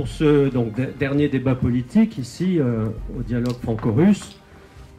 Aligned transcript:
pour 0.00 0.08
ce 0.08 0.50
dernier 0.98 1.28
débat 1.28 1.54
politique 1.54 2.16
ici 2.16 2.58
euh, 2.58 2.86
au 3.18 3.22
dialogue 3.22 3.58
franco-russe, 3.62 4.40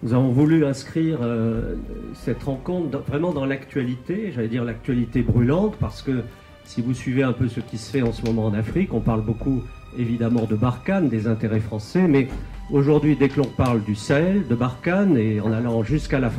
nous 0.04 0.14
avons 0.14 0.30
voulu 0.30 0.64
inscrire 0.64 1.18
euh, 1.24 1.74
cette 2.14 2.44
rencontre 2.44 3.00
vraiment 3.08 3.32
dans 3.32 3.46
l'actualité, 3.46 4.32
j'allais 4.32 4.48
dire 4.48 4.64
l'actualité 4.64 5.24
brûlante, 5.24 5.76
parce 5.80 6.04
que 6.04 6.22
si 6.66 6.84
vous 6.84 6.94
suivez 6.94 7.24
un 7.24 7.34
peu 7.34 7.48
ce 7.48 7.62
qui 7.62 7.80
se 7.80 7.90
fait 7.90 8.04
en 8.04 8.12
ce 8.12 8.24
moment 8.24 8.46
en 8.46 8.54
Afrique, 8.54 8.94
on 8.94 9.00
parle 9.00 9.24
beaucoup 9.24 9.64
évidemment 9.98 10.44
de 10.44 10.56
Barkhane, 10.56 11.10
des 11.10 11.26
intérêts 11.26 11.62
français, 11.62 12.08
mais 12.08 12.28
aujourd'hui, 12.72 13.16
dès 13.16 13.30
que 13.30 13.40
l'on 13.40 13.50
parle 13.50 13.84
du 13.84 13.96
Sahel, 13.96 14.48
de 14.48 14.54
Barkhane, 14.54 15.18
et 15.18 15.42
en 15.42 15.52
allant 15.52 15.82
jusqu'à 15.82 16.20
la, 16.20 16.30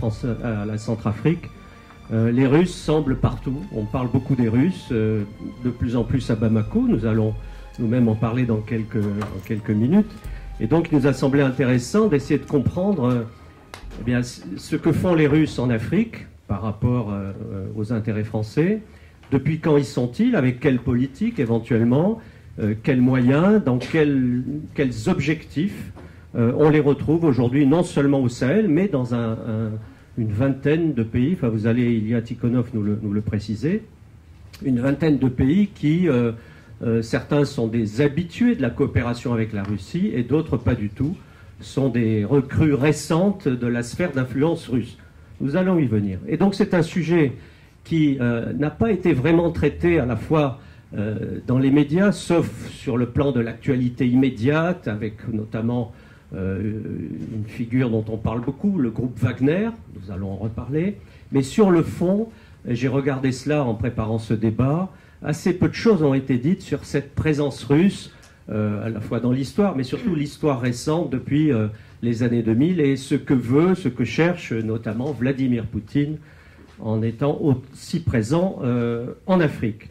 la 0.65 0.79
Centrafrique, 0.79 1.49
euh, 2.13 2.31
les 2.31 2.47
Russes 2.47 2.77
semblent 2.77 3.17
partout. 3.17 3.59
On 3.75 3.87
parle 3.87 4.09
beaucoup 4.09 4.37
des 4.37 4.49
Russes, 4.49 4.93
de 4.93 5.71
plus 5.77 5.97
en 5.97 6.05
plus 6.05 6.31
à 6.31 6.37
Bamako. 6.37 6.87
Nous 6.87 7.07
allons 7.07 7.35
nous-mêmes 7.79 8.09
en 8.09 8.15
parler 8.15 8.45
dans 8.45 8.61
quelques, 8.61 9.71
minutes. 9.71 10.11
Et 10.61 10.67
donc, 10.67 10.89
il 10.91 10.99
nous 10.99 11.07
a 11.07 11.13
semblé 11.13 11.43
intéressant 11.43 12.09
d'essayer 12.09 12.39
de 12.39 12.45
comprendre 12.45 13.27
eh 14.01 14.05
bien, 14.05 14.23
ce 14.23 14.77
que 14.77 14.93
font 14.93 15.15
les 15.15 15.27
Russes 15.27 15.59
en 15.59 15.71
Afrique 15.71 16.27
par 16.49 16.63
rapport 16.63 17.11
euh, 17.13 17.33
aux 17.77 17.93
intérêts 17.93 18.25
français. 18.25 18.83
Depuis 19.31 19.59
quand 19.59 19.77
y 19.79 19.85
sont-ils? 19.85 20.37
Avec 20.37 20.61
quelle 20.61 20.79
politique 20.79 21.39
éventuellement? 21.39 22.21
Euh, 22.61 22.75
Quels 22.83 23.01
moyens? 23.01 23.65
Dans 23.65 23.79
quels, 23.79 24.45
objectifs 25.07 25.93
euh, 26.35 26.53
On 26.59 26.69
les 26.69 26.81
retrouve 26.81 27.25
aujourd'hui 27.25 27.67
non 27.67 27.83
seulement 27.83 28.21
au 28.21 28.29
Sahel, 28.29 28.69
mais 28.69 28.89
dans 28.89 29.15
un, 29.15 29.39
une 30.19 30.33
vingtaine 30.33 30.93
de 30.93 31.03
pays. 31.03 31.33
Enfin, 31.35 31.49
vous 31.49 31.67
allez, 31.67 31.95
Ilya 31.95 32.21
Tikhonov 32.21 32.69
nous 32.75 32.83
le, 32.83 32.99
nous 33.03 33.13
le 33.13 33.23
préciser. 33.23 33.85
Une 34.63 34.81
vingtaine 34.81 35.19
de 35.19 35.29
pays 35.29 35.69
qui, 35.69 36.09
certains 37.03 37.45
sont 37.45 37.69
des 37.69 38.01
habitués 38.01 38.57
de 38.57 38.63
la 38.63 38.71
coopération 38.71 39.33
avec 39.33 39.53
la 39.53 39.63
Russie 39.63 40.11
et 40.13 40.23
d'autres 40.23 40.57
pas 40.57 40.75
du 40.75 40.89
tout 40.89 41.17
sont 41.61 41.89
des 41.89 42.25
recrues 42.25 42.75
récentes 42.75 43.49
de 43.49 43.67
la 43.67 43.83
sphère 43.83 44.13
d'influence 44.13 44.69
russe. 44.69 44.99
Nous 45.41 45.57
allons 45.57 45.79
y 45.79 45.87
venir. 45.87 46.19
Et 46.29 46.37
donc 46.37 46.55
c'est 46.55 46.75
un 46.75 46.83
sujet 46.83 47.33
qui 47.85 48.19
euh, 48.21 48.53
n'a 48.53 48.71
pas 48.71 48.91
été 48.91 49.13
vraiment 49.13 49.51
traité 49.51 49.99
à 49.99 50.07
la 50.07 50.17
fois 50.17 50.61
euh, 50.97 51.41
dans 51.47 51.59
les 51.59 51.71
médias, 51.71 52.13
sauf 52.13 52.69
sur 52.69 52.97
le 52.97 53.07
plan 53.07 53.33
de 53.33 53.41
l'actualité 53.41 54.07
immédiate, 54.07 54.89
avec 54.89 55.27
notamment 55.33 55.93
euh, 56.35 56.73
une 57.35 57.45
figure 57.47 57.91
dont 57.91 58.05
on 58.09 58.17
parle 58.17 58.41
beaucoup, 58.41 58.79
le 58.79 58.91
groupe 58.91 59.19
Wagner, 59.19 59.71
nous 60.01 60.13
allons 60.13 60.33
en 60.33 60.37
reparler, 60.37 60.99
mais 61.33 61.43
sur 61.43 61.71
le 61.71 61.83
fond, 61.83 62.29
j'ai 62.69 62.89
regardé 62.89 63.33
cela 63.33 63.65
en 63.65 63.75
préparant 63.75 64.19
ce 64.19 64.35
débat, 64.35 64.91
assez 65.25 65.53
peu 65.53 65.69
de 65.69 65.75
choses 65.75 66.03
ont 66.03 66.15
été 66.15 66.39
dites 66.39 66.63
sur 66.63 66.85
cette 66.85 67.15
présence 67.15 67.65
russe 67.65 68.13
euh, 68.51 68.85
à 68.87 68.89
la 68.89 69.01
fois 69.01 69.21
dans 69.21 69.33
l'histoire, 69.33 69.77
mais 69.77 69.85
surtout 69.85 70.15
l'histoire 70.15 70.61
récente 70.61 71.11
depuis 71.11 71.53
euh, 71.53 71.69
les 72.03 72.23
années 72.23 72.43
2000 72.43 72.81
et 72.81 72.97
ce 72.97 73.15
que 73.15 73.35
veut, 73.35 73.75
ce 73.75 73.89
que 73.89 74.05
cherche 74.05 74.53
notamment 74.53 75.13
Vladimir 75.13 75.65
Poutine 75.67 76.19
en 76.81 77.03
étant 77.03 77.39
aussi 77.41 78.01
présent 78.01 78.59
euh, 78.63 79.13
en 79.27 79.39
Afrique. 79.41 79.89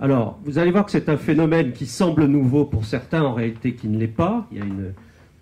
Alors, 0.00 0.38
vous 0.44 0.58
allez 0.58 0.70
voir 0.70 0.84
que 0.84 0.92
c'est 0.92 1.08
un 1.08 1.16
phénomène 1.16 1.72
qui 1.72 1.86
semble 1.86 2.26
nouveau 2.26 2.64
pour 2.64 2.84
certains, 2.84 3.22
en 3.22 3.34
réalité 3.34 3.74
qui 3.74 3.88
ne 3.88 3.98
l'est 3.98 4.06
pas. 4.06 4.46
Il 4.52 4.58
y 4.58 4.62
a 4.62 4.64
une 4.64 4.92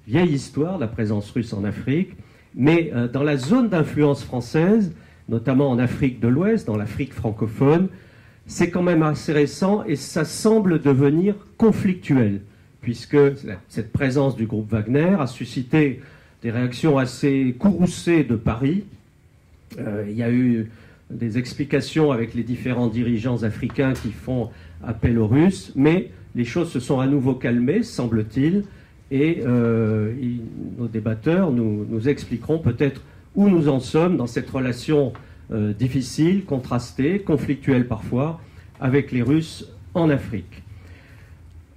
vieille 0.07 0.33
histoire 0.33 0.77
de 0.77 0.81
la 0.81 0.89
présence 0.89 1.31
russe 1.31 1.53
en 1.53 1.63
Afrique, 1.65 2.13
mais 2.57 2.91
dans 3.13 3.23
la 3.23 3.37
zone 3.37 3.69
d'influence 3.69 4.25
française, 4.25 4.93
notamment 5.29 5.71
en 5.71 5.79
Afrique 5.79 6.19
de 6.19 6.27
l'Ouest, 6.27 6.67
dans 6.67 6.77
l'Afrique 6.77 7.13
francophone, 7.13 7.89
c'est 8.49 8.71
quand 8.71 8.83
même 8.83 9.03
assez 9.03 9.33
récent 9.33 9.85
et 9.87 9.95
ça 9.95 10.25
semble 10.25 10.81
devenir 10.81 11.35
conflictuel, 11.59 12.41
puisque 12.81 13.19
cette 13.69 13.93
présence 13.93 14.35
du 14.37 14.47
groupe 14.47 14.73
Wagner 14.73 15.15
a 15.21 15.27
suscité 15.27 16.01
des 16.43 16.51
réactions 16.51 16.97
assez 16.99 17.55
courroucées 17.59 18.25
de 18.25 18.37
Paris. 18.37 18.85
Euh, 19.79 20.07
il 20.09 20.17
y 20.17 20.23
a 20.23 20.31
eu 20.31 20.71
des 21.11 21.37
explications 21.37 22.11
avec 22.11 22.35
les 22.35 22.43
différents 22.43 22.89
dirigeants 22.89 23.43
africains 23.43 23.93
qui 23.93 24.13
font 24.13 24.49
appel 24.83 25.19
aux 25.19 25.27
Russes, 25.27 25.73
mais 25.77 26.11
les 26.35 26.47
choses 26.47 26.71
se 26.71 26.81
sont 26.81 27.01
à 27.01 27.07
nouveau 27.07 27.35
calmées, 27.35 27.83
semble-t-il, 27.83 28.65
et 29.11 29.43
euh, 29.47 30.13
nos 30.79 30.87
débatteurs 30.87 31.51
nous, 31.51 31.87
nous 31.89 32.09
expliqueront 32.09 32.59
peut-être 32.59 33.03
où 33.35 33.51
nous 33.51 33.69
en 33.69 33.81
sommes 33.81 34.17
dans 34.17 34.27
cette 34.27 34.49
relation 34.49 35.13
euh, 35.51 35.73
difficile, 35.73 36.45
contrastée, 36.45 37.21
conflictuelle 37.21 37.87
parfois, 37.87 38.39
avec 38.81 39.13
les 39.13 39.23
Russes 39.23 39.67
en 39.95 40.11
Afrique. 40.11 40.63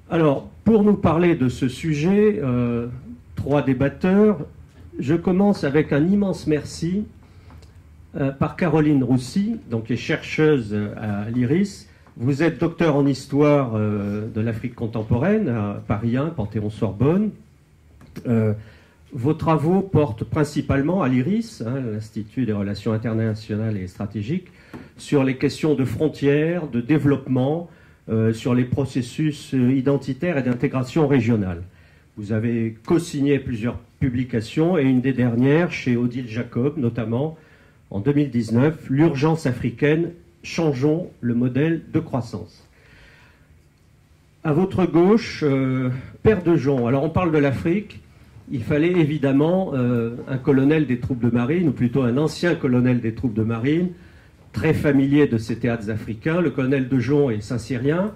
Alors, 0.10 0.50
pour 0.66 0.84
nous 0.84 0.96
parler 0.96 1.36
de 1.36 1.48
ce 1.48 1.70
sujet, 1.70 2.40
euh, 2.44 2.88
trois 3.36 3.62
débatteurs, 3.62 4.40
je 5.00 5.16
commence 5.16 5.64
avec 5.64 5.94
un 5.94 6.06
immense 6.06 6.48
merci 6.48 7.06
euh, 8.18 8.32
par 8.32 8.58
Caroline 8.58 9.06
Roussy, 9.06 9.56
donc 9.70 9.86
qui 9.86 9.94
est 9.94 9.98
chercheuse 9.98 10.78
à 10.98 11.30
l'IRIS. 11.30 11.88
Vous 12.18 12.44
êtes 12.44 12.60
docteur 12.60 12.98
en 12.98 13.06
histoire 13.06 13.80
de 13.80 14.42
l'Afrique 14.42 14.76
contemporaine 14.76 15.48
à 15.48 15.82
Paris 15.88 16.18
1, 16.18 16.32
Panthéon-Sorbonne. 16.32 17.32
Vos 19.14 19.34
travaux 19.34 19.82
portent 19.82 20.24
principalement 20.24 21.04
à 21.04 21.10
l'IRIS, 21.10 21.64
hein, 21.68 21.82
l'Institut 21.82 22.46
des 22.46 22.54
relations 22.54 22.94
internationales 22.94 23.76
et 23.76 23.88
stratégiques, 23.88 24.48
sur 24.98 25.26
les 25.26 25.36
questions 25.36 25.76
de 25.76 25.84
frontières, 25.84 26.68
de 26.68 26.80
développement, 26.80 27.70
euh, 28.08 28.32
sur 28.32 28.56
les 28.56 28.64
processus 28.64 29.54
euh, 29.54 29.74
identitaires 29.74 30.38
et 30.38 30.44
d'intégration 30.44 31.10
régionale. 31.10 31.62
Vous 32.16 32.32
avez 32.32 32.78
co-signé 32.86 33.38
plusieurs 33.40 33.80
publications 34.00 34.78
et 34.78 34.84
une 34.84 35.02
des 35.02 35.14
dernières 35.14 35.74
chez 35.74 35.98
Odile 35.98 36.30
Jacob, 36.30 36.78
notamment 36.78 37.38
en 37.90 38.00
2019, 38.00 38.90
L'urgence 38.90 39.46
africaine, 39.46 40.12
changeons 40.42 41.10
le 41.20 41.36
modèle 41.36 41.82
de 41.92 42.00
croissance. 42.00 42.66
À 44.46 44.54
votre 44.54 44.86
gauche, 44.86 45.44
euh, 45.44 45.90
Père 46.24 46.44
de 46.44 46.56
Jean. 46.56 46.88
Alors 46.88 47.04
on 47.04 47.10
parle 47.10 47.34
de 47.34 47.38
l'Afrique 47.38 48.00
il 48.52 48.64
fallait 48.64 48.92
évidemment 48.92 49.72
euh, 49.74 50.18
un 50.28 50.38
colonel 50.38 50.86
des 50.86 51.00
troupes 51.00 51.24
de 51.24 51.30
marine, 51.30 51.70
ou 51.70 51.72
plutôt 51.72 52.04
un 52.04 52.18
ancien 52.18 52.56
colonel 52.56 53.00
des 53.00 53.14
troupes 53.14 53.34
de 53.34 53.44
marine, 53.44 53.90
très 54.52 54.74
familier 54.74 55.28
de 55.28 55.38
ces 55.38 55.58
théâtres 55.58 55.90
africains. 55.90 56.42
Le 56.42 56.50
colonel 56.50 56.90
de 56.90 57.00
Jon 57.00 57.30
est 57.30 57.42
saint-syrien. 57.42 58.12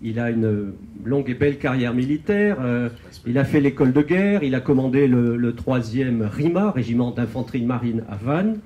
Il 0.00 0.20
a 0.20 0.30
une 0.30 0.72
longue 1.04 1.28
et 1.28 1.34
belle 1.34 1.58
carrière 1.58 1.92
militaire. 1.92 2.58
Euh, 2.60 2.88
il 3.26 3.36
a 3.36 3.44
fait 3.44 3.60
l'école 3.60 3.92
de 3.92 4.02
guerre. 4.02 4.44
Il 4.44 4.54
a 4.54 4.60
commandé 4.60 5.08
le, 5.08 5.52
3e 5.52 6.24
RIMA, 6.24 6.70
régiment 6.70 7.10
d'infanterie 7.10 7.64
marine 7.64 8.04
à 8.08 8.16
Vannes. 8.16 8.58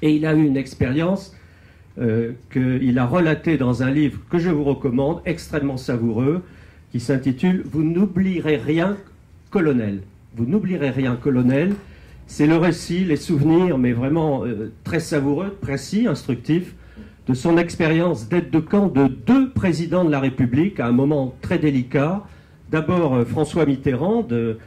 Et 0.00 0.14
il 0.14 0.24
a 0.24 0.34
eu 0.34 0.44
une 0.44 0.56
expérience 0.56 1.36
euh, 1.98 2.32
qu'il 2.50 2.98
a 2.98 3.06
relatée 3.06 3.58
dans 3.58 3.82
un 3.82 3.90
livre 3.90 4.20
que 4.30 4.38
je 4.38 4.50
vous 4.50 4.64
recommande, 4.64 5.20
extrêmement 5.26 5.76
savoureux, 5.76 6.42
qui 6.90 7.00
s'intitule 7.00 7.62
Vous 7.66 7.82
n'oublierez 7.82 8.56
rien 8.56 8.96
colonel. 9.56 10.02
Vous 10.36 10.44
n'oublierez 10.44 10.90
rien, 10.90 11.16
colonel. 11.16 11.72
C'est 12.26 12.46
le 12.46 12.58
récit, 12.58 13.06
les 13.06 13.16
souvenirs, 13.16 13.78
mais 13.78 13.92
vraiment 13.92 14.44
euh, 14.44 14.70
très 14.84 15.00
savoureux, 15.00 15.56
précis, 15.58 16.06
instructif, 16.06 16.74
de 17.26 17.32
son 17.32 17.56
expérience 17.56 18.28
d'aide 18.28 18.50
de 18.50 18.58
camp 18.58 18.88
de 18.88 19.06
deux 19.06 19.48
présidents 19.48 20.04
de 20.04 20.10
la 20.10 20.20
République 20.20 20.78
à 20.78 20.88
un 20.88 20.92
moment 20.92 21.34
très 21.40 21.58
délicat. 21.58 22.22
D'abord 22.70 23.14
euh, 23.14 23.24
François 23.24 23.64
Mitterrand 23.64 24.20
de 24.20 24.58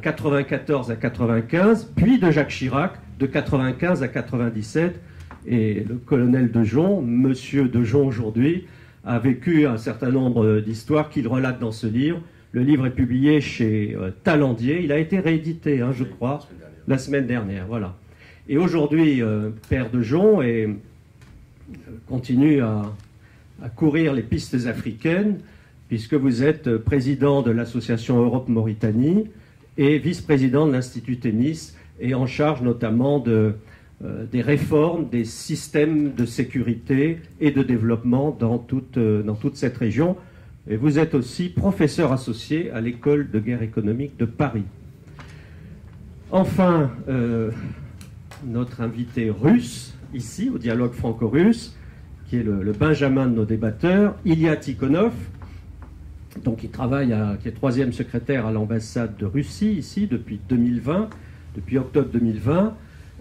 94 0.00 0.90
euh, 0.90 0.92
à 0.92 0.96
95, 0.96 1.90
puis 1.96 2.20
de 2.20 2.30
Jacques 2.30 2.50
Chirac 2.50 2.92
de 3.18 3.26
95 3.26 4.04
à 4.04 4.08
97. 4.08 5.00
Et 5.48 5.84
le 5.88 5.96
colonel 5.96 6.52
de 6.52 6.62
Jon, 6.62 7.02
monsieur 7.02 7.66
de 7.66 7.82
Jon 7.82 8.06
aujourd'hui, 8.06 8.68
a 9.04 9.18
vécu 9.18 9.66
un 9.66 9.76
certain 9.76 10.10
nombre 10.10 10.60
d'histoires 10.60 11.10
qu'il 11.10 11.26
relate 11.26 11.58
dans 11.58 11.72
ce 11.72 11.88
livre. 11.88 12.20
Le 12.52 12.62
livre 12.62 12.86
est 12.86 12.94
publié 12.94 13.40
chez 13.40 13.94
euh, 13.94 14.10
Talandier. 14.24 14.82
Il 14.82 14.92
a 14.92 14.98
été 14.98 15.18
réédité, 15.18 15.80
hein, 15.80 15.92
je 15.92 16.04
crois, 16.04 16.46
la 16.86 16.98
semaine 16.98 17.26
dernière. 17.26 17.66
Voilà. 17.66 17.96
Et 18.48 18.56
aujourd'hui, 18.56 19.20
euh, 19.20 19.50
Père 19.68 19.90
de 19.90 20.00
Jon 20.00 20.40
et, 20.42 20.64
euh, 20.64 20.74
continue 22.06 22.60
à, 22.60 22.82
courir 23.74 24.12
les 24.12 24.22
pistes 24.22 24.66
africaines, 24.66 25.38
puisque 25.88 26.12
vous 26.12 26.42
êtes 26.42 26.76
président 26.76 27.40
de 27.40 27.50
l'association 27.50 28.22
Europe-Mauritanie 28.22 29.30
et 29.78 29.98
vice-président 29.98 30.66
de 30.66 30.72
l'Institut 30.72 31.16
Tennis, 31.16 31.74
et 31.98 32.14
en 32.14 32.26
charge 32.26 32.60
notamment 32.60 33.18
de, 33.18 33.54
des 34.30 34.42
réformes 34.42 35.08
des 35.08 35.24
systèmes 35.24 36.12
de 36.12 36.26
sécurité 36.26 37.20
et 37.40 37.50
de 37.50 37.62
développement 37.62 38.36
dans 38.38 38.58
toute, 38.58 38.98
dans 38.98 39.34
toute 39.34 39.56
cette 39.56 39.78
région. 39.78 40.18
Et 40.68 40.76
vous 40.76 40.98
êtes 40.98 41.14
aussi 41.14 41.48
professeur 41.48 42.12
associé 42.12 42.70
à 42.72 42.80
l'école 42.80 43.30
de 43.30 43.38
guerre 43.38 43.62
économique 43.62 44.16
de 44.18 44.24
Paris. 44.24 44.64
Enfin, 46.32 46.90
euh, 47.08 47.52
notre 48.44 48.80
invité 48.80 49.30
russe, 49.30 49.94
ici, 50.12 50.50
au 50.52 50.58
dialogue 50.58 50.92
franco-russe, 50.92 51.76
qui 52.28 52.38
est 52.38 52.42
le, 52.42 52.72
Benjamin 52.72 53.26
de 53.26 53.34
nos 53.36 53.44
débatteurs, 53.44 54.16
Ilya 54.24 54.56
Tikhonov. 54.56 55.12
donc 56.42 56.64
il 56.64 56.70
travaille, 56.70 57.14
qui 57.40 57.48
est 57.48 57.52
troisième 57.52 57.92
secrétaire 57.92 58.44
à 58.46 58.50
l'ambassade 58.50 59.16
de 59.16 59.24
Russie 59.24 59.72
ici 59.72 60.08
depuis 60.08 60.40
2020, 60.48 61.10
depuis 61.54 61.78
octobre 61.78 62.08
2020. 62.12 62.74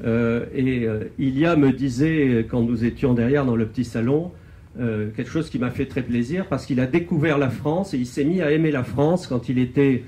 Euh, 0.03 0.45
et 0.53 0.87
euh, 0.87 1.03
Ilia 1.19 1.55
me 1.55 1.71
disait, 1.71 2.47
quand 2.49 2.63
nous 2.63 2.83
étions 2.83 3.13
derrière 3.13 3.45
dans 3.45 3.55
le 3.55 3.67
petit 3.67 3.85
salon, 3.85 4.31
euh, 4.79 5.09
quelque 5.15 5.29
chose 5.29 5.49
qui 5.49 5.59
m'a 5.59 5.71
fait 5.71 5.85
très 5.85 6.01
plaisir 6.01 6.47
parce 6.47 6.65
qu'il 6.65 6.79
a 6.79 6.85
découvert 6.85 7.37
la 7.37 7.49
France 7.49 7.93
et 7.93 7.97
il 7.97 8.05
s'est 8.05 8.23
mis 8.23 8.41
à 8.41 8.51
aimer 8.51 8.71
la 8.71 8.83
France 8.83 9.27
quand 9.27 9.49
il 9.49 9.59
était 9.59 10.03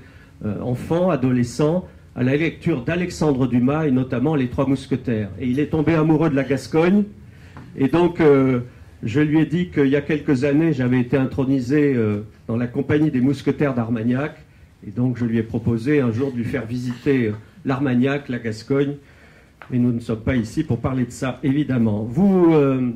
enfant, 0.60 1.10
adolescent, 1.10 1.84
à 2.14 2.22
la 2.22 2.36
lecture 2.36 2.84
d'Alexandre 2.84 3.48
Dumas 3.48 3.86
et 3.86 3.90
notamment 3.90 4.36
Les 4.36 4.46
Trois 4.46 4.68
Mousquetaires. 4.68 5.30
Et 5.40 5.48
il 5.48 5.58
est 5.58 5.66
tombé 5.66 5.94
amoureux 5.94 6.30
de 6.30 6.36
la 6.36 6.44
Gascogne. 6.44 7.02
Et 7.76 7.88
donc, 7.88 8.22
je 9.02 9.20
lui 9.20 9.40
ai 9.40 9.46
dit 9.46 9.70
qu'il 9.70 9.88
y 9.88 9.96
a 9.96 10.00
quelques 10.00 10.44
années, 10.44 10.72
j'avais 10.72 11.00
été 11.00 11.16
intronisé 11.16 11.96
dans 12.46 12.56
la 12.56 12.68
compagnie 12.68 13.10
des 13.10 13.20
mousquetaires 13.20 13.74
d'Armagnac. 13.74 14.36
Et 14.86 14.92
donc, 14.92 15.16
je 15.18 15.24
lui 15.24 15.38
ai 15.38 15.42
proposé 15.42 16.00
un 16.00 16.12
jour 16.12 16.30
de 16.30 16.36
lui 16.36 16.44
faire 16.44 16.66
visiter 16.66 17.32
l'Armagnac, 17.64 18.28
la 18.28 18.38
Gascogne 18.38 18.94
mais 19.70 19.78
nous 19.78 19.92
ne 19.92 20.00
sommes 20.00 20.20
pas 20.20 20.36
ici 20.36 20.64
pour 20.64 20.78
parler 20.78 21.04
de 21.04 21.10
ça, 21.10 21.38
évidemment. 21.42 22.02
Vous, 22.02 22.54
euh, 22.54 22.90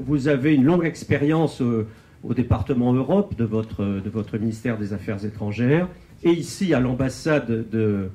vous 0.00 0.28
avez 0.28 0.54
une 0.54 0.64
longue 0.64 0.84
expérience 0.84 1.60
euh, 1.60 1.86
au 2.22 2.32
département 2.34 2.92
Europe 2.92 3.36
de 3.36 3.44
votre, 3.44 3.84
de 3.84 4.10
votre 4.10 4.38
ministère 4.38 4.78
des 4.78 4.92
Affaires 4.92 5.24
étrangères 5.24 5.88
et 6.22 6.30
ici 6.30 6.72
à 6.72 6.80
l'ambassade 6.80 7.68
de, 7.70 8.08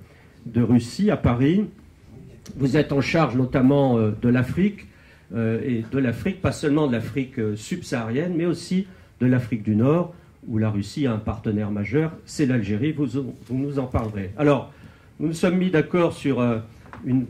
Russie 0.55 1.11
à 1.11 1.17
Paris. 1.17 1.65
Vous 2.57 2.77
êtes 2.77 2.91
en 2.91 3.01
charge 3.01 3.35
notamment 3.35 3.97
euh, 3.97 4.11
de 4.21 4.29
l'Afrique, 4.29 4.85
et 5.31 5.83
de 5.91 5.99
l'Afrique, 5.99 6.41
pas 6.41 6.51
seulement 6.51 6.87
de 6.87 6.93
l'Afrique 6.93 7.35
subsaharienne, 7.55 8.33
mais 8.35 8.47
aussi 8.47 8.87
de 9.21 9.27
l'Afrique 9.27 9.61
du 9.61 9.75
Nord, 9.75 10.15
où 10.47 10.57
la 10.57 10.71
Russie 10.71 11.05
a 11.05 11.13
un 11.13 11.19
partenaire 11.19 11.69
majeur, 11.69 12.13
c'est 12.25 12.47
l'Algérie, 12.47 12.93
vous, 12.93 13.05
vous, 13.05 13.55
nous 13.55 13.77
en 13.77 13.85
parlerez. 13.85 14.31
Alors, 14.39 14.73
nous 15.19 15.27
nous 15.27 15.33
sommes 15.33 15.57
mis 15.57 15.69
d'accord 15.69 16.13
sur 16.13 16.41
une, 17.05 17.27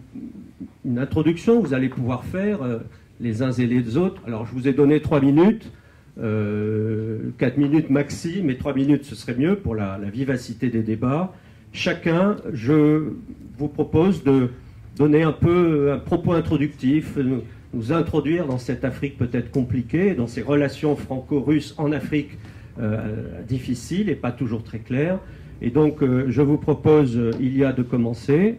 introduction, 0.97 1.61
vous 1.61 1.73
allez 1.73 1.89
pouvoir 1.89 2.23
faire 2.25 2.61
euh, 2.61 2.79
les 3.19 3.41
uns 3.41 3.51
et 3.51 3.65
les 3.65 3.97
autres. 3.97 4.21
Alors 4.25 4.45
je 4.45 4.53
vous 4.53 4.67
ai 4.67 4.73
donné 4.73 5.01
trois 5.01 5.21
minutes, 5.21 5.71
euh, 6.19 7.31
quatre 7.37 7.57
minutes 7.57 7.89
maxi, 7.89 8.41
mais 8.43 8.55
trois 8.55 8.73
minutes 8.73 9.05
ce 9.05 9.15
serait 9.15 9.35
mieux 9.35 9.55
pour 9.55 9.75
la, 9.75 9.97
vivacité 10.11 10.69
des 10.69 10.83
débats. 10.83 11.33
Chacun, 11.71 12.37
je 12.51 13.13
vous 13.57 13.67
propose 13.67 14.23
de 14.23 14.49
donner 14.97 15.23
un 15.23 15.31
peu 15.31 15.91
un 15.91 15.99
propos 15.99 16.33
introductif, 16.33 17.17
nous, 17.17 17.93
introduire 17.93 18.47
dans 18.47 18.57
cette 18.57 18.83
Afrique 18.83 19.17
peut-être 19.17 19.51
compliquée, 19.51 20.15
dans 20.15 20.25
ces 20.25 20.41
relations 20.41 20.95
franco-russes 20.95 21.75
en 21.77 21.91
Afrique 21.91 22.31
euh, 22.79 23.43
difficiles 23.47 24.09
et 24.09 24.15
pas 24.15 24.31
toujours 24.31 24.63
très 24.63 24.79
claires. 24.79 25.19
Et 25.61 25.69
donc, 25.69 25.99
je 26.01 26.41
vous 26.41 26.57
propose, 26.57 27.19
il 27.39 27.55
y 27.57 27.65
a 27.65 27.73
de 27.73 27.83
commencer 27.83 28.55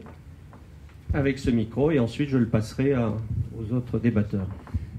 avec 1.14 1.38
ce 1.38 1.50
micro 1.50 1.90
et 1.90 1.98
ensuite 1.98 2.28
je 2.28 2.38
le 2.38 2.46
passerai 2.46 2.94
aux 2.94 3.74
autres 3.74 3.98
débatteurs. 3.98 4.46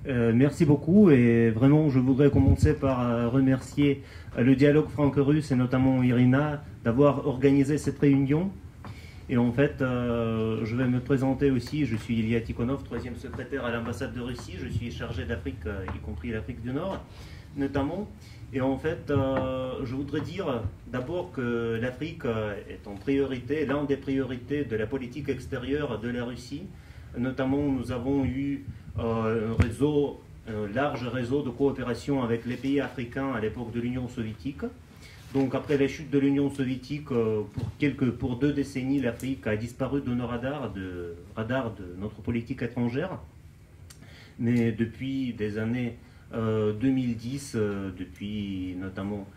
Euh, 0.08 0.32
merci 0.34 0.66
beaucoup 0.66 1.12
et 1.12 1.52
vraiment 1.52 1.90
je 1.92 2.00
voudrais 2.00 2.32
commencer 2.32 2.74
par 2.74 3.02
euh, 3.02 3.30
remercier 3.30 4.02
euh, 4.36 4.42
le 4.42 4.56
dialogue 4.56 4.90
franco-russe 4.90 5.52
et 5.52 5.56
notamment 5.56 6.02
Irina 6.02 6.64
d'avoir 6.84 7.28
organisé 7.28 7.78
cette 7.78 8.00
réunion. 8.00 8.52
Et 9.30 9.38
en 9.38 9.52
fait, 9.54 9.76
je 9.80 10.76
vais 10.76 10.88
me 10.88 11.00
présenter 11.00 11.52
aussi. 11.52 11.86
Je 11.86 11.96
suis 11.96 12.20
Ilya 12.20 12.42
Tikhonov, 12.42 12.84
troisième 12.84 13.16
secrétaire 13.16 13.64
à 13.64 13.72
l'ambassade 13.72 14.14
de 14.14 14.20
Russie. 14.20 14.56
Je 14.62 14.68
suis 14.68 14.92
chargé 14.92 15.24
d'Afrique, 15.24 15.64
y 15.96 16.00
compris 16.00 16.32
l'Afrique 16.32 16.62
du 16.62 16.74
Nord, 16.74 17.02
notamment. 17.56 18.10
Et 18.54 18.60
en 18.60 18.78
fait, 18.78 19.10
euh, 19.10 19.86
je 19.86 19.96
voudrais 19.96 20.20
dire 20.20 20.62
d'abord 20.88 21.32
que 21.32 21.80
l'Afrique 21.82 22.26
euh, 22.26 22.54
est 22.70 22.86
en 22.86 22.96
priorité, 22.96 23.66
l'un 23.66 23.86
des 23.86 23.96
priorités 23.96 24.66
de 24.66 24.76
la 24.76 24.86
politique 24.88 25.30
extérieure 25.30 26.00
de 26.00 26.10
la 26.10 26.26
Russie. 26.26 26.64
Notamment, 27.18 27.64
nous 27.64 27.92
avons 27.92 28.26
eu 28.26 28.66
euh, 29.00 29.54
un 29.58 29.72
un 30.48 30.68
large 30.74 31.08
réseau 31.08 31.44
de 31.44 31.50
coopération 31.50 32.24
avec 32.24 32.46
les 32.46 32.56
pays 32.56 32.82
africains 32.82 33.32
à 33.32 33.40
l'époque 33.40 33.72
de 33.72 33.80
l'Union 33.80 34.10
soviétique. 34.10 34.64
Donc, 35.34 35.56
après 35.56 35.78
la 35.78 35.88
chute 35.88 36.10
de 36.10 36.18
l'Union 36.18 36.50
soviétique, 36.50 37.06
pour, 37.06 37.72
quelques, 37.78 38.10
pour 38.10 38.38
deux 38.38 38.52
décennies, 38.52 39.00
l'Afrique 39.00 39.46
a 39.48 39.56
disparu 39.56 40.02
de 40.02 40.14
nos 40.14 40.26
radars, 40.28 40.74
de, 40.74 41.14
radars 41.36 41.74
de 41.76 41.96
notre 42.00 42.22
politique 42.22 42.64
étrangère. 42.64 43.20
Mais 44.40 44.72
depuis 44.72 45.34
des 45.34 45.60
années 45.60 45.96
2010, 46.34 47.56
euh, 47.56 47.60
euh, 47.60 47.92
depuis 47.98 48.76
notamment 48.80 49.28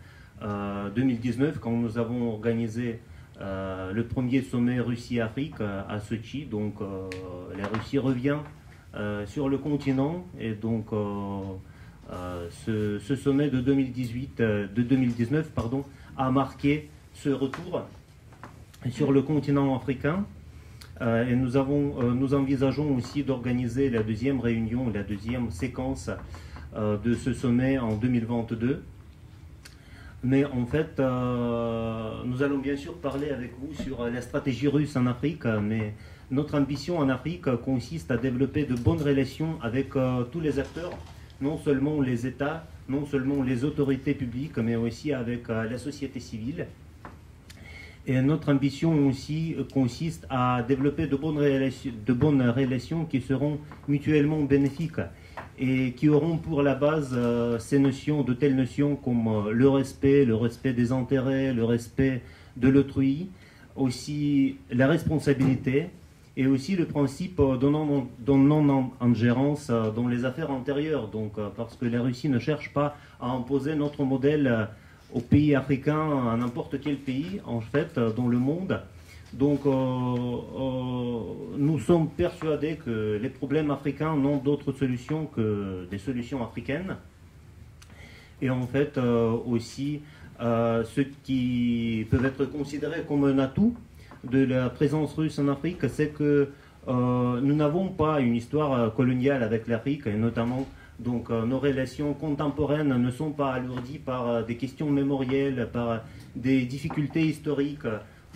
2019, 0.41 1.55
euh, 1.55 1.59
quand 1.59 1.71
nous 1.71 1.97
avons 1.97 2.31
organisé 2.31 2.99
le 3.39 4.01
premier 4.03 4.41
sommet 4.41 4.79
Russie-Afrique 4.79 5.59
à 5.59 5.99
Sochi. 5.99 6.45
Donc 6.45 6.75
la 7.57 7.67
Russie 7.67 7.97
revient 7.97 8.37
sur 9.25 9.49
le 9.49 9.57
continent 9.57 10.25
et 10.39 10.53
donc 10.53 10.87
ce, 12.65 13.15
sommet 13.15 13.49
de 13.49 13.59
2018, 13.59 14.37
de 14.37 14.81
2019, 14.81 15.49
pardon, 15.51 15.83
a 16.17 16.31
marqué 16.31 16.89
ce 17.13 17.29
retour 17.29 17.81
sur 18.89 19.11
le 19.11 19.21
continent 19.21 19.75
africain. 19.75 20.25
et 21.01 21.35
nous, 21.35 21.57
avons, 21.57 22.13
nous 22.13 22.33
envisageons 22.33 22.95
aussi 22.95 23.23
d'organiser 23.23 23.89
la 23.89 24.01
deuxième 24.01 24.39
réunion, 24.39 24.89
la 24.93 25.03
deuxième 25.03 25.51
séquence 25.51 26.09
de 26.75 27.13
ce 27.13 27.33
sommet 27.33 27.77
en 27.79 27.95
2022. 27.95 28.83
Mais 30.25 30.43
en 30.43 30.65
fait, 30.65 30.99
euh, 30.99 32.23
nous 32.25 32.41
allons 32.41 32.57
bien 32.57 32.75
sûr 32.75 32.95
parler 32.95 33.29
avec 33.29 33.51
vous 33.59 33.71
sur 33.83 34.07
la 34.07 34.21
stratégie 34.21 34.67
russe 34.67 34.95
en 34.95 35.05
Afrique, 35.05 35.45
mais 35.45 35.93
notre 36.31 36.57
ambition 36.57 36.97
en 36.97 37.09
Afrique 37.09 37.45
consiste 37.63 38.09
à 38.09 38.17
développer 38.17 38.63
de 38.63 38.73
bonnes 38.73 39.03
relations 39.03 39.59
avec 39.61 39.95
euh, 39.95 40.23
tous 40.23 40.39
les 40.39 40.57
acteurs, 40.57 40.97
non 41.41 41.59
seulement 41.59 42.01
les 42.01 42.25
États, 42.25 42.65
non 42.89 43.05
seulement 43.05 43.43
les 43.43 43.63
autorités 43.63 44.15
publiques, 44.15 44.57
mais 44.57 44.75
aussi 44.75 45.13
avec 45.13 45.47
la 45.47 45.77
société 45.77 46.19
civile. 46.19 46.65
Et 48.07 48.19
notre 48.21 48.51
ambition 48.51 49.07
aussi 49.07 49.55
consiste 49.75 50.25
à 50.31 50.63
développer 50.67 51.05
de 51.05 51.15
bonnes, 51.15 51.37
de 51.37 52.13
bonnes 52.13 52.49
relations 52.49 53.05
qui 53.05 53.21
seront 53.21 53.59
mutuellement 53.87 54.41
bénéfiques 54.41 55.01
et 55.57 55.93
qui 55.93 56.09
auront 56.09 56.37
pour 56.37 56.61
la 56.61 56.75
base 56.75 57.11
euh, 57.13 57.59
ces 57.59 57.79
notions, 57.79 58.23
de 58.23 58.33
telles 58.33 58.55
notions 58.55 58.95
comme 58.95 59.27
euh, 59.27 59.51
le 59.51 59.69
respect, 59.69 60.25
le 60.25 60.35
respect 60.35 60.73
des 60.73 60.91
intérêts, 60.91 61.53
le 61.53 61.63
respect 61.63 62.21
de 62.57 62.67
l'autrui, 62.67 63.29
aussi 63.75 64.57
la 64.71 64.87
responsabilité 64.87 65.89
et 66.37 66.47
aussi 66.47 66.75
le 66.75 66.85
principe 66.85 67.39
de 67.39 67.67
non-ingérence 68.35 69.67
euh, 69.69 69.91
dans 69.91 70.07
les 70.07 70.25
affaires 70.25 70.51
antérieures. 70.51 71.07
Donc, 71.07 71.33
parce 71.55 71.75
que 71.75 71.85
la 71.85 72.01
Russie 72.01 72.27
ne 72.29 72.39
cherche 72.39 72.73
pas 72.73 72.97
à 73.21 73.29
imposer 73.29 73.75
notre 73.75 74.03
modèle 74.03 74.67
aux 75.13 75.21
pays 75.21 75.55
africains, 75.55 76.29
à 76.29 76.35
n'importe 76.35 76.81
quel 76.81 76.97
pays, 76.97 77.39
en 77.45 77.61
fait, 77.61 77.97
dans 77.97 78.27
le 78.27 78.37
monde. 78.37 78.81
Donc, 79.33 79.65
euh, 79.65 79.69
euh, 79.69 81.19
nous 81.57 81.79
sommes 81.79 82.09
persuadés 82.09 82.77
que 82.77 83.19
les 83.21 83.29
problèmes 83.29 83.71
africains 83.71 84.15
n'ont 84.15 84.37
d'autre 84.37 84.71
solution 84.71 85.25
que 85.25 85.87
des 85.89 85.97
solutions 85.97 86.43
africaines. 86.43 86.95
Et 88.41 88.49
en 88.49 88.65
fait, 88.67 88.97
euh, 88.97 89.35
aussi, 89.45 90.01
ce 90.39 91.01
qui 91.23 92.05
peut 92.09 92.23
être 92.23 92.45
considéré 92.45 93.03
comme 93.07 93.23
un 93.25 93.39
atout 93.39 93.75
de 94.23 94.43
la 94.45 94.69
présence 94.69 95.13
russe 95.15 95.39
en 95.39 95.47
Afrique, 95.47 95.87
c'est 95.89 96.09
que 96.09 96.49
nous 96.87 97.55
n'avons 97.55 97.87
pas 97.89 98.19
une 98.19 98.35
histoire 98.35 98.93
coloniale 98.93 99.43
avec 99.43 99.67
l'Afrique, 99.67 100.07
et 100.07 100.13
notamment 100.13 100.67
donc 100.99 101.29
nos 101.29 101.57
relations 101.57 102.13
contemporaines 102.13 102.95
ne 103.01 103.11
sont 103.11 103.31
pas 103.31 103.53
alourdies 103.53 103.97
par 103.97 104.45
des 104.45 104.57
questions 104.57 104.89
mémorielles, 104.91 105.69
par 105.71 106.01
des 106.35 106.65
difficultés 106.65 107.25
historiques. 107.25 107.87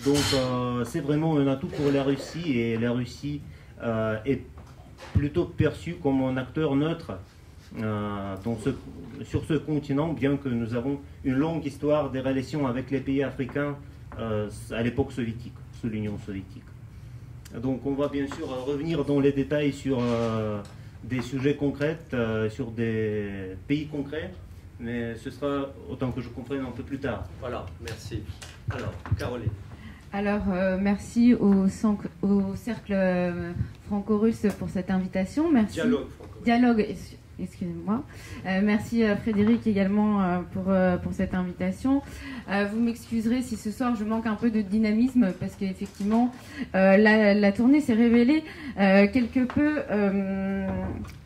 Donc 0.06 0.18
euh, 0.34 0.86
c'est 0.86 1.02
vraiment 1.02 1.38
un 1.38 1.48
atout 1.48 1.68
pour 1.68 1.92
la 1.92 2.04
Russie 2.04 2.58
et 2.58 2.78
la 2.78 2.92
Russie 2.92 3.42
euh, 3.84 4.18
est 4.26 4.42
plutôt 5.14 5.46
perçue 5.46 5.96
comme 5.96 6.22
un 6.24 6.38
acteur 6.38 6.76
neutre 6.76 7.12
euh, 7.82 8.36
sur 9.24 9.44
ce 9.46 9.56
continent, 9.56 10.14
bien 10.14 10.38
que 10.38 10.48
nous 10.48 10.74
avons 10.74 11.00
une 11.26 11.36
longue 11.36 11.66
histoire 11.66 12.12
des 12.12 12.22
relations 12.22 12.66
avec 12.66 12.92
les 12.92 13.02
pays 13.02 13.24
africains 13.24 13.76
à 14.72 14.84
l'époque 14.84 15.14
soviétique, 15.14 15.54
sous 15.80 15.88
l'Union 15.88 16.18
soviétique. 16.26 16.64
Donc 17.56 17.86
on 17.86 17.94
va 17.94 18.10
bien 18.10 18.28
sûr 18.28 18.50
revenir 18.66 19.06
dans 19.06 19.22
les 19.22 19.32
détails 19.32 19.72
sur 19.72 20.02
des 21.06 21.22
sujets 21.22 21.56
concrets, 21.56 22.00
sur 22.50 22.72
des 22.72 23.56
pays 23.66 23.88
concrets, 23.88 24.34
mais 24.78 25.16
ce 25.16 25.30
sera, 25.30 25.68
autant 25.90 26.12
que 26.12 26.20
je 26.20 26.28
comprenne, 26.30 26.62
un 26.62 26.72
peu 26.72 26.84
plus 26.84 27.00
tard. 27.00 27.24
Voilà, 27.40 27.66
merci. 27.82 28.24
Alors, 28.72 28.92
Caroline. 29.18 29.52
Alors, 30.12 30.42
euh, 30.52 30.78
merci 30.82 31.36
au, 31.36 31.66
au 32.24 32.56
Cercle 32.56 32.94
euh, 32.94 33.52
franco-russe 33.88 34.48
pour 34.58 34.70
cette 34.70 34.90
invitation. 34.90 35.52
Merci. 35.52 35.76
Dialogue 35.76 36.08
Dialogue, 36.44 36.86
Excusez-moi. 37.42 38.04
Euh, 38.48 38.60
merci 38.62 39.04
à 39.06 39.16
Frédéric 39.16 39.66
également 39.66 40.22
euh, 40.22 40.40
pour, 40.52 40.74
pour 41.02 41.14
cette 41.14 41.34
invitation. 41.34 42.02
vous 42.50 42.80
m'excuserez 42.80 43.42
si 43.44 43.56
ce 43.56 43.72
soir 43.72 43.96
je 43.96 44.04
manque 44.04 44.26
un 44.26 44.36
peu 44.36 44.52
de 44.52 44.60
dynamisme 44.62 45.32
parce 45.40 45.56
qu'effectivement 45.56 46.34
la, 46.74 47.34
la, 47.34 47.52
tournée 47.54 47.80
s'est 47.80 47.94
révélée 47.94 48.44
quelque 48.76 49.46
peu 49.46 49.78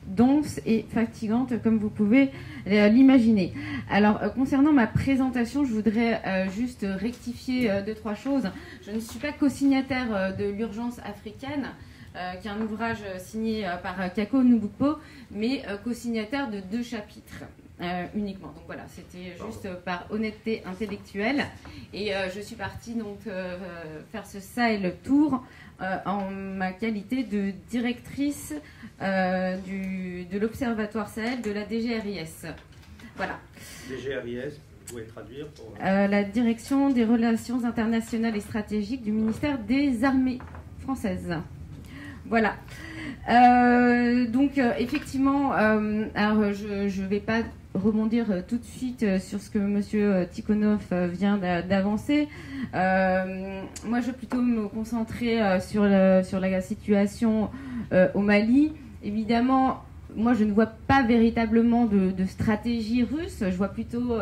dense 0.08 0.60
et 0.66 0.86
fatigante 0.94 1.62
comme 1.62 1.78
vous 1.78 1.90
pouvez 1.90 2.30
l'imaginer. 2.66 3.54
Alors 3.90 4.20
concernant 4.34 4.72
ma 4.72 4.88
présentation, 4.88 5.66
je 5.66 5.74
voudrais 5.74 6.50
juste 6.50 6.86
rectifier 6.88 7.70
deux 7.86 7.96
trois 7.96 8.16
choses. 8.16 8.50
Je 8.86 8.92
ne 8.92 9.00
suis 9.00 9.20
pas 9.20 9.32
co-signataire 9.32 10.36
de 10.38 10.46
l'urgence 10.46 11.00
africaine. 11.00 11.70
Euh, 12.16 12.36
qui 12.36 12.48
est 12.48 12.52
un 12.52 12.62
ouvrage 12.62 13.00
signé 13.18 13.68
euh, 13.68 13.76
par 13.78 14.14
Kako 14.14 14.44
Nubukpo, 14.44 15.00
mais 15.32 15.64
euh, 15.68 15.78
co-signataire 15.78 16.48
de 16.48 16.60
deux 16.60 16.84
chapitres. 16.84 17.44
Uniquement. 18.16 18.48
Donc 18.48 18.64
voilà, 18.66 18.84
c'était 18.88 19.36
juste 19.46 19.68
par 19.84 20.06
honnêteté 20.10 20.64
intellectuelle. 20.66 21.46
Et 21.94 22.12
je 22.34 22.40
suis 22.40 22.56
partie 22.56 22.96
donc 22.96 23.20
faire 24.12 24.26
ce 24.26 24.40
Sahel 24.40 24.96
Tour 25.04 25.44
en 26.06 26.30
ma 26.30 26.72
qualité 26.72 27.24
de 27.24 27.52
directrice 27.70 28.54
du, 29.00 30.26
de 30.26 30.40
l'Observatoire 30.40 31.10
Sahel 31.10 31.42
de 31.42 31.52
la 31.52 31.66
DGRIS. 31.66 32.46
Voilà. 33.16 33.40
DGRIS, 33.90 34.60
vous 34.88 34.94
pouvez 34.94 35.06
traduire 35.06 35.48
pour... 35.50 35.74
La 35.82 36.24
Direction 36.24 36.90
des 36.90 37.06
Relations 37.06 37.64
Internationales 37.66 38.36
et 38.36 38.42
Stratégiques 38.42 39.04
du 39.04 39.12
ministère 39.12 39.58
des 39.60 40.04
Armées 40.04 40.40
françaises. 40.82 41.34
Voilà. 42.26 42.56
Euh, 43.30 44.28
donc 44.28 44.58
euh, 44.58 44.74
effectivement, 44.78 45.54
euh, 45.54 46.06
alors 46.16 46.54
je 46.54 47.02
ne 47.02 47.08
vais 47.08 47.20
pas 47.20 47.42
rebondir 47.74 48.46
tout 48.48 48.58
de 48.58 48.64
suite 48.64 49.06
sur 49.20 49.40
ce 49.42 49.50
que 49.50 49.60
Monsieur 49.60 50.28
Tikhonov 50.32 50.82
vient 51.12 51.38
d'avancer. 51.38 52.28
moi, 52.74 54.00
je 54.02 54.08
vais 54.08 54.14
plutôt 54.14 54.42
me 54.42 54.68
concentrer 54.68 55.40
sur, 55.60 55.88
sur 56.24 56.40
la 56.40 56.62
situation 56.62 57.50
au 58.14 58.20
Mali. 58.22 58.74
Évidemment, 59.04 59.84
moi, 60.16 60.34
je 60.34 60.44
ne 60.44 60.54
vois 60.54 60.68
pas 60.68 61.04
véritablement 61.04 61.86
de, 61.86 62.26
stratégie 62.26 63.04
russe. 63.04 63.40
Je 63.42 63.56
vois 63.56 63.70
plutôt 63.70 64.14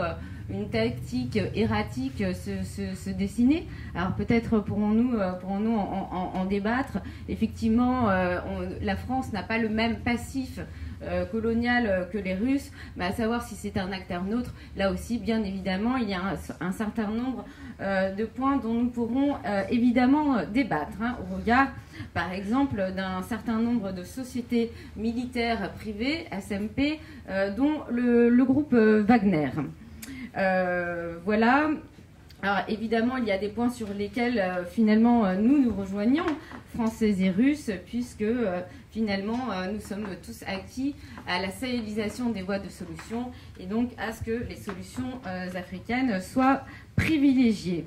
une 0.51 0.69
tactique 0.69 1.39
erratique 1.55 2.23
se, 2.33 3.09
dessiner. 3.09 3.67
Alors 3.95 4.13
peut-être 4.13 4.59
pourrons-nous 4.59 5.15
euh, 5.15 5.33
pourrons-nous 5.33 5.75
en, 5.75 6.45
débattre. 6.45 6.99
Effectivement, 7.29 8.09
euh, 8.09 8.39
la 8.81 8.95
France 8.95 9.31
n'a 9.33 9.43
pas 9.43 9.57
le 9.57 9.69
même 9.69 9.97
passif 9.97 10.59
euh, 11.03 11.25
colonial 11.25 12.07
que 12.11 12.17
les 12.17 12.35
Russes, 12.35 12.71
mais 12.95 13.05
à 13.05 13.11
savoir 13.11 13.43
si 13.43 13.55
c'est 13.55 13.77
un 13.77 13.91
acteur 13.91 14.23
neutre, 14.23 14.53
là 14.75 14.91
aussi, 14.91 15.17
bien 15.17 15.43
évidemment, 15.43 15.97
il 15.97 16.09
y 16.09 16.13
a 16.13 16.21
un, 16.59 16.71
certain 16.71 17.07
nombre 17.07 17.45
de 17.79 18.25
points 18.25 18.57
dont 18.57 18.73
nous 18.73 18.89
pourrons 18.89 19.35
évidemment 19.69 20.45
débattre, 20.45 21.01
hein, 21.01 21.17
au 21.21 21.35
regard, 21.35 21.69
par 22.13 22.31
exemple, 22.31 22.91
d'un 22.95 23.23
certain 23.23 23.57
nombre 23.57 23.91
de 23.91 24.03
sociétés 24.03 24.71
militaires 24.95 25.71
privées, 25.73 26.27
SMP, 26.31 26.99
dont 27.57 27.81
le 27.89 28.43
groupe 28.43 28.73
Wagner. 28.73 29.49
Euh, 30.37 31.17
voilà. 31.25 31.69
Alors 32.43 32.63
évidemment, 32.67 33.17
il 33.17 33.25
y 33.25 33.31
a 33.31 33.37
des 33.37 33.49
points 33.49 33.69
sur 33.69 33.93
lesquels 33.93 34.39
euh, 34.39 34.65
finalement 34.65 35.25
euh, 35.25 35.35
nous 35.35 35.61
nous 35.61 35.73
rejoignons, 35.73 36.25
Français 36.73 37.15
et 37.19 37.29
Russes, 37.29 37.69
puisque 37.85 38.25
finalement 38.91 39.49
nous 39.71 39.79
sommes 39.79 40.07
tous 40.23 40.43
acquis 40.47 40.95
à 41.27 41.41
la 41.41 41.51
sahélisation 41.51 42.29
des 42.29 42.41
voies 42.41 42.59
de 42.59 42.69
solution 42.69 43.31
et 43.59 43.65
donc 43.65 43.91
à 43.97 44.11
ce 44.11 44.23
que 44.23 44.43
les 44.49 44.55
solutions 44.55 45.21
africaines 45.55 46.19
soient 46.21 46.63
privilégiées. 46.95 47.85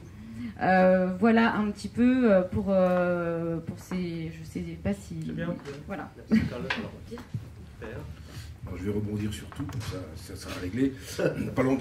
voilà 0.59 1.55
un 1.55 1.71
petit 1.71 1.89
peu 1.89 2.45
pour, 2.53 2.65
pour 2.65 3.79
ces. 3.79 4.33
Je 4.39 4.45
sais 4.45 4.61
pas 4.83 4.93
si. 4.93 5.15
Bien, 5.15 5.55
voilà. 5.87 6.11
Je 8.77 8.85
vais 8.85 8.91
rebondir 8.91 9.33
sur 9.33 9.47
tout, 9.49 9.67
ça, 10.17 10.37
sera 10.37 10.55
réglé. 10.61 10.93
parlons 11.55 11.77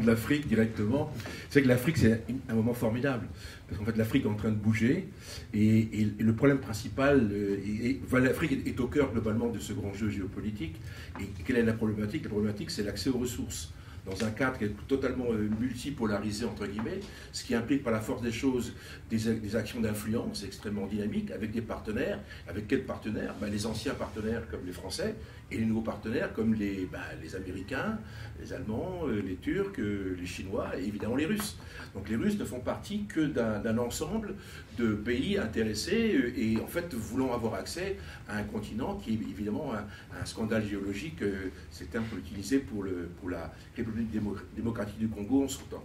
de 0.00 0.06
l'Afrique 0.06 0.46
directement. 0.46 1.12
C'est 1.50 1.62
que 1.62 1.68
l'Afrique, 1.68 1.98
c'est 1.98 2.22
un 2.48 2.54
moment 2.54 2.74
formidable. 2.74 3.26
Parce 3.66 3.78
qu'en 3.78 3.84
fait, 3.84 3.96
l'Afrique 3.96 4.24
est 4.24 4.28
en 4.28 4.34
train 4.34 4.50
de 4.50 4.56
bouger. 4.56 5.08
Et, 5.54 6.08
le 6.18 6.32
problème 6.34 6.58
principal, 6.58 7.28
euh, 7.32 8.20
l'Afrique 8.20 8.66
est, 8.66 8.80
au 8.80 8.86
cœur 8.86 9.12
globalement 9.12 9.48
de 9.48 9.58
ce 9.58 9.72
grand 9.72 9.92
jeu 9.94 10.08
géopolitique. 10.08 10.76
Et 11.20 11.26
quelle 11.44 11.56
est 11.56 11.62
la 11.62 11.74
problématique? 11.74 12.24
La 12.24 12.30
problématique, 12.30 12.70
c'est 12.70 12.82
l'accès 12.82 13.10
aux 13.10 13.18
ressources 13.18 13.72
dans 14.08 14.24
un 14.24 14.30
cadre 14.30 14.58
qui 14.58 14.64
est 14.64 14.74
totalement 14.86 15.26
euh, 15.30 15.48
multipolarisé, 15.60 16.44
entre 16.44 16.66
guillemets, 16.66 17.00
ce 17.32 17.44
qui 17.44 17.54
implique 17.54 17.82
par 17.82 17.92
la 17.92 18.00
force 18.00 18.22
des 18.22 18.32
choses 18.32 18.72
des, 19.10 19.56
actions 19.56 19.80
d'influence 19.80 20.44
extrêmement 20.44 20.86
dynamiques 20.86 21.30
avec 21.30 21.50
des 21.50 21.60
partenaires. 21.60 22.20
Avec 22.48 22.68
quels 22.68 22.84
partenaires? 22.84 23.34
Ben, 23.40 23.50
Les 23.50 23.66
anciens 23.66 23.94
partenaires 23.94 24.48
comme 24.50 24.64
les 24.64 24.72
Français 24.72 25.14
et 25.50 25.58
les 25.58 25.64
nouveaux 25.64 25.82
partenaires 25.82 26.32
comme 26.32 26.54
les, 26.54 26.86
ben, 26.90 26.98
les 27.22 27.34
Américains, 27.34 27.98
les 28.40 28.52
Allemands, 28.52 29.02
euh, 29.06 29.22
les 29.22 29.36
Turcs, 29.36 29.78
euh, 29.78 30.16
les 30.18 30.26
Chinois 30.26 30.70
et 30.78 30.84
évidemment 30.84 31.16
les 31.16 31.26
Russes. 31.26 31.56
Donc 31.94 32.08
les 32.08 32.16
Russes 32.16 32.38
ne 32.38 32.44
font 32.44 32.60
partie 32.60 33.04
que 33.06 33.20
d'un 33.20 33.78
ensemble 33.78 34.34
de 34.76 34.94
pays 34.94 35.38
intéressés 35.38 36.32
et 36.36 36.60
en 36.60 36.66
fait 36.66 36.92
voulant 36.94 37.32
avoir 37.32 37.54
accès 37.54 37.96
à 38.28 38.36
un 38.36 38.42
continent 38.44 38.96
qui 38.96 39.10
est 39.10 39.14
évidemment 39.14 39.72
un, 39.74 40.24
scandale 40.24 40.66
géologique, 40.66 41.22
c'est 41.70 41.96
un 41.96 42.02
peu 42.02 42.18
utilisé 42.18 42.58
pour, 42.58 42.82
le, 42.82 43.08
pour 43.18 43.30
la 43.30 43.52
République 43.76 44.10
démocratique 44.54 44.98
du 44.98 45.08
Congo 45.08 45.44
en 45.44 45.48
son 45.48 45.64
temps. 45.64 45.84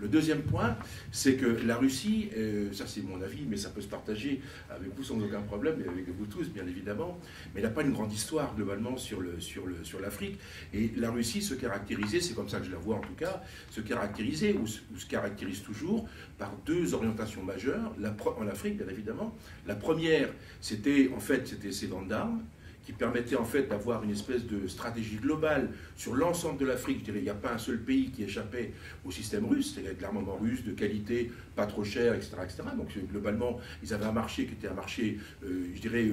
Le 0.00 0.08
deuxième 0.08 0.42
point, 0.42 0.76
c'est 1.10 1.34
que 1.34 1.46
la 1.66 1.76
Russie, 1.76 2.30
euh, 2.36 2.72
ça 2.72 2.86
c'est 2.86 3.02
mon 3.02 3.20
avis, 3.20 3.46
mais 3.48 3.56
ça 3.56 3.70
peut 3.70 3.80
se 3.80 3.88
partager 3.88 4.40
avec 4.70 4.94
vous 4.94 5.02
sans 5.02 5.20
aucun 5.20 5.40
problème, 5.42 5.82
et 5.84 5.88
avec 5.88 6.08
vous 6.08 6.26
tous 6.26 6.48
bien 6.48 6.66
évidemment, 6.66 7.18
mais 7.54 7.60
elle 7.60 7.66
n'a 7.66 7.72
pas 7.72 7.82
une 7.82 7.92
grande 7.92 8.12
histoire 8.12 8.54
globalement 8.54 8.96
sur 8.96 9.20
l'Afrique. 10.00 10.38
Et 10.72 10.92
la 10.96 11.10
Russie 11.10 11.42
se 11.42 11.54
caractérisait, 11.54 12.20
c'est 12.20 12.34
comme 12.34 12.48
ça 12.48 12.58
que 12.60 12.66
je 12.66 12.70
la 12.70 12.78
vois 12.78 12.96
en 12.96 13.00
tout 13.00 13.14
cas, 13.14 13.42
se 13.70 13.80
caractérisait 13.80 14.54
ou, 14.54 14.66
se 14.66 15.06
caractérise 15.08 15.62
toujours 15.62 16.08
par 16.38 16.52
deux 16.64 16.94
orientations 16.94 17.42
majeures 17.42 17.92
en 18.38 18.46
Afrique 18.46 18.76
bien 18.76 18.88
évidemment. 18.88 19.34
La 19.66 19.74
première, 19.74 20.28
c'était 20.60 21.10
en 21.14 21.20
fait 21.20 21.48
c'était 21.48 21.72
ses 21.72 21.86
ventes 21.86 22.08
d'armes 22.08 22.42
qui 22.90 22.96
permettait 22.96 23.36
en 23.36 23.44
fait 23.44 23.68
d'avoir 23.68 24.02
une 24.02 24.10
espèce 24.10 24.44
de 24.46 24.66
stratégie 24.66 25.16
globale 25.16 25.70
sur 25.96 26.14
l'ensemble 26.14 26.58
de 26.58 26.66
l'Afrique. 26.66 27.04
Il 27.06 27.22
n'y 27.22 27.28
a 27.28 27.34
pas 27.34 27.52
un 27.52 27.58
seul 27.58 27.78
pays 27.78 28.10
qui 28.10 28.24
échappait 28.24 28.72
au 29.04 29.12
système 29.12 29.46
russe, 29.46 29.72
c'est-à-dire 29.72 29.96
de 29.96 30.02
l'armement 30.02 30.36
russe 30.36 30.64
de 30.64 30.72
qualité, 30.72 31.30
pas 31.54 31.66
trop 31.66 31.84
cher, 31.84 32.14
etc., 32.14 32.32
etc. 32.42 32.62
Donc 32.76 32.88
globalement, 33.12 33.60
ils 33.84 33.94
avaient 33.94 34.06
un 34.06 34.12
marché 34.12 34.46
qui 34.46 34.54
était 34.54 34.68
un 34.68 34.74
marché, 34.74 35.18
euh, 35.44 35.66
je 35.72 35.80
dirais, 35.80 36.10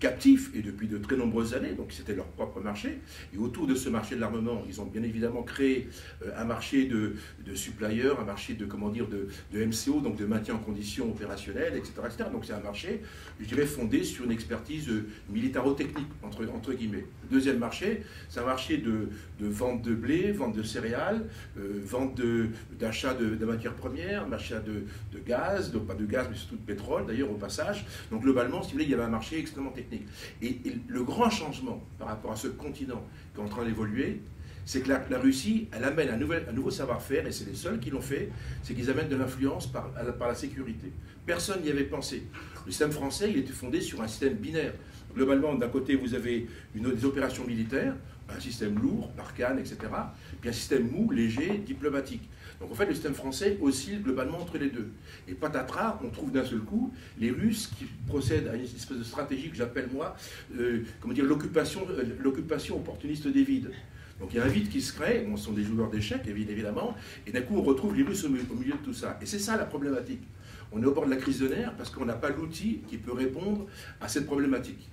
captifs 0.00 0.50
et 0.54 0.62
depuis 0.62 0.88
de 0.88 0.98
très 0.98 1.16
nombreuses 1.16 1.54
années, 1.54 1.72
donc 1.72 1.92
c'était 1.92 2.14
leur 2.14 2.26
propre 2.26 2.60
marché. 2.60 2.98
Et 3.34 3.38
autour 3.38 3.66
de 3.66 3.74
ce 3.74 3.88
marché 3.88 4.16
de 4.16 4.20
l'armement, 4.20 4.64
ils 4.66 4.80
ont 4.80 4.86
bien 4.86 5.02
évidemment 5.02 5.42
créé 5.42 5.88
euh, 6.24 6.30
un 6.36 6.44
marché 6.44 6.86
de, 6.86 7.14
de 7.46 7.54
suppliers, 7.54 8.10
un 8.18 8.24
marché 8.24 8.54
de, 8.54 8.64
comment 8.64 8.88
dire, 8.88 9.06
de, 9.06 9.28
de, 9.52 9.64
MCO, 9.64 10.00
donc 10.00 10.16
de 10.16 10.24
maintien 10.24 10.54
en 10.54 10.58
condition 10.58 11.10
opérationnelle, 11.10 11.74
etc. 11.76 11.92
etc. 12.06 12.30
Donc 12.32 12.46
c'est 12.46 12.54
un 12.54 12.60
marché, 12.60 13.02
je 13.40 13.46
dirais, 13.46 13.66
fondé 13.66 14.02
sur 14.02 14.24
une 14.24 14.32
expertise 14.32 14.88
euh, 14.88 15.06
militaro-technique, 15.28 16.08
entre, 16.22 16.48
entre 16.48 16.72
guillemets. 16.72 17.04
Le 17.24 17.36
deuxième 17.36 17.58
marché, 17.58 18.02
c'est 18.28 18.40
un 18.40 18.46
marché 18.46 18.78
de, 18.78 19.10
de, 19.38 19.46
vente 19.46 19.82
de 19.82 19.94
blé, 19.94 20.32
vente 20.32 20.56
de 20.56 20.62
céréales, 20.62 21.26
euh, 21.58 21.80
vente 21.84 22.20
d'achat 22.78 23.14
de, 23.14 23.44
matières 23.44 23.74
premières, 23.74 24.26
achat 24.32 24.60
de, 24.60 24.84
gaz, 25.26 25.70
donc 25.72 25.86
pas 25.86 25.94
de 25.94 26.06
gaz, 26.06 26.28
mais 26.30 26.36
surtout 26.36 26.56
de 26.56 26.62
pétrole, 26.62 27.06
d'ailleurs, 27.06 27.30
au 27.30 27.34
passage. 27.34 27.84
Donc 28.10 28.22
globalement, 28.22 28.62
si 28.62 28.68
vous 28.68 28.72
voulez, 28.74 28.84
il 28.84 28.90
y 28.90 28.94
avait 28.94 29.02
un 29.02 29.08
marché 29.08 29.38
extrêmement 29.38 29.70
Et, 29.92 30.56
le 30.88 31.02
grand 31.02 31.30
changement 31.30 31.82
par 31.98 32.08
rapport 32.08 32.32
à 32.32 32.36
ce 32.36 32.48
continent 32.48 33.04
qui 33.34 33.40
est 33.40 33.44
en 33.44 33.48
train 33.48 33.64
d'évoluer, 33.64 34.20
c'est 34.64 34.82
que 34.82 34.88
la, 34.88 35.18
Russie, 35.18 35.68
elle 35.72 35.84
amène 35.84 36.10
un, 36.10 36.52
nouveau 36.52 36.70
savoir-faire, 36.70 37.26
et 37.26 37.32
c'est 37.32 37.46
les 37.46 37.54
seuls 37.54 37.80
qui 37.80 37.90
l'ont 37.90 38.00
fait, 38.00 38.30
c'est 38.62 38.74
qu'ils 38.74 38.90
amènent 38.90 39.08
de 39.08 39.16
l'influence 39.16 39.66
par, 39.66 39.90
par, 40.18 40.28
la 40.28 40.34
sécurité. 40.34 40.92
Personne 41.26 41.62
n'y 41.62 41.70
avait 41.70 41.84
pensé. 41.84 42.24
Le 42.66 42.70
système 42.70 42.92
français, 42.92 43.30
il 43.30 43.38
était 43.38 43.52
fondé 43.52 43.80
sur 43.80 44.00
un 44.02 44.08
système 44.08 44.34
binaire. 44.34 44.74
Globalement, 45.14 45.54
d'un 45.54 45.68
côté, 45.68 45.96
vous 45.96 46.14
avez 46.14 46.46
des 46.74 47.04
opérations 47.04 47.44
militaires, 47.44 47.94
un 48.28 48.40
système 48.40 48.78
lourd, 48.78 49.10
Barkhane, 49.16 49.58
etc., 49.58 49.76
puis 50.40 50.50
un 50.50 50.52
système 50.52 50.88
mou, 50.88 51.10
léger, 51.10 51.58
diplomatique. 51.66 52.28
Donc 52.60 52.70
en 52.70 52.74
fait, 52.74 52.86
le 52.86 52.92
système 52.92 53.14
français 53.14 53.56
oscille 53.60 54.02
globalement 54.02 54.38
entre 54.38 54.58
les 54.58 54.68
deux. 54.68 54.90
Et 55.26 55.32
patatras, 55.32 55.98
on 56.04 56.10
trouve 56.10 56.30
d'un 56.30 56.44
seul 56.44 56.60
coup 56.60 56.92
les 57.18 57.30
Russes 57.30 57.70
qui 57.78 57.86
procèdent 58.06 58.48
à 58.48 58.54
une 58.54 58.62
espèce 58.62 58.98
de 58.98 59.02
stratégie 59.02 59.48
que 59.50 59.56
j'appelle 59.56 59.88
moi, 59.92 60.14
euh, 60.58 60.84
comment 61.00 61.14
dire, 61.14 61.24
l'occupation, 61.24 61.86
euh, 61.90 62.04
l'occupation 62.20 62.76
opportuniste 62.76 63.26
des 63.26 63.42
vides. 63.42 63.70
Donc 64.20 64.34
il 64.34 64.36
y 64.36 64.40
a 64.40 64.44
un 64.44 64.48
vide 64.48 64.68
qui 64.68 64.82
se 64.82 64.92
crée, 64.92 65.26
ce 65.34 65.42
sont 65.42 65.52
des 65.52 65.64
joueurs 65.64 65.88
d'échecs 65.88 66.26
évidemment, 66.26 66.94
et 67.26 67.32
d'un 67.32 67.40
coup 67.40 67.56
on 67.56 67.62
retrouve 67.62 67.96
les 67.96 68.02
Russes 68.02 68.24
au 68.24 68.28
milieu 68.28 68.42
de 68.42 68.84
tout 68.84 68.92
ça. 68.92 69.18
Et 69.22 69.26
c'est 69.26 69.38
ça 69.38 69.56
la 69.56 69.64
problématique. 69.64 70.20
On 70.72 70.82
est 70.82 70.86
au 70.86 70.92
bord 70.92 71.06
de 71.06 71.10
la 71.10 71.16
crise 71.16 71.40
de 71.40 71.48
nerfs 71.48 71.74
parce 71.76 71.88
qu'on 71.88 72.04
n'a 72.04 72.14
pas 72.14 72.28
l'outil 72.28 72.82
qui 72.86 72.98
peut 72.98 73.12
répondre 73.12 73.66
à 74.00 74.08
cette 74.08 74.26
problématique. 74.26 74.88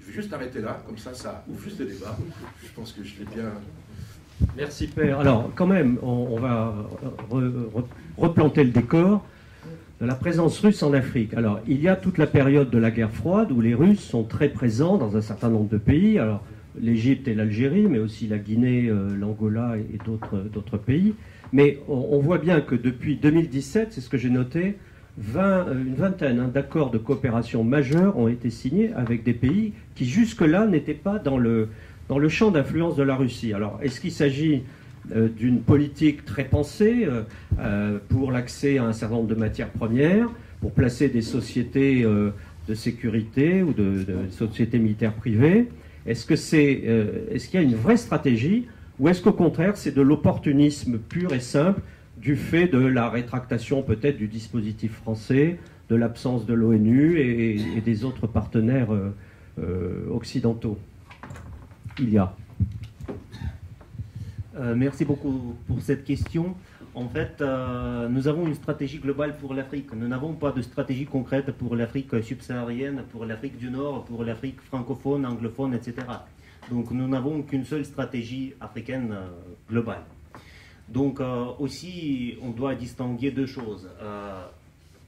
Je 0.00 0.06
vais 0.06 0.12
juste 0.12 0.32
arrêter 0.32 0.60
là, 0.60 0.82
comme 0.86 0.96
ça, 0.96 1.12
ça 1.12 1.44
ouvre 1.48 1.62
juste 1.62 1.80
le 1.80 1.86
débat. 1.86 2.16
Je 2.62 2.68
pense 2.74 2.92
que 2.92 3.02
je 3.02 3.18
l'ai 3.18 3.26
bien. 3.26 3.52
Merci 4.56 4.86
Père. 4.86 5.20
Alors 5.20 5.50
quand 5.54 5.66
même, 5.66 5.98
on, 6.02 6.36
va 6.36 6.74
replanter 8.16 8.64
le 8.64 8.70
décor 8.70 9.24
de 10.00 10.06
la 10.06 10.14
présence 10.14 10.58
russe 10.60 10.82
en 10.82 10.92
Afrique. 10.92 11.34
Alors 11.34 11.60
il 11.68 11.80
y 11.80 11.88
a 11.88 11.96
toute 11.96 12.18
la 12.18 12.26
période 12.26 12.70
de 12.70 12.78
la 12.78 12.90
guerre 12.90 13.10
froide 13.10 13.52
où 13.52 13.60
les 13.60 13.74
Russes 13.74 14.00
sont 14.00 14.24
très 14.24 14.48
présents 14.48 14.96
dans 14.96 15.16
un 15.16 15.20
certain 15.20 15.48
nombre 15.48 15.68
de 15.68 15.78
pays. 15.78 16.18
Alors 16.18 16.42
l'Égypte 16.80 17.28
et 17.28 17.34
l'Algérie, 17.34 17.86
mais 17.88 17.98
aussi 17.98 18.26
la 18.26 18.38
Guinée, 18.38 18.88
euh, 18.88 19.16
l'Angola 19.16 19.76
et, 19.76 19.98
d'autres 20.04 20.78
pays. 20.78 21.14
Mais 21.52 21.80
on, 21.88 22.20
voit 22.20 22.38
bien 22.38 22.60
que 22.60 22.76
depuis 22.76 23.16
2017, 23.16 23.88
c'est 23.90 24.00
ce 24.00 24.08
que 24.08 24.16
j'ai 24.16 24.30
noté, 24.30 24.76
euh, 25.36 25.84
une 25.84 25.94
vingtaine 25.94 26.38
hein, 26.38 26.50
d'accords 26.52 26.90
de 26.90 26.98
coopération 26.98 27.64
majeurs 27.64 28.16
ont 28.16 28.28
été 28.28 28.50
signés 28.50 28.92
avec 28.94 29.24
des 29.24 29.34
pays 29.34 29.72
qui 29.96 30.06
jusque-là 30.06 30.66
n'étaient 30.66 30.94
pas 30.94 31.18
dans 31.18 31.36
le, 31.36 31.68
dans 32.10 32.18
le 32.18 32.28
champ 32.28 32.50
d'influence 32.50 32.96
de 32.96 33.02
la 33.02 33.16
Russie. 33.16 33.54
Alors, 33.54 33.78
est-ce 33.82 34.00
qu'il 34.00 34.12
s'agit 34.12 34.64
euh, 35.14 35.28
d'une 35.28 35.60
politique 35.60 36.26
très 36.26 36.44
pensée 36.44 37.08
euh, 37.58 37.98
pour 38.10 38.32
l'accès 38.32 38.76
à 38.76 38.84
un 38.84 38.92
certain 38.92 39.14
nombre 39.14 39.28
de 39.28 39.34
matières 39.34 39.70
premières, 39.70 40.28
pour 40.60 40.72
placer 40.72 41.08
des 41.08 41.22
sociétés 41.22 42.02
de 42.02 42.74
sécurité 42.74 43.62
ou 43.62 43.72
de, 43.72 44.04
sociétés 44.30 44.78
militaires 44.78 45.14
privées? 45.14 45.68
Est-ce 46.04 46.26
que 46.26 46.36
c'est, 46.36 46.82
est-ce 47.30 47.48
qu'il 47.48 47.58
y 47.60 47.62
a 47.62 47.66
une 47.66 47.76
vraie 47.76 47.96
stratégie 47.96 48.66
ou 49.00 49.08
est-ce 49.08 49.22
qu'au 49.22 49.32
contraire 49.32 49.76
c'est 49.78 49.94
de 49.94 50.02
l'opportunisme 50.02 50.98
pur 50.98 51.32
et 51.32 51.40
simple 51.40 51.80
du 52.18 52.36
fait 52.36 52.68
de 52.68 52.78
la 52.78 53.08
rétractation 53.08 53.82
peut-être 53.82 54.18
du 54.18 54.28
dispositif 54.28 54.92
français, 54.92 55.58
de 55.88 55.96
l'absence 55.96 56.44
de 56.44 56.52
l'ONU 56.52 57.18
et, 57.18 57.80
des 57.80 58.04
autres 58.04 58.26
partenaires 58.26 58.92
euh, 58.92 59.14
euh, 59.58 60.06
occidentaux? 60.10 60.76
Il 61.98 62.10
y 62.10 62.18
a. 62.18 62.34
Euh, 64.56 64.74
merci 64.74 65.04
beaucoup 65.04 65.56
pour 65.66 65.80
cette 65.80 66.04
question. 66.04 66.54
En 66.94 67.08
fait, 67.08 67.40
nous 67.40 68.26
avons 68.26 68.48
une 68.48 68.54
stratégie 68.54 68.98
globale 68.98 69.36
pour 69.36 69.54
l'Afrique. 69.54 69.92
Nous 69.94 70.08
n'avons 70.08 70.34
pas 70.34 70.50
de 70.50 70.60
stratégie 70.60 71.06
concrète 71.06 71.52
pour 71.52 71.76
l'Afrique 71.76 72.20
subsaharienne, 72.22 73.04
pour 73.12 73.24
l'Afrique 73.24 73.56
du 73.58 73.70
Nord, 73.70 74.04
pour 74.06 74.24
l'Afrique 74.24 74.60
francophone, 74.60 75.24
anglophone, 75.24 75.74
etc. 75.74 75.94
Donc 76.68 76.90
nous 76.90 77.06
n'avons 77.06 77.42
qu'une 77.42 77.64
seule 77.64 77.84
stratégie 77.84 78.54
africaine 78.60 79.16
globale. 79.68 80.02
Donc 80.90 81.20
euh, 81.20 81.46
aussi, 81.60 82.36
on 82.42 82.50
doit 82.50 82.74
distinguer 82.74 83.30
deux 83.30 83.46
choses. 83.46 83.88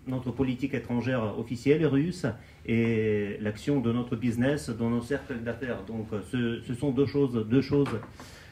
Euh, 0.09 0.11
notre 0.11 0.31
politique 0.31 0.75
étrangère 0.75 1.39
officielle 1.39 1.87
russe 1.87 2.27
et 2.67 3.37
l'action 3.41 3.81
de 3.81 3.93
notre 3.93 4.17
business 4.17 4.71
dans 4.71 4.91
nos 4.91 5.03
cercles 5.03 5.39
d'affaires. 5.39 5.85
Donc 5.85 6.09
ce, 6.31 6.61
ce, 6.61 6.75
sont 6.75 6.91
deux 6.91 7.07
choses, 7.07 7.47
deux 7.49 7.63
choses 7.63 7.89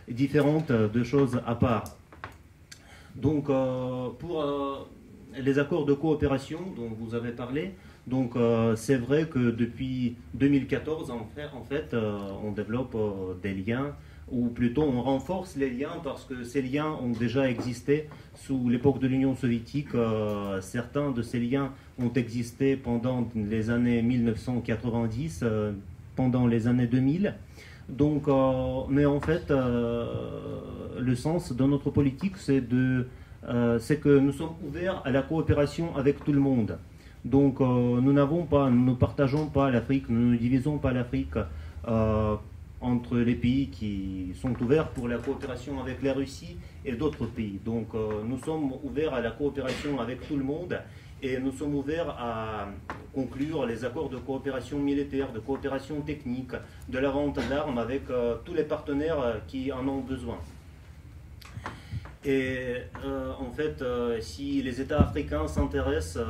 différentes, 0.09 0.71
deux 0.73 1.05
choses 1.05 1.41
à 1.47 1.55
part. 1.55 1.85
Donc 3.17 3.51
euh, 3.51 4.09
pour 4.19 4.89
les 5.37 5.59
accords 5.59 5.85
de 5.87 5.95
coopération 5.95 6.61
dont 6.77 6.91
vous 6.99 7.15
avez 7.15 7.33
parlé, 7.33 7.75
donc 8.07 8.35
c'est 8.75 8.97
vrai 8.97 9.27
que 9.27 9.51
depuis 9.51 10.17
2014, 10.35 11.11
en 11.11 11.29
fait, 11.35 11.49
en 11.55 11.63
fait 11.63 11.95
on 12.43 12.51
développe 12.51 12.97
des 13.41 13.55
liens 13.55 13.95
ou 14.31 14.49
plutôt 14.49 14.83
on 14.83 15.03
renforce 15.03 15.57
les 15.57 15.71
liens 15.71 15.99
parce 16.03 16.25
que 16.25 16.45
ces 16.45 16.63
liens 16.63 16.97
ont 17.03 17.11
déjà 17.11 17.49
existé 17.51 18.09
sous 18.35 18.69
l'époque 18.69 18.99
de 18.99 19.07
l'Union 19.07 19.35
soviétique. 19.35 19.95
Euh, 19.95 20.61
certains 20.61 21.11
de 21.11 21.23
ces 21.23 21.41
liens 21.41 21.73
ont 21.99 22.13
existé 22.13 22.77
pendant 22.77 23.29
les 23.35 23.71
années 23.71 24.03
1990, 24.03 25.41
euh, 25.43 25.73
pendant 26.17 26.47
les 26.47 26.67
années 26.67 26.87
2000. 26.87 27.35
Donc, 27.89 28.29
euh, 28.29 28.83
mais 28.89 29.05
en 29.05 29.21
fait, 29.21 29.51
le 29.51 31.15
sens 31.15 31.53
de 31.53 31.65
notre 31.65 31.91
politique, 31.91 32.37
c'est 32.37 32.63
c'est 33.81 33.97
que 33.97 34.19
nous 34.19 34.33
sommes 34.33 34.55
ouverts 34.67 35.03
à 35.05 35.11
la 35.11 35.23
coopération 35.23 35.97
avec 35.97 36.23
tout 36.25 36.33
le 36.33 36.41
monde. 36.41 36.79
Donc, 37.25 37.61
nous 37.61 38.13
n'avons 38.13 38.45
pas, 38.45 38.71
nous 38.71 38.93
ne 38.93 38.95
partageons 38.95 39.47
pas 39.47 39.71
l'Afrique, 39.71 40.09
nous 40.09 40.33
ne 40.33 40.37
divisons 40.37 40.79
pas 40.79 40.93
l'Afrique 40.93 41.35
entre 42.81 43.19
les 43.19 43.35
pays 43.35 43.69
qui 43.69 44.33
sont 44.41 44.55
ouverts 44.63 44.89
pour 44.89 45.07
la 45.09 45.19
coopération 45.19 45.81
avec 45.81 46.03
la 46.03 46.15
Russie 46.15 46.57
et 46.85 46.93
d'autres 46.93 47.27
pays. 47.27 47.61
Donc 47.65 47.89
euh, 47.95 48.23
nous 48.25 48.39
sommes 48.39 48.73
ouverts 48.83 49.15
à 49.15 49.21
la 49.21 49.33
coopération 49.33 50.01
avec 50.01 50.27
tout 50.27 50.37
le 50.37 50.45
monde 50.45 50.81
et 51.23 51.39
nous 51.39 51.53
sommes 51.53 51.75
ouverts 51.75 52.09
à 52.19 52.69
conclure 53.13 53.67
les 53.67 53.85
accords 53.85 54.09
de 54.09 54.17
coopération 54.17 54.79
militaire, 54.79 55.31
de 55.33 55.41
coopération 55.41 56.01
technique, 56.01 56.53
de 56.89 56.99
la 56.99 57.11
vente 57.11 57.39
d'armes 57.51 57.79
avec 57.79 58.09
euh, 58.09 58.37
tous 58.45 58.55
les 58.55 58.65
partenaires 58.65 59.43
qui 59.47 59.71
en 59.71 59.87
ont 59.87 60.01
besoin. 60.01 60.39
Et 62.25 62.77
euh, 63.05 63.33
en 63.39 63.51
fait, 63.51 63.83
si 64.21 64.63
les 64.63 64.81
États 64.81 65.01
africains 65.01 65.47
s'intéressent 65.49 66.23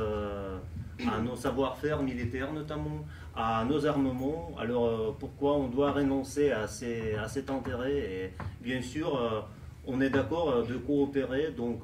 à 1.07 1.19
nos 1.19 1.35
savoir-faire 1.35 2.03
militaires 2.03 2.53
notamment, 2.53 3.05
à 3.35 3.63
nos 3.65 3.85
armements. 3.85 4.51
Alors 4.59 4.85
euh, 4.85 5.15
pourquoi 5.17 5.55
on 5.55 5.67
doit 5.67 5.91
renoncer 5.91 6.51
à, 6.51 6.67
cet 6.67 7.49
intérêt 7.49 7.97
Et 7.97 8.31
bien 8.61 8.81
sûr, 8.81 9.15
euh, 9.15 9.41
on 9.87 10.01
est 10.01 10.09
d'accord 10.09 10.49
euh, 10.49 10.63
de 10.63 10.75
coopérer 10.75 11.51
donc 11.51 11.83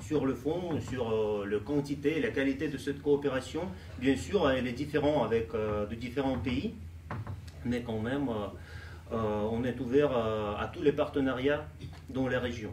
sur 0.00 0.26
le 0.26 0.34
fond, 0.34 0.78
sur 0.80 1.46
la 1.46 1.58
quantité, 1.60 2.20
la 2.20 2.28
qualité 2.28 2.68
de 2.68 2.76
cette 2.76 3.00
coopération. 3.00 3.62
Bien 3.98 4.16
sûr, 4.16 4.50
elle 4.50 4.66
est 4.66 4.72
différente 4.72 5.24
avec 5.24 5.52
de 5.52 5.94
différents 5.94 6.36
pays, 6.36 6.74
mais 7.64 7.80
quand 7.80 8.00
même, 8.00 8.28
on 9.10 9.64
est 9.64 9.80
ouvert 9.80 10.10
à 10.12 10.70
tous 10.74 10.82
les 10.82 10.92
partenariats 10.92 11.64
dans 12.10 12.28
la 12.28 12.38
région. 12.38 12.72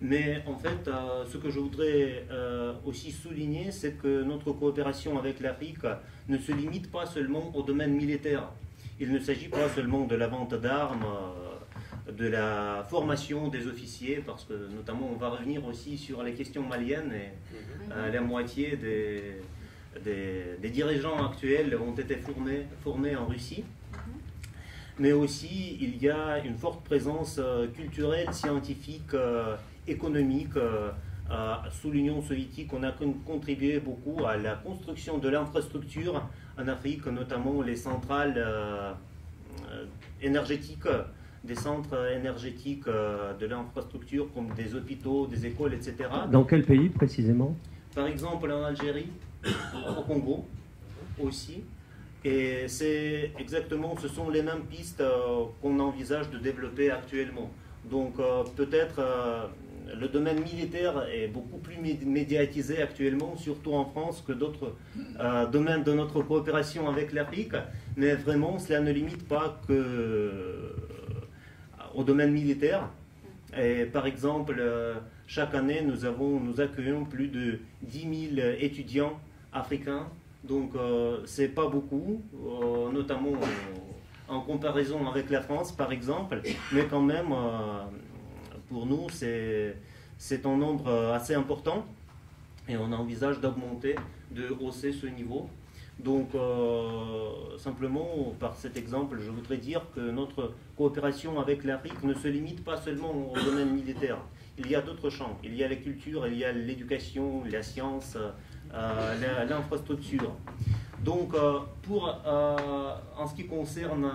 Mais 0.00 0.42
en 0.46 0.56
fait, 0.56 0.88
euh, 0.88 1.24
ce 1.30 1.36
que 1.36 1.50
je 1.50 1.58
voudrais 1.58 2.24
euh, 2.30 2.72
aussi 2.86 3.12
souligner, 3.12 3.70
c'est 3.70 3.98
que 3.98 4.22
notre 4.22 4.52
coopération 4.52 5.18
avec 5.18 5.40
l'Afrique 5.40 5.84
ne 6.28 6.38
se 6.38 6.52
limite 6.52 6.90
pas 6.90 7.04
seulement 7.04 7.54
au 7.54 7.62
domaine 7.62 7.94
militaire. 7.94 8.48
Il 8.98 9.12
ne 9.12 9.18
s'agit 9.18 9.48
pas 9.48 9.68
seulement 9.68 10.06
de 10.06 10.16
la 10.16 10.26
vente 10.26 10.54
d'armes, 10.54 11.04
euh, 11.04 12.12
de 12.12 12.26
la 12.26 12.86
formation 12.88 13.48
des 13.48 13.66
officiers, 13.66 14.22
parce 14.26 14.44
que 14.44 14.54
notamment 14.74 15.10
on 15.12 15.16
va 15.16 15.28
revenir 15.28 15.66
aussi 15.66 15.98
sur 15.98 16.22
les 16.22 16.32
questions 16.32 16.62
maliennes 16.62 17.12
et 17.12 17.94
mhm. 17.94 18.12
la 18.12 18.20
moitié 18.22 18.76
des, 18.76 19.36
des, 20.02 20.68
dirigeants 20.70 21.26
actuels 21.26 21.76
ont 21.76 21.94
été 21.94 22.16
formés, 22.16 22.66
formés 22.82 23.16
en 23.16 23.26
Russie 23.26 23.64
mhm. 23.92 23.98
mais 24.98 25.12
aussi 25.12 25.76
il 25.80 26.02
y 26.02 26.08
a 26.08 26.38
une 26.44 26.56
forte 26.56 26.82
présence 26.84 27.40
culturelle, 27.74 28.32
scientifique 28.32 29.14
économique. 29.90 30.56
Euh, 30.56 30.90
euh, 31.30 31.54
sous 31.70 31.92
l'Union 31.92 32.20
soviétique, 32.22 32.72
on 32.72 32.82
a 32.82 32.92
contribué 33.24 33.78
beaucoup 33.78 34.24
à 34.24 34.36
la 34.36 34.54
construction 34.54 35.18
de 35.18 35.28
l'infrastructure 35.28 36.26
en 36.58 36.66
Afrique, 36.66 37.06
notamment 37.06 37.62
les 37.62 37.76
centrales 37.76 38.34
euh, 38.36 38.92
énergétiques, 40.20 40.88
des 41.44 41.54
centres 41.54 42.10
énergétiques 42.10 42.86
de 42.86 43.46
l'infrastructure 43.46 44.26
comme 44.34 44.48
des 44.54 44.74
hôpitaux, 44.74 45.28
des 45.28 45.46
écoles, 45.46 45.74
etc. 45.74 46.08
Dans 46.32 46.42
quel 46.42 46.64
pays 46.64 46.88
précisément? 46.88 47.54
Par 47.94 48.08
exemple 48.08 48.50
en 48.50 48.64
Algérie, 48.64 49.10
au 49.96 50.02
Congo 50.02 50.44
aussi. 51.22 51.62
Et 52.24 52.64
c'est 52.66 53.30
exactement, 53.38 53.94
ce 54.02 54.08
sont 54.08 54.28
les 54.30 54.42
mêmes 54.42 54.64
pistes 54.68 55.02
qu'on 55.62 55.78
envisage 55.78 56.28
de 56.30 56.38
développer 56.38 56.90
actuellement. 56.90 57.50
Donc 57.88 58.16
peut-être 58.56 59.00
le 59.98 60.08
domaine 60.08 60.40
militaire 60.40 61.06
est 61.12 61.28
beaucoup 61.28 61.58
plus 61.58 61.76
médiatisé 61.78 62.82
actuellement, 62.82 63.36
surtout 63.36 63.74
en 63.74 63.84
France, 63.84 64.22
que 64.26 64.32
d'autres 64.32 64.74
euh, 65.18 65.46
domaines 65.46 65.82
de 65.82 65.92
notre 65.92 66.22
coopération 66.22 66.88
avec 66.88 67.12
l'Afrique. 67.12 67.54
Mais 67.96 68.14
vraiment, 68.14 68.58
cela 68.58 68.80
ne 68.80 68.92
limite 68.92 69.26
pas 69.26 69.60
que 69.66 69.72
euh, 69.72 70.72
au 71.94 72.04
domaine 72.04 72.32
militaire. 72.32 72.88
Et 73.58 73.84
par 73.84 74.06
exemple, 74.06 74.56
euh, 74.58 74.94
chaque 75.26 75.54
année, 75.54 75.82
nous, 75.82 76.04
avons, 76.04 76.40
nous 76.40 76.60
accueillons 76.60 77.04
plus 77.04 77.28
de 77.28 77.60
10 77.82 78.34
000 78.36 78.48
étudiants 78.60 79.18
africains. 79.52 80.08
Donc, 80.44 80.72
c'est 81.26 81.48
pas 81.48 81.68
beaucoup, 81.68 82.22
notamment 82.94 83.32
en 84.26 84.40
comparaison 84.40 85.06
avec 85.06 85.28
la 85.28 85.42
France, 85.42 85.70
par 85.70 85.92
exemple. 85.92 86.40
Mais 86.72 86.86
quand 86.86 87.02
même 87.02 87.34
pour 88.70 88.86
nous, 88.86 89.08
c'est 89.10 90.46
un 90.46 90.56
nombre 90.56 90.86
euh, 90.86 91.12
assez 91.14 91.34
important 91.34 91.84
et 92.68 92.76
on 92.76 92.92
envisage 92.92 93.40
d'augmenter, 93.40 93.96
de 94.30 94.56
hausser 94.60 94.92
ce 94.92 95.06
niveau. 95.06 95.48
Donc, 95.98 96.34
euh, 96.34 97.58
simplement, 97.58 98.32
par 98.38 98.56
cet 98.56 98.76
exemple, 98.76 99.18
je 99.20 99.30
voudrais 99.30 99.58
dire 99.58 99.82
que 99.94 100.00
notre 100.00 100.54
coopération 100.76 101.38
avec 101.40 101.64
l'Afrique 101.64 102.02
ne 102.04 102.14
se 102.14 102.28
limite 102.28 102.64
pas 102.64 102.78
seulement 102.78 103.12
au 103.32 103.38
domaine 103.38 103.74
militaire. 103.74 104.18
Il 104.56 104.70
y 104.70 104.74
a 104.74 104.80
d'autres 104.80 105.10
champs. 105.10 105.36
Il 105.44 105.54
y 105.54 105.64
a 105.64 105.68
la 105.68 105.76
culture, 105.76 106.26
il 106.26 106.38
y 106.38 106.44
a 106.44 106.52
l'éducation, 106.52 107.42
la 107.50 107.62
science, 107.62 108.16
euh, 108.72 109.44
l'infrastructure. 109.46 110.32
Donc, 111.04 111.30
pour, 111.82 112.22
en 113.16 113.26
ce 113.26 113.34
qui 113.34 113.46
concerne 113.46 114.06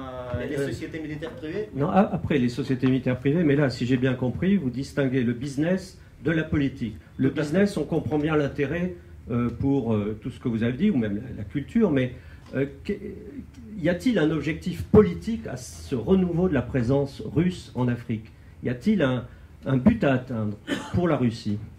les 0.48 0.58
sociétés 0.58 1.00
militaires 1.00 1.32
privées? 1.32 1.70
Non, 1.76 1.90
après 1.90 2.38
les 2.38 2.50
sociétés 2.50 2.88
militaires 2.88 3.20
privées, 3.20 3.44
mais 3.44 3.56
là, 3.56 3.70
si 3.70 3.86
j'ai 3.86 3.98
bien 3.98 4.14
compris, 4.14 4.58
vous 4.58 4.70
distinguez 4.70 5.24
le 5.24 5.34
business 5.34 6.00
de 6.24 6.32
la 6.32 6.44
politique. 6.44 6.96
Le 7.18 7.30
business, 7.30 7.78
on 7.78 7.84
comprend 7.84 8.20
bien 8.20 8.36
l'intérêt 8.36 8.96
pour 9.60 9.98
tout 10.22 10.30
ce 10.30 10.40
que 10.40 10.48
vous 10.48 10.64
avez 10.64 10.78
dit, 10.78 10.92
ou 10.92 10.98
même 10.98 11.22
la, 11.38 11.44
culture, 11.44 11.92
mais 11.92 12.14
y 13.78 13.90
a-t-il 13.90 14.20
un 14.20 14.32
objectif 14.32 14.84
politique 14.84 15.48
à 15.48 15.58
ce 15.58 15.96
renouveau 15.96 16.48
de 16.48 16.54
la 16.54 16.62
présence 16.62 17.22
russe 17.26 17.72
en 17.76 17.88
Afrique? 17.88 18.32
Y 18.64 18.70
a-t-il 18.70 19.02
un, 19.02 19.26
but 19.78 20.04
à 20.04 20.14
atteindre 20.14 20.58
pour 20.94 21.08
la 21.08 21.18
Russie? 21.18 21.58
euh, 21.58 21.75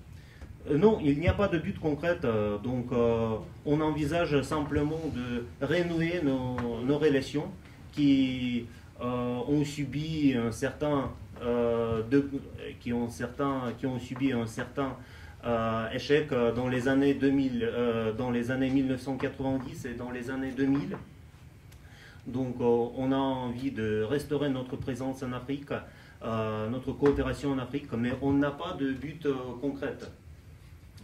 non, 0.71 0.99
il 1.01 1.21
n'y 1.21 1.29
a 1.29 1.33
pas 1.33 1.49
de 1.49 1.59
but 1.59 1.79
concret. 1.79 2.19
Euh, 2.25 2.59
donc, 2.59 2.87
euh, 2.93 3.37
on 3.65 3.81
envisage 3.81 4.41
simplement 4.43 5.01
de 5.15 5.45
renouer 5.65 6.21
nos, 6.23 6.99
relations 6.99 7.49
qui 7.93 8.67
ont 9.01 9.65
subi 9.65 10.35
un 10.35 10.51
certain, 10.51 11.11
échec 15.93 16.31
dans 16.31 16.69
les 16.69 16.89
années 16.89 17.15
2000, 17.15 17.71
dans 18.19 18.31
les 18.31 18.51
années 18.51 18.71
1990 18.71 19.85
et 19.85 19.95
dans 19.95 20.11
les 20.11 20.31
années 20.31 20.51
2000. 20.51 20.97
Donc, 22.27 22.57
on 22.61 23.13
a 23.13 23.17
envie 23.17 23.71
de 23.71 24.03
restaurer 24.03 24.49
notre 24.49 24.77
présence 24.77 25.23
en 25.23 25.33
Afrique, 25.33 25.71
notre 26.23 26.93
coopération 26.93 27.53
en 27.53 27.59
Afrique, 27.59 27.93
mais 27.97 28.13
on 28.21 28.33
n'a 28.33 28.51
pas 28.51 28.73
de 28.73 28.91
but 28.93 29.27
concret. 29.61 29.97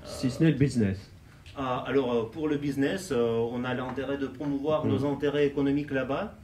Si 0.04 0.30
ce 0.30 0.42
n'est 0.42 0.50
le 0.50 0.56
business. 0.56 1.12
Ah, 1.56 1.84
alors, 1.86 2.12
euh, 2.12 2.30
pour 2.30 2.48
le 2.48 2.56
business, 2.56 3.10
euh, 3.12 3.36
on 3.52 3.64
a 3.64 3.74
l'intérêt 3.74 4.16
de 4.16 4.26
promouvoir 4.26 4.86
nos 4.86 5.00
mm. 5.00 5.14
intérêts 5.14 5.46
économiques 5.46 5.90
là-bas. 5.90 6.34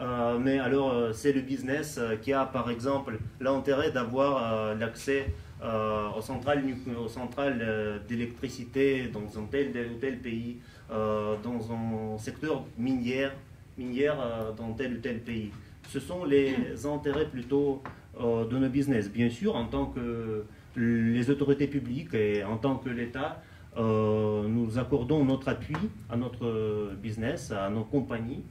Euh, 0.00 0.38
mais 0.38 0.58
alors, 0.58 1.14
c'est 1.14 1.32
le 1.32 1.40
business 1.40 1.98
qui 2.22 2.32
a, 2.32 2.44
par 2.44 2.70
exemple, 2.70 3.18
l'intérêt 3.40 3.90
d'avoir 3.90 4.74
l'accès 4.76 5.26
aux 5.60 6.20
centrales, 6.20 6.62
aux 6.96 7.08
centrales 7.08 8.00
d'électricité 8.08 9.08
dans 9.12 9.40
un 9.40 9.46
tel 9.46 9.70
ou 9.70 9.98
tel 10.00 10.18
pays, 10.18 10.58
dans 10.88 11.72
un 11.72 12.16
secteur 12.16 12.64
minière, 12.78 13.34
minière 13.76 14.54
dans 14.56 14.72
tel 14.74 14.94
ou 14.94 14.98
tel 14.98 15.18
pays. 15.18 15.50
Ce 15.88 15.98
sont 15.98 16.24
les 16.24 16.86
intérêts 16.86 17.26
plutôt 17.26 17.82
de 18.20 18.56
nos 18.56 18.68
business. 18.68 19.10
Bien 19.10 19.30
sûr, 19.30 19.56
en 19.56 19.64
tant 19.64 19.86
que 19.86 20.44
les 20.78 21.30
autorités 21.30 21.66
publiques 21.66 22.14
et 22.14 22.44
en 22.44 22.56
tant 22.56 22.76
que 22.76 22.88
l'État, 22.88 23.42
euh, 23.76 24.46
nous 24.48 24.78
accordons 24.78 25.24
notre 25.24 25.48
appui 25.48 25.76
à 26.10 26.16
notre 26.16 26.92
business, 27.02 27.52
à 27.52 27.68
nos 27.68 27.84
compagnies, 27.84 28.42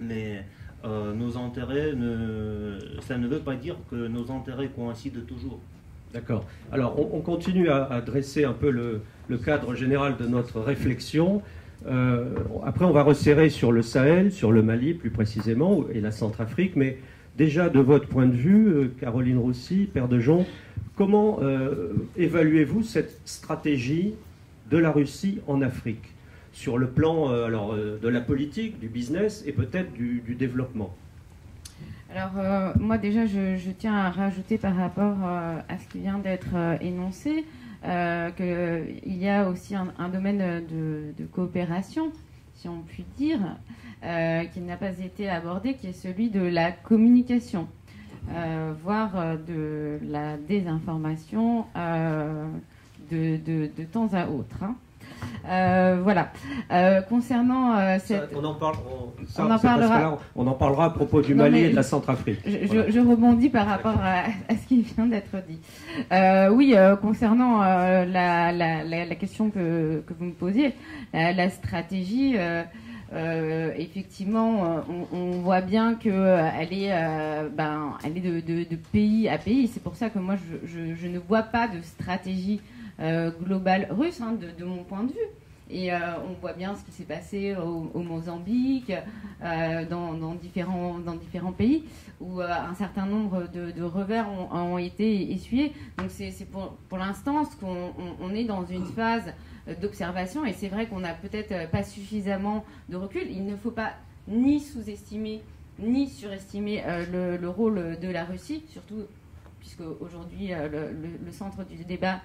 mais 0.00 0.44
euh, 0.84 1.14
nos 1.14 1.38
intérêts, 1.38 1.94
ne, 1.94 2.78
ça 3.00 3.16
ne 3.16 3.26
veut 3.26 3.38
pas 3.38 3.54
dire 3.54 3.76
que 3.90 3.96
nos 4.08 4.30
intérêts 4.30 4.68
coïncident 4.68 5.20
toujours. 5.26 5.60
D'accord. 6.12 6.44
Alors, 6.70 6.98
on, 7.12 7.20
continue 7.20 7.68
à, 7.68 8.00
dresser 8.00 8.44
un 8.44 8.52
peu 8.52 8.70
le, 8.70 9.02
cadre 9.38 9.74
général 9.74 10.16
de 10.16 10.26
notre 10.26 10.60
réflexion. 10.60 11.42
Euh, 11.86 12.34
après, 12.64 12.84
on 12.84 12.92
va 12.92 13.02
resserrer 13.02 13.50
sur 13.50 13.72
le 13.72 13.82
Sahel, 13.82 14.30
sur 14.30 14.52
le 14.52 14.62
Mali 14.62 14.94
plus 14.94 15.10
précisément, 15.10 15.84
et 15.92 16.00
la 16.00 16.12
Centrafrique, 16.12 16.76
mais 16.76 16.98
déjà 17.36 17.68
de 17.68 17.80
votre 17.80 18.08
point 18.08 18.26
de 18.26 18.32
vue, 18.32 18.90
Caroline 19.00 19.38
Roussy, 19.38 19.88
Père 19.92 20.08
de 20.08 20.20
Jon, 20.20 20.46
Comment 20.96 21.40
euh, 21.42 21.92
évaluez-vous 22.16 22.84
cette 22.84 23.20
stratégie 23.24 24.14
de 24.70 24.78
la 24.78 24.92
Russie 24.92 25.40
en 25.48 25.60
Afrique 25.60 26.14
sur 26.52 26.78
le 26.78 26.86
plan 26.86 27.30
euh, 27.30 27.48
euh, 27.50 27.98
de 27.98 28.08
la 28.08 28.20
politique, 28.20 28.78
du 28.78 28.86
business 28.86 29.42
et 29.44 29.52
peut-être 29.52 29.92
du, 29.92 30.22
développement? 30.38 30.94
Alors 32.14 32.76
moi 32.78 32.96
déjà 32.96 33.26
je, 33.26 33.70
tiens 33.76 33.96
à 33.96 34.10
rajouter 34.10 34.56
par 34.56 34.76
rapport 34.76 35.16
à 35.24 35.78
ce 35.82 35.88
qui 35.88 35.98
vient 35.98 36.18
d'être 36.18 36.54
énoncé 36.80 37.44
qu'il 37.82 39.16
y 39.16 39.28
a 39.28 39.48
aussi 39.48 39.74
un, 39.74 40.08
domaine 40.10 40.62
de, 41.18 41.24
coopération, 41.32 42.12
si 42.56 42.68
on 42.68 42.80
peut 42.82 43.02
dire, 43.16 43.40
qui 44.52 44.60
n'a 44.60 44.76
pas 44.76 44.98
été 44.98 45.28
abordé, 45.28 45.74
qui 45.74 45.88
est 45.88 45.92
celui 45.92 46.30
de 46.30 46.40
la 46.40 46.72
communication. 46.72 47.68
Euh, 48.32 48.72
voire 48.82 49.16
euh, 49.16 49.36
de 49.36 49.98
la 50.06 50.38
désinformation 50.38 51.66
euh, 51.76 52.48
de, 53.10 53.36
de, 53.36 53.84
temps 53.84 54.08
à 54.14 54.28
autre. 54.28 54.62
Hein. 54.62 54.76
Voilà. 55.44 56.32
concernant 57.08 57.98
cette... 57.98 58.30
on 58.34 58.44
en, 58.44 58.54
parle, 58.54 58.76
on, 59.38 59.50
en 59.50 59.58
parlera. 59.58 60.18
on 60.34 60.46
en 60.46 60.54
parlera 60.54 60.86
à 60.86 60.90
propos 60.90 61.20
du 61.20 61.34
Mali 61.34 61.60
et 61.60 61.70
de 61.70 61.76
la 61.76 61.82
Centrafrique. 61.82 62.40
Je, 62.44 62.90
je, 62.90 63.00
rebondis 63.00 63.50
par 63.50 63.66
rapport 63.66 63.98
à, 64.02 64.24
ce 64.50 64.66
qui 64.66 64.82
vient 64.82 65.06
d'être 65.06 65.36
dit. 65.48 65.60
oui, 66.54 66.74
concernant 67.00 67.60
la, 67.60 68.52
la, 68.52 68.82
la, 68.84 69.14
question 69.14 69.50
que, 69.50 70.02
que, 70.06 70.14
vous 70.18 70.26
me 70.26 70.32
posiez, 70.32 70.74
la 71.12 71.50
stratégie. 71.50 72.36
Euh, 73.14 73.72
effectivement, 73.76 74.64
euh, 74.64 74.80
on, 75.12 75.30
voit 75.42 75.60
bien 75.60 75.94
qu'elle 75.94 76.12
euh, 76.14 76.50
est, 76.70 77.50
ben, 77.50 77.92
elle 78.02 78.16
est 78.16 78.42
de, 78.42 78.76
pays 78.92 79.28
à 79.28 79.38
pays. 79.38 79.68
C'est 79.68 79.82
pour 79.82 79.94
ça 79.94 80.10
que 80.10 80.18
moi, 80.18 80.34
je, 80.64 81.06
ne 81.06 81.18
vois 81.18 81.42
pas 81.42 81.68
de 81.68 81.80
stratégie 81.82 82.60
globale 82.98 83.88
russe, 83.90 84.20
hein, 84.20 84.36
de, 84.58 84.64
mon 84.64 84.84
point 84.84 85.04
de 85.04 85.12
vue. 85.12 85.28
Et 85.70 85.90
on 85.92 86.34
voit 86.40 86.52
bien 86.52 86.74
ce 86.76 86.84
qui 86.84 86.92
s'est 86.92 87.04
passé 87.04 87.56
au, 87.56 88.00
Mozambique, 88.00 88.92
dans, 89.40 90.34
différents, 90.34 90.98
dans 90.98 91.14
différents 91.14 91.52
pays, 91.52 91.84
où 92.20 92.40
un 92.40 92.74
certain 92.74 93.06
nombre 93.06 93.48
de, 93.52 93.82
revers 93.82 94.28
ont, 94.52 94.78
été 94.78 95.32
essuyés. 95.32 95.72
Donc 95.98 96.10
c'est 96.10 96.46
pour, 96.50 96.98
l'instant 96.98 97.44
ce 97.44 97.56
qu'on 97.56 97.92
on 98.20 98.34
est 98.34 98.44
dans 98.44 98.64
une 98.66 98.84
phase 98.84 99.32
d'observation. 99.80 100.44
Et 100.44 100.52
c'est 100.52 100.68
vrai 100.68 100.86
qu'on 100.86 101.00
n'a 101.00 101.14
peut-être 101.14 101.52
euh, 101.52 101.66
pas 101.66 101.82
suffisamment 101.82 102.64
de 102.88 102.96
recul. 102.96 103.24
Il 103.30 103.46
ne 103.46 103.56
faut 103.56 103.70
pas 103.70 103.92
ni 104.28 104.60
sous-estimer 104.60 105.42
ni 105.80 106.08
surestimer 106.08 106.84
euh, 106.86 107.38
le, 107.40 107.48
rôle 107.48 107.98
de 107.98 108.08
la 108.08 108.24
Russie, 108.24 108.62
surtout 108.68 109.02
puisque 109.58 109.82
aujourd'hui 110.00 110.52
euh, 110.52 110.92
le, 111.24 111.32
centre 111.32 111.64
du 111.64 111.84
débat 111.84 112.20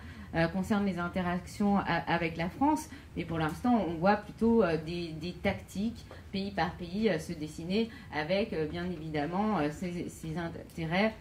concerne 0.54 0.86
les 0.86 1.00
interactions 1.00 1.78
avec 1.80 2.38
la 2.38 2.50
France, 2.50 2.90
mais 3.18 3.26
pour 3.26 3.40
l'instant 3.40 3.84
on 3.88 3.96
voit 3.96 4.18
plutôt 4.18 4.64
des, 4.86 5.36
tactiques 5.42 6.06
pays 6.32 6.52
par 6.52 6.72
pays 6.74 7.10
se 7.20 7.34
dessiner 7.34 7.90
avec 8.14 8.56
bien 8.70 8.86
évidemment 8.86 9.58
ces, 9.72 10.38
intérêts 10.38 11.16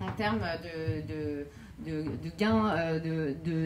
en 0.00 0.12
termes 0.16 0.40
de 1.86 2.30
gains 2.38 2.74
euh, 2.76 3.00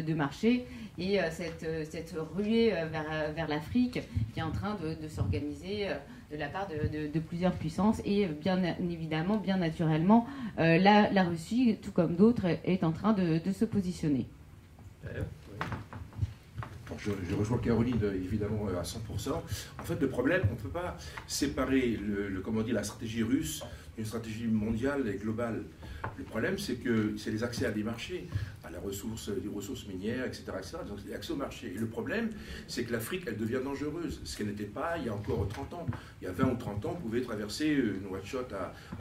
de, 0.02 0.14
marché 0.14 0.66
et 0.98 1.20
euh, 1.20 1.24
cette, 1.30 1.64
euh, 1.64 2.22
ruée 2.34 2.72
vers 2.90 3.48
l'Afrique 3.48 4.00
qui 4.32 4.40
est 4.40 4.42
en 4.42 4.50
train 4.52 4.76
de, 4.76 5.08
s'organiser 5.08 5.88
de 6.34 6.38
la 6.40 6.48
part 6.48 6.68
de, 6.68 7.18
plusieurs 7.20 7.52
puissances 7.52 8.00
et 8.04 8.26
bien 8.26 8.60
évidemment, 8.90 9.36
bien 9.36 9.56
naturellement, 9.56 10.26
la, 10.58 11.10
la, 11.10 11.24
Russie, 11.24 11.78
tout 11.80 11.92
comme 11.92 12.16
d'autres, 12.16 12.46
est 12.64 12.82
en 12.82 12.90
train 12.90 13.12
de, 13.12 13.40
se 13.52 13.64
positionner. 13.64 14.26
Je, 16.98 17.34
rejoins 17.34 17.58
Caroline 17.58 18.00
évidemment 18.14 18.66
à 18.68 18.82
100%. 18.82 19.32
En 19.78 19.82
fait, 19.82 20.00
le 20.00 20.08
problème, 20.08 20.42
on 20.50 20.54
ne 20.54 20.58
peut 20.58 20.68
pas 20.68 20.96
séparer 21.26 21.96
le, 21.96 22.40
comment 22.40 22.62
dire, 22.62 22.74
la 22.74 22.84
stratégie 22.84 23.22
russe 23.22 23.62
d'une 23.96 24.06
stratégie 24.06 24.46
mondiale 24.46 25.08
et 25.08 25.18
globale. 25.18 25.62
Le 26.16 26.24
problème, 26.24 26.58
c'est 26.58 26.76
que 26.76 27.16
c'est 27.16 27.30
les 27.30 27.42
accès 27.42 27.66
à 27.66 27.70
des 27.70 27.82
marchés, 27.82 28.28
à 28.62 28.70
la 28.70 28.80
ressource, 28.80 29.30
des 29.30 29.48
ressources 29.48 29.86
minières, 29.86 30.26
etc. 30.26 30.44
etc. 30.58 30.76
donc, 30.86 30.98
accès 31.14 31.32
au 31.32 31.36
marché. 31.36 31.72
Et 31.74 31.78
le 31.78 31.86
problème, 31.86 32.30
c'est 32.68 32.84
que 32.84 32.92
l'Afrique, 32.92 33.24
elle 33.26 33.36
devient 33.36 33.60
dangereuse, 33.62 34.20
ce 34.24 34.36
qu'elle 34.36 34.48
n'était 34.48 34.64
pas 34.64 34.96
il 34.98 35.06
y 35.06 35.08
a 35.08 35.14
encore 35.14 35.46
30 35.48 35.74
ans. 35.74 35.86
Il 36.20 36.24
y 36.24 36.28
a 36.28 36.32
20 36.32 36.52
ou 36.52 36.56
30 36.56 36.86
ans, 36.86 36.96
on 36.96 37.00
pouvait 37.00 37.20
traverser 37.20 37.68
une 37.68 38.06
watch-shot 38.10 38.46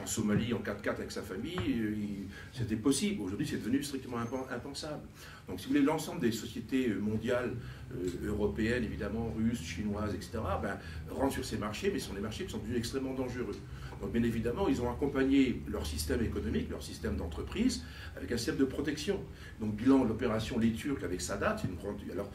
en 0.02 0.06
Somalie 0.06 0.52
en 0.54 0.60
4x4 0.60 0.88
avec 0.90 1.12
sa 1.12 1.22
famille. 1.22 2.26
C'était 2.52 2.76
possible. 2.76 3.22
Aujourd'hui, 3.22 3.46
c'est 3.46 3.58
devenu 3.58 3.82
strictement 3.82 4.18
impensable. 4.18 5.02
Donc, 5.48 5.60
si 5.60 5.66
vous 5.66 5.74
voulez, 5.74 5.84
l'ensemble 5.84 6.20
des 6.20 6.32
sociétés 6.32 6.88
mondiales, 6.88 7.54
euh, 7.92 8.28
européennes, 8.28 8.84
évidemment, 8.84 9.32
russes, 9.36 9.62
chinoises, 9.62 10.14
etc., 10.14 10.38
ben, 10.62 10.78
rentrent 11.10 11.34
sur 11.34 11.44
ces 11.44 11.58
marchés, 11.58 11.90
mais 11.92 11.98
ce 11.98 12.08
sont 12.08 12.14
des 12.14 12.20
marchés 12.20 12.44
qui 12.44 12.52
sont 12.52 12.58
devenus 12.58 12.78
extrêmement 12.78 13.12
dangereux. 13.12 13.56
Donc 14.00 14.12
bien 14.12 14.22
évidemment, 14.22 14.68
ils 14.68 14.80
ont 14.80 14.90
accompagné 14.90 15.62
leur 15.68 15.86
système 15.86 16.22
économique, 16.22 16.70
leur 16.70 16.82
système 16.82 17.16
d'entreprise, 17.16 17.84
avec 18.16 18.30
un 18.32 18.36
système 18.36 18.56
de 18.56 18.64
protection. 18.64 19.20
Donc 19.60 19.74
bilan 19.76 20.04
l'opération 20.04 20.58
Les 20.58 20.72
Turcs 20.72 21.02
avec 21.02 21.20
Sadat, 21.20 21.56
une 21.64 21.76
grande... 21.76 21.96
Alors, 22.12 22.30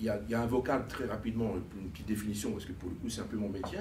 il 0.00 0.04
y, 0.04 0.08
a, 0.08 0.40
un 0.40 0.46
vocal 0.46 0.86
très 0.88 1.04
rapidement, 1.04 1.54
une 1.78 1.90
petite 1.90 2.06
définition, 2.06 2.52
parce 2.52 2.64
que 2.64 2.72
pour 2.72 2.88
le 2.88 2.94
coup 2.94 3.10
c'est 3.10 3.20
un 3.20 3.24
peu 3.24 3.36
mon 3.36 3.50
métier. 3.50 3.78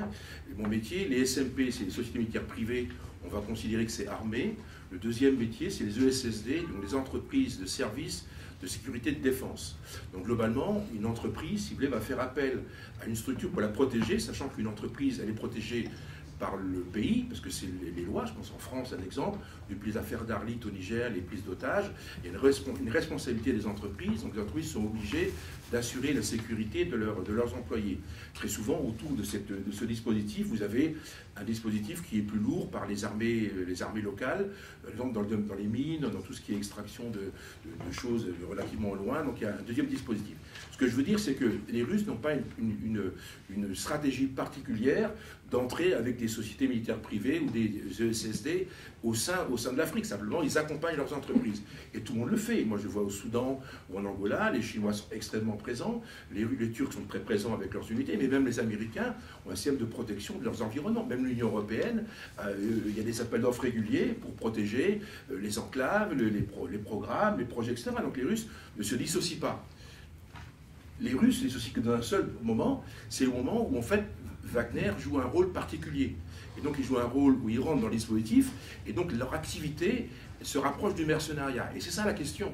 Mon 0.58 0.68
métier, 0.68 1.08
les 1.08 1.26
SMP, 1.26 1.72
c'est 1.72 1.86
les 1.86 1.90
sociétés 1.90 2.20
militaires 2.20 2.46
privées, 2.46 2.90
on 3.24 3.30
va 3.30 3.40
considérer 3.40 3.86
que 3.86 3.92
c'est 3.92 4.08
armé. 4.08 4.56
Le 4.92 4.98
deuxième 4.98 5.38
métier, 5.38 5.70
c'est 5.70 5.86
les 5.86 6.04
ESSD, 6.04 6.62
donc 6.62 6.84
les 6.84 6.96
entreprises 6.96 7.60
de 7.60 7.66
services 7.66 8.26
de 8.62 8.68
sécurité 8.68 9.10
et 9.10 9.14
de 9.14 9.22
défense. 9.22 9.78
Donc 10.14 10.26
globalement, 10.26 10.86
une 10.96 11.06
entreprise, 11.06 11.66
si 11.66 11.70
vous 11.72 11.76
voulez, 11.76 11.88
va 11.88 12.00
faire 12.00 12.20
appel 12.20 12.60
à 13.02 13.06
une 13.06 13.16
structure 13.16 13.50
pour 13.50 13.62
la 13.62 13.68
protéger, 13.68 14.20
sachant 14.20 14.50
qu'une 14.50 14.68
entreprise, 14.68 15.20
elle 15.22 15.30
est 15.30 15.34
protégée 15.34 15.90
par 16.40 16.58
le 16.58 16.82
pays, 16.82 17.26
parce 17.30 17.40
que 17.40 17.50
c'est 17.50 17.68
les, 17.96 18.04
lois, 18.04 18.26
je 18.26 18.34
pense 18.34 18.52
en 18.54 18.60
France, 18.60 18.94
un 18.98 19.04
exemple, 19.04 19.40
depuis 19.70 19.92
les 19.92 19.98
affaires 19.98 20.26
d'Arlit 20.26 20.60
au 20.66 20.70
Niger, 20.70 21.10
les 21.10 21.22
prises 21.22 21.44
d'otages, 21.44 21.92
il 22.24 22.30
y 22.30 22.34
a 22.34 22.38
une, 22.38 22.90
responsabilité 22.90 23.54
des 23.54 23.66
entreprises, 23.66 24.24
donc 24.24 24.36
les 24.36 24.42
entreprises 24.42 24.72
sont 24.72 24.84
obligées 24.84 25.32
d'assurer 25.72 26.14
la 26.14 26.22
sécurité 26.22 26.86
de, 26.86 26.92
de, 26.92 27.34
leurs 27.34 27.56
employés. 27.56 28.00
Très 28.34 28.48
souvent, 28.48 28.80
autour 28.80 29.12
de, 29.12 29.24
cette, 29.24 29.48
de, 29.48 29.72
ce 29.72 29.86
dispositif, 29.86 30.48
vous 30.48 30.62
avez 30.62 30.96
un 31.38 31.44
dispositif 31.44 32.04
qui 32.04 32.20
est 32.20 32.22
plus 32.22 32.40
lourd 32.40 32.70
par 32.70 32.86
les 32.86 33.04
armées, 33.06 33.52
les 33.68 33.82
armées 33.82 34.02
locales, 34.02 34.48
par 34.84 34.92
exemple 34.92 35.14
dans, 35.14 35.38
dans 35.38 35.56
les 35.56 35.68
mines, 35.68 36.02
dans 36.02 36.22
tout 36.22 36.34
ce 36.34 36.42
qui 36.42 36.54
est 36.54 36.58
extraction 36.58 37.10
de, 37.10 37.32
choses 37.92 38.28
relativement 38.50 38.94
loin, 38.94 39.24
donc 39.24 39.36
il 39.40 39.44
y 39.44 39.48
a 39.48 39.56
un 39.56 39.62
deuxième 39.62 39.88
dispositif. 39.88 40.36
Ce 40.72 40.78
que 40.78 40.88
je 40.88 40.96
veux 40.96 41.04
dire, 41.04 41.20
c'est 41.20 41.36
que 41.36 41.46
les 41.70 41.84
Russes 41.84 42.06
n'ont 42.06 42.18
pas 42.18 42.34
une, 42.58 43.12
une 43.50 43.76
stratégie 43.76 44.28
particulière 44.28 45.12
d'entrer 45.52 45.94
avec 45.94 46.18
des 46.18 46.28
sociétés 46.28 46.68
militaires 46.68 47.00
privées 47.00 47.40
ou 47.40 47.50
des 47.50 47.84
ESSD 48.00 48.68
au 49.04 49.14
sein, 49.14 49.46
au 49.52 49.58
sein 49.58 49.74
de 49.74 49.78
l'Afrique. 49.78 50.06
Simplement, 50.06 50.42
ils 50.42 50.58
accompagnent 50.58 50.98
leurs 50.98 51.14
entreprises. 51.14 51.62
Et 51.94 52.00
tout 52.00 52.14
le 52.14 52.20
monde 52.20 52.32
le 52.32 52.38
fait. 52.38 52.64
Moi, 52.66 52.80
je 52.82 52.88
vois 52.88 53.04
au 53.04 53.10
Soudan 53.10 53.62
ou 53.90 54.00
en 54.00 54.06
Angola, 54.06 54.52
les 54.52 54.62
Chinois 54.62 54.94
sont 54.94 55.06
extrêmement 55.12 55.56
présents, 55.56 56.02
les, 56.34 56.46
les 56.60 56.72
Turcs 56.72 56.94
sont 56.94 57.06
très 57.08 57.20
présents 57.20 57.54
avec 57.54 57.74
leurs 57.74 57.90
unités, 57.92 58.18
mais 58.18 58.28
même 58.28 58.46
les 58.46 58.60
Américains 58.60 59.16
ont 59.46 59.52
un 59.52 59.56
système 59.56 59.78
de 59.78 59.86
protection 59.86 60.38
de 60.40 60.46
leurs 60.46 60.62
environnements. 60.62 61.06
Même 61.06 61.26
l'Union 61.26 61.48
européenne, 61.48 62.06
euh, 62.40 62.56
il 62.88 62.98
y 62.98 63.00
a 63.00 63.04
des 63.04 63.22
appels 63.22 63.42
d'offres 63.42 63.64
réguliers 63.64 64.16
pour 64.20 64.34
protéger 64.34 65.02
euh, 65.32 65.40
les 65.40 65.60
enclaves, 65.60 66.14
les, 66.14 66.30
les 66.30 66.78
programmes, 66.78 67.38
les 67.38 67.46
projets, 67.46 67.72
etc. 67.72 67.92
Donc 68.02 68.18
les 68.18 68.24
Russes 68.24 68.48
ne 68.78 68.84
se 68.84 68.96
dissocient 68.96 69.40
pas 69.40 69.64
les 71.02 71.14
Russes 71.14 71.40
se 71.40 71.46
dissocient 71.46 71.74
que 71.74 71.82
dans 71.82 71.94
un 71.94 72.02
seul 72.02 72.30
moment, 72.42 72.84
c'est 73.10 73.26
le 73.26 73.32
moment 73.32 73.68
où 73.70 73.78
en 73.78 73.82
fait 73.82 74.04
Wagner 74.56 74.92
joue 75.00 75.20
un 75.20 75.26
rôle 75.26 75.52
particulier. 75.52 76.16
Et 76.58 76.62
donc 76.62 76.76
ils 76.80 76.86
jouent 76.86 77.00
un 77.00 77.06
rôle 77.06 77.36
où 77.44 77.50
ils 77.50 77.60
rentrent 77.60 77.82
dans 77.82 77.88
le 77.88 77.96
dispositif, 77.96 78.52
et 78.88 78.94
donc 78.94 79.12
leur 79.12 79.34
activité 79.34 80.10
se 80.42 80.58
rapproche 80.58 80.96
du 80.96 81.06
mercenariat. 81.06 81.70
Et 81.76 81.80
c'est 81.80 81.92
ça 81.92 82.06
la 82.06 82.14
question 82.14 82.52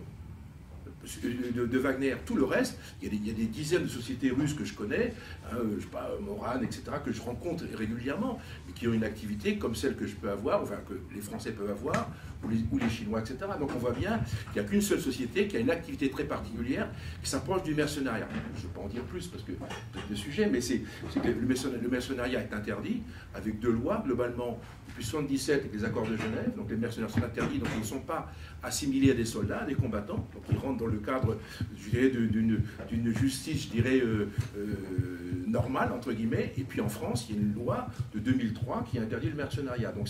de, 1.04 1.78
Wagner. 1.78 2.16
Tout 2.26 2.36
le 2.36 2.44
reste, 2.44 2.78
il 3.02 3.28
y, 3.28 3.30
a 3.30 3.34
des, 3.34 3.46
dizaines 3.46 3.84
de 3.84 3.88
sociétés 3.88 4.30
russes 4.30 4.54
que 4.54 4.66
je 4.66 4.74
connais, 4.74 5.14
hein, 5.52 5.58
je 5.76 5.82
sais 5.82 5.88
pas, 5.88 6.12
Moran, 6.22 6.62
etc., 6.62 6.84
que 7.04 7.12
je 7.12 7.22
rencontre 7.22 7.64
régulièrement, 7.76 8.40
mais 8.68 8.74
qui 8.74 8.88
ont 8.88 8.94
une 8.94 9.04
activité 9.04 9.58
comme 9.58 9.76
celle 9.76 9.96
que 9.96 10.06
je 10.06 10.16
peux 10.16 10.30
avoir, 10.30 10.62
enfin 10.62 10.78
que 10.88 10.94
les 11.16 11.22
Français 11.22 11.52
peuvent 11.52 11.72
avoir, 11.72 12.10
ou 12.44 12.78
les, 12.78 12.90
Chinois, 12.90 13.20
etc. 13.20 13.38
Donc 13.60 13.72
on 13.76 13.80
voit 13.80 13.92
bien 13.92 14.20
qu'il 14.52 14.62
n'y 14.62 14.68
a 14.68 14.70
qu'une 14.70 14.82
seule 14.82 15.00
société 15.00 15.48
qui 15.48 15.58
a 15.58 15.60
une 15.60 15.70
activité 15.70 16.10
très 16.10 16.24
particulière 16.24 16.90
qui 17.22 17.30
s'approche 17.30 17.64
du 17.64 17.74
mercenariat. 17.76 18.28
Je 18.56 18.62
ne 18.62 18.64
veux 18.64 18.70
pas 18.70 18.82
en 18.82 18.88
dire 18.88 19.04
plus 19.04 19.28
parce 19.28 19.44
que 19.44 19.52
c'est 19.94 20.10
le 20.10 20.16
sujet, 20.16 20.50
mais 20.52 20.62
c'est 20.62 20.82
que 21.22 21.28
le 21.28 21.90
mercenariat 21.90 22.42
est 22.42 22.54
interdit 22.54 23.02
avec 23.34 23.60
deux 23.60 23.72
lois, 23.72 24.02
globalement, 24.06 24.60
depuis 24.90 25.06
1977 25.06 25.60
avec 25.62 25.74
les 25.74 25.84
accords 25.86 26.08
de 26.08 26.18
Genève. 26.18 26.52
Donc 26.56 26.70
les 26.70 26.76
mercenaires 26.76 27.10
sont 27.10 27.24
interdits, 27.24 27.60
donc 27.60 27.70
ils 27.76 27.82
ne 27.82 27.86
sont 27.86 28.00
pas 28.00 28.32
assimilés 28.64 29.12
à 29.12 29.14
des 29.14 29.26
soldats, 29.26 29.60
à 29.60 29.66
des 29.66 29.76
combattants. 29.76 30.28
Donc 30.34 30.44
ils 30.50 30.58
rentrent 30.58 30.80
dans 30.80 30.88
le 30.88 31.00
cadre, 31.00 31.38
je 31.78 31.90
dirais, 31.90 32.10
d'une 32.10 33.18
justice, 33.18 33.64
je 33.64 33.70
dirais, 33.70 34.00
euh, 34.02 34.30
euh, 34.58 35.44
normale, 35.48 35.92
entre 35.92 36.12
guillemets. 36.12 36.54
Et 36.58 36.64
puis 36.64 36.82
en 36.82 36.90
France, 36.90 37.28
il 37.30 37.36
y 37.36 37.40
a 37.40 37.42
une 37.42 37.54
loi 37.54 37.88
de 38.14 38.20
2003 38.20 38.86
qui 38.90 39.00
interdit 39.00 39.30
le 39.30 39.36
mercenariat. 39.36 39.92
Donc 39.92 40.08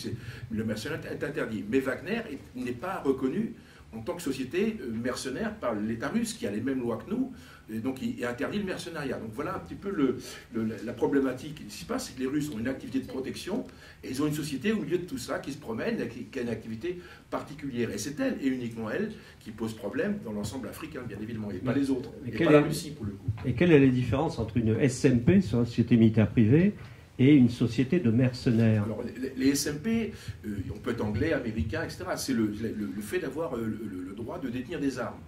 le 0.49 0.63
mercenariat 0.63 1.11
est 1.11 1.23
interdit. 1.23 1.63
Mais 1.69 1.79
Wagner 1.79 2.20
n'est 2.55 2.71
pas 2.71 3.01
reconnu 3.03 3.53
en 3.93 4.01
tant 4.01 4.15
que 4.15 4.21
société 4.21 4.77
euh, 4.81 4.91
mercenaire 4.91 5.55
par 5.55 5.75
l'État 5.75 6.09
russe, 6.09 6.33
qui 6.33 6.47
a 6.47 6.51
les 6.51 6.61
mêmes 6.61 6.79
lois 6.79 6.97
que 6.97 7.09
nous, 7.11 7.31
et 7.73 7.79
donc 7.79 8.01
il 8.01 8.23
interdit 8.25 8.59
le 8.59 8.65
mercenariat. 8.65 9.17
Donc 9.17 9.31
voilà 9.33 9.55
un 9.55 9.59
petit 9.59 9.75
peu 9.75 9.89
le, 9.89 10.17
la 10.83 10.93
problématique. 10.93 11.61
Ce 11.69 11.77
qui 11.77 11.83
se 11.83 11.85
passe, 11.85 12.07
c'est 12.07 12.15
que 12.15 12.19
les 12.19 12.27
Russes 12.27 12.49
ont 12.53 12.59
une 12.59 12.67
activité 12.67 12.99
de 12.99 13.07
protection, 13.07 13.65
et 14.03 14.09
ils 14.09 14.21
ont 14.21 14.27
une 14.27 14.33
société 14.33 14.71
au 14.71 14.81
milieu 14.81 14.97
de 14.97 15.05
tout 15.05 15.17
ça 15.17 15.39
qui 15.39 15.51
se 15.51 15.57
promène, 15.57 15.97
qui 16.07 16.39
a 16.39 16.41
une 16.41 16.49
activité 16.49 16.99
particulière. 17.29 17.89
Et 17.91 17.97
c'est 17.97 18.19
elle, 18.19 18.37
et 18.41 18.47
uniquement 18.47 18.89
elle, 18.89 19.11
qui 19.39 19.51
pose 19.51 19.73
problème 19.73 20.19
dans 20.25 20.33
l'ensemble 20.33 20.67
africain, 20.67 21.01
bien 21.07 21.17
évidemment, 21.21 21.51
et 21.51 21.57
pas 21.57 21.73
les 21.73 21.89
autres, 21.89 22.11
et, 22.25 22.31
pas 22.43 22.51
la 22.51 22.61
Russie 22.61 22.91
pour 22.91 23.05
le 23.05 23.11
coup. 23.11 23.29
Et 23.45 23.53
quelle 23.53 23.71
est 23.71 23.79
la 23.79 23.87
différence 23.87 24.39
entre 24.39 24.57
une 24.57 24.77
SMP, 24.87 25.41
société 25.41 25.95
militaire 25.97 26.29
privée, 26.29 26.73
et 27.21 27.35
une 27.35 27.49
société 27.49 27.99
de 27.99 28.09
mercenaires. 28.09 28.85
Les, 29.37 29.53
SMP, 29.53 30.11
euh, 30.45 30.55
on 30.73 30.79
peut 30.79 30.91
être 30.91 31.05
anglais, 31.05 31.33
américain, 31.33 31.83
etc. 31.83 32.05
C'est 32.15 32.33
le, 32.33 32.51
fait 32.99 33.19
d'avoir 33.19 33.55
euh, 33.55 33.65
le, 34.07 34.15
droit 34.15 34.39
de 34.39 34.49
détenir 34.49 34.79
des 34.79 34.97
armes 34.97 35.21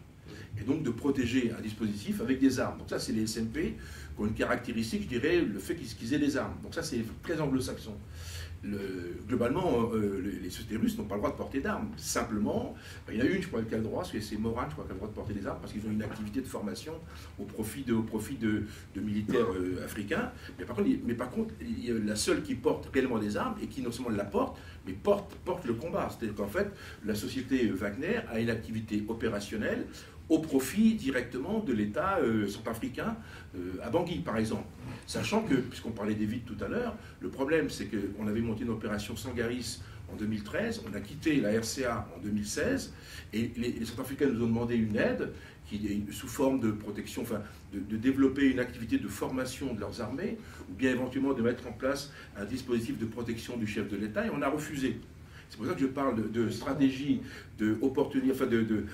et 0.60 0.64
donc 0.64 0.82
de 0.82 0.90
protéger 0.90 1.52
un 1.58 1.62
dispositif 1.62 2.20
avec 2.20 2.40
des 2.40 2.60
armes. 2.60 2.80
Donc 2.80 2.90
ça, 2.90 2.98
c'est 2.98 3.12
les 3.12 3.28
SMP 3.28 3.76
qui 4.16 4.22
ont 4.22 4.26
une 4.26 4.34
caractéristique, 4.34 5.04
je 5.04 5.08
dirais, 5.08 5.42
le 5.42 5.60
fait 5.60 5.76
qu'ils 5.76 6.14
aient 6.16 6.20
des 6.20 6.36
armes. 6.36 6.56
Donc 6.64 6.74
ça, 6.74 6.82
c'est 6.82 7.04
très 7.22 7.40
anglo-saxon 7.40 7.94
globalement, 9.28 9.92
euh, 9.94 10.22
les, 10.42 10.50
sociétés 10.50 10.78
russes 10.78 10.98
n'ont 10.98 11.04
pas 11.06 11.16
le 11.16 11.22
droit 11.22 11.32
de 11.32 11.38
porter 11.38 11.60
d'armes. 11.60 11.90
Simplement, 11.98 12.76
il 13.10 13.18
y 13.18 13.22
en 13.22 13.26
a 13.26 13.28
une, 13.28 13.42
je 13.42 13.48
crois, 13.48 13.62
qui 13.62 13.74
a 13.74 13.78
le 13.78 13.84
droit, 13.84 14.04
c'est 14.04 14.38
Moran, 14.38 14.64
je 14.70 14.74
crois, 14.74 14.86
qui 14.86 14.92
a 14.92 14.94
le 14.94 15.00
droit 15.00 15.10
de 15.10 15.14
porter 15.14 15.34
des 15.34 15.46
armes, 15.46 15.60
parce 15.60 15.74
qu'ils 15.74 15.86
ont 15.86 15.92
une 15.92 16.04
activité 16.04 16.42
de 16.42 16.48
formation 16.48 16.94
au 17.40 17.44
profit 17.44 17.84
de, 17.84 17.94
au 17.94 18.04
profit 18.04 18.36
de, 18.36 18.64
militaires 18.96 19.52
euh, 19.54 19.84
africains. 19.84 20.32
Mais 20.58 20.66
par, 20.66 20.76
contre, 20.76 20.90
mais 21.06 21.14
par 21.14 21.30
contre, 21.30 21.54
la 22.06 22.16
seule 22.16 22.42
qui 22.42 22.56
porte 22.56 22.90
réellement 22.94 23.20
des 23.20 23.36
armes, 23.36 23.56
et 23.62 23.68
qui 23.68 23.82
non 23.82 23.92
seulement 23.92 24.12
la 24.12 24.26
porte, 24.26 24.58
mais 24.86 24.94
porte, 24.94 25.36
porte 25.46 25.66
le 25.66 25.74
combat. 25.74 26.10
C'est-à-dire 26.10 26.36
qu'en 26.36 26.48
fait, 26.48 26.72
la 27.06 27.16
société 27.16 27.68
Wagner 27.68 28.22
a 28.30 28.40
une 28.40 28.50
activité 28.50 29.04
opérationnelle 29.08 29.86
au 30.30 30.40
profit 30.40 30.96
directement 30.96 31.60
de 31.60 31.74
l'État 31.74 32.20
euh, 32.20 32.48
centrafricain 32.48 33.16
à 33.84 33.90
Bangui, 33.90 34.20
par 34.20 34.38
exemple. 34.38 34.66
Sachant 35.06 35.44
que, 35.44 35.56
puisqu'on 35.56 35.92
parlait 35.92 36.16
des 36.16 36.26
vides 36.26 36.46
tout 36.46 36.64
à 36.64 36.68
l'heure, 36.68 36.96
le 37.20 37.30
problème 37.30 37.70
c'est 37.70 37.88
qu'on 37.88 38.28
avait 38.28 38.42
monté 38.42 38.64
une 38.64 38.70
opération 38.70 39.16
Sangaris 39.16 39.82
en 40.12 40.16
2013, 40.16 40.84
on 40.90 40.96
a 40.96 41.02
quitté 41.02 41.38
la 41.38 41.52
RCA 41.60 42.08
en 42.16 42.20
2016, 42.22 42.94
et 43.34 43.52
les, 43.58 43.86
Centrafricains 43.86 44.28
nous 44.28 44.44
ont 44.44 44.48
demandé 44.48 44.76
une 44.76 44.96
aide 44.96 45.32
sous 46.12 46.28
forme 46.28 46.60
de 46.60 46.72
protection, 46.72 47.24
enfin 47.24 47.42
de, 47.74 47.80
de, 47.80 47.98
développer 47.98 48.52
une 48.52 48.60
activité 48.60 49.00
de 49.00 49.08
formation 49.08 49.74
de 49.74 49.80
leurs 49.80 50.02
armées, 50.02 50.38
ou 50.70 50.74
bien 50.74 50.92
éventuellement 50.92 51.34
de 51.34 51.42
mettre 51.42 51.68
en 51.68 51.72
place 51.72 52.12
un 52.38 52.46
dispositif 52.46 53.00
de 53.00 53.06
protection 53.06 53.58
du 53.58 53.66
chef 53.66 53.90
de 53.90 53.98
l'État, 53.98 54.26
et 54.26 54.30
on 54.30 54.42
a 54.42 54.50
refusé. 54.50 55.00
C'est 55.54 55.60
pour 55.60 55.68
ça 55.68 55.76
que 55.76 55.82
je 55.82 55.86
parle 55.86 56.32
de, 56.32 56.50
stratégie 56.50 57.22
de 57.60 57.78
enfin 57.84 58.48
de, 58.48 58.86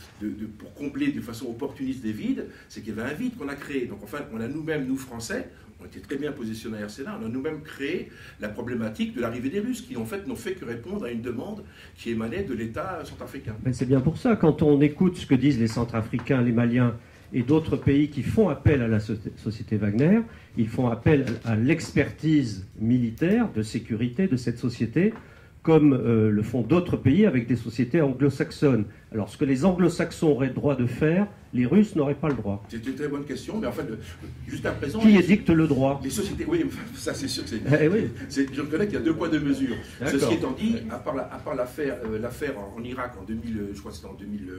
pour 0.57 0.73
combler 0.73 1.13
de 1.13 1.21
façon 1.21 1.45
opportuniste 1.45 2.03
des 2.03 2.11
vides, 2.11 2.47
c'est 2.67 2.81
qu'il 2.81 2.93
y 2.93 2.99
avait 2.99 3.09
un 3.09 3.13
vide 3.13 3.37
qu'on 3.37 3.47
a 3.47 3.55
créé. 3.55 3.85
Donc 3.85 3.99
enfin, 4.03 4.17
on 4.33 4.41
a 4.41 4.47
nous-mêmes, 4.49 4.85
nous 4.85 4.97
Français, 4.97 5.47
on 5.81 5.85
était 5.85 6.01
très 6.01 6.17
bien 6.17 6.33
positionnés 6.33 6.79
à 6.79 6.87
RCA, 6.87 7.17
on 7.21 7.25
a 7.25 7.29
nous-mêmes 7.29 7.61
créé 7.61 8.09
la 8.41 8.49
problématique 8.49 9.15
de 9.15 9.21
l'arrivée 9.21 9.49
des 9.49 9.61
Russes, 9.61 9.79
qui 9.79 9.95
en 9.95 10.03
fait 10.03 10.27
n'ont 10.27 10.35
fait 10.35 10.51
que 10.51 10.65
répondre 10.65 11.05
à 11.05 11.11
une 11.11 11.21
demande 11.21 11.63
qui 11.95 12.09
émanait 12.09 12.43
de 12.43 12.53
l'État 12.53 13.05
centrafricain. 13.05 13.55
c'est 13.71 13.87
bien 13.87 14.01
pour 14.01 14.17
ça, 14.17 14.35
quand 14.35 14.61
on 14.61 14.81
écoute 14.81 15.15
ce 15.15 15.25
que 15.25 15.35
disent 15.35 15.61
les 15.61 15.69
Centrafricains, 15.69 16.41
les 16.41 16.51
Maliens 16.51 16.97
et 17.31 17.43
d'autres 17.43 17.77
pays 17.77 18.09
qui 18.09 18.23
font 18.23 18.49
appel 18.49 18.81
à 18.81 18.89
la 18.89 18.99
société 18.99 19.77
Wagner, 19.77 20.19
ils 20.57 20.67
font 20.67 20.89
appel 20.89 21.25
à 21.45 21.55
l'expertise 21.55 22.67
militaire 22.81 23.49
de 23.53 23.61
sécurité 23.61 24.27
de 24.27 24.35
cette 24.35 24.57
société 24.57 25.13
comme 25.61 25.93
euh, 25.93 26.29
le 26.29 26.43
font 26.43 26.61
d'autres 26.61 26.97
pays 26.97 27.25
avec 27.25 27.47
des 27.47 27.55
sociétés 27.55 28.01
anglo-saxonnes. 28.01 28.85
Alors, 29.11 29.29
ce 29.29 29.37
que 29.37 29.45
les 29.45 29.65
anglo-saxons 29.65 30.27
auraient 30.27 30.49
le 30.49 30.53
droit 30.53 30.75
de 30.75 30.85
faire, 30.85 31.27
les 31.51 31.65
Russes 31.65 31.95
n'auraient 31.95 32.13
pas 32.13 32.29
le 32.29 32.35
droit. 32.35 32.63
C'est 32.69 32.85
une 32.85 32.93
très 32.93 33.07
bonne 33.07 33.25
question, 33.25 33.57
mais 33.57 33.65
en 33.65 33.71
fait, 33.71 33.87
juste 34.47 34.65
à 34.67 34.71
présent. 34.71 34.99
Qui 34.99 35.17
édicte 35.17 35.49
le 35.49 35.67
droit 35.67 35.99
Les 36.03 36.11
sociétés, 36.11 36.45
oui, 36.47 36.65
ça 36.95 37.15
c'est 37.15 37.27
sûr 37.27 37.43
que 37.43 37.49
c'est. 37.49 37.61
Eh 37.81 37.87
oui. 37.87 38.09
Je 38.29 38.61
reconnais 38.61 38.85
qu'il 38.85 38.95
y 38.95 38.97
a 38.97 39.03
deux 39.03 39.15
poids, 39.15 39.29
deux 39.29 39.39
mesures. 39.39 39.75
Ceci 40.05 40.35
étant 40.35 40.51
dit, 40.51 40.75
à 40.91 40.97
part 40.97 41.55
l'affaire 41.55 42.53
en, 42.59 42.83
Irak 42.83 43.13
en 43.19 43.23
2000, 43.23 43.69
je 43.73 43.79
crois 43.79 43.91
que 43.91 43.97
c'était 43.97 44.09
en 44.09 44.13
2000, 44.13 44.53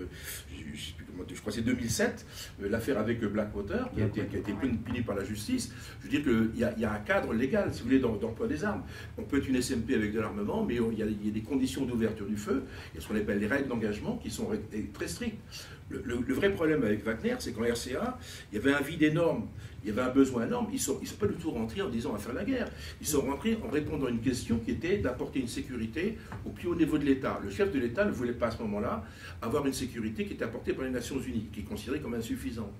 je, 1.28 1.40
crois 1.40 1.52
c'est 1.52 1.62
2007, 1.62 2.26
euh, 2.62 2.68
l'affaire 2.68 2.98
avec 2.98 3.20
Blackwater, 3.20 3.90
qui 3.94 4.02
a, 4.02 4.06
été, 4.06 4.22
qui 4.22 4.36
a 4.36 4.38
été 4.38 4.52
punie 4.52 5.02
par 5.02 5.14
la 5.16 5.24
justice, 5.24 5.72
je 6.00 6.04
veux 6.04 6.10
dire 6.10 6.22
qu'il 6.22 6.56
y, 6.56 6.80
y, 6.80 6.84
a 6.84 6.92
un 6.92 6.98
cadre 6.98 7.32
légal, 7.34 7.72
si 7.72 7.80
vous 7.80 7.88
voulez, 7.88 7.98
d'emploi 7.98 8.46
des 8.46 8.64
armes. 8.64 8.82
On 9.18 9.22
peut 9.22 9.38
être 9.38 9.48
une 9.48 9.60
SMP 9.60 9.94
avec 9.94 10.12
de 10.12 10.20
l'armement, 10.20 10.64
mais 10.64 10.76
il 10.76 10.98
y, 10.98 11.26
y, 11.26 11.28
a 11.28 11.32
des 11.32 11.42
conditions 11.42 11.84
d'ouverture 11.84 12.26
du 12.26 12.36
feu, 12.36 12.64
il 12.92 12.96
y 12.96 12.98
a 12.98 13.02
ce 13.02 13.08
qu'on 13.08 13.16
appelle 13.16 13.38
les 13.38 13.46
règles 13.46 13.68
d'engagement 13.68 14.16
qui 14.16 14.30
sont 14.30 14.39
très 14.94 15.08
strictes. 15.08 15.38
Le, 15.90 16.34
vrai 16.34 16.50
problème 16.50 16.84
avec 16.84 17.04
Wagner, 17.04 17.34
c'est 17.40 17.52
qu'en 17.52 17.62
RCA, 17.62 18.18
il 18.52 18.56
y 18.56 18.58
avait 18.58 18.72
un 18.72 18.80
vide 18.80 19.02
énorme 19.02 19.48
il 19.82 19.88
y 19.88 19.92
avait 19.92 20.02
un 20.02 20.12
besoin 20.12 20.46
énorme. 20.46 20.66
Ils 20.70 20.74
ne 20.74 20.80
sont, 20.80 20.98
ils 21.02 21.08
pas 21.08 21.26
du 21.26 21.34
tout 21.34 21.50
rentrés 21.50 21.82
en 21.82 21.88
disant 21.88 22.12
va 22.12 22.18
faire 22.18 22.34
la 22.34 22.44
guerre. 22.44 22.68
Ils 23.00 23.06
sont 23.06 23.22
rentrés 23.22 23.58
en 23.64 23.70
répondant 23.70 24.06
à 24.06 24.10
une 24.10 24.20
question 24.20 24.58
qui 24.58 24.72
était 24.72 24.98
d'apporter 24.98 25.40
une 25.40 25.48
sécurité 25.48 26.18
au 26.44 26.50
plus 26.50 26.68
haut 26.68 26.74
niveau 26.74 26.98
de 26.98 27.04
l'État. 27.04 27.40
Le 27.42 27.50
chef 27.50 27.72
de 27.72 27.78
l'État 27.78 28.04
ne 28.04 28.10
voulait 28.10 28.32
pas 28.32 28.48
à 28.48 28.50
ce 28.50 28.58
moment-là 28.62 29.04
avoir 29.42 29.66
une 29.66 29.72
sécurité 29.72 30.24
qui 30.24 30.34
était 30.34 30.44
apportée 30.44 30.72
par 30.72 30.84
les 30.84 30.90
Nations 30.90 31.18
Unies, 31.18 31.46
qui 31.52 31.60
est 31.60 31.64
considérée 31.64 32.00
comme 32.00 32.14
insuffisante. 32.14 32.72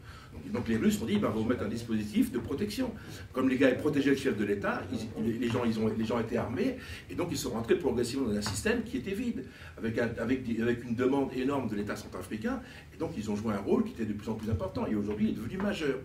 Donc, 0.53 0.69
les 0.69 0.77
Russes 0.77 1.01
ont 1.03 1.07
dit, 1.07 1.19
bah, 1.19 1.33
on 1.35 1.41
va 1.43 1.49
mettre 1.49 1.65
un 1.65 1.69
dispositif 1.69 2.31
de 2.31 2.39
protection. 2.39 2.93
Comme 3.33 3.49
les 3.49 3.57
gars 3.57 3.73
protégeaient 3.73 4.11
le 4.11 4.17
chef 4.17 4.37
de 4.37 4.45
l'État, 4.45 4.83
les, 5.19 5.49
gens, 5.49 5.65
ils 5.65 5.79
ont, 5.79 5.89
les 5.89 6.23
étaient 6.23 6.37
armés, 6.37 6.77
et 7.11 7.15
donc 7.15 7.29
ils 7.31 7.37
sont 7.37 7.51
rentrés 7.51 7.77
progressivement 7.77 8.29
dans 8.29 8.37
un 8.37 8.43
système 8.43 8.83
qui 8.83 8.99
était 8.99 9.15
vide, 9.15 9.45
avec, 9.77 9.99
avec, 9.99 10.43
avec 10.61 10.85
une 10.85 10.95
demande 10.95 11.31
énorme 11.35 11.69
de 11.69 11.77
l'État 11.77 11.97
centrafricain, 11.97 12.61
et 12.95 12.97
donc 12.97 13.13
ils 13.17 13.31
ont 13.31 13.37
joué 13.37 13.55
un 13.55 13.61
rôle 13.61 13.85
qui 13.85 13.93
était 13.93 14.05
de 14.05 14.13
plus 14.13 14.29
en 14.29 14.35
plus 14.35 14.51
important, 14.51 14.87
et 14.87 14.95
aujourd'hui 14.95 15.29
il 15.29 15.31
est 15.33 15.43
devenu 15.43 15.57
majeur. 15.59 15.99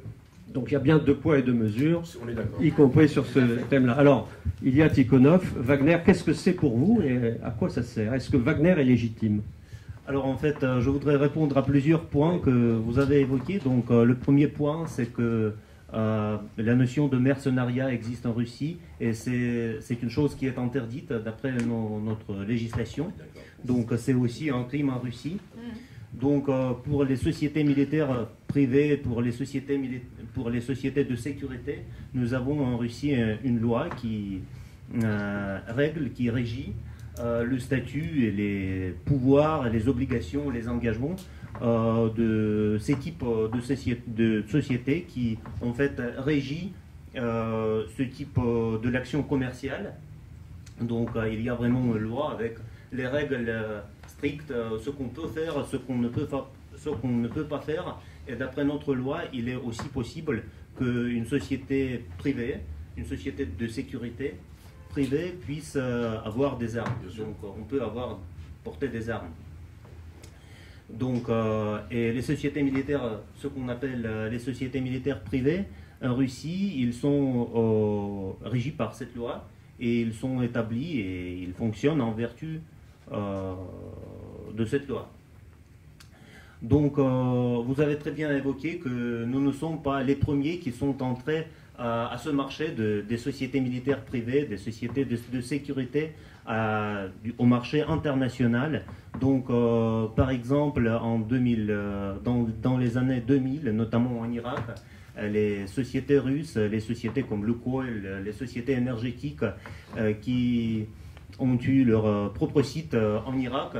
Donc 0.48 0.70
il 0.70 0.74
y 0.74 0.78
a 0.78 0.80
bien 0.80 0.98
deux 1.00 1.16
poids 1.16 1.38
et 1.40 1.42
deux 1.42 1.54
mesures, 1.54 2.04
y 2.62 2.72
compris 2.72 3.10
sur 3.10 3.26
ce 3.26 3.40
thème-là. 3.70 3.94
Alors, 3.94 4.30
il 4.64 4.76
y 4.76 4.82
a 4.82 4.90
Tikhonov, 4.90 5.44
Wagner, 5.58 5.98
qu'est-ce 6.06 6.24
que 6.24 6.34
c'est 6.34 6.54
pour 6.54 6.78
vous 6.78 7.02
et 7.02 7.34
à 7.44 7.52
quoi 7.52 7.70
ça 7.70 7.84
sert? 7.84 8.14
Est-ce 8.14 8.30
que 8.30 8.38
Wagner 8.38 8.70
est 8.70 8.84
légitime? 8.84 9.42
Alors 10.08 10.28
en 10.28 10.38
fait, 10.38 10.64
euh, 10.64 10.82
je 10.82 10.90
voudrais 10.92 11.16
répondre 11.16 11.58
à 11.58 11.64
plusieurs 11.64 12.02
points 12.02 12.38
que 12.38 12.50
vous 12.50 13.00
avez 13.00 13.22
évoqués. 13.22 13.58
Donc 13.58 13.90
euh, 13.90 14.06
le 14.06 14.14
premier 14.14 14.48
point, 14.48 14.86
c'est 14.86 15.12
que 15.12 15.54
euh, 15.94 16.38
la 16.58 16.76
notion 16.76 17.08
de 17.08 17.18
mercenariat 17.18 17.92
existe 17.92 18.28
en 18.28 18.34
Russie 18.34 18.78
et 19.02 19.14
c'est 19.14 19.98
une 20.04 20.10
chose 20.10 20.36
qui 20.36 20.46
est 20.46 20.60
interdite 20.60 21.12
d'après 21.12 21.54
notre 21.54 22.44
législation. 22.44 23.12
Donc 23.64 23.92
c'est 23.98 24.14
aussi 24.14 24.50
un 24.52 24.64
crime 24.64 24.90
en 24.90 25.00
Russie. 25.00 25.38
Donc 26.14 26.50
pour 26.84 27.04
les 27.04 27.16
sociétés 27.16 27.64
militaires 27.64 28.28
privées, 28.56 28.96
pour 28.96 29.22
les 29.22 29.34
sociétés, 29.34 29.78
pour 30.34 30.50
les 30.50 30.62
sociétés 30.62 31.04
de 31.04 31.18
sécurité, 31.18 31.80
nous 32.14 32.34
avons 32.34 32.66
en 32.66 32.78
Russie 32.78 33.14
une 33.44 33.60
loi 33.60 33.90
qui 33.90 34.40
règle, 35.68 36.12
qui 36.12 36.30
régit 36.30 36.72
euh, 37.20 37.44
le 37.44 37.60
statut 37.60 38.26
et 38.26 38.32
les 38.32 38.96
pouvoirs, 39.06 39.70
les 39.70 39.90
obligations, 39.90 40.50
les 40.50 40.70
engagements 40.70 41.18
euh, 41.62 42.10
de 42.10 42.78
ces 42.80 42.96
types 42.96 43.24
de, 43.24 44.44
sociétés 44.48 45.02
qui 45.04 45.38
en 45.62 45.74
fait 45.74 46.02
régit 46.18 46.72
euh, 47.18 47.84
ce 47.98 48.04
type 48.04 48.38
de 48.38 48.90
l'action 48.90 49.22
commerciale. 49.24 49.96
Donc 50.80 51.10
il 51.30 51.42
y 51.42 51.50
a 51.50 51.56
vraiment 51.56 51.94
une 51.96 52.04
loi 52.04 52.32
avec 52.32 52.56
les 52.94 53.08
règles 53.08 53.54
strictes, 54.08 54.54
ce 54.84 54.90
qu'on 54.90 55.10
peut 55.10 55.28
faire, 55.28 55.66
ce 55.66 55.76
qu'on 55.78 55.98
ne 55.98 56.10
peut, 56.10 56.28
ce 56.78 56.90
qu'on 56.90 57.10
ne 57.26 57.28
peut 57.28 57.46
pas 57.46 57.60
faire. 57.60 57.98
Et 58.28 58.36
d'après 58.36 58.66
notre 58.66 58.96
loi, 58.96 59.22
il 59.34 59.50
est 59.50 59.56
aussi 59.56 59.88
possible 59.90 60.44
qu'une 60.78 61.26
société 61.26 62.06
privée, 62.18 62.60
une 62.98 63.06
société 63.06 63.46
de 63.46 63.68
sécurité, 63.68 64.36
privés 64.90 65.36
puissent 65.46 65.78
euh, 65.78 66.18
avoir 66.24 66.58
des 66.58 66.78
armes. 66.78 66.96
Donc 67.18 67.36
on 67.44 67.64
peut 67.64 67.82
avoir 67.82 68.20
porter 68.64 68.88
des 68.88 69.10
armes. 69.10 69.32
Donc, 70.90 71.30
euh, 71.30 71.80
et 71.92 72.14
les 72.14 72.22
sociétés 72.22 72.64
militaires, 72.64 73.20
ce 73.36 73.48
qu'on 73.48 73.68
appelle 73.70 74.06
euh, 74.06 74.30
les 74.30 74.40
sociétés 74.40 74.80
militaires 74.80 75.22
privées, 75.22 75.66
en 76.02 76.14
Russie, 76.14 76.76
ils 76.78 76.94
sont 76.94 78.36
régis 78.44 78.74
par 78.74 78.94
cette 78.94 79.16
loi 79.16 79.48
et 79.80 80.02
ils 80.02 80.14
sont 80.14 80.42
établis 80.42 81.00
et 81.00 81.34
ils 81.42 81.54
fonctionnent 81.54 82.02
en 82.02 82.12
vertu 82.12 82.62
de 83.12 84.66
cette 84.66 84.88
loi. 84.88 85.10
Donc, 86.66 86.98
vous 86.98 87.80
avez 87.80 87.98
très 87.98 88.12
bien 88.12 88.36
évoqué 88.36 88.80
que 88.80 89.24
nous 89.24 89.40
ne 89.40 89.52
sommes 89.52 89.84
pas 89.84 90.02
les 90.02 90.16
premiers 90.16 90.58
qui 90.58 90.72
sont 90.72 91.04
entrés 91.04 91.46
à 91.78 92.18
ce 92.18 92.30
marché 92.30 92.74
des 93.08 93.18
sociétés 93.18 93.62
militaires 93.62 94.04
privées, 94.04 94.46
des 94.46 94.58
sociétés 94.58 95.06
de, 95.06 95.42
sécurité 95.42 96.14
au 97.38 97.46
marché 97.46 97.84
international. 97.84 98.84
Donc, 99.20 99.50
euh, 99.50 100.08
par 100.08 100.30
exemple, 100.32 100.88
en 100.88 101.20
2000, 101.20 101.68
euh, 101.70 102.16
dans, 102.24 102.78
les 102.78 102.98
années 102.98 103.22
2000, 103.22 103.70
notamment 103.72 104.20
en 104.20 104.32
Irak, 104.32 104.64
les 105.22 105.68
sociétés 105.68 106.20
russes, 106.20 106.58
les 106.58 106.82
sociétés 106.82 107.24
comme 107.24 107.46
Lukoil, 107.46 108.22
les 108.26 108.34
sociétés 108.34 108.74
énergétiques 108.74 109.46
euh, 109.98 110.14
qui 110.14 110.88
ont 111.40 111.58
eu 111.58 111.86
leur 111.86 112.34
propre 112.34 112.62
site 112.62 112.96
en 112.96 113.38
Irak, 113.38 113.74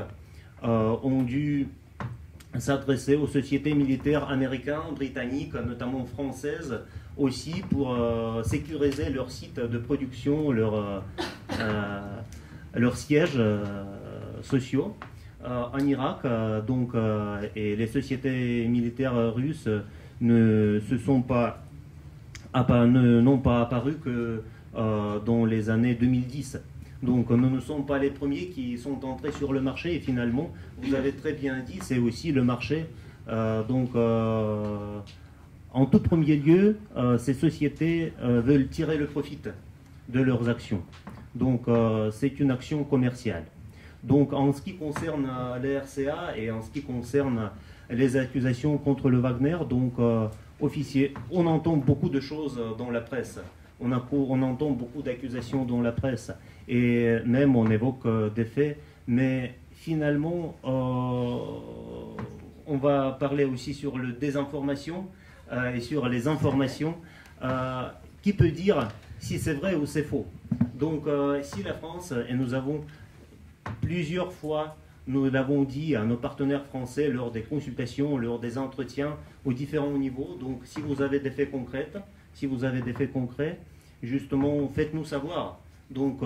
ont 0.62 1.22
dû 1.22 1.68
s'adresser 2.60 3.16
aux 3.16 3.26
sociétés 3.26 3.74
militaires 3.74 4.28
américaines, 4.28 4.94
britanniques, 4.94 5.54
notamment 5.54 6.04
françaises, 6.04 6.80
aussi 7.16 7.62
pour 7.70 7.94
euh, 7.94 8.42
sécuriser 8.42 9.10
leurs 9.10 9.30
sites 9.30 9.60
de 9.60 9.78
production, 9.78 10.52
leurs 10.52 10.74
euh, 10.74 11.00
euh, 11.60 12.90
sièges 12.94 13.40
sociaux 14.42 14.96
en 15.44 15.78
Irak. 15.78 16.26
donc, 16.66 16.90
et 17.54 17.76
les 17.76 17.86
sociétés 17.86 18.66
militaires 18.66 19.32
russes 19.32 19.68
ne 20.20 20.80
se 20.88 20.98
sont 20.98 21.22
pas 21.22 21.62
n'ont 22.52 23.38
pas 23.38 23.62
apparu 23.62 23.94
que 24.02 24.42
dans 24.74 25.44
les 25.44 25.70
années 25.70 25.94
2010. 25.94 26.58
Donc 27.02 27.30
nous 27.30 27.50
ne 27.50 27.60
sommes 27.60 27.84
pas 27.84 27.98
les 27.98 28.10
premiers 28.10 28.46
qui 28.46 28.78
sont 28.78 29.04
entrés 29.04 29.32
sur 29.32 29.52
le 29.52 29.60
marché 29.60 29.94
et 29.94 30.00
finalement, 30.00 30.50
vous 30.82 30.94
avez 30.94 31.12
très 31.12 31.32
bien 31.32 31.60
dit, 31.60 31.78
c'est 31.82 31.98
aussi 31.98 32.32
le 32.32 32.42
marché. 32.42 32.86
donc 33.68 33.90
en 35.76 35.84
tout 35.84 35.98
premier 35.98 36.36
lieu, 36.36 36.78
euh, 36.96 37.18
ces 37.18 37.34
sociétés 37.34 38.14
euh, 38.22 38.40
veulent 38.40 38.66
tirer 38.68 38.96
le 38.96 39.04
profit 39.04 39.38
de 40.08 40.20
leurs 40.20 40.48
actions. 40.48 40.80
Donc 41.34 41.68
euh, 41.68 42.10
c'est 42.10 42.40
une 42.40 42.50
action 42.50 42.82
commerciale. 42.82 43.44
Donc 44.02 44.32
en 44.32 44.54
ce 44.54 44.62
qui 44.62 44.76
concerne 44.76 45.28
les 45.62 45.76
RCA 45.76 46.34
et 46.34 46.50
en 46.50 46.62
ce 46.62 46.70
qui 46.70 46.80
concerne 46.80 47.50
les 47.90 48.16
accusations 48.16 48.78
contre 48.78 49.10
le 49.10 49.18
Wagner, 49.18 49.58
donc 49.68 49.94
officier, 50.62 51.12
on 51.30 51.46
entend 51.46 51.76
beaucoup 51.76 52.08
de 52.08 52.20
choses 52.20 52.58
dans 52.78 52.90
la 52.90 53.02
presse. 53.02 53.38
On 53.78 53.92
entend 53.92 54.70
beaucoup 54.70 55.02
d'accusations 55.02 55.66
dans 55.66 55.82
la 55.82 55.92
presse 55.92 56.32
et 56.68 57.18
même 57.24 57.56
on 57.56 57.70
évoque 57.70 58.06
des 58.34 58.44
faits, 58.44 58.78
mais 59.06 59.54
finalement 59.72 60.56
on 62.66 62.76
va 62.76 63.12
parler 63.12 63.44
aussi 63.44 63.74
sur 63.74 63.98
le 63.98 64.12
désinformation. 64.12 65.06
Euh, 65.52 65.74
et 65.74 65.80
sur 65.80 66.08
les 66.08 66.26
informations, 66.26 66.96
euh, 67.42 67.88
qui 68.20 68.32
peut 68.32 68.50
dire 68.50 68.88
si 69.20 69.38
c'est 69.38 69.54
vrai 69.54 69.76
ou 69.76 69.86
c'est 69.86 70.02
faux. 70.02 70.26
Donc 70.74 71.06
euh, 71.06 71.40
si 71.42 71.62
la 71.62 71.72
France, 71.72 72.12
et 72.28 72.34
nous 72.34 72.52
avons 72.54 72.84
plusieurs 73.80 74.32
fois 74.32 74.76
nous 75.08 75.30
l'avons 75.30 75.62
dit 75.62 75.94
à 75.94 76.02
nos 76.02 76.16
partenaires 76.16 76.64
français 76.64 77.08
lors 77.08 77.30
des 77.30 77.42
consultations, 77.42 78.18
lors 78.18 78.40
des 78.40 78.58
entretiens 78.58 79.16
aux 79.44 79.52
différents 79.52 79.96
niveaux. 79.96 80.36
Donc, 80.40 80.62
si 80.64 80.80
vous 80.80 81.00
avez 81.00 81.20
des 81.20 81.30
faits 81.30 81.52
concrets, 81.52 81.88
si 82.34 82.46
vous 82.46 82.64
avez 82.64 82.82
des 82.82 82.92
faits 82.92 83.12
concrets, 83.12 83.60
justement, 84.02 84.66
faites-nous 84.66 85.04
savoir. 85.04 85.60
Donc, 85.90 86.20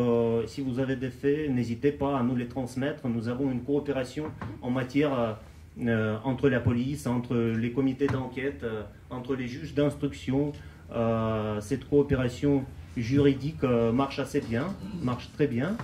si 0.47 0.63
vous 0.63 0.79
avez 0.79 0.97
des 0.97 1.11
faits, 1.11 1.51
n'hésitez 1.51 1.93
pas 1.93 2.19
à 2.19 2.23
nous 2.23 2.35
les 2.35 2.49
transmettre. 2.49 3.09
Nous 3.09 3.29
avons 3.29 3.51
une 3.53 3.63
coopération 3.63 4.27
en 4.63 4.71
matière 4.71 5.37
euh, 5.79 6.19
entre 6.25 6.49
la 6.49 6.61
police, 6.61 7.07
entre 7.07 7.37
les 7.37 7.73
comités 7.73 8.07
d'enquête, 8.07 8.65
euh, 8.65 8.83
entre 9.09 9.35
les 9.35 9.47
juges 9.47 9.73
d'instruction. 9.75 10.53
Euh, 10.93 11.61
cette 11.61 11.89
coopération 11.89 12.65
juridique 12.97 13.63
marche 13.63 14.19
assez 14.19 14.41
bien, 14.41 14.67
marche 15.01 15.31
très 15.33 15.47
bien. 15.47 15.77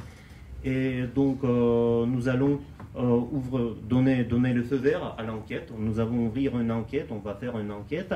Et 0.64 1.04
donc 1.14 1.44
nous 1.44 2.28
allons 2.28 2.58
ouvre, 2.96 3.76
donner, 3.88 4.24
donner 4.24 4.52
le 4.52 4.64
feu 4.64 4.74
vert 4.76 5.14
à 5.16 5.22
l'enquête. 5.22 5.72
Nous 5.78 6.00
allons 6.00 6.26
ouvrir 6.26 6.58
une 6.58 6.72
enquête, 6.72 7.06
on 7.10 7.20
va 7.20 7.34
faire 7.34 7.56
une 7.60 7.70
enquête. 7.70 8.12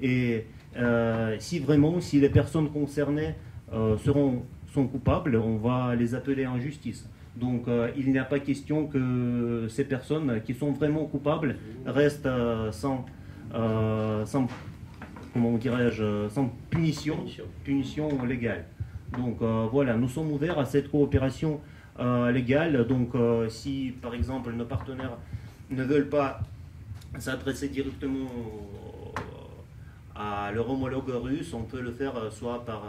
Et 0.00 0.46
si 1.38 1.58
vraiment, 1.58 2.00
si 2.00 2.18
les 2.18 2.30
personnes 2.30 2.70
concernées 2.70 3.34
seront, 4.02 4.42
sont 4.72 4.86
coupables, 4.86 5.36
on 5.36 5.56
va 5.56 5.94
les 5.94 6.14
appeler 6.14 6.46
en 6.46 6.58
justice. 6.58 7.08
Donc 7.36 7.68
euh, 7.68 7.90
il 7.96 8.10
n'y 8.10 8.18
a 8.18 8.24
pas 8.24 8.40
question 8.40 8.86
que 8.86 9.66
ces 9.68 9.84
personnes 9.84 10.40
qui 10.42 10.54
sont 10.54 10.72
vraiment 10.72 11.04
coupables 11.04 11.56
restent 11.86 12.26
euh, 12.26 12.72
sans, 12.72 13.06
euh, 13.54 14.24
sans, 14.26 14.46
comment 15.32 15.56
dirais-je, 15.56 16.28
sans 16.28 16.52
punition, 16.70 17.24
punition 17.64 18.24
légale. 18.24 18.64
Donc 19.16 19.42
voilà, 19.72 19.96
nous 19.96 20.08
sommes 20.08 20.30
ouverts 20.30 20.60
à 20.60 20.64
cette 20.64 20.88
coopération 20.88 21.60
légale. 22.32 22.86
Donc 22.86 23.14
si 23.48 23.92
par 24.00 24.14
exemple 24.14 24.52
nos 24.52 24.66
partenaires 24.66 25.18
ne 25.68 25.82
veulent 25.82 26.08
pas 26.08 26.38
s'adresser 27.18 27.70
directement 27.70 28.28
à 30.14 30.52
leur 30.52 30.70
homologue 30.70 31.08
russe, 31.08 31.52
on 31.54 31.62
peut 31.62 31.80
le 31.80 31.90
faire 31.90 32.12
soit 32.30 32.64
par 32.64 32.84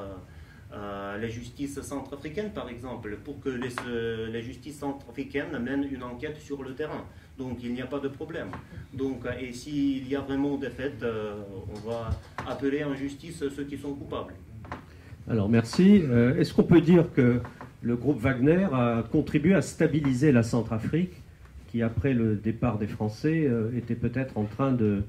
la 0.72 1.28
justice 1.28 1.82
centrafricaine, 1.82 2.52
par 2.52 2.70
exemple, 2.70 3.18
pour 3.24 3.40
que 3.42 3.50
la 3.50 4.42
justice 4.42 4.80
centrafricaine 4.80 5.58
mène 5.60 5.88
une 5.92 6.04
enquête 6.04 6.38
sur 6.38 6.64
le 6.64 6.74
terrain. 6.74 7.04
Donc 7.38 7.58
il 7.64 7.74
n'y 7.74 7.82
a 7.82 7.88
pas 7.88 8.00
de 8.00 8.08
problème. 8.08 8.48
Donc, 8.94 9.26
et 9.40 9.52
s'il 9.52 10.08
y 10.08 10.16
a 10.16 10.22
vraiment 10.22 10.58
des 10.58 10.70
faits, 10.70 11.04
on 11.04 11.90
va 11.90 12.10
appeler 12.48 12.84
en 12.84 12.96
justice 12.96 13.44
ceux 13.56 13.64
qui 13.64 13.78
sont 13.78 13.94
coupables. 13.94 14.34
Alors 15.30 15.50
merci. 15.50 16.04
Est-ce 16.38 16.54
qu'on 16.54 16.64
peut 16.64 16.82
dire 16.82 17.12
que 17.14 17.42
le 17.82 17.96
groupe 17.96 18.20
Wagner 18.20 18.68
a 18.72 19.04
contribué 19.12 19.56
à 19.56 19.62
stabiliser 19.62 20.32
la 20.32 20.44
Centrafrique, 20.44 21.14
qui 21.68 21.82
après 21.82 22.14
le 22.14 22.36
départ 22.36 22.78
des 22.78 22.88
Français 22.88 23.46
euh, 23.48 23.76
était 23.76 23.96
peut-être 23.96 24.38
en 24.38 24.44
train 24.44 24.72
de, 24.72 25.04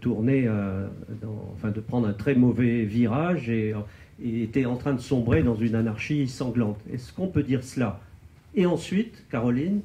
tourner, 0.00 0.44
euh, 0.46 0.86
enfin 1.54 1.70
de 1.70 1.80
prendre 1.80 2.06
un 2.06 2.12
très 2.12 2.34
mauvais 2.34 2.84
virage 2.84 3.50
était 4.24 4.66
en 4.66 4.76
train 4.76 4.94
de 4.94 5.00
sombrer 5.00 5.42
dans 5.42 5.56
une 5.56 5.74
anarchie 5.74 6.28
sanglante. 6.28 6.78
Est-ce 6.92 7.12
qu'on 7.12 7.28
peut 7.28 7.42
dire 7.42 7.64
cela 7.64 8.00
Et 8.54 8.66
ensuite, 8.66 9.24
Caroline, 9.30 9.80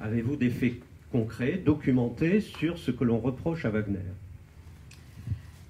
avez-vous 0.00 0.36
des 0.36 0.50
faits 0.50 0.74
concrets, 1.10 1.60
documentés 1.64 2.40
sur 2.40 2.78
ce 2.78 2.90
que 2.90 3.04
l'on 3.04 3.18
reproche 3.18 3.64
à 3.64 3.70
Wagner? 3.70 3.98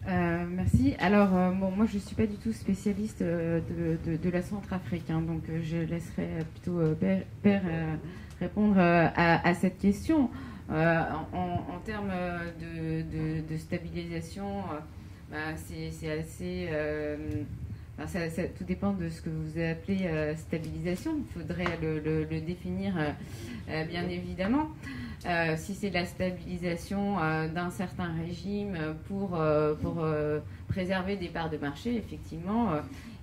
Euh, 0.09 0.45
merci. 0.49 0.95
Alors, 0.99 1.31
bon, 1.55 1.71
moi, 1.71 1.87
je 1.87 1.95
ne 1.95 2.01
suis 2.01 2.15
pas 2.15 2.27
du 2.27 2.37
tout 2.37 2.53
spécialiste 2.53 3.23
de, 3.23 4.31
la 4.33 4.43
Centrafrique, 4.43 5.11
hein, 5.11 5.21
donc 5.21 5.43
je 5.63 5.77
laisserai 5.79 6.29
plutôt 6.55 6.81
Père, 7.43 7.63
répondre 8.41 8.79
à, 8.79 9.55
cette 9.55 9.79
question. 9.79 10.31
En, 10.71 11.79
termes 11.85 12.13
de, 12.61 13.57
stabilisation, 13.57 14.63
bah, 15.31 15.57
c'est 15.57 16.11
assez... 16.11 16.69
tout 18.57 18.65
dépend 18.65 18.93
de 18.93 19.09
ce 19.09 19.23
que 19.23 19.31
vous 19.31 19.59
appelez 19.59 20.35
stabilisation. 20.37 21.17
Il 21.19 21.41
faudrait 21.41 21.79
le, 21.83 22.41
définir 22.41 22.95
bien 23.67 24.09
évidemment. 24.09 24.69
Euh, 25.25 25.55
si 25.57 25.75
c'est 25.75 25.91
la 25.91 26.05
stabilisation 26.05 27.23
euh, 27.23 27.47
d'un 27.47 27.71
certain 27.71 28.13
régime 28.27 28.77
pour, 29.07 29.37
euh, 29.41 29.75
pour 29.75 30.05
préserver 30.69 31.17
des 31.17 31.29
parts 31.29 31.51
de 31.51 31.59
marché, 31.59 31.97
effectivement, 31.97 32.73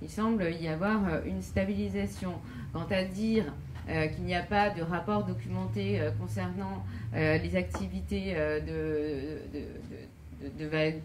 il 0.01 0.09
semble 0.09 0.43
y 0.53 0.67
avoir 0.67 1.25
une 1.25 1.41
stabilisation. 1.41 2.33
Quant 2.71 2.87
à 2.91 3.03
dire 3.03 3.45
qu'il 3.87 4.23
n'y 4.23 4.35
a 4.35 4.43
pas 4.43 4.69
de 4.69 4.83
rapport 4.83 5.25
documenté 5.25 5.99
concernant 6.19 6.85
les 7.13 7.55
activités 7.55 8.35
de, 8.35 9.39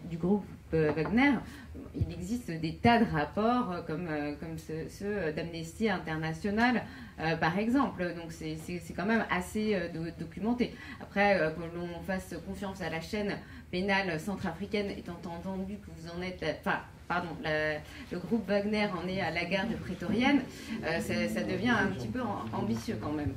du 0.09 0.17
groupe 0.17 0.45
Wagner, 0.71 1.33
il 1.95 2.11
existe 2.11 2.51
des 2.51 2.75
tas 2.75 2.99
de 2.99 3.05
rapports 3.11 3.85
comme, 3.87 4.09
comme 4.39 4.57
ceux 4.57 5.31
d'Amnesty 5.33 5.89
International 5.89 6.83
euh, 7.19 7.35
par 7.37 7.57
exemple. 7.57 8.03
Donc 8.15 8.31
c'est 8.31 8.93
quand 8.95 9.05
même 9.05 9.25
assez 9.29 9.75
euh, 9.75 10.11
documenté. 10.19 10.75
Après, 11.01 11.39
euh, 11.39 11.51
que 11.51 11.61
l'on 11.61 12.01
fasse 12.05 12.35
confiance 12.45 12.81
à 12.81 12.89
la 12.89 13.01
chaîne 13.01 13.37
pénale 13.71 14.19
centrafricaine, 14.19 14.89
étant 14.91 15.19
entendu 15.25 15.77
que 15.77 15.87
vous 15.97 16.09
en 16.09 16.21
êtes... 16.21 16.43
Enfin, 16.59 16.79
pardon, 17.07 17.29
le 17.43 18.17
groupe 18.19 18.47
Wagner 18.47 18.87
en 18.87 19.07
est 19.07 19.21
à 19.21 19.31
la 19.31 19.45
garde 19.45 19.75
prétorienne, 19.77 20.41
ça, 20.81 21.43
devient 21.43 21.69
un 21.69 21.87
petit 21.87 22.07
peu 22.07 22.21
ambitieux 22.53 22.97
quand 23.01 23.11
même. 23.11 23.33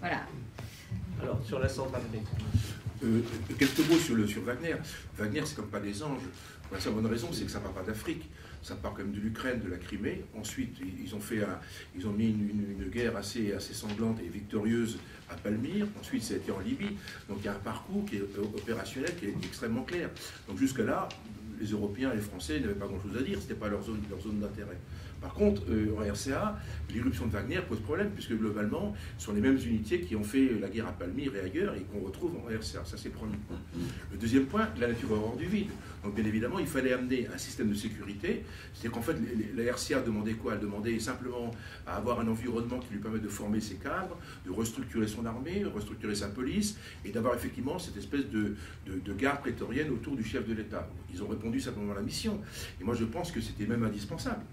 Voilà. 0.00 0.22
Alors, 1.22 1.40
sur 1.44 1.58
la 1.58 1.68
Centrafrique. 1.68 2.26
quelques 3.58 3.90
mots 3.90 3.98
sur, 3.98 4.16
le, 4.16 4.26
sur 4.26 4.42
Wagner. 4.42 4.76
Wagner, 5.16 5.42
c'est 5.44 5.56
comme 5.56 5.68
pas 5.68 5.80
des 5.80 6.02
anges. 6.02 6.20
La 6.72 6.80
seule 6.80 6.94
bonne 6.94 7.06
raison, 7.06 7.28
c'est 7.32 7.44
que 7.44 7.50
ça 7.50 7.58
ne 7.58 7.64
part 7.64 7.72
pas 7.72 7.82
d'Afrique 7.82 8.28
ça 8.66 8.74
part 8.74 8.94
quand 8.94 9.04
même 9.04 9.12
de 9.12 9.20
l'Ukraine, 9.20 9.60
de 9.60 9.70
la 9.70 9.76
Crimée. 9.76 10.24
Ensuite, 10.36 10.78
ils 10.80 11.14
ont, 11.14 12.12
mis 12.12 12.26
une, 12.26 12.90
guerre 12.90 13.16
assez, 13.16 13.54
sanglante 13.60 14.18
et 14.24 14.28
victorieuse 14.28 14.98
à 15.30 15.36
Palmyre. 15.36 15.86
Ensuite, 16.00 16.24
ça 16.24 16.34
a 16.34 16.36
été 16.38 16.50
en 16.50 16.58
Libye. 16.58 16.96
Donc 17.28 17.38
il 17.40 17.44
y 17.44 17.48
a 17.48 17.52
un 17.52 17.60
parcours 17.60 18.04
qui 18.06 18.16
est 18.16 18.38
opérationnel, 18.38 19.14
qui 19.14 19.26
est 19.26 19.34
extrêmement 19.44 19.84
clair. 19.84 20.10
Donc 20.48 20.58
jusque-là, 20.58 21.08
les 21.60 21.66
Européens 21.66 22.10
et 22.12 22.16
les 22.16 22.22
Français 22.22 22.58
n'avaient 22.58 22.74
pas 22.74 22.86
grand-chose 22.86 23.16
à 23.16 23.22
dire, 23.22 23.38
ce 23.38 23.42
n'était 23.42 23.54
pas 23.54 23.68
leur 23.68 23.84
zone 23.84 24.00
d'intérêt. 24.40 24.78
Par 25.26 25.34
contre, 25.34 25.62
euh, 25.70 25.92
en 25.98 26.08
RCA, 26.08 26.56
l'irruption 26.88 27.26
de 27.26 27.32
Wagner 27.32 27.58
pose 27.68 27.80
problème, 27.80 28.10
puisque 28.14 28.34
globalement, 28.38 28.94
ce 29.18 29.26
sont 29.26 29.32
les 29.32 29.40
mêmes 29.40 29.58
unités 29.58 30.00
qui 30.00 30.14
ont 30.14 30.22
fait 30.22 30.50
la 30.60 30.68
guerre 30.68 30.86
à 30.86 30.92
Palmyre 30.92 31.34
et 31.34 31.40
ailleurs, 31.40 31.74
et 31.74 31.80
qu'on 31.80 31.98
retrouve 31.98 32.36
en 32.36 32.48
RCA. 32.48 32.84
Ça, 32.84 32.96
c'est 32.96 33.08
le 33.08 33.14
premier 33.14 33.36
point. 33.48 33.56
Le 34.12 34.18
deuxième 34.18 34.44
point, 34.46 34.68
la 34.78 34.86
nature 34.86 35.10
hors 35.10 35.36
du 35.36 35.46
vide. 35.46 35.70
Donc, 36.04 36.14
bien 36.14 36.24
évidemment, 36.24 36.60
il 36.60 36.68
fallait 36.68 36.92
amener 36.92 37.26
un 37.34 37.38
système 37.38 37.70
de 37.70 37.74
sécurité. 37.74 38.44
C'est-à-dire 38.72 38.92
qu'en 38.92 39.02
fait, 39.02 39.16
la 39.56 39.72
RCA 39.72 40.00
demandait 40.02 40.34
quoi? 40.34 40.54
Elle 40.54 40.60
demandait 40.60 40.96
simplement 41.00 41.50
à 41.88 41.96
avoir 41.96 42.20
un 42.20 42.28
environnement 42.28 42.78
qui 42.78 42.92
lui 42.92 43.00
permette 43.00 43.22
de 43.22 43.28
former 43.28 43.58
ses 43.58 43.74
cadres, 43.74 44.16
de 44.46 44.52
restructurer 44.52 45.08
son 45.08 45.26
armée, 45.26 45.58
de 45.58 45.66
restructurer 45.66 46.14
sa 46.14 46.28
police, 46.28 46.78
et 47.04 47.10
d'avoir 47.10 47.34
effectivement 47.34 47.80
cette 47.80 47.96
espèce 47.96 48.30
de, 48.30 48.54
de 48.86 49.12
garde 49.12 49.40
prétorienne 49.40 49.90
autour 49.90 50.14
du 50.14 50.22
chef 50.22 50.46
de 50.46 50.54
l'État. 50.54 50.88
Ils 51.12 51.20
ont 51.20 51.26
répondu 51.26 51.58
simplement 51.58 51.90
à 51.90 51.96
la 51.96 52.02
mission. 52.02 52.40
Et 52.80 52.84
moi, 52.84 52.94
je 52.94 53.04
pense 53.04 53.32
que 53.32 53.40
c'était 53.40 53.66
même 53.66 53.82
indispensable 53.82 54.44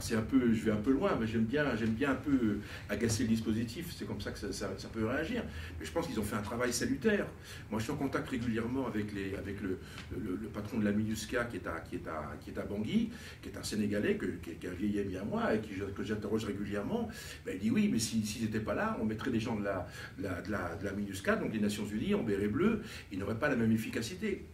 c'est 0.00 0.16
un 0.16 0.22
peu, 0.22 0.52
je 0.52 0.64
vais 0.64 0.70
un 0.70 0.76
peu 0.76 0.92
loin, 0.92 1.16
mais 1.20 1.26
j'aime 1.26 1.44
bien, 1.44 1.64
j'aime 1.76 1.90
bien 1.90 2.12
un 2.12 2.16
peu 2.16 2.58
agacer 2.88 3.22
le 3.24 3.28
dispositif. 3.28 3.94
C'est 3.96 4.06
comme 4.06 4.20
ça 4.20 4.30
que 4.30 4.52
ça, 4.52 4.68
peut 4.92 5.06
réagir. 5.06 5.42
Mais 5.78 5.86
je 5.86 5.92
pense 5.92 6.06
qu'ils 6.06 6.18
ont 6.20 6.24
fait 6.24 6.36
un 6.36 6.42
travail 6.42 6.72
salutaire. 6.72 7.26
Moi, 7.70 7.78
je 7.78 7.84
suis 7.84 7.92
en 7.92 7.96
contact 7.96 8.28
régulièrement 8.28 8.86
avec, 8.86 9.12
le, 9.12 9.78
patron 10.52 10.78
de 10.78 10.84
la 10.84 10.92
MINUSCA 10.92 11.44
qui 11.44 11.56
est 11.56 11.66
à, 11.66 11.82
est 11.92 12.48
est 12.48 12.68
Bangui, 12.68 13.10
qui 13.42 13.48
est 13.48 13.56
un 13.56 13.62
Sénégalais 13.62 14.18
qui, 14.42 14.66
a 14.66 14.70
vieilli 14.70 15.00
ami 15.00 15.16
à 15.16 15.24
moi 15.24 15.54
et 15.54 15.60
que 15.60 16.02
j'interroge 16.02 16.44
régulièrement. 16.44 17.08
Ben, 17.44 17.54
il 17.54 17.60
dit 17.60 17.70
oui, 17.70 17.88
mais 17.92 17.98
s'ils 17.98 18.24
si, 18.24 18.42
n'étaient 18.42 18.60
pas 18.60 18.74
là, 18.74 18.96
on 19.00 19.04
mettrait 19.04 19.30
des 19.30 19.40
gens 19.40 19.56
de 19.56 19.64
la, 19.64 20.92
MINUSCA, 20.96 21.36
donc 21.36 21.52
des 21.52 21.60
Nations 21.60 21.86
Unies, 21.86 22.14
en 22.14 22.22
béret 22.22 22.48
bleu, 22.48 22.82
ils 23.12 23.18
n'auraient 23.18 23.38
pas 23.38 23.48
la 23.48 23.56
même 23.56 23.72
efficacité. 23.72 24.44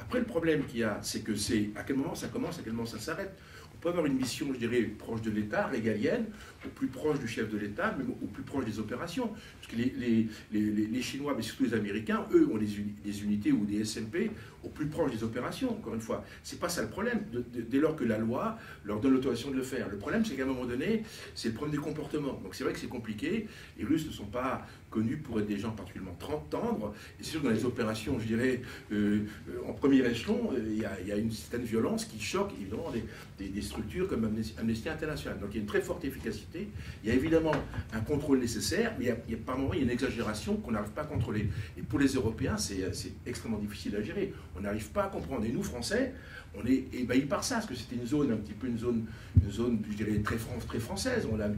Après, 0.00 0.20
le 0.20 0.24
problème 0.24 0.64
qu'il 0.64 0.80
y 0.80 0.84
a, 0.84 0.98
c'est 1.02 1.22
que 1.22 1.34
c'est 1.34 1.70
à 1.76 1.82
quel 1.82 1.96
moment 1.96 2.14
ça 2.14 2.28
commence, 2.28 2.58
à 2.58 2.62
quel 2.62 2.72
moment 2.72 2.86
ça 2.86 2.98
s'arrête? 2.98 3.36
On 3.78 3.80
peut 3.80 3.88
avoir 3.90 4.06
une 4.06 4.16
mission, 4.16 4.48
je 4.52 4.58
dirais, 4.58 4.82
proche 4.82 5.22
de 5.22 5.30
l'État, 5.30 5.68
régalienne, 5.68 6.26
au 6.66 6.68
plus 6.70 6.88
proche 6.88 7.18
du 7.18 7.28
chef 7.28 7.50
de 7.50 7.58
l'État, 7.58 7.94
mais 7.98 8.04
au 8.04 8.26
plus 8.26 8.42
proche 8.42 8.64
des 8.64 8.78
opérations. 8.78 9.28
Parce 9.28 9.72
que 9.72 9.76
les, 9.76 10.28
les, 10.52 11.02
Chinois, 11.02 11.34
mais 11.36 11.42
surtout 11.42 11.64
les 11.64 11.74
Américains, 11.74 12.26
eux, 12.32 12.48
ont 12.52 12.58
des, 12.58 13.22
unités 13.22 13.52
ou 13.52 13.64
des 13.64 13.84
SMP 13.84 14.30
au 14.64 14.68
plus 14.68 14.86
proche 14.86 15.12
des 15.12 15.22
opérations, 15.22 15.70
encore 15.70 15.94
une 15.94 16.00
fois. 16.00 16.24
C'est 16.42 16.58
pas 16.58 16.68
ça 16.68 16.82
le 16.82 16.88
problème, 16.88 17.24
dès 17.54 17.78
lors 17.78 17.94
que 17.94 18.04
la 18.04 18.18
loi 18.18 18.58
leur 18.84 19.00
donne 19.00 19.12
l'autorisation 19.12 19.50
de 19.50 19.56
le 19.56 19.62
faire. 19.62 19.88
Le 19.88 19.98
problème, 19.98 20.24
c'est 20.24 20.34
qu'à 20.34 20.42
un 20.42 20.46
moment 20.46 20.66
donné, 20.66 21.04
c'est 21.34 21.48
le 21.48 21.54
problème 21.54 21.76
des 21.76 21.82
comportements. 21.82 22.40
Donc 22.42 22.54
c'est 22.54 22.64
vrai 22.64 22.72
que 22.72 22.78
c'est 22.80 22.88
compliqué. 22.88 23.46
Les 23.78 23.84
Russes 23.84 24.06
ne 24.06 24.12
sont 24.12 24.26
pas 24.26 24.66
connus 24.90 25.18
pour 25.18 25.38
être 25.38 25.46
des 25.46 25.58
gens 25.58 25.70
particulièrement 25.70 26.16
tendres. 26.50 26.94
Et 27.20 27.24
c'est 27.24 27.30
sûr 27.30 27.42
que 27.42 27.46
dans 27.46 27.52
les 27.52 27.64
opérations, 27.64 28.18
je 28.18 28.26
dirais, 28.26 28.62
euh, 28.92 29.20
euh, 29.48 29.68
en 29.68 29.72
premier 29.72 29.98
échelon, 29.98 30.50
euh, 30.52 30.60
il 30.68 31.08
y, 31.08 31.12
a 31.12 31.16
une 31.16 31.30
certaine 31.30 31.64
violence 31.64 32.04
qui 32.04 32.20
choque 32.20 32.52
évidemment 32.60 32.90
des, 33.38 33.48
des 33.48 33.62
structures 33.62 34.08
comme 34.08 34.24
Amnesty 34.24 34.88
International. 34.88 35.38
Donc 35.38 35.50
il 35.52 35.56
y 35.56 35.58
a 35.58 35.60
une 35.60 35.66
très 35.66 35.82
forte 35.82 36.04
efficacité 36.04 36.47
il 36.54 37.08
y 37.08 37.10
a 37.10 37.14
évidemment 37.14 37.52
un 37.92 38.00
contrôle 38.00 38.40
nécessaire, 38.40 38.94
mais 38.98 39.06
il 39.26 39.32
y 39.32 39.34
a, 39.34 39.38
par 39.38 39.58
moments 39.58 39.74
il 39.74 39.80
y 39.80 39.82
a 39.82 39.84
une 39.84 39.90
exagération 39.90 40.56
qu'on 40.56 40.72
n'arrive 40.72 40.90
pas 40.90 41.02
à 41.02 41.06
contrôler. 41.06 41.48
Et 41.76 41.82
pour 41.82 41.98
les 41.98 42.08
Européens, 42.08 42.56
c'est 42.56 42.82
extrêmement 43.26 43.58
difficile 43.58 43.96
à 43.96 44.02
gérer. 44.02 44.32
On 44.56 44.60
n'arrive 44.60 44.90
pas 44.90 45.04
à 45.04 45.08
comprendre. 45.08 45.44
Et 45.44 45.52
nous, 45.52 45.62
Français, 45.62 46.14
on 46.54 46.66
est 46.66 46.84
ébahis 46.92 47.22
par 47.22 47.44
ça, 47.44 47.56
parce 47.56 47.66
que 47.66 47.74
c'était 47.74 47.96
une 47.96 48.06
zone, 48.06 48.32
un 48.32 48.36
petit 48.36 48.54
peu 48.54 48.66
une 48.66 48.78
zone, 48.78 49.04
une 49.36 49.78
je 49.90 49.96
dirais, 49.96 50.18
très, 50.20 50.36
très 50.66 50.78
française. 50.78 51.26
On, 51.30 51.38
a, 51.40 51.48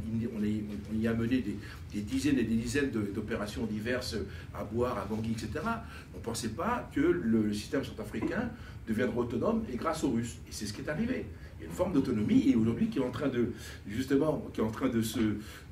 y 0.95 1.07
a 1.07 1.15
mené 1.15 1.45
des, 1.93 2.01
dizaines 2.01 2.39
et 2.39 2.45
des 2.45 2.57
dizaines 2.57 2.91
d'opérations 2.91 3.67
diverses 3.67 4.17
à 4.55 4.65
boire, 4.65 4.99
à 4.99 5.05
Bangui, 5.05 5.33
etc. 5.33 5.65
On 6.15 6.19
ne 6.19 6.23
pensait 6.23 6.51
pas 6.51 6.91
que 6.95 7.01
le 7.01 7.53
système 7.53 7.85
centrafricain 7.85 8.51
deviendrait 8.89 9.19
autonome 9.19 9.65
et 9.73 9.77
grâce 9.77 10.03
aux 10.03 10.11
Russes. 10.11 10.39
Et 10.49 10.53
c'est 10.53 10.67
ce 10.67 10.73
qui 10.73 10.83
est 10.83 10.89
arrivé 10.89 11.27
il 11.61 11.65
y 11.65 11.67
a 11.67 11.69
une 11.69 11.77
forme 11.77 11.93
d'autonomie 11.93 12.49
et 12.49 12.57
aujourd'hui 12.57 12.89
qui 12.89 12.99
est 12.99 13.03
en 13.03 13.11
train 13.11 13.29
de 13.29 13.53
justement 13.87 14.43
en 14.59 14.71
train 14.71 14.89
de 14.89 15.03
se, 15.03 15.21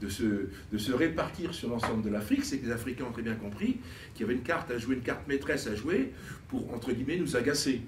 de 0.01 0.09
se, 0.09 0.49
de 0.72 0.78
se 0.78 0.93
répartir 0.93 1.55
sur 1.55 1.70
l'ensemble 1.70 2.03
de 2.03 2.11
l'Afrique, 2.11 2.45
c'est 2.45 2.59
que 2.59 2.66
les 2.66 2.72
Africains 2.72 3.05
ont 3.05 3.12
très 3.12 3.22
bien 3.22 3.34
compris 3.34 3.78
qu'il 4.14 4.26
y 4.26 4.28
avait 4.28 4.34
une 4.34 4.43
carte 4.45 4.70
à 4.70 4.78
jouer, 4.78 4.97
une 4.97 5.03
carte 5.03 5.26
maîtresse 5.26 5.66
à 5.66 5.74
jouer 5.74 6.12
pour 6.49 6.72
entre 6.74 6.93
guillemets 6.93 7.16
nous 7.16 7.36
agacer. 7.36 7.82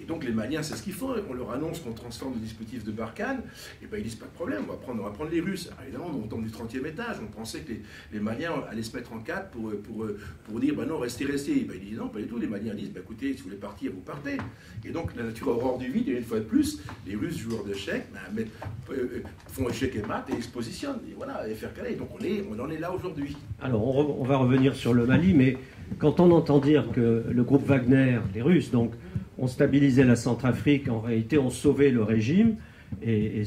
Et 0.00 0.04
donc 0.04 0.24
les 0.24 0.32
Maliens, 0.32 0.62
c'est 0.62 0.76
ce 0.76 0.82
qu'ils 0.82 0.92
font. 0.92 1.14
On 1.28 1.34
leur 1.34 1.50
annonce 1.52 1.80
qu'on 1.80 1.92
transforme 1.92 2.34
le 2.34 2.40
dispositif 2.40 2.84
de 2.84 2.90
Barkhane. 2.90 3.42
Et 3.82 3.86
ben 3.86 3.98
ils 3.98 4.04
disent 4.04 4.16
pas 4.16 4.26
de 4.26 4.32
problème, 4.32 4.62
on 4.68 4.72
va 4.72 4.78
prendre, 4.78 5.00
on 5.00 5.04
va 5.04 5.10
prendre 5.10 5.30
les 5.30 5.40
Russes. 5.40 5.70
évidemment, 5.82 6.10
on 6.12 6.26
tombe 6.26 6.44
du 6.44 6.50
30e 6.50 6.86
étage. 6.86 7.16
On 7.22 7.26
pensait 7.26 7.60
que 7.60 7.72
les, 8.12 8.20
Maliens 8.20 8.52
allaient 8.70 8.82
se 8.82 8.94
mettre 8.94 9.12
en 9.12 9.18
quatre 9.18 9.50
pour, 9.50 9.70
pour, 9.82 10.06
pour 10.44 10.60
dire 10.60 10.74
ben 10.74 10.86
non, 10.86 10.98
restez, 10.98 11.24
restez. 11.24 11.60
Ben, 11.60 11.76
ils 11.80 11.90
disent 11.90 11.98
non, 11.98 12.08
pas 12.08 12.20
du 12.20 12.26
tout. 12.26 12.38
Les 12.38 12.46
Maliens 12.46 12.74
disent 12.74 12.90
ben, 12.90 13.02
écoutez, 13.02 13.32
si 13.32 13.38
vous 13.38 13.44
voulez 13.44 13.56
partir, 13.56 13.92
vous 13.92 14.00
partez. 14.00 14.36
Et 14.84 14.90
donc 14.90 15.14
la 15.16 15.24
nature 15.24 15.48
aurore 15.48 15.78
du 15.78 15.90
vide, 15.90 16.08
et 16.08 16.12
une 16.12 16.24
fois 16.24 16.38
de 16.38 16.44
plus, 16.44 16.80
les 17.06 17.16
Russes, 17.16 17.38
joueurs 17.38 17.64
d'échecs, 17.64 18.06
ben, 18.12 18.46
euh, 18.90 19.22
font 19.48 19.68
échec 19.68 19.94
et 19.96 20.06
mat 20.06 20.26
et 20.36 20.40
se 20.42 20.48
positionnent. 20.48 21.00
Et 21.10 21.14
voilà, 21.14 21.48
et 21.48 21.54
faire 21.54 21.72
caler. 21.72 21.94
Donc 21.94 22.08
on, 22.18 22.24
est, 22.24 22.44
on 22.50 22.60
en 22.60 22.70
est 22.70 22.78
là 22.78 22.92
aujourd'hui. 22.92 23.36
Alors 23.62 23.86
on, 23.86 24.20
on 24.20 24.24
va 24.24 24.36
revenir 24.36 24.74
sur 24.74 24.92
le 24.92 25.06
Mali, 25.06 25.32
mais 25.32 25.56
quand 25.98 26.20
on 26.20 26.30
entend 26.32 26.58
dire 26.58 26.90
que 26.92 27.24
le 27.30 27.42
groupe 27.42 27.66
Wagner, 27.66 28.18
les 28.34 28.42
Russes, 28.42 28.70
donc, 28.70 28.92
ont 29.38 29.46
stabilisé 29.46 30.04
la 30.04 30.16
Centrafrique, 30.16 30.88
en 30.88 31.00
réalité 31.00 31.38
ont 31.38 31.50
sauvé 31.50 31.90
le 31.90 32.02
régime, 32.02 32.56
et, 33.02 33.42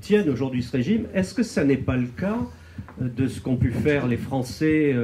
tiennent 0.00 0.28
aujourd'hui 0.28 0.62
ce 0.62 0.76
régime. 0.76 1.06
Est-ce 1.14 1.34
que 1.34 1.42
ça 1.42 1.64
n'est 1.64 1.76
pas 1.76 1.96
le 1.96 2.06
cas 2.06 2.38
de 3.00 3.26
ce 3.26 3.40
qu'ont 3.40 3.56
pu 3.56 3.72
faire 3.72 4.06
les 4.06 4.16
Français 4.16 4.94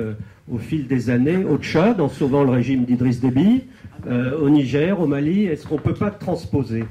au 0.50 0.58
fil 0.58 0.86
des 0.86 1.10
années 1.10 1.44
au 1.44 1.58
Tchad 1.58 2.00
en 2.00 2.08
sauvant 2.08 2.44
le 2.44 2.50
régime 2.50 2.84
d'Idriss 2.84 3.20
Déby, 3.20 3.64
au 4.06 4.48
Niger, 4.48 5.00
au 5.00 5.06
Mali? 5.06 5.46
Est-ce 5.46 5.66
qu'on 5.66 5.74
ne 5.74 5.80
peut 5.80 5.94
pas 5.94 6.10
transposer 6.12 6.84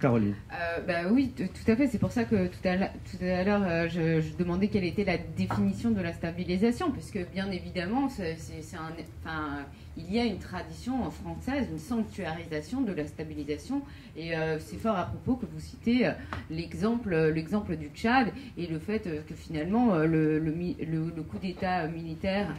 Caroline? 0.00 0.34
Euh, 0.52 0.80
bah 0.86 1.10
Oui, 1.12 1.32
tout 1.36 1.70
à 1.70 1.76
fait. 1.76 1.86
C'est 1.86 1.98
pour 1.98 2.10
ça 2.10 2.24
que 2.24 2.46
tout 2.48 3.22
à 3.22 3.44
l'heure, 3.44 3.62
euh, 3.64 3.88
je, 3.88 4.36
demandais 4.36 4.68
quelle 4.68 4.84
était 4.84 5.04
la 5.04 5.18
définition 5.18 5.90
de 5.90 6.00
la 6.00 6.12
stabilisation, 6.12 6.90
puisque 6.90 7.18
bien 7.32 7.50
évidemment, 7.50 8.08
c'est, 8.08 8.36
un, 9.26 9.64
il 9.96 10.12
y 10.12 10.18
a 10.18 10.24
une 10.24 10.38
tradition 10.38 11.10
française, 11.10 11.68
une 11.70 11.78
sanctuarisation 11.78 12.80
de 12.80 12.92
la 12.92 13.06
stabilisation. 13.06 13.82
Et 14.16 14.36
euh, 14.36 14.58
c'est 14.58 14.76
fort 14.76 14.96
à 14.96 15.06
propos 15.06 15.34
que 15.36 15.46
vous 15.46 15.60
citez 15.60 16.06
euh, 16.06 16.12
l'exemple, 16.50 17.14
l'exemple 17.34 17.76
du 17.76 17.88
Tchad 17.88 18.28
et 18.56 18.66
le 18.66 18.78
fait 18.78 19.08
que 19.26 19.34
finalement, 19.34 19.96
le, 19.98 20.38
le 20.38 21.22
coup 21.22 21.38
d'État 21.38 21.86
militaire 21.86 22.54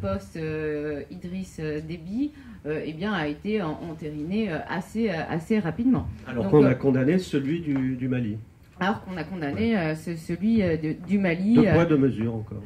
post-Idriss 0.00 1.58
Déby 1.58 2.32
euh, 2.66 2.80
eh 2.82 2.94
bien, 2.94 3.12
a 3.12 3.26
été 3.26 3.60
entériné 3.60 4.50
euh, 4.50 4.56
assez, 4.68 5.10
euh, 5.10 5.20
assez 5.28 5.58
rapidement. 5.58 6.06
Alors 6.26 6.48
qu'on 6.48 6.64
a 6.64 6.74
condamné 6.74 7.18
celui 7.18 7.60
du, 7.60 8.08
Mali. 8.08 8.38
Alors 8.80 9.04
qu'on 9.04 9.18
a 9.18 9.24
condamné 9.24 9.94
celui 9.94 10.62
du 11.06 11.18
Mali. 11.18 11.56
Deux 11.56 11.72
poids, 11.72 11.84
deux 11.84 11.98
mesures 11.98 12.34
encore. 12.34 12.62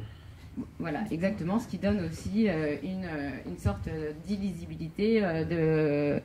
Voilà, 0.79 1.03
exactement, 1.11 1.59
ce 1.59 1.67
qui 1.67 1.77
donne 1.77 2.05
aussi 2.05 2.47
euh, 2.47 2.75
une, 2.83 3.07
une, 3.45 3.57
sorte 3.57 3.89
d'illisibilité 4.25 5.21
euh, 5.23 6.19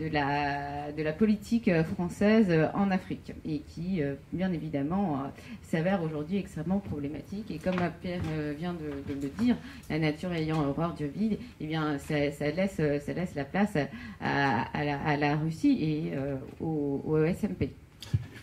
de, 0.00 0.08
la, 0.12 1.12
politique 1.12 1.70
française 1.94 2.52
en 2.74 2.90
Afrique 2.90 3.32
et 3.46 3.60
qui, 3.60 4.02
euh, 4.02 4.14
bien 4.32 4.52
évidemment, 4.52 5.22
s'avère 5.62 6.02
aujourd'hui 6.02 6.38
extrêmement 6.38 6.80
problématique. 6.80 7.50
Et 7.50 7.58
comme 7.58 7.76
Pierre 8.00 8.20
vient 8.58 8.74
de, 8.74 9.14
le 9.14 9.28
dire, 9.42 9.56
la 9.88 9.98
nature 9.98 10.32
ayant 10.32 10.62
horreur 10.64 10.94
du 10.94 11.06
vide, 11.06 11.38
eh 11.60 11.66
bien, 11.66 11.98
ça, 11.98 12.14
laisse, 12.50 12.76
ça 12.76 13.12
laisse 13.12 13.34
la 13.34 13.44
place 13.44 13.76
à, 14.20 15.16
la, 15.16 15.36
Russie 15.36 15.78
et 15.80 16.12
au, 16.60 17.02
au 17.04 17.24
SMP. 17.26 17.70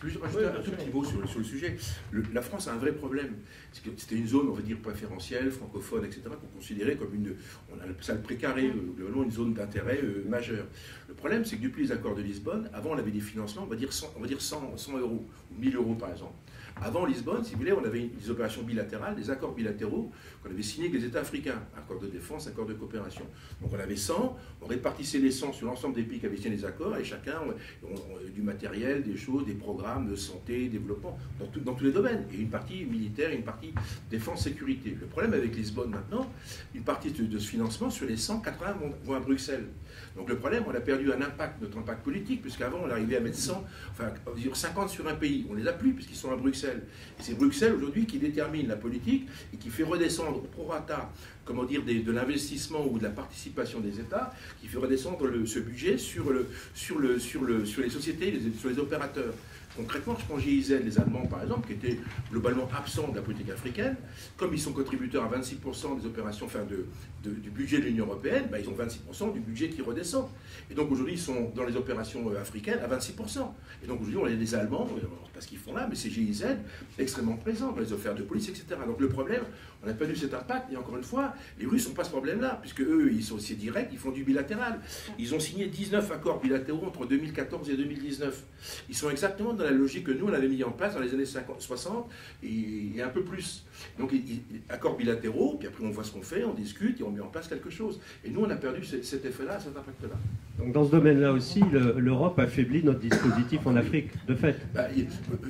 Je 0.04 0.18
peux 0.18 0.24
rajouter 0.24 0.46
un 0.46 0.60
tout 0.60 0.70
petit 0.72 0.90
mot 0.90 1.04
sur, 1.04 1.20
le 1.20 1.44
sujet. 1.44 1.76
la 2.32 2.42
France 2.42 2.66
a 2.68 2.72
un 2.72 2.76
vrai 2.76 2.92
problème. 2.92 3.36
C'était 3.72 4.16
une 4.16 4.26
zone, 4.26 4.48
on 4.48 4.54
va 4.54 4.62
dire, 4.62 4.78
préférentielle, 4.78 5.50
francophone, 5.50 6.04
etc., 6.04 6.22
qu'on 6.40 6.58
considérait 6.58 6.96
comme 6.96 7.14
une, 7.14 7.36
on 7.70 7.76
a 7.76 7.84
ça 8.00 8.14
le 8.14 8.20
précaré, 8.20 8.70
globalement 8.96 9.22
une 9.22 9.30
zone 9.30 9.54
d'intérêt 9.54 10.00
euh, 10.02 10.24
majeure. 10.28 10.66
Le 11.08 11.14
problème, 11.14 11.44
c'est 11.44 11.56
que 11.56 11.62
depuis 11.62 11.84
les 11.84 11.92
accords 11.92 12.16
de 12.16 12.22
Lisbonne, 12.22 12.68
avant 12.72 12.90
on 12.90 12.98
avait 12.98 13.10
des 13.10 13.20
financements, 13.20 13.62
on 13.62 13.70
va 13.70 13.76
dire 13.76 13.92
100, 13.92 14.14
on 14.16 14.20
va 14.20 14.26
dire 14.26 14.40
100, 14.40 14.76
100 14.76 14.98
euros, 14.98 15.28
ou 15.50 15.60
1000 15.60 15.76
euros 15.76 15.94
par 15.94 16.10
exemple. 16.10 16.34
Avant 16.80 17.04
Lisbonne, 17.04 17.44
si 17.44 17.52
vous 17.52 17.58
voulez, 17.58 17.72
on 17.72 17.84
avait 17.84 18.08
des 18.08 18.30
opérations 18.30 18.62
bilatérales, 18.62 19.14
des 19.14 19.30
accords 19.30 19.52
bilatéraux 19.52 20.10
qu'on 20.42 20.50
avait 20.50 20.62
signés 20.62 20.88
avec 20.88 21.00
les 21.00 21.06
États 21.06 21.20
africains, 21.20 21.62
accords 21.76 22.00
de 22.00 22.08
défense, 22.08 22.46
accords 22.48 22.66
de 22.66 22.74
coopération. 22.74 23.24
Donc 23.60 23.70
on 23.72 23.78
avait 23.78 23.96
100, 23.96 24.36
on 24.60 24.66
répartissait 24.66 25.18
les 25.18 25.30
100 25.30 25.52
sur 25.52 25.66
l'ensemble 25.66 25.94
des 25.94 26.02
pays 26.02 26.18
qui 26.18 26.26
avaient 26.26 26.36
signé 26.36 26.56
les 26.56 26.64
accords, 26.64 26.96
et 26.96 27.04
chacun, 27.04 27.40
du 28.34 28.42
matériel, 28.42 29.02
des 29.02 29.16
choses, 29.16 29.46
des 29.46 29.54
programmes 29.54 30.08
de 30.10 30.16
santé, 30.16 30.68
développement, 30.68 31.18
dans, 31.64 31.74
tous 31.74 31.84
les 31.84 31.92
domaines. 31.92 32.26
Et 32.32 32.38
une 32.38 32.50
partie 32.50 32.84
militaire, 32.84 33.30
une 33.30 33.44
partie 33.44 33.72
défense-sécurité. 34.10 34.96
Le 35.00 35.06
problème 35.06 35.34
avec 35.34 35.54
Lisbonne 35.56 35.90
maintenant, 35.90 36.30
une 36.74 36.82
partie 36.82 37.10
de, 37.12 37.38
ce 37.38 37.48
financement, 37.48 37.90
sur 37.90 38.06
les 38.06 38.16
180 38.16 38.76
vont, 39.04 39.14
à 39.14 39.20
Bruxelles. 39.20 39.66
Donc 40.16 40.28
le 40.28 40.36
problème, 40.36 40.64
on 40.66 40.74
a 40.74 40.80
perdu 40.80 41.12
un 41.12 41.20
impact, 41.20 41.60
notre 41.60 41.78
impact 41.78 42.02
politique, 42.02 42.42
puisqu'avant 42.42 42.78
on 42.84 42.90
arrivait 42.90 43.16
à 43.16 43.20
mettre 43.20 43.38
100, 43.38 43.64
enfin 43.92 44.12
50 44.52 44.90
sur 44.90 45.06
un 45.08 45.14
pays. 45.14 45.46
On 45.50 45.54
ne 45.54 45.60
les 45.60 45.68
a 45.68 45.72
plus, 45.72 45.92
puisqu'ils 45.92 46.16
sont 46.16 46.32
à 46.32 46.36
Bruxelles. 46.36 46.82
Et 47.18 47.22
c'est 47.22 47.34
Bruxelles 47.34 47.74
aujourd'hui 47.74 48.06
qui 48.06 48.18
détermine 48.18 48.68
la 48.68 48.76
politique 48.76 49.28
et 49.52 49.56
qui 49.56 49.70
fait 49.70 49.84
redescendre 49.84 50.38
au 50.38 50.40
prorata 50.40 51.10
comment 51.44 51.64
dire, 51.64 51.82
de 51.84 52.12
l'investissement 52.12 52.86
ou 52.86 52.98
de 52.98 53.02
la 53.02 53.10
participation 53.10 53.80
des 53.80 54.00
États, 54.00 54.32
qui 54.60 54.68
fait 54.68 54.78
redescendre 54.78 55.18
ce 55.44 55.58
budget 55.58 55.98
sur, 55.98 56.30
le, 56.30 56.48
sur, 56.74 56.98
le, 56.98 57.18
sur, 57.18 57.42
le, 57.42 57.64
sur 57.64 57.82
les 57.82 57.90
sociétés, 57.90 58.38
sur 58.58 58.68
les 58.68 58.78
opérateurs. 58.78 59.34
Concrètement, 59.76 60.14
je 60.18 60.24
prends 60.26 60.38
GIZ, 60.38 60.80
les 60.84 60.98
Allemands 60.98 61.26
par 61.26 61.42
exemple, 61.42 61.66
qui 61.66 61.72
étaient 61.72 61.98
globalement 62.30 62.68
absents 62.76 63.08
de 63.08 63.16
la 63.16 63.22
politique 63.22 63.48
africaine, 63.48 63.96
comme 64.36 64.52
ils 64.52 64.60
sont 64.60 64.72
contributeurs 64.72 65.24
à 65.24 65.38
26% 65.38 65.98
des 65.98 66.06
opérations, 66.06 66.44
enfin 66.44 66.66
du 67.22 67.50
budget 67.50 67.78
de 67.78 67.84
l'Union 67.84 68.04
européenne, 68.04 68.48
bah, 68.50 68.58
ils 68.58 68.68
ont 68.68 68.74
26% 68.74 69.32
du 69.32 69.40
budget 69.40 69.70
qui 69.70 69.80
redescend. 69.80 70.28
Et 70.70 70.74
donc 70.74 70.90
aujourd'hui, 70.90 71.14
ils 71.14 71.20
sont 71.20 71.50
dans 71.54 71.64
les 71.64 71.76
opérations 71.76 72.30
euh, 72.30 72.40
africaines 72.40 72.80
à 72.80 72.88
26%. 72.88 73.40
Et 73.82 73.86
donc 73.86 74.00
aujourd'hui, 74.02 74.18
on 74.18 74.26
a 74.26 74.30
des 74.30 74.54
Allemands, 74.54 74.86
euh, 74.94 75.06
pas 75.32 75.40
ce 75.40 75.48
qu'ils 75.48 75.58
font 75.58 75.74
là, 75.74 75.86
mais 75.88 75.94
c'est 75.94 76.10
GIZ 76.10 76.44
extrêmement 76.98 77.36
présent 77.36 77.72
dans 77.72 77.80
les 77.80 77.92
affaires 77.92 78.14
de 78.14 78.22
police, 78.22 78.50
etc. 78.50 78.64
Donc 78.86 79.00
le 79.00 79.08
problème, 79.08 79.42
on 79.82 79.86
n'a 79.86 79.94
pas 79.94 80.04
eu 80.04 80.14
cet 80.14 80.32
impact, 80.34 80.72
et 80.72 80.76
encore 80.76 80.96
une 80.96 81.02
fois, 81.02 81.34
les 81.58 81.66
Russes 81.66 81.88
n'ont 81.88 81.94
pas 81.94 82.04
ce 82.04 82.10
problème-là, 82.10 82.58
puisque 82.60 82.82
eux, 82.82 83.10
ils 83.12 83.22
sont 83.22 83.36
aussi 83.36 83.56
directs, 83.56 83.88
ils 83.92 83.98
font 83.98 84.12
du 84.12 84.22
bilatéral. 84.22 84.78
Ils 85.18 85.34
ont 85.34 85.40
signé 85.40 85.66
19 85.66 86.10
accords 86.12 86.40
bilatéraux 86.40 86.86
entre 86.86 87.06
2014 87.06 87.68
et 87.70 87.76
2019. 87.76 88.44
Ils 88.88 88.96
sont 88.96 89.10
exactement 89.10 89.54
dans 89.54 89.64
la 89.64 89.72
logique 89.72 90.04
que 90.04 90.12
nous, 90.12 90.26
on 90.28 90.32
avait 90.32 90.48
mis 90.48 90.62
en 90.62 90.70
place 90.70 90.94
dans 90.94 91.00
les 91.00 91.12
années 91.12 91.24
50, 91.24 91.60
60 91.60 92.08
et, 92.44 93.02
un 93.02 93.08
peu 93.08 93.24
plus. 93.24 93.64
Donc, 93.98 94.12
accords 94.68 94.96
bilatéraux, 94.96 95.56
puis 95.58 95.68
après 95.68 95.84
on 95.84 95.90
voit 95.90 96.04
ce 96.04 96.12
qu'on 96.12 96.22
fait, 96.22 96.44
on 96.44 96.54
discute 96.54 97.00
et 97.00 97.02
on 97.02 97.10
met 97.10 97.20
en 97.20 97.28
place 97.28 97.48
quelque 97.48 97.70
chose. 97.70 98.00
Et 98.24 98.30
nous, 98.30 98.40
on 98.40 98.50
a 98.50 98.56
perdu 98.56 98.84
cet 98.84 99.24
effet-là, 99.24 99.58
cet 99.60 99.76
impact-là. 99.76 100.16
Donc, 100.58 100.72
dans 100.72 100.84
ce 100.84 100.90
domaine-là 100.90 101.32
aussi, 101.32 101.62
l'Europe 101.96 102.38
affaiblit 102.38 102.84
notre 102.84 103.00
dispositif 103.00 103.66
en 103.66 103.74
Afrique, 103.76 104.10
de 104.26 104.34
fait. 104.34 104.56
Bah, 104.74 104.86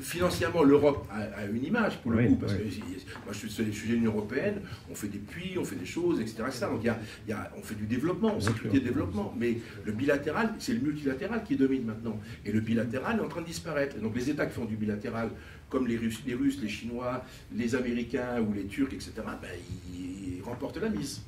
financièrement, 0.01 0.63
l'Europe 0.63 1.07
a, 1.11 1.45
une 1.47 1.65
image, 1.65 1.99
pour 1.99 2.13
le 2.13 2.29
coup, 2.29 2.37
parce 2.37 2.55
que 2.55 2.63
moi, 2.63 3.33
je 3.33 3.39
suis 3.39 3.51
sur 3.51 3.65
les 3.65 3.73
sujets 3.73 3.95
de 3.95 3.99
l'Union 3.99 4.13
européenne, 4.13 4.61
on 4.91 4.95
fait 4.95 5.09
des 5.09 5.19
puits, 5.19 5.57
on 5.59 5.65
fait 5.65 5.77
des 5.77 5.87
choses, 5.87 6.21
etc. 6.21 6.45
Donc, 6.63 6.81
il 6.83 7.31
y 7.31 7.33
a, 7.33 7.51
on 7.59 7.63
fait 7.63 7.75
du 7.75 7.87
développement, 7.87 8.35
on 8.37 8.41
s'occupe 8.41 8.71
des 8.71 8.81
développements. 8.81 9.35
Mais 9.39 9.59
le 9.85 9.93
bilatéral, 9.93 10.55
c'est 10.59 10.75
le 10.75 10.81
multilatéral 10.81 11.43
qui 11.45 11.57
domine 11.57 11.85
maintenant. 11.85 12.19
Et 12.45 12.53
le 12.53 12.61
bilatéral 12.61 13.19
est 13.19 13.23
en 13.23 13.29
train 13.29 13.43
de 13.43 13.47
disparaître. 13.47 13.99
donc, 13.99 14.15
les 14.15 14.31
États 14.31 14.47
qui 14.47 14.55
font 14.55 14.65
du 14.65 14.77
bilatéral, 14.77 15.31
comme 15.73 15.89
les 15.89 15.97
Russes, 15.97 16.23
les, 16.27 16.35
Russes, 16.35 16.61
les 16.61 16.69
Chinois, 16.69 17.25
les 17.55 17.75
Américains 17.75 18.41
ou 18.43 18.53
les 18.53 18.67
Turcs, 18.67 18.93
etc., 18.93 19.13
ben, 19.17 19.49
ils 19.91 20.43
remportent 20.45 20.77
la 20.77 20.91
mise. 20.91 21.23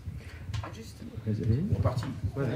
Juste, 0.74 0.96
euh, 2.38 2.46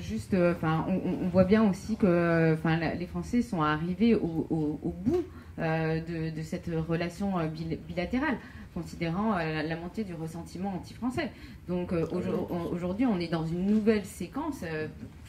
juste 0.00 0.34
euh, 0.34 0.52
enfin, 0.52 0.86
on, 0.88 1.28
voit 1.28 1.44
bien 1.44 1.68
aussi 1.68 1.96
que 1.96 2.54
enfin, 2.54 2.76
les 2.76 3.06
Français 3.06 3.42
sont 3.42 3.62
arrivés 3.62 4.14
au, 4.14 4.94
bout 5.04 5.22
euh, 5.58 6.00
de, 6.30 6.42
cette 6.42 6.70
relation 6.88 7.34
bilatérale 7.86 8.38
considérant 8.74 9.36
la 9.36 9.76
montée 9.76 10.04
du 10.04 10.14
ressentiment 10.14 10.74
anti-français. 10.74 11.30
Donc 11.68 11.92
ah 11.92 12.14
aujourd'hui, 12.72 13.06
on 13.06 13.18
est 13.20 13.28
dans 13.28 13.46
une 13.46 13.66
nouvelle 13.66 14.04
séquence 14.04 14.62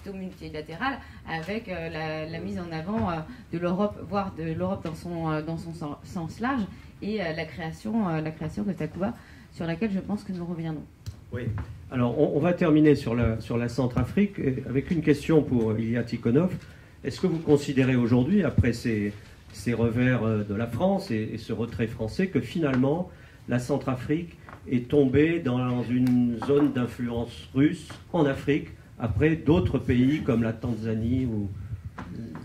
plutôt 0.01 0.17
multilatérale 0.17 0.99
avec 1.27 1.67
la, 1.67 2.39
mise 2.39 2.59
en 2.59 2.71
avant 2.71 3.11
de 3.51 3.57
l'Europe, 3.57 3.97
voire 4.09 4.33
de 4.37 4.53
l'Europe 4.53 4.83
dans 4.83 4.95
son, 4.95 5.41
dans 5.41 5.57
son 5.57 5.73
sens 6.03 6.39
large, 6.39 6.63
et 7.01 7.17
la, 7.17 7.45
création, 7.45 8.07
la 8.07 8.31
création 8.31 8.63
de 8.63 8.73
Takuba, 8.73 9.13
sur 9.53 9.65
laquelle 9.65 9.91
je 9.91 9.99
pense 9.99 10.23
que 10.23 10.31
nous 10.31 10.45
reviendrons. 10.45 10.85
Oui. 11.31 11.43
Alors, 11.91 12.19
on, 12.19 12.39
va 12.39 12.53
terminer 12.53 12.95
sur 12.95 13.15
la, 13.15 13.39
sur 13.39 13.57
la 13.57 13.69
Centrafrique 13.69 14.39
avec 14.67 14.91
une 14.91 15.01
question 15.01 15.41
pour 15.41 15.77
Ilya 15.77 16.03
Tikhonov. 16.03 16.55
Est-ce 17.03 17.21
que 17.21 17.27
vous 17.27 17.39
considérez 17.39 17.95
aujourd'hui, 17.95 18.43
après 18.43 18.73
ces, 18.73 19.13
ces, 19.53 19.73
revers 19.73 20.23
euh, 20.23 20.43
de 20.43 20.53
la 20.53 20.67
France 20.67 21.11
et, 21.11 21.37
ce 21.37 21.53
retrait 21.53 21.87
français, 21.87 22.27
que 22.27 22.41
finalement 22.41 23.09
la 23.47 23.57
Centrafrique 23.59 24.37
est 24.69 24.89
tombée 24.89 25.39
dans 25.39 25.83
une 25.83 26.37
zone 26.45 26.73
d'influence 26.73 27.49
russe 27.55 27.87
en 28.13 28.25
Afrique, 28.25 28.67
après 28.99 29.35
d'autres 29.35 29.79
pays 29.79 30.21
comme 30.21 30.43
la 30.43 30.53
Tanzanie 30.53 31.25
ou, 31.25 31.49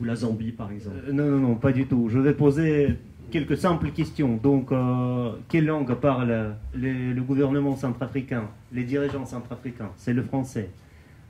la 0.04 0.16
Zambie, 0.16 0.52
par 0.52 0.70
exemple 0.72 0.96
euh, 1.08 1.12
Non, 1.12 1.26
non, 1.26 1.38
non, 1.38 1.54
pas 1.54 1.72
du 1.72 1.86
tout. 1.86 2.08
Je 2.10 2.18
vais 2.18 2.34
poser 2.34 2.96
quelques 3.34 3.56
simples 3.56 3.90
questions. 3.90 4.36
Donc, 4.36 4.70
euh, 4.70 5.32
quelle 5.48 5.66
langue 5.66 5.92
parle 5.94 6.54
le 6.72 7.20
gouvernement 7.20 7.74
centrafricain, 7.74 8.48
les 8.72 8.84
dirigeants 8.84 9.26
centrafricains? 9.26 9.90
C'est 9.96 10.12
le 10.12 10.22
français. 10.22 10.70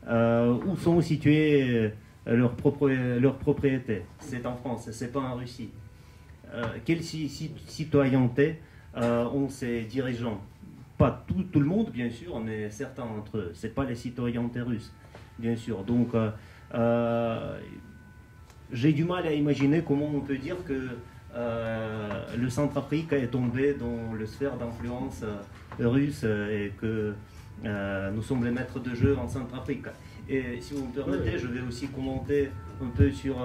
Euh, 0.07 0.55
où 0.67 0.77
sont 0.77 1.01
situées 1.01 1.93
euh, 2.27 2.37
leurs, 2.37 3.37
propriétés? 3.37 4.03
C'est 4.19 4.45
en 4.45 4.55
France, 4.57 4.91
c'est 4.93 5.13
pas 5.13 5.21
en 5.21 5.37
Russie. 5.37 5.71
quelle 6.85 7.03
citoyenneté 7.03 8.57
ont 8.95 9.49
ces 9.49 9.83
dirigeants? 9.85 10.43
Pas 10.99 11.25
tout, 11.27 11.43
tout, 11.51 11.61
le 11.61 11.67
monde, 11.67 11.91
bien 11.91 12.11
sûr, 12.11 12.39
mais 12.39 12.69
certains 12.69 13.07
d'entre 13.07 13.39
eux. 13.39 13.51
C'est 13.55 13.75
pas 13.75 13.85
les 13.85 13.95
citoyennetés 13.95 14.61
russes, 14.61 14.93
bien 15.39 15.57
sûr. 15.57 15.85
Donc, 15.85 16.13
j'ai 18.73 18.93
du 18.93 19.05
mal 19.05 19.27
à 19.27 19.33
imaginer 19.33 19.83
comment 19.87 20.11
on 20.13 20.21
peut 20.21 20.37
dire 20.37 20.57
que 20.67 20.89
euh, 21.35 22.09
le 22.37 22.49
Centrafrique 22.49 23.13
est 23.13 23.27
tombé 23.27 23.75
dans 23.75 24.13
le 24.13 24.27
sphère 24.27 24.57
d'influence 24.57 25.23
euh, 25.23 25.89
russe 25.89 26.23
euh, 26.25 26.67
et 26.67 26.73
que 26.81 27.15
nous 28.13 28.23
sommes 28.23 28.45
les 28.45 28.51
maîtres 28.51 28.81
de 28.81 28.95
jeu 28.95 29.17
en 29.17 29.29
Centrafrique. 29.29 29.87
Et 30.29 30.61
si 30.61 30.75
vous 30.75 30.87
me 30.87 30.93
permettez, 30.93 31.39
je 31.39 31.47
vais 31.47 31.61
aussi 31.61 31.87
commenter 31.87 32.51
un 32.83 32.89
peu 32.89 33.11
sur 33.11 33.37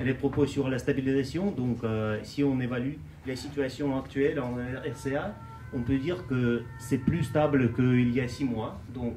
les 0.00 0.12
propos 0.12 0.46
sur 0.46 0.68
la 0.68 0.78
stabilisation. 0.78 1.50
Donc, 1.50 1.78
si 2.22 2.44
on 2.44 2.60
évalue 2.60 2.94
les 3.26 3.34
situations 3.34 3.98
actuelles 3.98 4.38
en 4.38 4.56
RCA, 4.84 5.34
on 5.72 5.80
peut 5.80 5.96
dire 5.96 6.26
que 6.26 6.62
c'est 6.78 6.98
plus 6.98 7.24
stable 7.24 7.72
qu'il 7.72 8.12
y 8.12 8.20
a 8.20 8.28
six 8.28 8.44
mois. 8.44 8.78
Donc, 8.92 9.16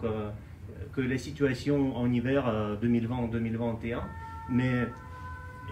que 0.98 1.02
les 1.02 1.20
situations 1.20 1.95
en 1.95 2.12
hiver 2.12 2.52
2020-2021. 2.84 4.00
Mais 4.50 4.88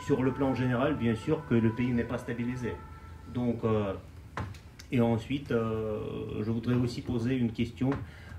sur 0.05 0.23
le 0.23 0.31
plan 0.31 0.53
général, 0.53 0.95
bien 0.95 1.15
sûr 1.15 1.43
que 1.49 1.55
le 1.55 1.71
pays 1.71 1.91
n'est 1.91 2.03
pas 2.03 2.19
stabilisé. 2.19 2.73
Donc, 3.33 3.63
et 4.91 5.01
ensuite, 5.01 5.51
euh, 5.51 5.99
je 6.41 6.51
voudrais 6.51 6.75
aussi 6.75 7.01
poser 7.01 7.35
une 7.35 7.51
question 7.51 7.89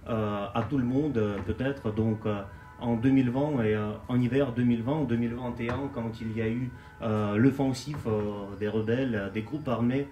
euh, 0.09 0.47
à 0.55 0.62
tout 0.62 0.78
le 0.78 0.84
monde, 0.84 1.20
peut-être. 1.47 1.93
Donc, 1.93 2.20
euh, 2.24 2.43
en 2.80 2.97
2020 2.97 3.64
et 3.64 3.76
en 4.09 4.20
hiver 4.20 4.53
2020-2021, 4.57 5.91
quand 5.95 6.20
il 6.20 6.37
y 6.37 6.43
a 6.43 6.49
eu 6.49 6.70
l'offensif 7.37 7.97
des 8.59 8.68
rebelles, 8.68 9.30
des 9.32 9.41
groupes 9.41 9.66
armés 9.66 10.09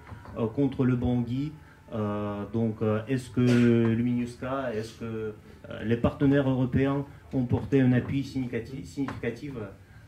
contre 0.55 0.87
le 0.87 0.97
Bangui, 0.97 1.53
donc, 1.93 2.77
est-ce 3.07 3.29
que 3.29 3.43
le 3.43 4.03
MINUSCA, 4.03 4.73
est-ce 4.73 4.99
que 4.99 5.35
les 5.85 5.97
partenaires 5.97 6.49
européens 6.49 7.05
ont 7.33 7.45
porté 7.45 7.81
un 7.81 7.93
appui 7.93 8.23
significatif, 8.23 8.85
significatif 8.85 9.53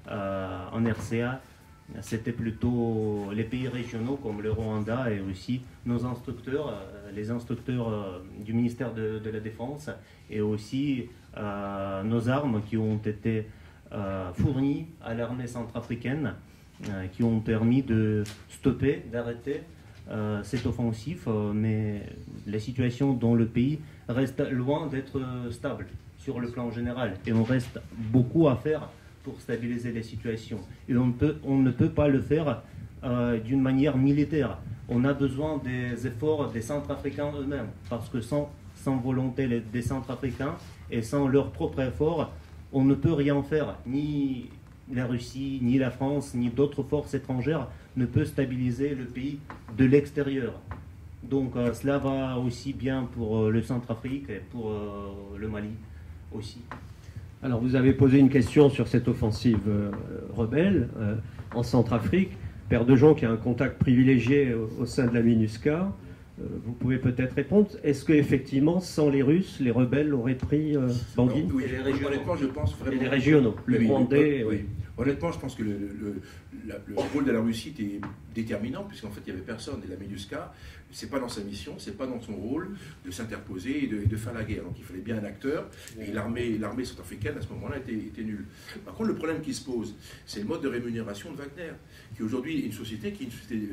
en 0.08 0.84
RCA 0.84 1.40
c'était 2.00 2.32
plutôt 2.32 3.30
les 3.32 3.44
pays 3.44 3.68
régionaux 3.68 4.16
comme 4.16 4.42
le 4.42 4.50
Rwanda 4.50 5.10
et 5.10 5.20
aussi 5.20 5.62
nos 5.84 6.04
instructeurs, 6.04 6.68
euh, 6.68 7.10
les 7.14 7.30
instructeurs 7.30 7.88
euh, 7.88 8.18
du 8.44 8.52
ministère 8.52 8.92
de, 8.92 9.20
la 9.24 9.40
Défense 9.40 9.90
et 10.28 10.40
aussi 10.40 11.06
euh, 11.36 12.02
nos 12.02 12.28
armes 12.28 12.62
qui 12.62 12.76
ont 12.76 12.98
été 12.98 13.46
fournies 14.34 14.88
à 15.00 15.14
l'armée 15.14 15.46
centrafricaine, 15.46 16.34
qui 17.12 17.22
ont 17.22 17.38
permis 17.38 17.82
de 17.82 18.24
stopper, 18.48 19.04
d'arrêter 19.12 19.62
cette 20.42 20.66
offensive, 20.66 21.30
mais 21.54 22.02
la 22.48 22.58
situation 22.58 23.14
dans 23.14 23.36
le 23.36 23.46
pays 23.46 23.78
reste 24.08 24.40
loin 24.50 24.86
d'être 24.86 25.20
stable 25.50 25.86
sur 26.18 26.40
le 26.40 26.48
plan 26.48 26.70
général 26.70 27.14
et 27.26 27.32
on 27.32 27.44
reste 27.44 27.80
beaucoup 27.92 28.48
à 28.48 28.56
faire 28.56 28.88
pour 29.22 29.40
stabiliser 29.40 29.90
les 29.92 30.02
situations. 30.02 30.60
Et 30.88 30.96
on, 30.96 31.12
peut, 31.12 31.36
on 31.44 31.58
ne 31.58 31.70
peut 31.70 31.90
pas 31.90 32.08
le 32.08 32.20
faire 32.20 32.62
euh, 33.04 33.38
d'une 33.40 33.60
manière 33.60 33.96
militaire. 33.96 34.58
On 34.88 35.04
a 35.04 35.12
besoin 35.12 35.58
des 35.58 36.06
efforts 36.06 36.50
des 36.52 36.62
Centrafricains 36.62 37.32
eux-mêmes, 37.36 37.70
parce 37.90 38.08
que 38.08 38.20
sans, 38.20 38.50
sans 38.76 38.96
volonté 38.96 39.62
des 39.72 39.82
Centrafricains 39.82 40.54
et 40.90 41.02
sans 41.02 41.26
leur 41.26 41.50
propre 41.50 41.80
effort, 41.80 42.32
on 42.72 42.84
ne 42.84 42.94
peut 42.94 43.12
rien 43.12 43.42
faire. 43.42 43.76
Ni 43.84 44.48
la 44.92 45.06
Russie, 45.06 45.58
ni 45.60 45.78
la 45.78 45.90
France, 45.90 46.34
ni 46.34 46.48
d'autres 46.48 46.84
forces 46.84 47.14
étrangères 47.14 47.66
ne 47.96 48.06
peuvent 48.06 48.28
stabiliser 48.28 48.94
le 48.94 49.04
pays 49.04 49.40
de 49.76 49.84
l'extérieur. 49.84 50.52
Donc 51.28 51.56
euh, 51.56 51.72
cela 51.72 51.98
va 51.98 52.38
aussi 52.38 52.72
bien 52.72 53.08
pour 53.14 53.38
euh, 53.38 53.50
le 53.50 53.62
Centrafrique 53.62 54.30
et 54.30 54.40
pour 54.50 54.72
le 55.36 55.48
Mali 55.48 55.70
aussi. 56.32 56.60
Alors 57.42 57.60
vous 57.60 57.76
avez 57.76 57.92
posé 57.92 58.18
une 58.18 58.30
question 58.30 58.70
sur 58.70 58.88
cette 58.88 59.08
offensive 59.08 59.60
euh, 59.68 59.90
rebelle 60.34 60.88
euh, 60.98 61.16
en 61.54 61.62
Centrafrique. 61.62 62.30
Père 62.68 62.84
de 62.84 62.96
Jean 62.96 63.14
qui 63.14 63.24
a 63.24 63.30
un 63.30 63.36
contact 63.36 63.78
privilégié 63.78 64.52
au, 64.80 64.86
sein 64.86 65.06
de 65.06 65.14
la 65.14 65.22
MINUSCA, 65.22 65.92
euh, 66.40 66.44
vous 66.64 66.72
pouvez 66.72 66.98
peut-être 66.98 67.34
répondre. 67.34 67.68
Est-ce 67.84 68.04
qu'effectivement, 68.04 68.80
sans 68.80 69.10
les 69.10 69.22
Russes, 69.22 69.58
les 69.60 69.70
rebelles 69.70 70.12
auraient 70.12 70.34
pris 70.34 70.76
Bangui 71.14 71.46
Oui, 71.52 71.64
les 71.70 71.78
régionaux. 71.78 72.36
je 72.40 72.46
pense 72.46 72.76
vraiment. 72.76 73.00
les 73.00 73.08
régionaux, 73.08 73.54
le 73.66 73.86
Rwandais. 73.86 74.44
Oui. 74.48 74.64
Honnêtement, 74.98 75.30
je 75.30 75.38
pense 75.38 75.54
que 75.54 75.62
le, 75.62 76.22
rôle 77.12 77.24
de 77.24 77.30
la 77.30 77.40
Russie 77.40 77.68
était 77.68 78.00
déterminant, 78.34 78.84
puisqu'en 78.84 79.10
fait, 79.10 79.20
il 79.26 79.32
n'y 79.32 79.36
avait 79.38 79.46
personne. 79.46 79.82
Et 79.84 79.88
la 79.88 79.96
MINUSCA, 79.96 80.54
c'est 80.90 81.10
pas 81.10 81.18
dans 81.18 81.28
sa 81.28 81.42
mission, 81.42 81.74
c'est 81.78 81.98
pas 81.98 82.06
dans 82.06 82.20
son 82.20 82.34
rôle 82.34 82.70
de 83.04 83.10
s'interposer 83.10 83.84
et 83.84 83.86
de, 83.88 84.16
faire 84.16 84.32
la 84.32 84.44
guerre. 84.44 84.64
Donc 84.64 84.76
il 84.78 84.84
fallait 84.84 85.00
bien 85.00 85.18
un 85.18 85.24
acteur, 85.24 85.68
et 86.00 86.12
l'armée, 86.12 86.56
l'armée 86.56 86.84
centrafricaine, 86.84 87.36
à 87.36 87.42
ce 87.42 87.48
moment-là, 87.48 87.76
était, 87.78 87.92
était 87.92 88.22
nulle. 88.22 88.46
Par 88.84 88.94
contre, 88.94 89.10
le 89.10 89.16
problème 89.16 89.42
qui 89.42 89.52
se 89.52 89.64
pose, 89.64 89.94
c'est 90.24 90.40
le 90.40 90.46
mode 90.46 90.62
de 90.62 90.68
rémunération 90.68 91.30
de 91.30 91.36
Wagner, 91.36 91.72
qui 92.16 92.22
aujourd'hui 92.22 92.60
est 92.60 92.66
une 92.66 92.72
société 92.72 93.12
qui 93.12 93.24
est 93.24 93.26
une 93.26 93.32
société 93.32 93.68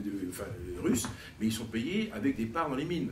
russe, 0.82 1.08
mais 1.40 1.48
ils 1.48 1.54
sont 1.54 1.66
payés 1.66 2.12
avec 2.14 2.36
des 2.36 2.48
parts 2.48 2.70
dans 2.70 2.76
les 2.76 2.86
mines. 2.86 3.12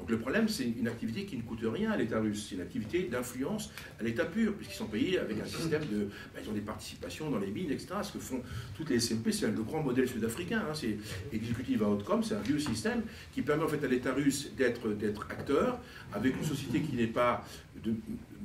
Donc 0.00 0.10
le 0.10 0.18
problème, 0.18 0.48
c'est 0.48 0.64
une 0.64 0.88
activité 0.88 1.26
qui 1.26 1.36
ne 1.36 1.42
coûte 1.42 1.60
rien 1.62 1.90
à 1.90 1.96
l'État 1.96 2.20
russe. 2.20 2.46
C'est 2.48 2.54
une 2.54 2.62
activité 2.62 3.02
d'influence 3.02 3.70
à 4.00 4.02
l'État 4.02 4.24
pur, 4.24 4.54
puisqu'ils 4.54 4.76
sont 4.76 4.86
payés 4.86 5.18
avec 5.18 5.38
un 5.38 5.44
système 5.44 5.82
de. 5.82 6.08
Ben, 6.34 6.40
ils 6.42 6.48
ont 6.48 6.54
des 6.54 6.62
participations 6.62 7.30
dans 7.30 7.38
les 7.38 7.50
mines, 7.50 7.70
etc. 7.70 7.88
Ce 8.02 8.12
que 8.12 8.18
font 8.18 8.40
toutes 8.76 8.88
les 8.88 8.98
SMP, 8.98 9.30
c'est 9.30 9.46
le 9.46 9.62
grand 9.62 9.82
modèle 9.82 10.08
sud-africain. 10.08 10.62
Hein. 10.66 10.72
C'est 10.74 10.96
Executive 11.32 11.82
Outcome, 11.86 12.22
c'est 12.22 12.34
un 12.34 12.40
vieux 12.40 12.58
système 12.58 13.02
qui 13.34 13.42
permet 13.42 13.64
en 13.64 13.68
fait 13.68 13.84
à 13.84 13.88
l'État 13.88 14.14
russe 14.14 14.50
d'être 14.56 15.26
acteur 15.30 15.78
avec 16.14 16.34
une 16.34 16.44
société 16.44 16.80
qui 16.80 16.96
n'est 16.96 17.06
pas 17.06 17.44
de, 17.84 17.94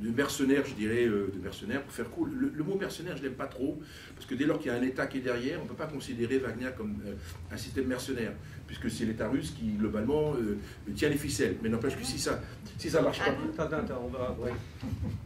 mercenaires, 0.10 0.66
je 0.66 0.74
dirais, 0.74 1.06
euh, 1.06 1.32
de 1.34 1.40
mercenaires 1.42 1.82
pour 1.82 1.94
faire 1.94 2.10
cool. 2.10 2.52
Le, 2.54 2.64
mot 2.64 2.78
mercenaire, 2.78 3.18
je 3.18 3.24
n'aime 3.24 3.34
pas 3.34 3.48
trop, 3.48 3.82
parce 4.14 4.26
que 4.26 4.36
dès 4.36 4.46
lors 4.46 4.60
qu'il 4.60 4.72
y 4.72 4.76
a 4.76 4.78
un 4.78 4.84
État 4.84 5.08
qui 5.08 5.18
est 5.18 5.22
derrière, 5.22 5.60
on 5.60 5.64
ne 5.64 5.70
peut 5.70 5.76
pas 5.76 5.88
considérer 5.88 6.38
Wagner 6.38 6.70
comme 6.78 6.98
euh, 7.06 7.14
un 7.52 7.58
système 7.58 7.86
mercenaire 7.86 8.34
puisque 8.80 8.96
c'est 8.96 9.06
l'État 9.06 9.28
russe 9.28 9.54
qui, 9.58 9.72
globalement, 9.78 10.34
euh, 10.34 10.58
tient 10.96 11.10
les 11.10 11.18
ficelles. 11.18 11.56
Mais 11.62 11.70
n'empêche 11.70 11.96
que 11.96 12.06
si 12.06 12.20
ça 12.20 12.40
si 12.78 12.90
ça 12.90 13.02
marche 13.02 13.20
pas... 13.20 13.64
Attends, 13.64 13.78
attends, 13.78 14.02
on 14.06 14.10
va... 14.10 14.36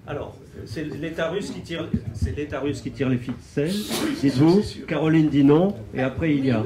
Alors, 0.06 0.38
c'est 0.66 0.84
l'État 0.84 1.30
russe, 1.30 1.50
qui 1.50 1.62
tire, 1.62 1.90
russe 2.62 2.82
qui 2.82 2.92
tire 2.92 3.10
les 3.10 3.18
ficelles, 3.18 3.72
dites-vous. 4.22 4.62
Caroline 4.88 5.30
dit 5.30 5.44
non, 5.44 5.76
et 5.94 6.02
après 6.02 6.36
il 6.36 6.46
y 6.46 6.52
a... 6.52 6.64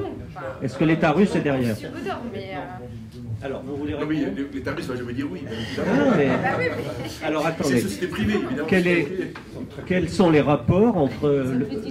Est-ce 0.62 0.76
que 0.76 0.84
l'État 0.84 1.12
russe 1.12 1.34
est 1.34 1.40
derrière 1.40 1.76
euh, 1.82 2.48
alors, 3.42 3.62
vous 3.62 3.76
voulez 3.76 3.92
répondre 3.92 4.14
Non, 4.14 4.26
mais 4.26 4.44
l'État 4.54 4.72
russe 4.72 4.86
va 4.86 4.96
jamais 4.96 5.12
dire 5.12 5.26
oui. 5.30 5.42
Ah, 5.78 6.14
mais... 6.16 6.28
Bah 6.28 6.64
Alors, 7.26 7.46
attendez. 7.46 7.80
C'est 7.80 8.06
privée, 8.06 8.36
évidemment. 8.36 8.68
est... 8.70 9.34
Quels 9.86 10.08
sont 10.08 10.30
les 10.30 10.40
rapports 10.40 10.96
entre 10.96 11.44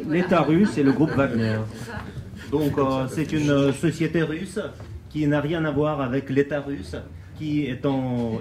l'État 0.10 0.42
russe 0.42 0.80
et 0.80 0.84
le 0.84 0.92
groupe 0.92 1.12
Wagner? 1.12 1.60
Donc 2.54 2.78
euh, 2.78 3.08
c'est 3.10 3.32
une 3.34 3.50
euh, 3.50 3.74
société 3.74 4.22
russe 4.22 4.60
qui 5.10 5.26
n'a 5.26 5.42
rien 5.42 5.66
à 5.66 5.72
voir 5.72 6.02
avec 6.02 6.30
l'État 6.30 6.62
russe, 6.62 6.96
qui 7.36 7.66
est, 7.66 7.84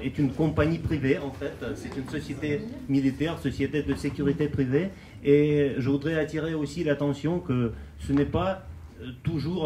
est 0.04 0.18
une 0.18 0.32
compagnie 0.32 0.78
privée 0.78 1.16
en 1.16 1.30
fait. 1.30 1.56
C'est 1.74 1.96
une 1.96 2.06
société 2.10 2.60
militaire, 2.90 3.38
société 3.38 3.82
de 3.82 3.94
sécurité 3.94 4.48
privée. 4.48 4.90
Et 5.24 5.72
je 5.78 5.88
voudrais 5.88 6.18
attirer 6.18 6.52
aussi 6.52 6.84
l'attention 6.84 7.40
que 7.40 7.72
ce 8.00 8.12
n'est 8.12 8.26
pas 8.26 8.66
euh, 9.00 9.06
toujours 9.22 9.64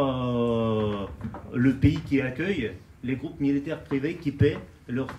le 1.53 1.73
pays 1.75 1.99
qui 2.09 2.21
accueille 2.21 2.71
les 3.03 3.17
groupes 3.17 3.41
militaires 3.41 3.83
privés 3.83 4.15
qui 4.15 4.31
paient 4.31 4.59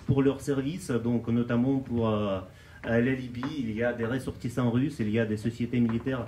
pour 0.06 0.22
leurs 0.22 0.40
services, 0.40 0.90
donc 0.90 1.28
notamment 1.28 1.80
pour 1.80 2.10
la 2.10 3.00
Libye, 3.00 3.42
il 3.58 3.72
y 3.72 3.82
a 3.82 3.92
des 3.92 4.06
ressortissants 4.06 4.70
russes, 4.70 4.96
il 5.00 5.10
y 5.10 5.18
a 5.18 5.26
des 5.26 5.36
sociétés 5.36 5.78
militaires 5.78 6.26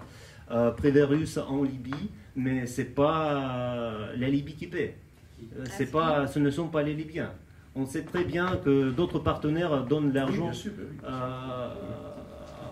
privées 0.76 1.04
russes 1.04 1.38
en 1.38 1.62
Libye 1.62 2.10
mais 2.36 2.66
c'est 2.66 2.94
pas 2.94 4.10
la 4.16 4.28
Libye 4.28 4.54
qui 4.54 4.66
paie. 4.66 4.94
Euh, 5.42 5.64
ah, 5.64 5.70
c'est 5.76 5.90
pas, 5.90 6.26
ce 6.26 6.38
ne 6.38 6.50
sont 6.50 6.68
pas 6.68 6.82
les 6.82 6.94
Libyens. 6.94 7.30
On 7.74 7.86
sait 7.86 8.02
très 8.02 8.24
bien 8.24 8.58
que 8.64 8.90
d'autres 8.90 9.20
partenaires 9.20 9.84
donnent 9.84 10.12
l'argent 10.12 10.50
euh, 10.50 11.68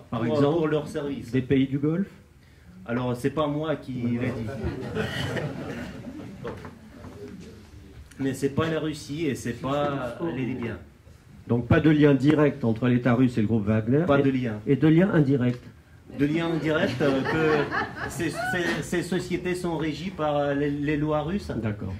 Par 0.09 0.19
pour, 0.21 0.25
exemple, 0.25 0.57
pour 0.57 0.67
leurs 0.67 0.87
services. 0.87 1.31
Des 1.31 1.41
pays 1.41 1.67
du 1.67 1.79
Golfe 1.79 2.11
Alors, 2.85 3.15
c'est 3.15 3.29
pas 3.29 3.47
moi 3.47 3.75
qui 3.77 3.93
l'ai 3.93 4.31
dit. 4.31 4.47
Mais 8.19 8.33
c'est 8.33 8.49
pas 8.49 8.69
la 8.69 8.81
Russie 8.81 9.27
et 9.27 9.35
c'est 9.35 9.53
pas 9.53 10.17
les 10.35 10.45
Libyens. 10.45 10.77
Donc 11.47 11.67
pas 11.67 11.79
de 11.79 11.89
lien 11.89 12.13
direct 12.13 12.63
entre 12.65 12.87
l'État 12.87 13.15
russe 13.15 13.37
et 13.37 13.41
le 13.41 13.47
groupe 13.47 13.65
Wagner. 13.65 14.03
Pas 14.05 14.21
de 14.21 14.29
lien. 14.29 14.59
Et 14.67 14.75
de 14.75 14.87
lien 14.87 15.09
indirect 15.11 15.63
de 16.17 16.25
lien 16.25 16.49
direct 16.61 17.01
euh, 17.01 17.21
que 18.09 18.81
ces, 18.81 19.03
sociétés 19.03 19.55
sont 19.55 19.77
régies 19.77 20.09
par 20.09 20.37
euh, 20.37 20.53
les, 20.53 20.97
lois 20.97 21.21
russes. 21.21 21.51
D'accord. 21.55 21.93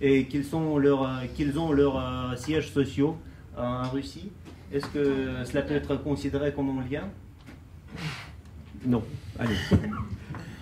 Et 0.00 0.26
qu'ils 0.26 0.44
euh, 0.52 1.06
qu'ils 1.34 1.58
ont 1.58 1.72
leurs 1.72 2.34
sièges 2.36 2.70
sociaux 2.72 3.16
en 3.56 3.88
Russie. 3.88 4.30
Est-ce 4.72 4.86
que 4.86 5.44
cela 5.44 5.62
peut 5.62 5.74
être 5.74 5.96
considéré 5.96 6.52
comme 6.52 6.78
un 6.78 6.84
lien? 6.90 7.04
Non. 8.84 9.02
Allez. 9.38 9.54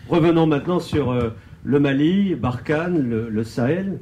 Revenons 0.09 0.47
maintenant 0.47 0.79
sur 0.79 1.33
le 1.65 1.81
Mali, 1.81 2.35
Barkhane, 2.35 3.01
le, 3.01 3.45
Sahel. 3.45 3.99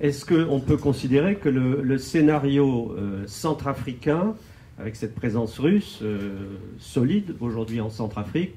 Est-ce 0.00 0.24
qu'on 0.24 0.60
peut 0.60 0.76
considérer 0.76 1.36
que 1.36 1.48
le, 1.48 1.98
scénario 1.98 2.94
centrafricain 3.26 4.34
avec 4.78 4.96
cette 4.96 5.14
présence 5.14 5.58
russe 5.58 6.00
euh, 6.02 6.30
solide 6.78 7.34
aujourd'hui 7.40 7.80
en 7.80 7.90
Centrafrique, 7.90 8.54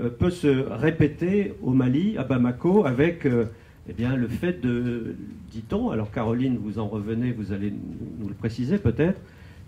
euh, 0.00 0.08
peut 0.08 0.30
se 0.30 0.48
répéter 0.70 1.54
au 1.62 1.70
Mali, 1.70 2.16
à 2.16 2.24
Bamako, 2.24 2.86
avec 2.86 3.26
euh, 3.26 3.46
eh 3.88 4.04
le 4.16 4.28
fait 4.28 4.60
de, 4.60 5.16
dit-on, 5.50 5.90
alors 5.90 6.10
Caroline, 6.10 6.58
vous 6.62 6.78
en 6.78 6.86
revenez, 6.86 7.32
vous 7.32 7.52
allez 7.52 7.72
nous 8.18 8.28
le 8.28 8.34
préciser 8.34 8.78
peut-être, 8.78 9.20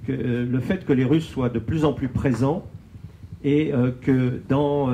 que 0.07 0.12
le 0.12 0.61
fait 0.61 0.84
que 0.84 0.92
les 0.92 1.04
Russes 1.04 1.26
soient 1.26 1.48
de 1.48 1.59
plus 1.59 1.84
en 1.84 1.92
plus 1.92 2.09
présents 2.09 2.64
et 3.44 3.72
que 4.00 4.40
dans 4.48 4.90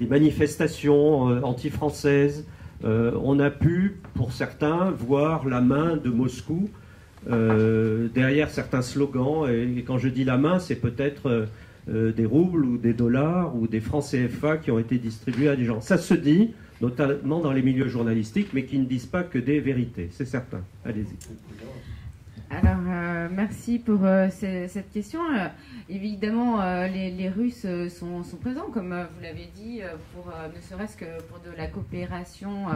des 0.00 0.06
manifestations 0.06 1.22
anti-françaises. 1.44 2.44
on 2.82 3.38
a 3.38 3.50
pu, 3.50 4.00
pour 4.14 4.32
certains, 4.32 4.90
voir 4.90 5.46
la 5.46 5.60
main 5.60 5.96
de 5.96 6.10
Moscou 6.10 6.68
derrière 7.26 8.50
certains 8.50 8.82
slogans. 8.82 9.48
Et, 9.48 9.82
quand 9.82 9.98
je 9.98 10.08
dis 10.08 10.24
la 10.24 10.36
main, 10.36 10.58
c'est 10.58 10.76
peut-être 10.76 11.46
des 11.88 12.26
roubles 12.26 12.64
ou 12.64 12.76
des 12.78 12.92
dollars 12.92 13.54
ou 13.56 13.66
des 13.66 13.80
francs 13.80 14.04
CFA 14.04 14.58
qui 14.58 14.70
ont 14.70 14.78
été 14.78 14.98
distribués 14.98 15.48
à 15.48 15.56
des 15.56 15.64
gens. 15.64 15.80
Ça 15.80 15.98
se 15.98 16.14
dit, 16.14 16.52
notamment 16.80 17.40
dans 17.40 17.52
les 17.52 17.62
milieux 17.62 17.88
journalistiques, 17.88 18.48
mais 18.52 18.64
qui 18.64 18.78
ne 18.78 18.84
disent 18.84 19.06
pas 19.06 19.22
que 19.22 19.38
des 19.38 19.60
vérités, 19.60 20.08
c'est 20.12 20.26
certain. 20.26 20.60
Allez-y. 20.84 21.16
Alors, 22.50 22.76
euh, 22.86 23.28
merci 23.32 23.78
pour 23.78 24.04
euh, 24.04 24.28
cette 24.30 24.90
question. 24.92 25.20
Euh, 25.34 25.48
évidemment, 25.88 26.58
les, 26.86 27.28
Russes 27.28 27.66
sont, 27.88 28.22
présents, 28.40 28.70
comme 28.72 28.90
vous 28.94 29.22
l'avez 29.22 29.48
dit, 29.56 29.80
ne 29.80 30.60
serait-ce 30.60 30.96
que 30.96 31.20
pour 31.28 31.38
de 31.40 31.56
la 31.56 31.66
coopération 31.66 32.66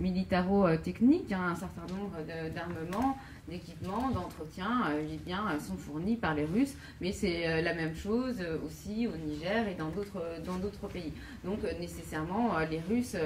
militaro-technique, 0.00 1.32
hein, 1.32 1.48
un 1.50 1.54
certain 1.54 1.86
nombre 1.94 2.16
d'armements, 2.54 3.18
d'équipements, 3.48 4.10
d'entretien, 4.10 4.90
eh 5.00 5.16
bien, 5.24 5.42
sont 5.60 5.76
fournis 5.76 6.16
par 6.16 6.34
les 6.34 6.44
Russes, 6.44 6.74
mais 7.00 7.12
c'est 7.12 7.62
la 7.62 7.74
même 7.74 7.94
chose 7.94 8.42
aussi 8.66 9.06
au 9.06 9.16
Niger 9.16 9.68
et 9.68 9.74
dans 9.74 9.90
d'autres 10.58 10.88
pays. 10.88 11.12
Donc, 11.44 11.60
nécessairement, 11.78 12.58
les 12.70 12.80
Russes 12.80 13.16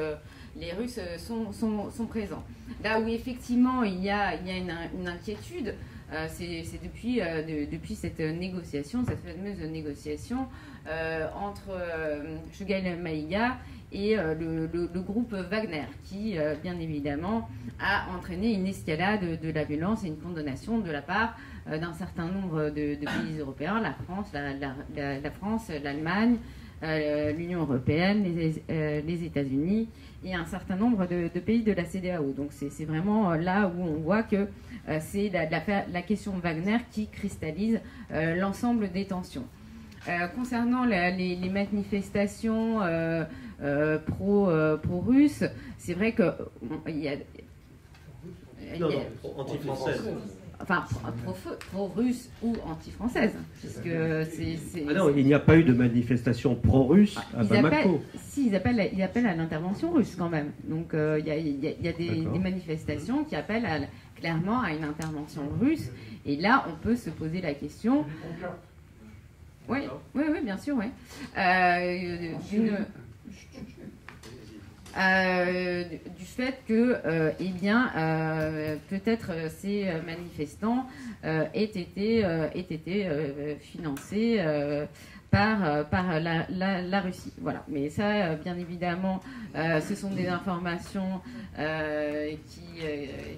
les 0.57 0.73
Russes 0.73 0.99
sont, 1.19 1.53
sont, 1.53 2.07
présents. 2.07 2.43
Là 2.83 3.01
où 3.01 3.07
effectivement 3.09 3.83
il 3.85 4.03
y 4.03 4.11
a, 4.11 4.35
il 4.35 4.47
y 4.47 4.51
a 4.51 4.57
une 4.57 5.09
inquiétude, 5.09 5.75
euh, 6.13 6.27
c'est 6.29 6.65
depuis, 6.83 7.21
euh, 7.21 7.67
depuis 7.71 7.95
cette 7.95 8.19
négociation, 8.19 9.05
cette 9.07 9.23
fameuse 9.23 9.61
négociation 9.71 10.49
euh, 10.89 11.29
entre 11.41 11.79
Shugail 12.53 12.97
Maïga 12.97 13.59
et 13.93 14.17
le, 14.17 15.01
groupe 15.01 15.33
Wagner, 15.33 15.87
qui, 16.05 16.37
bien 16.63 16.79
évidemment, 16.79 17.49
a 17.81 18.07
entraîné 18.17 18.53
une 18.53 18.67
escalade 18.67 19.41
de 19.41 19.51
la 19.51 19.65
violence 19.65 20.05
et 20.05 20.09
une 20.09 20.19
condamnation 20.19 20.79
de 20.79 20.91
la 20.91 21.03
part 21.03 21.37
d'un 21.67 21.93
certain 21.93 22.27
nombre 22.27 22.71
de, 22.71 22.95
pays 22.95 23.39
européens, 23.39 23.81
la 23.81 23.95
France, 24.05 24.29
la, 24.33 25.31
France, 25.31 25.71
l'Allemagne, 25.83 26.37
l'Union 27.37 27.61
européenne, 27.61 28.25
les, 28.25 29.25
États-Unis 29.25 29.89
et 30.25 30.35
un 30.35 30.47
certain 30.47 30.77
nombre 30.77 31.07
de, 31.07 31.29
pays 31.41 31.63
de 31.63 31.73
la 31.73 31.85
CDAO. 31.85 32.33
Donc 32.33 32.51
c'est 32.53 32.85
vraiment 32.85 33.35
là 33.35 33.69
où 33.69 33.83
on 33.83 34.01
voit 34.01 34.23
que 34.23 34.49
euh, 34.89 34.99
c'est 35.01 35.31
la, 35.31 36.03
question 36.03 36.33
Wagner 36.39 36.79
qui 36.91 37.07
cristallise 37.09 37.81
euh, 38.13 38.37
l'ensemble 38.37 38.91
des 38.91 39.05
tensions. 39.07 39.45
concernant 40.35 40.85
les, 40.85 41.51
manifestations 41.51 42.81
pro-russes, 44.07 45.45
c'est 45.79 45.95
vrai 45.95 46.13
que 46.13 46.25
il 46.89 47.01
y 47.01 47.09
a, 47.09 47.17
anti-françaises 49.37 50.03
enfin 50.63 50.85
pro-russe 51.73 52.29
ou 52.43 52.55
anti-française, 52.67 53.33
puisque 53.61 53.89
c'est. 54.31 54.85
Ah 54.89 54.93
non, 54.93 55.15
il 55.17 55.25
n'y 55.25 55.35
a 55.35 55.39
pas 55.39 55.57
eu 55.57 55.65
de 55.65 55.73
manifestation 55.73 56.55
pro-russe 56.55 57.17
ah, 57.35 57.41
à 57.41 57.45
Bamako. 57.45 58.03
si, 58.17 58.49
ils 58.49 58.55
appellent, 58.55 58.91
ils 58.93 59.03
appellent 59.03 59.27
à 59.27 59.35
l'intervention 59.35 59.91
russe 59.91 60.15
quand 60.19 60.29
même. 60.29 60.51
Donc 60.65 60.91
il 60.93 61.27
y, 61.27 61.89
a, 61.89 61.93
des, 61.93 62.39
manifestations 62.39 63.25
qui 63.25 63.37
appellent 63.37 63.67
à, 63.67 63.79
clairement 64.21 64.61
à 64.61 64.73
une 64.73 64.85
intervention 64.85 65.43
russe. 65.61 65.91
Et 66.27 66.37
là, 66.37 66.67
on 66.69 66.77
peut 66.77 66.97
se 66.97 67.11
poser 67.11 67.41
la 67.41 67.55
question. 67.55 68.05
Oui, 69.69 69.79
oui, 70.15 70.25
oui, 70.31 70.41
bien 70.43 70.59
sûr, 70.59 70.77
oui. 70.77 70.87
Euh, 71.39 72.33
euh, 74.99 75.85
du 76.19 76.25
fait 76.25 76.63
que, 76.67 76.97
euh, 77.05 77.31
eh 77.39 77.49
bien, 77.49 77.91
peut-être 78.89 79.51
ces 79.51 79.87
manifestants 80.05 80.87
aient 81.23 81.65
été 81.65 82.25
financés 83.61 84.41
par, 85.31 85.65
euh, 85.65 85.85
la, 86.51 87.01
Russie. 87.01 87.33
Voilà. 87.41 87.65
Mais 87.69 87.89
ça, 87.89 88.11
euh, 88.11 88.37
bien 88.37 88.57
évidemment, 88.59 89.21
euh, 89.55 89.81
ce 89.81 89.95
sont 89.95 90.11
des 90.11 90.27
informations 90.27 91.21
qui, 92.47 92.81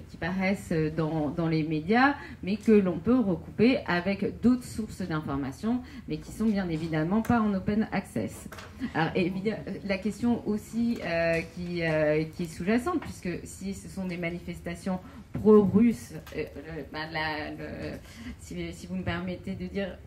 qui 0.09 0.17
paraissent 0.17 0.73
dans, 0.95 1.47
les 1.49 1.63
médias, 1.63 2.15
mais 2.41 2.55
que 2.55 2.71
l'on 2.71 2.97
peut 2.97 3.19
recouper 3.19 3.79
avec 3.85 4.39
d'autres 4.41 4.63
sources 4.63 5.01
d'informations, 5.01 5.81
mais 6.07 6.17
qui 6.17 6.31
sont 6.31 6.45
bien 6.45 6.69
évidemment 6.69 7.21
pas 7.21 7.41
en 7.41 7.53
open 7.53 7.87
access. 7.91 8.47
Alors, 8.93 9.11
la 9.83 9.97
question 9.97 10.47
aussi 10.47 10.99
qui, 11.55 11.81
est 11.81 12.53
sous-jacente, 12.55 13.01
puisque 13.01 13.45
si 13.45 13.73
ce 13.73 13.89
sont 13.89 14.05
des 14.05 14.17
manifestations 14.17 14.99
pro-russes, 15.33 16.13
ben, 16.93 17.09
si 18.39 18.87
vous 18.87 18.95
me 18.95 19.03
permettez 19.03 19.55
de 19.55 19.65
dire 19.67 19.97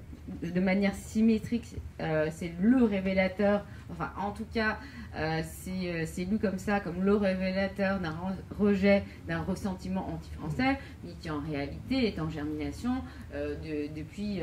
de 0.42 0.60
manière 0.60 0.94
symétrique, 0.94 1.76
euh, 2.00 2.28
c'est 2.30 2.52
le 2.60 2.84
révélateur, 2.84 3.64
enfin 3.90 4.10
en 4.18 4.30
tout 4.30 4.46
cas 4.52 4.78
euh, 5.18 5.42
euh, 5.68 6.02
c'est 6.06 6.24
lu 6.24 6.38
comme 6.38 6.58
ça, 6.58 6.80
comme 6.80 7.02
le 7.02 7.14
révélateur 7.14 8.00
d'un 8.00 8.16
rejet, 8.58 9.02
d'un 9.26 9.40
ressentiment 9.40 10.08
anti-français, 10.12 10.78
mais 11.04 11.12
qui 11.20 11.30
en 11.30 11.40
réalité 11.40 12.06
est 12.06 12.20
en 12.20 12.28
germination 12.28 12.90
euh, 13.34 13.54
depuis, 13.94 14.40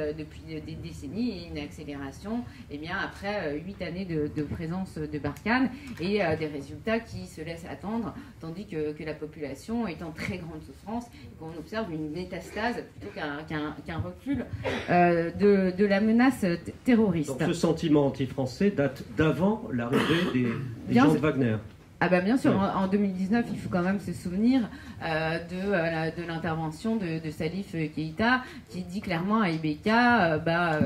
des 0.65 0.75
décennies 0.75 1.31
et 1.31 1.47
une 1.49 1.57
accélération 1.57 2.43
eh 2.71 2.77
bien, 2.77 2.97
après 3.03 3.57
huit 3.59 3.81
années 3.81 4.05
de, 4.05 4.43
présence 4.43 4.97
de 4.97 5.19
Barkhane 5.19 5.69
et 5.99 6.19
des 6.37 6.47
résultats 6.47 6.99
qui 6.99 7.27
se 7.27 7.41
laissent 7.41 7.65
attendre, 7.69 8.13
tandis 8.39 8.65
que, 8.65 8.93
la 9.03 9.13
population 9.13 9.85
est 9.87 10.01
en 10.01 10.11
très 10.11 10.37
grande 10.37 10.61
souffrance 10.63 11.05
et 11.25 11.35
qu'on 11.37 11.57
observe 11.59 11.91
une 11.91 12.11
métastase 12.11 12.83
plutôt 12.99 13.13
qu'un 13.13 13.97
recul 13.97 14.45
de, 14.89 15.85
la 15.85 16.01
menace 16.01 16.45
terroriste. 16.85 17.37
Donc 17.37 17.41
ce 17.41 17.53
sentiment 17.53 18.07
anti-français 18.07 18.71
date 18.71 19.03
d'avant 19.17 19.32
l'arrivée 19.71 20.31
des, 20.33 20.47
des 20.87 20.99
gens 20.99 21.13
de 21.13 21.17
Wagner. 21.17 21.57
Ah 21.99 22.09
bah 22.09 22.19
bien 22.19 22.35
sûr, 22.35 22.51
en, 22.51 22.87
2019, 22.87 23.45
il 23.53 23.57
faut 23.57 23.69
quand 23.69 23.81
même 23.81 24.01
se 24.01 24.11
souvenir 24.11 24.69
euh, 25.05 25.37
de, 25.39 25.71
euh, 25.73 26.11
de 26.17 26.27
l'intervention 26.27 26.97
de, 26.97 27.29
Salif 27.31 27.71
Keïta 27.71 28.41
qui 28.69 28.81
dit 28.81 28.99
clairement 28.99 29.39
à 29.39 29.49
Ibeka, 29.49 30.33
euh, 30.33 30.37
bah, 30.37 30.79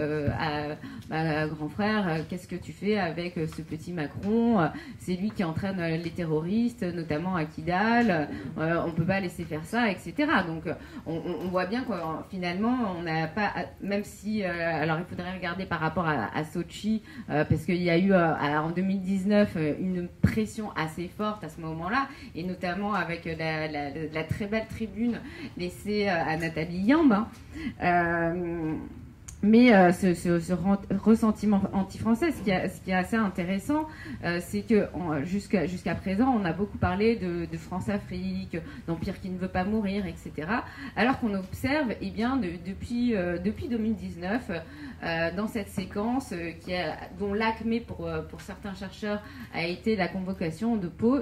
bah, 1.10 1.48
grand 1.48 1.70
frère, 1.70 2.20
qu'est-ce 2.30 2.48
que 2.48 2.56
tu 2.56 2.72
fais 2.72 3.00
avec 3.00 3.34
ce 3.36 3.62
petit 3.64 3.94
Macron 3.94 4.70
C'est 5.00 5.16
lui 5.16 5.32
qui 5.32 5.44
entraîne 5.44 5.82
les 5.82 6.12
terroristes, 6.12 6.84
notamment 6.84 7.36
à 7.36 7.46
Kidal. 7.46 8.30
on 8.58 8.92
peut 8.92 9.06
pas 9.06 9.20
laisser 9.20 9.44
faire 9.44 9.66
ça, 9.66 9.90
etc. 9.90 10.14
Donc 10.46 10.64
on, 11.08 11.48
voit 11.50 11.66
bien 11.66 11.82
que 11.84 11.94
finalement, 12.30 12.78
on 12.98 13.04
n'a 13.04 13.28
pas, 13.28 13.54
même 13.82 14.04
si, 14.04 14.44
alors 14.44 15.00
il 15.00 15.06
faudrait 15.06 15.34
regarder 15.34 15.66
par 15.66 15.80
rapport 15.80 16.08
à, 16.08 16.30
à 16.36 16.44
Sochi, 16.44 17.02
parce 17.28 17.66
qu'il 17.66 17.82
y 17.82 17.90
a 17.90 17.98
eu 17.98 18.14
en 18.14 18.70
2019 18.70 19.58
une 19.80 20.08
pression 20.22 20.72
assez 20.76 21.07
forte 21.08 21.44
à 21.44 21.50
ce 21.50 21.62
moment-là, 21.62 22.08
et 22.36 22.44
notamment 22.44 22.94
avec 22.94 23.26
la, 23.26 24.24
très 24.24 24.48
belle 24.48 24.68
tribune 24.68 25.20
laissée 25.58 26.08
euh, 26.08 26.24
à 26.26 26.38
Nathalie 26.38 26.80
Yamb. 26.80 27.14
Hein. 27.14 27.28
Euh, 29.48 29.58
mais 29.58 29.74
euh, 29.74 29.92
ce, 29.92 30.54
ressentiment 30.94 31.62
anti-français, 31.74 32.32
ce, 32.32 32.42
qui 32.42 32.52
est 32.52 32.94
assez 32.94 33.16
intéressant, 33.16 33.88
c'est 34.40 34.62
que 34.62 34.88
jusqu'à 35.24 35.96
présent, 35.96 36.30
on 36.30 36.46
a 36.46 36.54
beaucoup 36.54 36.78
parlé 36.78 37.16
de, 37.16 37.58
France-Afrique, 37.58 38.58
d'empire 38.88 39.20
qui 39.20 39.30
ne 39.30 39.38
veut 39.38 39.48
pas 39.48 39.64
mourir, 39.64 40.06
etc. 40.06 40.48
Alors 40.96 41.20
qu'on 41.20 41.34
observe, 41.34 41.94
eh 42.02 42.12
bien, 42.12 42.38
depuis, 42.38 43.14
depuis 43.44 43.68
2019, 43.68 44.52
dans 45.36 45.48
cette 45.48 45.70
séquence 45.70 46.34
dont 47.20 47.34
l'acmé 47.34 47.80
pour, 47.80 48.10
pour 48.30 48.42
certains 48.42 48.74
chercheurs 48.74 49.22
a 49.54 49.66
été 49.66 49.96
la 49.96 50.08
convocation 50.08 50.76
de 50.76 50.88
Pau, 50.88 51.20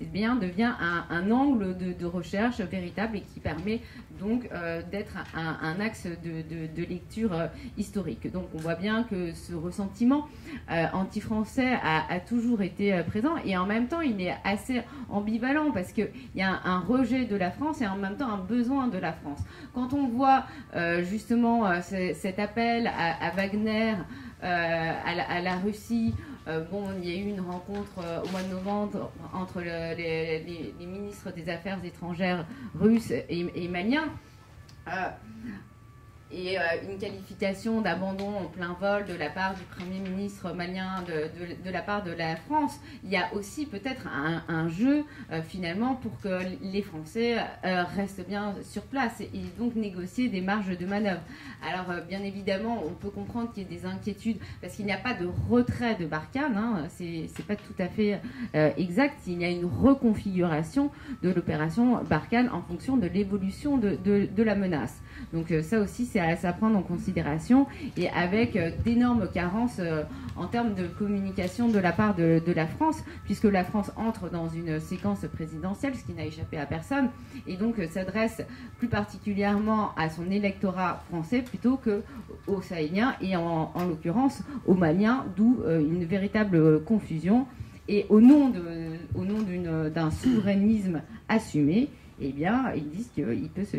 eh 0.00 0.06
bien, 0.06 0.36
devient 0.36 0.72
un, 1.10 1.30
angle 1.30 1.76
de, 1.76 2.06
recherche 2.06 2.60
véritable 2.60 3.18
et 3.18 3.20
qui 3.20 3.38
permet 3.38 3.80
donc 4.18 4.48
euh, 4.52 4.82
d'être 4.90 5.14
un, 5.34 5.78
axe 5.80 6.06
de, 6.06 6.82
lecture 6.82 7.32
euh, 7.32 7.46
historique. 7.76 8.30
Donc 8.32 8.46
on 8.54 8.58
voit 8.58 8.74
bien 8.74 9.04
que 9.04 9.32
ce 9.32 9.54
ressentiment 9.54 10.26
euh, 10.70 10.86
anti-français 10.92 11.78
a, 11.82 12.18
toujours 12.20 12.62
été 12.62 13.02
présent 13.06 13.36
et 13.44 13.56
en 13.56 13.66
même 13.66 13.88
temps 13.88 14.00
il 14.00 14.20
est 14.20 14.34
assez 14.44 14.82
ambivalent 15.08 15.70
parce 15.72 15.92
qu'il 15.92 16.10
y 16.34 16.42
a 16.42 16.60
un, 16.64 16.80
rejet 16.80 17.24
de 17.24 17.36
la 17.36 17.50
France 17.50 17.80
et 17.80 17.86
en 17.86 17.96
même 17.96 18.16
temps 18.16 18.30
un 18.30 18.38
besoin 18.38 18.88
de 18.88 18.98
la 18.98 19.12
France. 19.12 19.40
Quand 19.74 19.92
on 19.92 20.08
voit 20.08 20.44
justement 21.02 21.80
cet 21.82 22.38
appel 22.38 22.86
à, 22.88 23.30
Wagner, 23.36 23.94
à 24.42 25.40
la 25.40 25.56
Russie, 25.56 26.14
euh, 26.50 26.64
bon, 26.70 26.84
il 27.00 27.08
y 27.08 27.12
a 27.12 27.16
eu 27.16 27.28
une 27.28 27.40
rencontre 27.40 27.98
euh, 27.98 28.22
au 28.22 28.28
mois 28.28 28.42
de 28.42 28.48
novembre 28.48 29.12
entre 29.32 29.60
les, 29.60 30.74
ministres 30.80 31.30
des 31.30 31.48
Affaires 31.48 31.78
étrangères 31.84 32.44
russes 32.78 33.12
et, 33.12 33.46
et 33.54 33.68
maliens. 33.68 34.08
Euh, 34.88 35.10
et 36.32 36.58
euh, 36.58 36.62
une 36.88 36.98
qualification 36.98 37.80
d'abandon 37.80 38.28
en 38.28 38.44
plein 38.44 38.76
vol 38.80 39.04
de 39.06 39.14
la 39.14 39.30
part 39.30 39.54
du 39.54 39.62
Premier 39.62 39.98
ministre 39.98 40.52
malien, 40.52 41.02
de, 41.06 41.70
la 41.70 41.82
part 41.82 42.04
de 42.04 42.12
la 42.12 42.36
France, 42.36 42.78
il 43.04 43.10
y 43.10 43.16
a 43.16 43.32
aussi 43.34 43.66
peut-être 43.66 44.06
un, 44.06 44.68
jeu 44.68 45.04
euh, 45.32 45.42
finalement 45.42 45.94
pour 45.94 46.20
que 46.20 46.40
les 46.62 46.82
Français 46.82 47.38
euh, 47.64 47.82
restent 47.96 48.26
bien 48.26 48.54
sur 48.62 48.82
place 48.82 49.20
et, 49.20 49.28
donc 49.58 49.74
négocier 49.74 50.28
des 50.28 50.40
marges 50.40 50.76
de 50.76 50.86
manœuvre. 50.86 51.22
Alors 51.68 51.86
bien 52.08 52.22
évidemment, 52.22 52.82
on 52.86 52.90
peut 52.90 53.10
comprendre 53.10 53.52
qu'il 53.52 53.64
y 53.64 53.66
ait 53.66 53.78
des 53.78 53.86
inquiétudes 53.86 54.38
parce 54.60 54.74
qu'il 54.74 54.86
n'y 54.86 54.92
a 54.92 54.98
pas 54.98 55.14
de 55.14 55.28
retrait 55.48 55.96
de 55.96 56.06
Barkhane, 56.06 56.56
hein, 56.56 56.86
c'est 56.88 57.46
pas 57.46 57.56
tout 57.56 57.74
à 57.78 57.88
fait 57.88 58.20
exact, 58.76 59.18
il 59.26 59.40
y 59.40 59.44
a 59.44 59.50
une 59.50 59.64
reconfiguration 59.64 60.90
de 61.22 61.30
l'opération 61.30 62.02
Barkhane 62.04 62.48
en 62.50 62.62
fonction 62.62 62.96
de 62.96 63.06
l'évolution 63.06 63.78
de 63.78 64.42
la 64.42 64.54
menace. 64.54 65.00
Donc 65.32 65.52
ça 65.62 65.80
aussi, 65.80 66.06
c'est 66.06 66.20
à, 66.20 66.52
prendre 66.52 66.76
en 66.76 66.82
considération 66.82 67.66
et 67.96 68.08
avec 68.10 68.56
euh, 68.56 68.70
d'énormes 68.84 69.28
carences 69.32 69.78
euh, 69.78 70.02
en 70.36 70.46
termes 70.46 70.74
de 70.74 70.86
communication 70.86 71.68
de 71.68 71.78
la 71.78 71.92
part 71.92 72.14
de, 72.14 72.40
la 72.54 72.66
France, 72.66 73.02
puisque 73.24 73.44
la 73.44 73.64
France 73.64 73.90
entre 73.96 74.30
dans 74.30 74.48
une 74.48 74.80
séquence 74.80 75.20
présidentielle, 75.32 75.94
ce 75.94 76.04
qui 76.04 76.12
n'a 76.12 76.24
échappé 76.24 76.56
à 76.58 76.66
personne, 76.66 77.10
et 77.46 77.56
donc 77.56 77.78
euh, 77.78 77.86
s'adresse 77.88 78.42
plus 78.78 78.88
particulièrement 78.88 79.90
à 79.96 80.10
son 80.10 80.30
électorat 80.30 81.02
français 81.08 81.42
plutôt 81.42 81.76
que 81.76 82.02
aux 82.46 82.62
Sahéliens 82.62 83.14
et 83.20 83.36
en, 83.36 83.72
l'occurrence 83.88 84.42
aux 84.66 84.74
Maliens, 84.74 85.24
d'où 85.36 85.58
une 85.68 86.04
véritable 86.04 86.82
confusion. 86.84 87.46
Et 87.88 88.06
au 88.08 88.20
nom 88.20 88.50
d'un 88.50 90.10
souverainisme 90.10 91.02
assumé, 91.28 91.88
eh 92.20 92.32
bien, 92.32 92.72
ils 92.74 92.88
disent 92.88 93.10
qu'ils 93.14 93.48
peuvent 93.54 93.64
se, 93.64 93.76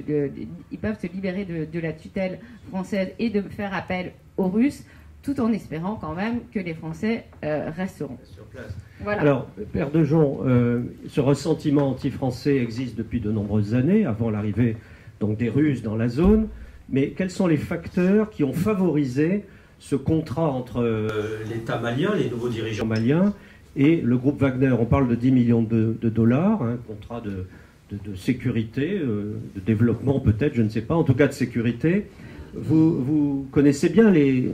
ils 0.72 0.78
peuvent 0.78 1.00
se 1.00 1.08
libérer 1.08 1.46
de, 1.46 1.80
la 1.80 1.94
tutelle 1.94 2.40
française 2.70 3.10
et 3.20 3.30
de 3.30 3.42
faire 3.42 3.74
appel 3.74 4.14
aux 4.38 4.48
Russes, 4.48 4.84
tout 5.22 5.40
en 5.40 5.52
espérant 5.52 5.96
quand 5.96 6.16
même 6.16 6.40
que 6.52 6.60
les 6.60 6.74
Français 6.74 7.26
euh, 7.44 7.70
resteront. 7.76 8.18
Sur 8.24 8.46
place. 8.46 8.76
Alors, 9.06 9.48
Père 9.72 9.92
de 9.92 10.04
Jon, 10.04 10.40
euh, 10.46 10.82
ce 11.08 11.22
ressentiment 11.22 11.90
anti-français 11.90 12.58
existe 12.58 12.98
depuis 12.98 13.20
de 13.20 13.32
nombreuses 13.32 13.76
années, 13.76 14.06
avant 14.06 14.30
l'arrivée 14.30 14.78
donc 15.20 15.38
des 15.38 15.50
Russes 15.50 15.84
dans 15.84 15.96
la 15.96 16.08
zone. 16.08 16.48
Mais 16.90 17.12
quels 17.12 17.32
sont 17.32 17.48
les 17.48 17.58
facteurs 17.58 18.30
qui 18.30 18.44
ont 18.44 18.54
favorisé 18.54 19.46
ce 19.80 19.96
contrat 19.96 20.50
entre 20.50 20.82
euh, 20.82 21.08
l'État 21.50 21.80
malien, 21.80 22.14
les 22.16 22.30
nouveaux 22.30 22.50
dirigeants 22.50 22.86
maliens, 22.86 23.34
et 23.76 24.02
le 24.02 24.18
groupe 24.18 24.40
Wagner? 24.40 24.72
On 24.72 24.86
parle 24.86 25.08
de 25.08 25.16
10 25.16 25.32
millions 25.32 25.64
de, 25.64 25.96
dollars, 26.10 26.64
un 26.64 26.76
contrat 26.76 27.22
de, 27.22 27.46
de, 27.92 28.16
sécurité, 28.16 28.98
euh, 29.00 29.40
de 29.56 29.60
développement 29.60 30.20
peut-être, 30.20 30.54
je 30.54 30.62
ne 30.62 30.70
sais 30.70 30.82
pas, 30.82 30.96
en 30.96 31.04
tout 31.04 31.14
cas 31.14 31.28
de 31.28 31.34
sécurité. 31.34 32.08
Vous, 32.54 33.02
vous 33.04 33.48
connaissez 33.52 33.90
bien 33.90 34.12
les, 34.12 34.54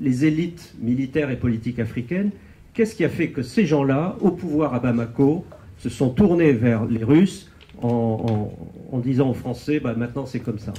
les, 0.00 0.24
élites 0.24 0.74
militaires 0.80 1.30
et 1.30 1.36
politiques 1.36 1.78
africaines. 1.78 2.30
Qu'est-ce 2.72 2.94
qui 2.94 3.04
a 3.04 3.10
fait 3.10 3.28
que 3.28 3.42
ces 3.42 3.66
gens-là, 3.66 4.16
au 4.20 4.30
pouvoir 4.30 4.74
à 4.74 4.80
Bamako, 4.80 5.44
se 5.78 5.88
sont 5.90 6.10
tournés 6.10 6.52
vers 6.52 6.86
les 6.86 7.04
Russes 7.04 7.50
en, 7.82 8.52
en, 8.90 8.98
disant 8.98 9.30
aux 9.30 9.34
Français, 9.34 9.80
bah, 9.80 9.94
maintenant 9.94 10.24
c'est 10.24 10.40
comme 10.40 10.58
ça? 10.58 10.72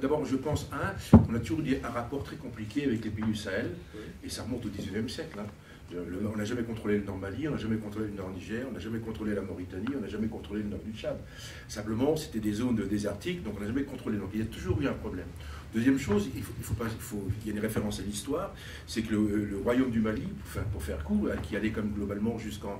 D'abord, 0.00 0.24
je 0.26 0.36
pense, 0.36 0.68
un, 0.72 1.18
on 1.30 1.34
a 1.34 1.38
toujours 1.38 1.60
eu 1.60 1.76
un 1.82 1.90
rapport 1.90 2.22
très 2.22 2.36
compliqué 2.36 2.84
avec 2.84 3.04
les 3.04 3.10
pays 3.10 3.24
du 3.24 3.34
Sahel, 3.34 3.70
et 4.24 4.28
ça 4.28 4.42
remonte 4.42 4.64
au 4.66 4.68
19e 4.68 5.08
siècle. 5.08 5.38
Hein 5.40 5.46
on 5.94 6.36
n'a 6.36 6.44
jamais 6.44 6.62
contrôlé 6.62 6.98
le 6.98 7.04
nord 7.04 7.16
Mali, 7.16 7.48
on 7.48 7.52
n'a 7.52 7.56
jamais 7.56 7.76
contrôlé 7.76 8.06
le 8.08 8.14
nord 8.14 8.30
Niger, 8.30 8.66
on 8.68 8.72
n'a 8.72 8.78
jamais 8.78 8.98
contrôlé 8.98 9.34
la 9.34 9.40
Mauritanie, 9.40 9.86
on 9.96 10.00
n'a 10.00 10.08
jamais 10.08 10.28
contrôlé 10.28 10.62
le 10.62 10.68
nord 10.68 10.80
du 10.84 10.92
Tchad. 10.98 11.16
Simplement, 11.66 12.16
c'était 12.16 12.40
des 12.40 12.52
zones 12.52 12.76
désertiques, 12.76 13.42
donc 13.42 13.54
on 13.56 13.60
n'a 13.60 13.66
jamais 13.66 13.84
contrôlé. 13.84 14.18
Donc 14.18 14.30
il 14.34 14.40
y 14.40 14.42
a 14.42 14.46
toujours 14.46 14.80
eu 14.82 14.86
un 14.86 14.92
problème. 14.92 15.26
Deuxième 15.74 15.98
chose, 15.98 16.30
il, 16.34 16.42
faut, 16.42 16.72
pas, 16.74 16.86
il, 17.42 17.46
y 17.46 17.50
a 17.50 17.54
une 17.54 17.60
référence 17.60 18.00
à 18.00 18.02
l'histoire, 18.02 18.54
c'est 18.86 19.02
que 19.02 19.12
le, 19.12 19.60
royaume 19.62 19.90
du 19.90 20.00
Mali, 20.00 20.26
pour 20.72 20.82
faire, 20.82 21.04
court, 21.04 21.28
qui 21.42 21.56
allait 21.56 21.70
comme 21.70 21.90
globalement 21.90 22.38
jusqu'à, 22.38 22.70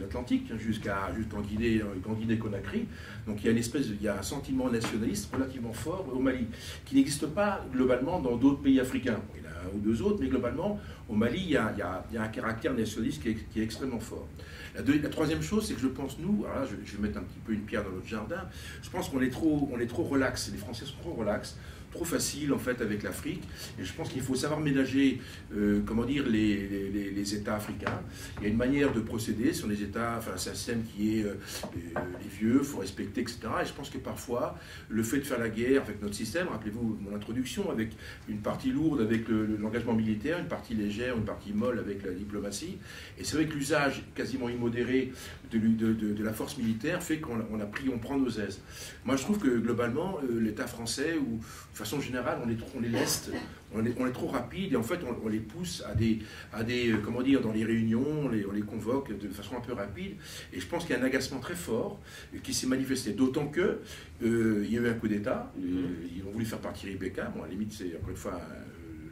l'Atlantique, 0.00 0.48
hein, 0.50 0.56
jusqu'à, 0.58 1.12
jusqu'en 1.14 1.42
Guinée, 1.42 1.82
en 1.82 2.14
Guinée-Conakry, 2.14 2.86
donc 3.26 3.42
il 3.42 3.46
y 3.46 3.48
a 3.48 3.52
une 3.52 3.58
espèce, 3.58 3.88
il 3.88 4.02
y 4.02 4.08
a 4.08 4.18
un 4.18 4.22
sentiment 4.22 4.70
nationaliste 4.70 5.30
relativement 5.34 5.74
fort 5.74 6.06
au 6.10 6.18
Mali, 6.18 6.46
qui 6.86 6.94
n'existe 6.94 7.26
pas 7.26 7.62
globalement 7.70 8.20
dans 8.20 8.36
d'autres 8.36 8.62
pays 8.62 8.80
africains. 8.80 9.20
Un 9.66 9.76
ou 9.76 9.80
deux 9.80 10.02
autres, 10.02 10.18
mais 10.20 10.28
globalement, 10.28 10.80
au 11.08 11.14
Mali, 11.14 11.40
il 11.40 11.50
y 11.50 11.56
a, 11.56 12.04
un 12.18 12.28
caractère 12.28 12.74
nationaliste 12.74 13.22
qui 13.22 13.60
est, 13.60 13.62
extrêmement 13.62 14.00
fort. 14.00 14.26
La, 14.74 15.08
troisième 15.08 15.42
chose, 15.42 15.66
c'est 15.66 15.74
que 15.74 15.80
je 15.80 15.88
pense, 15.88 16.18
nous, 16.18 16.44
alors 16.44 16.66
je, 16.66 16.76
je, 16.84 16.96
vais 16.96 17.08
mettre 17.08 17.18
un 17.18 17.22
petit 17.22 17.38
peu 17.44 17.52
une 17.52 17.62
pierre 17.62 17.84
dans 17.84 17.90
notre 17.90 18.06
jardin, 18.06 18.48
je 18.82 18.90
pense 18.90 19.08
qu'on 19.08 19.20
est 19.20 19.30
trop, 19.30 19.70
est 19.80 19.86
trop 19.86 20.04
relax, 20.04 20.50
les 20.52 20.58
Français 20.58 20.84
sont 20.84 20.98
trop 21.02 21.14
relax 21.14 21.56
trop 21.96 22.04
facile 22.04 22.52
en 22.52 22.58
fait 22.58 22.80
avec 22.80 23.02
l'Afrique. 23.02 23.42
Et 23.78 23.84
je 23.84 23.92
pense 23.92 24.10
qu'il 24.10 24.22
faut 24.22 24.34
savoir 24.34 24.60
ménager, 24.60 25.20
euh, 25.54 25.80
comment 25.84 26.04
dire, 26.04 26.24
les, 26.28 26.90
les, 26.90 27.34
États 27.34 27.56
africains. 27.56 28.00
Il 28.38 28.44
y 28.44 28.46
a 28.46 28.50
une 28.50 28.56
manière 28.56 28.92
de 28.92 29.00
procéder 29.00 29.52
sur 29.52 29.66
les 29.66 29.82
États, 29.82 30.14
enfin 30.18 30.32
c'est 30.36 30.50
un 30.50 30.54
système 30.54 30.84
qui 30.84 31.18
est 31.18 31.24
euh, 31.24 31.34
euh, 31.64 32.00
les 32.22 32.28
vieux, 32.28 32.62
faut 32.62 32.78
respecter, 32.78 33.22
etc. 33.22 33.38
Et 33.62 33.66
je 33.66 33.72
pense 33.72 33.90
que 33.90 33.98
parfois 33.98 34.56
le 34.88 35.02
fait 35.02 35.18
de 35.18 35.24
faire 35.24 35.40
la 35.40 35.48
guerre 35.48 35.82
avec 35.82 36.00
notre 36.00 36.14
système, 36.14 36.46
rappelez-vous 36.48 36.98
mon 37.00 37.16
introduction, 37.16 37.70
avec 37.70 37.90
une 38.28 38.38
partie 38.38 38.70
lourde 38.70 39.00
avec 39.00 39.28
l'engagement 39.28 39.94
militaire, 39.94 40.38
une 40.38 40.48
partie 40.48 40.74
légère, 40.74 41.16
une 41.16 41.24
partie 41.24 41.52
molle 41.52 41.78
avec 41.78 42.04
la 42.04 42.12
diplomatie. 42.12 42.78
Et 43.18 43.24
c'est 43.24 43.36
vrai 43.36 43.46
que 43.46 43.54
l'usage 43.54 44.04
quasiment 44.14 44.48
immodéré 44.48 45.12
de, 45.50 45.58
de, 45.58 46.24
la 46.24 46.32
force 46.32 46.58
militaire 46.58 47.02
fait 47.02 47.18
qu'on 47.18 47.60
a 47.60 47.66
pris, 47.66 47.88
on 47.88 47.98
prend 47.98 48.18
nos 48.18 48.30
aises. 48.30 48.60
Moi 49.04 49.16
je 49.16 49.22
trouve 49.22 49.38
que 49.38 49.58
globalement 49.58 50.20
l'État 50.28 50.66
français 50.66 51.16
ou 51.18 51.40
de 51.76 51.78
façon 51.86 52.00
générale, 52.00 52.38
on 52.42 52.48
les, 52.48 52.56
on 52.76 52.80
les 52.80 52.88
laisse, 52.88 53.30
on 53.72 53.84
est, 53.84 53.94
on 53.98 54.06
est, 54.06 54.12
trop 54.12 54.26
rapide 54.26 54.72
et 54.72 54.76
en 54.76 54.82
fait, 54.82 54.98
on, 55.22 55.28
les 55.28 55.38
pousse 55.38 55.84
à 55.86 55.94
des, 55.94 56.18
à 56.52 56.64
des, 56.64 56.90
euh, 56.90 56.98
comment 57.04 57.22
dire, 57.22 57.40
dans 57.40 57.52
les 57.52 57.64
réunions, 57.64 58.04
on 58.24 58.28
les, 58.28 58.44
on 58.44 58.52
les 58.52 58.62
convoque 58.62 59.16
de 59.16 59.28
façon 59.28 59.56
un 59.56 59.60
peu 59.60 59.72
rapide. 59.72 60.16
Et 60.52 60.58
je 60.58 60.66
pense 60.66 60.84
qu'il 60.84 60.96
y 60.96 60.98
a 60.98 61.02
un 61.02 61.06
agacement 61.06 61.38
très 61.38 61.54
fort 61.54 62.00
qui 62.42 62.52
s'est 62.52 62.66
manifesté, 62.66 63.12
d'autant 63.12 63.46
que 63.46 63.80
euh, 64.24 64.64
il 64.64 64.72
y 64.72 64.78
a 64.78 64.80
eu 64.80 64.88
un 64.88 64.94
coup 64.94 65.06
d'État. 65.06 65.52
Euh, 65.58 65.86
ils 66.14 66.22
ont 66.26 66.32
voulu 66.32 66.44
faire 66.44 66.58
partir 66.58 66.90
Ibeka. 66.90 67.32
Bon, 67.36 67.42
à 67.42 67.46
la 67.46 67.52
limite, 67.52 67.72
c'est 67.72 67.96
encore 67.96 68.10
une 68.10 68.16
fois 68.16 68.40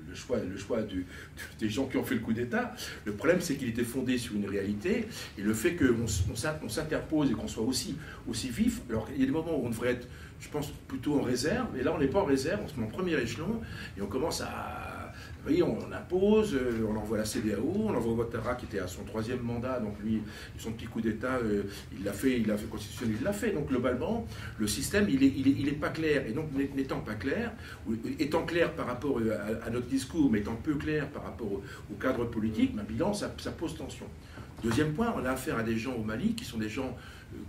le 0.09 0.15
choix, 0.15 0.39
le 0.39 0.57
choix 0.57 0.83
du, 0.83 1.07
des 1.59 1.69
gens 1.69 1.87
qui 1.87 1.97
ont 1.97 2.05
fait 2.05 2.15
le 2.15 2.21
coup 2.21 2.33
d'État. 2.33 2.75
Le 3.05 3.13
problème, 3.13 3.41
c'est 3.41 3.55
qu'il 3.55 3.69
était 3.69 3.85
fondé 3.85 4.19
sur 4.19 4.35
une 4.35 4.49
réalité, 4.49 5.07
et 5.39 5.43
le 5.43 5.55
fait 5.55 5.77
qu'on 5.77 6.07
on, 6.63 6.69
s'interpose 6.69 7.31
et 7.31 7.35
qu'on 7.35 7.49
soit 7.49 7.65
aussi, 7.65 7.97
aussi 8.29 8.49
vif, 8.49 8.81
alors 8.89 9.09
il 9.15 9.21
y 9.21 9.23
a 9.23 9.27
des 9.27 9.33
moments 9.33 9.59
où 9.61 9.67
on 9.67 9.71
devrait 9.71 9.93
être 9.93 10.09
je 10.45 10.49
pense, 10.51 10.71
plutôt 10.87 11.21
en 11.21 11.23
réserve. 11.23 11.77
Et 11.79 11.83
là, 11.83 11.93
on 11.95 11.99
n'est 11.99 12.09
pas 12.09 12.21
en 12.21 12.25
réserve, 12.25 12.61
on 12.65 12.69
se 12.69 12.79
met 12.79 12.87
en 12.87 12.91
premier 12.91 13.15
échelon 13.15 13.61
et 13.97 14.03
on 14.03 14.07
commence 14.07 14.41
à. 14.43 15.13
Vous 15.15 15.51
voyez, 15.51 15.63
on, 15.63 15.93
impose, 15.93 16.55
euh, 16.55 16.87
on 16.89 16.97
envoie 16.97 17.19
la 17.19 17.25
CDAO, 17.27 17.71
on 17.77 17.95
envoie 17.95 18.15
Ouattara 18.15 18.55
qui 18.55 18.65
était 18.65 18.79
à 18.79 18.87
son 18.87 19.05
troisième 19.05 19.41
mandat, 19.41 19.79
donc 19.79 19.95
lui, 20.03 20.23
son 20.57 20.73
petit 20.73 20.87
coup 20.87 21.03
d'État, 21.03 21.37
euh, 21.37 21.65
il 21.93 22.03
l'a 22.03 22.15
fait, 22.15 22.41
il 22.41 22.47
l'a 22.47 22.57
fait 22.57 22.67
constitutionnel, 22.67 23.17
il 23.21 23.25
l'a 23.25 23.33
fait. 23.35 23.51
Donc 23.51 23.69
globalement, 23.69 24.27
le 24.59 24.67
système, 24.67 25.07
il 25.09 25.21
n'est 25.21 25.27
il 25.27 25.69
est, 25.69 25.73
pas 25.73 25.91
clair. 25.91 26.27
Et 26.27 26.33
donc, 26.33 26.47
n'étant 26.75 27.01
pas 27.01 27.15
clair, 27.15 27.53
étant 28.19 28.45
clair 28.45 28.73
par 28.73 28.87
rapport 28.87 29.19
euh, 29.19 29.61
à, 29.65 29.69
notre 29.69 29.87
discours, 29.87 30.31
mais 30.31 30.39
étant 30.39 30.57
peu 30.57 30.75
clair 30.77 31.09
par 31.09 31.25
rapport 31.25 31.53
au, 31.53 31.95
cadre 32.01 32.25
politique, 32.25 32.75
ma 32.75 32.83
bilan, 32.83 33.13
ça, 33.13 33.35
ça 33.39 33.51
pose 33.51 33.77
tension. 33.77 34.07
Deuxième 34.63 34.95
point, 34.95 35.15
on 35.15 35.25
a 35.27 35.31
affaire 35.33 35.59
à 35.59 35.63
des 35.63 35.77
gens 35.77 35.95
au 35.95 36.03
Mali 36.03 36.35
qui 36.35 36.45
sont 36.45 36.59
des 36.59 36.71
gens 36.71 36.97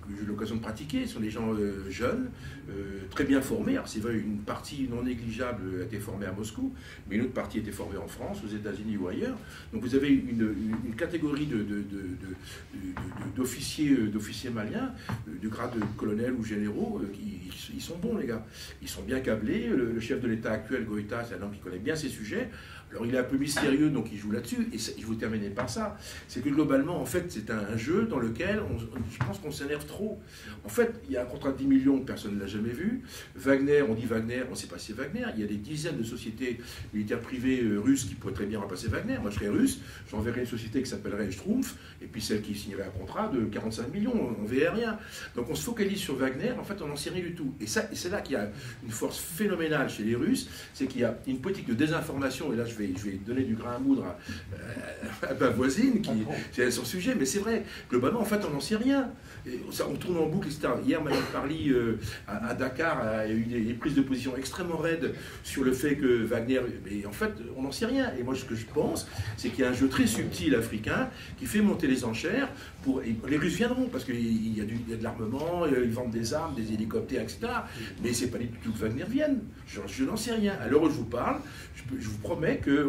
que 0.02 0.16
j'ai 0.16 0.24
eu 0.24 0.26
l'occasion 0.26 0.56
de 0.56 0.62
pratiquer, 0.62 1.06
sont 1.08 1.20
des 1.20 1.30
gens 1.30 1.54
euh, 1.54 1.90
jeunes, 1.90 2.30
euh, 2.70 3.02
très 3.10 3.24
bien 3.24 3.42
formés. 3.42 3.74
Alors, 3.74 3.88
c'est 3.88 4.00
vrai, 4.00 4.16
une 4.16 4.40
partie 4.40 4.88
non 4.90 5.04
négligeable 5.04 5.82
a 5.82 5.84
été 5.86 6.00
formée 6.00 6.26
à 6.26 6.32
Moscou, 6.32 6.74
mais 7.08 7.16
une 7.16 7.24
autre 7.24 7.34
partie 7.34 7.58
a 7.58 7.62
été 7.62 7.72
formée 7.72 7.98
en 7.98 8.08
France, 8.08 8.42
aux 8.44 8.54
États-Unis 8.54 8.98
ou 8.98 9.08
ailleurs. 9.08 9.38
Donc, 9.74 9.82
vous 9.82 9.96
avez 9.96 10.10
une, 10.10 10.96
catégorie 10.98 11.48
d'officiers 13.36 13.96
de, 13.96 14.08
d'officiers 14.08 14.50
maliens, 14.50 14.94
euh, 15.28 15.38
du 15.40 15.50
grade 15.50 15.76
de 15.76 15.84
colonel 15.98 16.34
ou 16.34 16.44
généraux, 16.44 17.02
qui 17.14 17.36
ils 17.74 17.82
sont 17.82 17.98
bons, 17.98 18.18
les 18.18 18.28
gars. 18.28 18.46
Ils 18.82 18.88
sont 18.88 19.02
bien 19.04 19.20
câblés. 19.20 19.68
Le, 19.68 20.00
chef 20.00 20.22
de 20.22 20.28
l'État 20.28 20.52
actuel, 20.52 20.86
Goïta, 20.86 21.24
c'est 21.24 21.36
un 21.36 21.42
homme 21.42 21.52
qui 21.52 21.60
connaît 21.60 21.80
bien 21.80 21.96
ces 21.96 22.10
sujets. 22.10 22.50
Alors 22.92 23.06
il 23.06 23.14
est 23.14 23.18
un 23.18 23.24
peu 23.24 23.38
mystérieux, 23.38 23.90
donc 23.90 24.08
il 24.12 24.18
joue 24.18 24.32
là-dessus. 24.32 24.70
Et 24.74 24.78
je 24.78 25.06
vous 25.06 25.16
terminer 25.16 25.50
par 25.50 25.70
ça. 25.70 25.98
C'est 26.28 26.42
que 26.42 26.50
globalement, 26.50 27.00
en 27.02 27.06
fait, 27.06 27.26
c'est 27.30 27.50
un, 27.50 27.76
jeu 27.78 28.08
dans 28.10 28.20
lequel 28.20 28.62
je 29.12 29.18
pense 29.26 29.40
qu'on 29.40 29.52
s'énerve 29.52 29.86
trop. 29.86 30.20
En 30.64 30.70
fait, 30.70 31.02
il 31.06 31.14
y 31.14 31.18
a 31.18 31.24
un 31.24 31.26
contrat 31.26 31.52
de 31.52 31.58
10 31.58 31.66
millions, 31.66 32.00
personne 32.00 32.36
ne 32.36 32.40
l'a 32.40 32.48
jamais 32.48 32.70
vu. 32.70 33.02
Wagner, 33.36 33.82
on 33.82 33.94
dit 33.96 34.06
Wagner, 34.06 34.44
on 34.48 34.52
ne 34.52 34.56
sait 34.56 34.68
pas 34.68 34.78
si 34.78 34.88
c'est 34.88 34.94
Wagner. 34.94 35.26
Il 35.36 35.42
y 35.42 35.44
a 35.44 35.48
des 35.48 35.58
dizaines 35.58 35.98
de 35.98 36.04
sociétés 36.04 36.60
militaires 36.94 37.20
privées 37.20 37.62
euh, 37.64 37.80
russes 37.80 38.06
qui 38.06 38.16
pourraient 38.16 38.34
très 38.34 38.46
bien 38.46 38.60
remplacer 38.60 38.88
Wagner. 38.88 39.18
Moi, 39.22 39.30
je 39.30 39.36
serais 39.36 39.50
russe, 39.50 39.80
j'enverrais 40.10 40.42
une 40.42 40.46
société 40.46 40.82
qui 40.82 40.90
s'appellerait 40.90 41.30
Schtroumpf, 41.32 41.76
et 42.02 42.06
puis 42.06 42.22
celle 42.22 42.42
qui 42.42 42.56
signerait 42.56 42.84
un 42.84 43.00
contrat 43.00 43.28
de 43.28 43.44
45 43.46 43.94
millions. 43.94 44.36
On 44.40 44.44
ne 44.44 44.48
verrait 44.48 44.76
rien. 44.76 44.98
Donc 45.36 45.50
on 45.50 45.56
se 45.56 45.64
focalise 45.64 46.00
sur 46.00 46.16
Wagner, 46.16 46.52
en 46.52 46.64
fait, 46.64 46.82
on 46.82 46.88
n'en 46.88 46.96
sait 46.96 47.10
rien 47.10 47.24
du 47.24 47.36
tout. 47.36 47.54
Et, 47.60 47.68
c'est 47.68 48.10
là 48.10 48.22
qu'il 48.22 48.34
y 48.34 48.38
a 48.38 48.50
une 48.84 48.92
force 48.92 49.18
phénoménale 49.18 49.90
chez 49.90 50.04
les 50.04 50.16
Russes, 50.16 50.50
c'est 50.74 50.88
qu'il 50.88 51.02
y 51.02 51.04
a 51.04 51.18
une 51.28 51.40
politique 51.40 51.68
de 51.68 51.74
désinformation, 51.74 52.54
et 52.54 52.56
là 52.56 52.66
je 52.66 52.76
vais 52.76 52.85
vais, 52.86 52.94
je 52.98 53.04
vais 53.06 53.18
donner 53.18 53.44
du 53.44 53.56
grain 53.56 53.76
à 53.76 53.80
moudre 53.80 54.06
à, 55.24 55.34
ma 55.34 55.50
voisine, 55.50 56.02
qui 56.02 56.26
c'est 56.52 56.72
son 56.72 56.86
sujet, 56.86 57.16
mais 57.18 57.26
c'est 57.26 57.40
vrai, 57.40 57.64
globalement, 57.90 58.22
en 58.22 58.26
fait, 58.26 58.42
on 58.48 58.54
n'en 58.54 58.60
sait 58.60 58.76
rien. 58.76 59.12
On 59.88 59.96
tourne 59.96 60.18
en 60.18 60.28
boucle, 60.28 60.48
etc. 60.48 60.70
Hier, 60.86 61.02
Mme 61.02 61.22
Parly, 61.32 61.70
euh, 61.70 62.00
à, 62.28 62.54
Dakar, 62.54 63.00
a 63.02 63.28
eu 63.28 63.44
des, 63.44 63.74
prises 63.74 63.96
de 63.96 64.02
position 64.02 64.36
extrêmement 64.38 64.78
raides 64.78 65.14
sur 65.44 65.64
le 65.64 65.74
fait 65.74 65.96
que 65.96 66.24
Wagner. 66.24 66.62
Mais 66.86 67.06
en 67.06 67.12
fait, 67.12 67.32
on 67.56 67.64
n'en 67.64 67.72
sait 67.72 67.86
rien. 67.86 68.12
Et 68.20 68.24
moi, 68.24 68.36
ce 68.36 68.46
que 68.46 68.56
je 68.56 68.66
pense, 68.66 69.08
c'est 69.38 69.50
qu'il 69.50 69.64
y 69.64 69.64
a 69.64 69.70
un 69.70 69.74
jeu 69.74 69.88
très 69.88 70.08
subtil 70.08 70.56
africain 70.56 71.10
qui 71.38 71.46
fait 71.46 71.62
monter 71.62 71.88
les 71.88 72.04
enchères. 72.06 72.50
Pour, 72.84 73.02
les 73.02 73.38
Russes 73.38 73.56
viendront, 73.56 73.88
parce 73.88 74.04
qu'il 74.04 74.58
y, 74.58 74.62
a 74.62 74.66
de 74.66 75.04
l'armement, 75.04 75.66
ils 75.66 75.92
vendent 75.92 76.12
des 76.12 76.34
armes, 76.34 76.56
des 76.56 76.74
hélicoptères, 76.74 77.22
etc. 77.22 77.40
Mais 78.04 78.14
c'est 78.14 78.28
pas 78.28 78.38
du 78.38 78.48
tout 78.48 78.72
que 78.72 78.78
Wagner 78.78 79.06
vienne. 79.08 79.40
Je, 79.68 80.04
n'en 80.04 80.18
sais 80.18 80.34
rien. 80.34 80.54
À 80.62 80.68
l'heure 80.68 80.84
où 80.84 80.90
je 80.90 80.96
vous 80.96 81.06
parle, 81.06 81.40
je, 81.76 82.08
vous 82.08 82.18
promets 82.20 82.58
que 82.58 82.88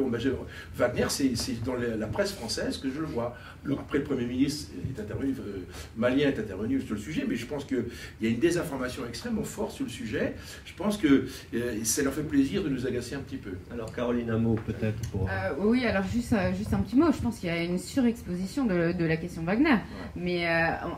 Wagner, 0.77 1.07
c'est 1.09 1.65
dans 1.65 1.75
la, 1.75 2.07
presse 2.07 2.33
française 2.33 2.79
que 2.79 2.91
je 2.91 3.01
le 3.01 3.07
vois. 3.07 3.37
Après, 3.71 3.99
le 3.99 4.05
Premier 4.05 4.27
ministre 4.27 4.71
est 4.89 5.01
intervenu, 5.01 5.35
euh, 5.41 5.59
Malien 5.97 6.29
est 6.29 6.39
intervenu 6.39 6.46
sur 6.47 6.95
le 6.95 7.01
sujet, 7.01 7.25
mais 7.29 7.37
je 7.37 7.47
pense 7.47 7.65
qu'il 7.65 7.85
y 8.21 8.27
a 8.27 8.31
une 8.31 8.39
désinformation 8.39 9.03
extrêmement 9.09 9.45
forte 9.45 9.73
sur 9.73 9.85
le 9.85 9.91
sujet. 9.91 10.35
Je 10.65 10.75
pense 10.75 10.97
que 10.97 11.27
euh, 11.55 11.85
ça 11.85 12.03
leur 12.03 12.13
fait 12.13 12.23
plaisir 12.23 12.63
de 12.63 12.69
nous 12.69 12.87
agacer 12.87 13.15
un 13.15 13.21
petit 13.21 13.37
peu. 13.37 13.53
Alors 13.73 13.93
Caroline, 13.93 14.31
un 14.31 14.39
mot 14.39 14.57
peut-être 14.67 14.99
pour... 15.11 15.29
Euh, 15.29 15.55
oui, 15.59 15.85
alors 15.85 16.05
juste, 16.05 16.35
juste 16.57 16.73
un 16.73 16.81
petit 16.81 16.97
mot. 16.97 17.11
Je 17.13 17.21
pense 17.21 17.39
qu'il 17.39 17.49
y 17.49 17.53
a 17.53 17.63
une 17.63 17.79
surexposition 17.79 18.65
de, 18.67 19.05
la 19.05 19.17
question 19.17 19.43
Wagner, 19.43 19.77
mais 20.17 20.41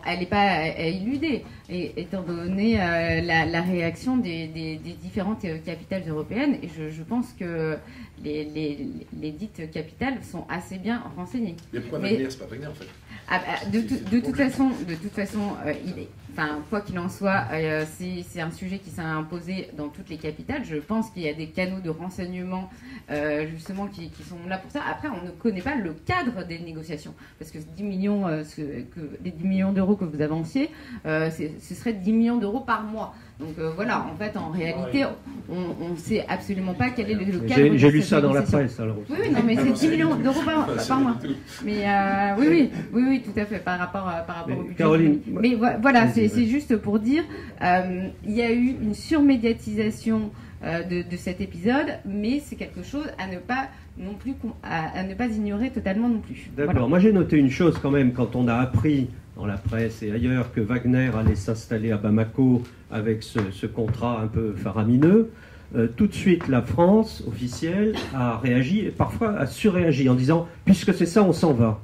elle 0.06 0.18
n'est 0.20 0.26
pas 0.26 0.66
éludée, 0.66 1.44
et, 1.68 2.00
étant 2.00 2.22
donné 2.22 2.76
la, 2.76 3.62
réaction 3.62 4.16
des, 4.16 4.78
différentes 5.02 5.46
capitales 5.64 6.04
européennes. 6.08 6.58
Et 6.62 6.68
je, 6.68 6.90
je 6.90 7.02
pense 7.02 7.32
que 7.38 7.76
les, 8.24 8.88
les, 9.20 9.30
dites 9.32 9.70
capitales 9.70 10.18
sont 10.22 10.44
assez 10.48 10.78
bien 10.78 11.02
renseignées. 11.16 11.56
Mais 11.72 11.80
pourquoi 11.80 12.00
Wagner, 12.00 12.26
c'est 12.30 12.38
pas 12.38 12.46
Wagner 12.46 12.66
en 12.66 12.74
fait? 12.74 12.88
Ah, 13.30 13.40
bah, 13.40 13.70
de, 13.70 13.80
de, 13.80 14.20
toute 14.20 14.36
façon, 14.36 14.70
de 14.88 14.94
toute 14.94 15.12
façon, 15.12 15.54
euh, 15.66 15.74
il 15.84 15.98
est, 15.98 16.08
enfin, 16.32 16.60
quoi 16.70 16.80
qu'il 16.80 16.98
en 16.98 17.10
soit, 17.10 17.44
euh, 17.52 17.84
c'est 17.98 18.40
un 18.40 18.50
sujet 18.50 18.78
qui 18.78 18.88
s'est 18.88 19.02
imposé 19.02 19.68
dans 19.76 19.88
toutes 19.88 20.08
les 20.08 20.16
capitales. 20.16 20.64
Je 20.64 20.76
pense 20.76 21.10
qu'il 21.10 21.24
y 21.24 21.28
a 21.28 21.34
des 21.34 21.48
canaux 21.48 21.80
de 21.80 21.90
renseignement 21.90 22.70
euh, 23.10 23.46
justement 23.46 23.86
qui, 23.86 24.08
qui, 24.08 24.22
sont 24.22 24.38
là 24.48 24.56
pour 24.56 24.70
ça. 24.70 24.80
Après, 24.90 25.08
on 25.08 25.22
ne 25.22 25.30
connaît 25.30 25.60
pas 25.60 25.74
le 25.74 25.92
cadre 25.92 26.46
des 26.46 26.58
négociations 26.58 27.14
parce 27.38 27.50
que 27.50 27.58
10 27.58 27.82
millions, 27.82 28.26
ce, 28.44 28.62
que, 28.62 29.18
les 29.22 29.30
10 29.30 29.46
millions 29.46 29.72
d'euros 29.72 29.96
que 29.96 30.06
vous 30.06 30.22
avanciez, 30.22 30.70
ce 31.04 31.74
serait 31.74 31.92
10 31.92 32.12
millions 32.12 32.38
d'euros 32.38 32.60
par 32.60 32.82
mois. 32.82 33.14
Donc 33.40 33.56
euh, 33.58 33.70
voilà, 33.76 34.04
en 34.12 34.16
fait, 34.16 34.36
en 34.36 34.50
réalité, 34.50 35.04
on 35.48 35.90
ne 35.90 35.96
sait 35.96 36.24
absolument 36.28 36.74
pas 36.74 36.90
quel 36.90 37.10
est 37.10 37.14
le, 37.14 37.38
cadre. 37.38 37.76
J'ai 37.76 37.90
lu 37.90 38.02
ça 38.02 38.20
dans 38.20 38.32
la 38.32 38.42
presse. 38.42 38.80
Alors. 38.80 38.96
Oui, 39.08 39.16
oui, 39.22 39.30
non, 39.30 39.40
mais 39.46 39.56
c'est 39.56 39.72
10 39.72 39.88
millions 39.90 40.16
d'euros 40.16 40.40
par, 40.44 41.00
mois. 41.00 41.16
Mais 41.64 41.88
euh, 41.88 42.34
oui, 42.36 42.46
oui, 42.50 42.70
oui, 42.92 43.02
oui, 43.08 43.22
tout 43.22 43.38
à 43.38 43.44
fait, 43.44 43.60
par 43.60 43.78
rapport, 43.78 44.08
euh, 44.08 44.26
par 44.26 44.36
rapport 44.38 44.58
au 44.58 44.62
budget. 44.62 44.74
Caroline. 44.74 45.20
Mais 45.26 45.54
voilà, 45.54 46.08
c'est 46.08 46.46
juste 46.46 46.76
pour 46.78 46.98
dire, 46.98 47.22
il 47.62 48.32
y 48.32 48.42
a 48.42 48.50
eu 48.50 48.76
une 48.82 48.94
surmédiatisation 48.94 50.30
de, 50.62 51.08
de, 51.08 51.16
cet 51.16 51.40
épisode, 51.40 51.86
mais 52.04 52.42
c'est 52.44 52.56
quelque 52.56 52.82
chose 52.82 53.06
à 53.18 53.28
ne 53.28 53.38
pas 53.38 53.68
non 53.96 54.14
plus 54.14 54.34
à, 54.64 55.02
ne 55.04 55.14
pas 55.14 55.26
ignorer 55.26 55.70
totalement 55.70 56.08
non 56.08 56.18
plus. 56.18 56.50
D'accord. 56.56 56.88
Moi, 56.88 56.98
j'ai 56.98 57.12
noté 57.12 57.36
une 57.36 57.50
chose 57.50 57.78
quand 57.80 57.90
même 57.92 58.12
quand 58.12 58.34
on 58.34 58.48
a 58.48 58.54
appris 58.54 59.08
dans 59.36 59.46
la 59.46 59.56
presse 59.56 60.02
et 60.02 60.10
ailleurs 60.10 60.52
que 60.52 60.60
Wagner 60.60 61.10
allait 61.16 61.36
s'installer 61.36 61.92
à 61.92 61.96
Bamako 61.96 62.64
avec 62.90 63.22
ce, 63.22 63.66
contrat 63.66 64.20
un 64.22 64.26
peu 64.26 64.54
faramineux, 64.54 65.30
euh, 65.76 65.86
tout 65.96 66.06
de 66.06 66.14
suite 66.14 66.48
la 66.48 66.62
France 66.62 67.22
officielle 67.26 67.94
a 68.14 68.38
réagi 68.38 68.80
et 68.80 68.90
parfois 68.90 69.36
a 69.36 69.46
surréagi 69.46 70.08
en 70.08 70.14
disant 70.14 70.48
puisque 70.64 70.94
c'est 70.94 71.06
ça, 71.06 71.22
on 71.22 71.32
s'en 71.32 71.52
va. 71.52 71.80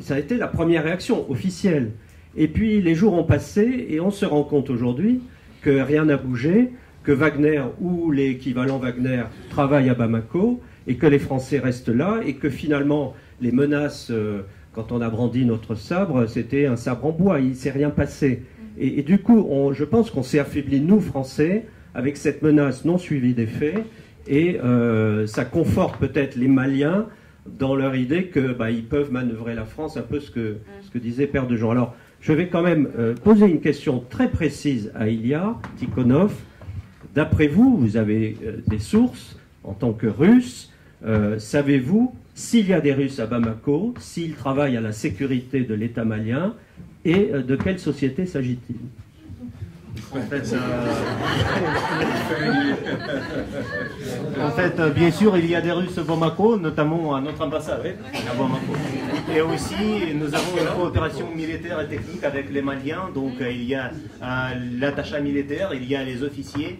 Ça 0.00 0.16
a 0.16 0.18
été 0.18 0.36
la 0.36 0.48
première 0.48 0.82
réaction 0.82 1.30
officielle. 1.30 1.92
Et 2.36 2.48
puis 2.48 2.82
les 2.82 2.94
jours 2.94 3.14
ont 3.14 3.24
passé 3.24 3.86
et 3.88 4.00
on 4.00 4.10
se 4.10 4.26
rend 4.26 4.42
compte 4.42 4.70
aujourd'hui 4.70 5.20
que 5.62 5.70
rien 5.70 6.04
n'a 6.04 6.16
bougé, 6.16 6.70
que 7.04 7.12
Wagner 7.12 7.62
ou 7.80 8.10
l'équivalent 8.10 8.78
Wagner 8.78 9.24
travaillent 9.50 9.90
à 9.90 9.94
Bamako 9.94 10.60
et 10.86 10.96
que 10.96 11.06
les 11.06 11.18
Français 11.18 11.58
restent 11.58 11.88
là 11.88 12.20
et 12.26 12.34
que 12.34 12.50
finalement 12.50 13.14
les 13.40 13.52
menaces 13.52 14.08
euh, 14.10 14.42
quand 14.72 14.92
on 14.92 15.00
a 15.00 15.08
brandi 15.08 15.44
notre 15.44 15.74
sabre, 15.74 16.26
c'était 16.26 16.66
un 16.66 16.76
sabre 16.76 17.06
en 17.06 17.12
bois, 17.12 17.40
il 17.40 17.50
ne 17.50 17.54
s'est 17.54 17.70
rien 17.70 17.90
passé. 17.90 18.42
Et, 18.80 19.02
du 19.02 19.18
coup, 19.18 19.72
je 19.72 19.84
pense 19.84 20.10
qu'on 20.10 20.22
s'est 20.22 20.38
affaibli, 20.38 20.80
nous, 20.80 21.00
Français, 21.00 21.66
avec 21.94 22.16
cette 22.16 22.42
menace 22.42 22.84
non 22.84 22.98
suivie 22.98 23.34
des 23.34 23.46
faits, 23.46 23.84
et 24.28 24.60
euh, 24.60 25.26
ça 25.26 25.44
conforte 25.44 25.98
peut-être 25.98 26.36
les 26.36 26.48
Maliens 26.48 27.06
dans 27.46 27.74
leur 27.74 27.96
idée 27.96 28.28
qu'ils 28.28 28.54
bah, 28.58 28.66
peuvent 28.88 29.10
manœuvrer 29.10 29.54
la 29.54 29.64
France, 29.64 29.96
un 29.96 30.02
peu 30.02 30.20
ce 30.20 30.30
que, 30.30 30.58
ce 30.82 30.90
que 30.90 30.98
disait 30.98 31.26
Père 31.26 31.46
de 31.46 31.56
Jean. 31.56 31.70
Alors, 31.70 31.94
je 32.20 32.32
vais 32.32 32.48
quand 32.48 32.62
même 32.62 32.88
euh, 32.98 33.14
poser 33.14 33.46
une 33.46 33.60
question 33.60 34.04
très 34.10 34.28
précise 34.28 34.92
à 34.94 35.08
Ilya 35.08 35.56
Tikhonov. 35.76 36.34
D'après 37.14 37.46
vous, 37.46 37.76
vous 37.76 37.96
avez 37.96 38.36
euh, 38.44 38.58
des 38.66 38.78
sources 38.78 39.38
en 39.64 39.72
tant 39.72 39.92
que 39.92 40.06
Russe, 40.06 40.72
savez-vous 41.38 42.14
s'il 42.34 42.68
y 42.68 42.72
a 42.72 42.80
des 42.80 42.92
Russes 42.92 43.20
à 43.20 43.26
Bamako, 43.26 43.94
s'ils 43.98 44.34
travaillent 44.34 44.76
à 44.76 44.80
la 44.80 44.92
sécurité 44.92 45.60
de 45.60 45.74
l'État 45.74 46.04
malien, 46.04 46.54
et 47.08 47.30
euh, 47.32 47.42
de 47.42 47.56
quelle 47.56 47.78
société 47.78 48.26
s'agit-il? 48.26 48.76
En 50.12 50.20
fait, 50.20 50.54
en 54.40 54.50
fait, 54.50 54.78
euh, 54.78 54.90
bien 54.90 55.10
sûr, 55.10 55.36
il 55.36 55.50
y 55.50 55.54
a 55.54 55.60
des 55.60 55.72
Russes 55.72 55.98
Bamako, 55.98 56.56
notamment 56.56 57.14
à 57.14 57.20
notre 57.20 57.44
ambassade 57.44 57.96
à 58.14 58.34
Bamako. 58.34 58.72
Et 59.34 59.40
aussi, 59.40 60.14
nous 60.14 60.32
avons 60.34 60.56
une 60.58 60.68
coopération 60.76 61.26
militaire 61.34 61.80
et 61.80 61.88
technique 61.88 62.22
avec 62.24 62.50
les 62.50 62.62
Maliens. 62.62 63.10
Donc, 63.14 63.40
euh, 63.40 63.50
il 63.50 63.64
y 63.64 63.74
a 63.74 63.90
l'attachat 64.78 65.20
militaire, 65.20 65.70
il 65.74 65.84
y 65.84 65.96
a 65.96 66.04
les 66.04 66.22
officiers 66.22 66.78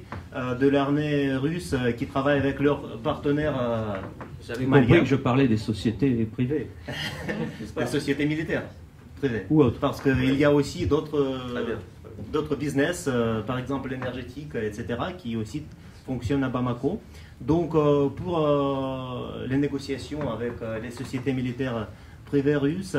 de 0.60 0.68
l'armée 0.68 1.34
russe 1.34 1.74
qui 1.96 2.06
travaillent 2.06 2.38
avec 2.38 2.60
leurs 2.60 2.98
partenaires 2.98 4.00
Vous 4.42 4.52
avez 4.52 4.66
compris 4.66 5.00
que 5.00 5.06
je 5.06 5.16
parlais 5.16 5.48
des 5.48 5.56
sociétés 5.56 6.28
privées. 6.30 6.68
des 7.76 7.86
sociétés 7.86 8.26
militaires 8.26 8.64
Ou 9.50 9.62
autres. 9.62 9.78
Parce 9.78 10.00
qu'il 10.00 10.34
y 10.34 10.44
a 10.44 10.52
aussi 10.52 10.86
d'autres 10.86 11.38
d'autres 12.32 12.56
business, 12.56 13.06
euh, 13.08 13.42
par 13.42 13.58
exemple 13.58 13.90
l'énergétique, 13.90 14.54
etc., 14.54 14.86
qui 15.16 15.36
aussi 15.36 15.64
fonctionnent 16.06 16.44
à 16.44 16.48
Bamako. 16.48 17.00
Donc, 17.40 17.74
euh, 17.74 18.08
pour 18.08 18.38
euh, 18.38 19.46
les 19.46 19.58
négociations 19.58 20.30
avec 20.30 20.54
les 20.82 20.90
sociétés 20.90 21.32
militaires 21.32 21.88
privées 22.26 22.56
russes, 22.56 22.96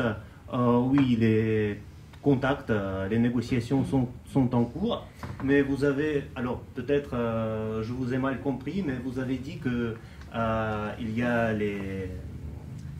oui, 0.52 1.16
les 1.20 1.78
contacts, 2.22 2.72
les 3.08 3.18
négociations 3.18 3.84
sont, 3.84 4.08
sont, 4.32 4.52
en 4.54 4.64
cours. 4.64 5.06
Mais 5.44 5.62
vous 5.62 5.84
avez, 5.84 6.24
alors 6.34 6.60
peut-être 6.74 7.10
je 7.82 7.92
vous 7.92 8.12
ai 8.12 8.18
mal 8.18 8.40
compris, 8.40 8.82
mais 8.84 8.94
vous 9.04 9.20
avez 9.20 9.36
dit 9.36 9.58
que 9.58 9.94
il 10.98 11.16
y 11.16 11.22
a 11.22 11.52
les 11.52 12.10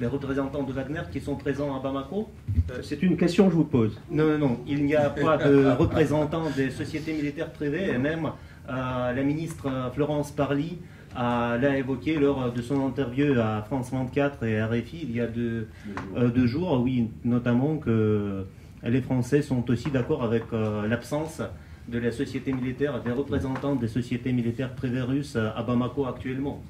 les 0.00 0.06
représentants 0.06 0.62
de 0.62 0.72
Wagner 0.72 1.02
qui 1.12 1.20
sont 1.20 1.36
présents 1.36 1.76
à 1.76 1.80
Bamako 1.80 2.30
euh, 2.70 2.80
C'est 2.82 3.02
une 3.02 3.16
question 3.16 3.46
que 3.46 3.52
je 3.52 3.56
vous 3.56 3.64
pose. 3.64 4.00
Non, 4.10 4.26
non, 4.26 4.38
non. 4.38 4.60
Il 4.66 4.84
n'y 4.84 4.96
a 4.96 5.10
pas 5.26 5.36
de 5.36 5.66
représentants 5.78 6.48
des 6.56 6.70
sociétés 6.70 7.12
militaires 7.12 7.52
privées 7.52 7.90
et 7.90 7.98
même 7.98 8.30
euh, 8.68 9.12
la 9.12 9.22
ministre 9.22 9.68
Florence 9.94 10.32
Parly 10.32 10.78
l'a 11.14 11.76
évoqué 11.76 12.18
lors 12.18 12.52
de 12.52 12.62
son 12.62 12.86
interview 12.86 13.38
à 13.38 13.62
France 13.62 13.90
24 13.92 14.44
et 14.44 14.60
à 14.60 14.68
RFI 14.68 15.00
il 15.02 15.14
y 15.14 15.20
a 15.20 15.26
deux, 15.26 15.68
euh, 16.16 16.28
deux 16.28 16.46
jours, 16.46 16.80
oui, 16.80 17.10
notamment 17.24 17.76
que 17.76 18.46
les 18.82 19.02
Français 19.02 19.42
sont 19.42 19.68
aussi 19.70 19.90
d'accord 19.90 20.22
avec 20.22 20.44
l'absence 20.88 21.42
de 21.88 21.98
la 21.98 22.12
société 22.12 22.52
militaire, 22.52 23.02
des 23.02 23.10
représentants 23.10 23.74
des 23.74 23.88
sociétés 23.88 24.32
militaires 24.32 24.72
privées 24.74 25.02
russes 25.02 25.36
à 25.36 25.62
Bamako 25.62 26.06
actuellement. 26.06 26.62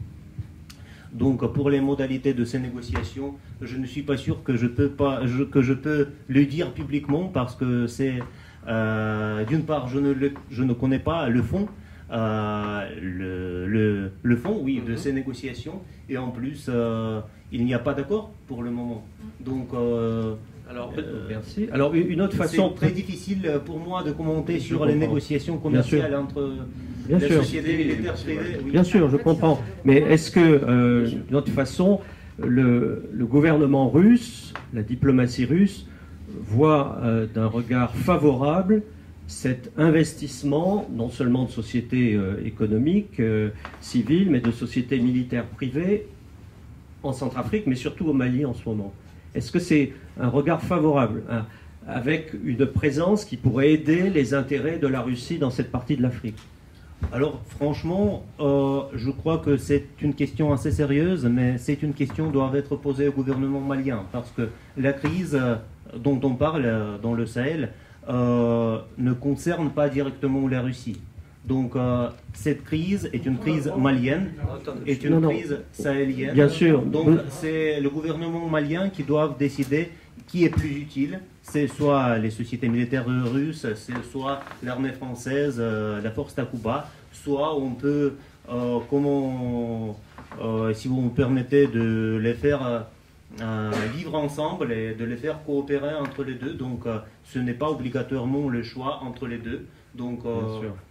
Donc 1.13 1.45
pour 1.53 1.71
les 1.71 1.81
modalités 1.81 2.35
de 2.35 2.45
ces 2.45 2.59
négociations, 2.59 3.35
je 3.61 3.77
ne 3.77 3.87
suis 3.87 4.03
pas 4.03 4.17
sûr 4.17 4.43
que 4.43 4.57
je 4.57 4.67
peux, 4.67 4.89
pas, 4.89 5.23
que 5.51 5.63
je 5.63 5.75
peux 5.75 6.09
le 6.29 6.45
dire 6.47 6.73
publiquement 6.73 7.29
parce 7.29 7.57
que 7.57 7.87
c'est, 7.87 8.21
euh, 8.69 9.45
d'une 9.45 9.65
part, 9.65 9.89
je 9.89 9.99
ne, 9.99 10.15
je 10.51 10.63
ne 10.63 10.73
connais 10.73 11.01
pas 11.01 11.29
le 11.29 11.43
fond, 11.43 11.67
euh, 12.13 12.89
le, 13.01 14.11
le, 14.23 14.37
fond, 14.37 14.61
oui, 14.63 14.83
de 14.87 14.93
mhm. 14.93 14.97
ces 14.97 15.13
négociations, 15.13 15.81
et 16.09 16.17
en 16.17 16.31
plus, 16.31 16.67
euh, 16.69 17.21
il 17.51 17.65
n'y 17.65 17.75
a 17.75 17.81
pas 17.81 17.95
d'accord 17.95 18.31
pour 18.47 18.63
le 18.63 18.71
moment. 18.71 19.05
Donc 19.41 19.71
alors, 20.69 20.93
merci. 21.29 21.67
Alors, 21.73 21.93
une 21.95 22.21
autre 22.21 22.37
façon. 22.37 22.71
C'est 22.71 22.87
très 22.87 22.93
difficile 22.93 23.61
pour 23.65 23.81
moi 23.81 24.05
de 24.05 24.13
commenter 24.13 24.61
sur 24.61 24.85
les 24.85 24.95
négociations 24.95 25.59
commerciales 25.59 26.15
entre 26.15 26.55
Bien 27.19 27.29
sûr. 27.29 27.43
Bien 28.65 28.85
sûr, 28.85 29.11
je 29.11 29.17
comprends. 29.17 29.61
Mais 29.85 29.97
est-ce 29.97 30.31
que, 30.31 30.41
euh, 30.41 31.09
d'une 31.09 31.37
autre 31.37 31.51
façon, 31.51 32.01
le, 32.39 33.03
gouvernement 33.19 33.91
russe, 33.91 34.55
la 34.73 34.83
diplomatie 34.83 35.45
russe, 35.45 35.87
voit 36.29 36.99
euh, 37.03 37.27
d'un 37.27 37.47
regard 37.47 37.95
favorable 37.95 38.83
cet 39.27 39.73
investissement, 39.77 40.89
non 40.93 41.09
seulement 41.09 41.45
de 41.45 41.51
sociétés 41.51 42.15
euh, 42.15 42.45
économiques, 42.45 43.23
civiles, 43.81 44.31
mais 44.31 44.41
de 44.41 44.51
sociétés 44.51 44.99
militaires 44.99 45.47
privées 45.47 46.07
en 47.03 47.13
Centrafrique, 47.13 47.67
mais 47.67 47.77
surtout 47.77 48.07
au 48.07 48.13
Mali 48.13 48.45
en 48.45 48.55
ce 48.55 48.69
moment? 48.69 48.93
Est-ce 49.35 49.53
que 49.53 49.61
c'est 49.61 49.93
un 50.19 50.29
regard 50.29 50.63
favorable 50.63 51.23
hein, 51.31 51.47
avec 51.87 52.33
une 52.45 52.67
présence 52.67 53.25
qui 53.25 53.37
pourrait 53.37 53.73
aider 53.73 54.11
les 54.11 54.35
intérêts 54.35 54.79
de 54.79 54.87
la 54.87 55.01
Russie 55.01 55.39
dans 55.39 55.51
cette 55.51 55.71
partie 55.71 55.97
de 55.97 56.03
l'Afrique? 56.03 56.37
Alors 57.13 57.41
franchement, 57.49 58.25
euh, 58.39 58.83
je 58.95 59.11
crois 59.11 59.39
que 59.39 59.57
c'est 59.57 59.87
une 60.01 60.15
question 60.15 60.53
assez 60.53 60.71
sérieuse, 60.71 61.27
mais 61.27 61.59
c'est 61.59 61.83
une 61.83 61.93
question 61.93 62.27
qui 62.27 62.33
doit 62.33 62.53
être 62.55 62.77
posée 62.77 63.09
au 63.09 63.13
gouvernement 63.13 63.61
malien, 63.61 64.05
parce 64.13 64.31
que 64.31 64.49
la 64.77 64.93
crise 64.93 65.35
euh, 65.35 65.57
dont 65.97 66.21
on 66.23 66.35
parle 66.35 66.63
euh, 66.65 66.99
dans 66.99 67.15
le 67.15 67.27
Sahel 67.27 67.71
ne 68.09 69.13
concerne 69.13 69.71
pas 69.71 69.89
directement 69.89 70.47
la 70.49 70.63
Russie. 70.63 71.01
Donc 71.45 71.75
cette 72.33 72.65
crise 72.65 73.09
est 73.13 73.25
une 73.25 73.39
crise 73.39 73.73
malienne, 73.79 74.33
est 74.85 75.05
une 75.05 75.21
crise 75.21 75.59
sahélienne. 75.73 76.35
Bien 76.35 76.49
sûr. 76.49 76.83
Donc 76.83 77.21
c'est 77.29 77.81
le 77.81 77.89
gouvernement 77.89 78.49
malien 78.49 78.89
qui 78.89 79.05
doit 79.05 79.37
décider 79.39 79.91
qui 80.27 80.45
est 80.45 80.51
plus 80.51 80.71
utile. 80.71 81.21
C'est 81.51 81.67
soit 81.67 82.17
les 82.19 82.31
sociétés 82.31 82.69
militaires 82.69 83.07
russes, 83.07 83.67
c'est 83.75 84.05
soit 84.05 84.39
l'armée 84.63 84.93
française, 84.93 85.57
euh, 85.59 86.01
la 86.01 86.13
force 86.13 86.33
Takuba, 86.33 86.89
soit 87.11 87.57
on 87.57 87.73
peut, 87.73 88.15
euh, 88.49 88.79
comment, 88.89 89.99
euh, 90.41 90.73
si 90.73 90.87
vous 90.87 91.01
me 91.01 91.11
permettez, 91.11 91.67
de 91.67 92.21
les 92.23 92.35
faire 92.35 92.87
vivre 93.93 94.15
ensemble 94.15 94.71
et 94.71 94.95
de 94.95 95.05
les 95.05 95.17
faire 95.17 95.43
coopérer 95.45 95.97
entre 95.97 96.23
les 96.23 96.35
deux. 96.35 96.55
Donc 96.55 96.85
ce 97.25 97.41
n'est 97.41 97.55
pas 97.55 97.69
obligatoirement 97.69 98.49
le 98.49 98.63
choix 98.63 99.01
entre 99.03 99.27
les 99.27 99.39
deux. 99.39 99.67
Donc 99.97 100.21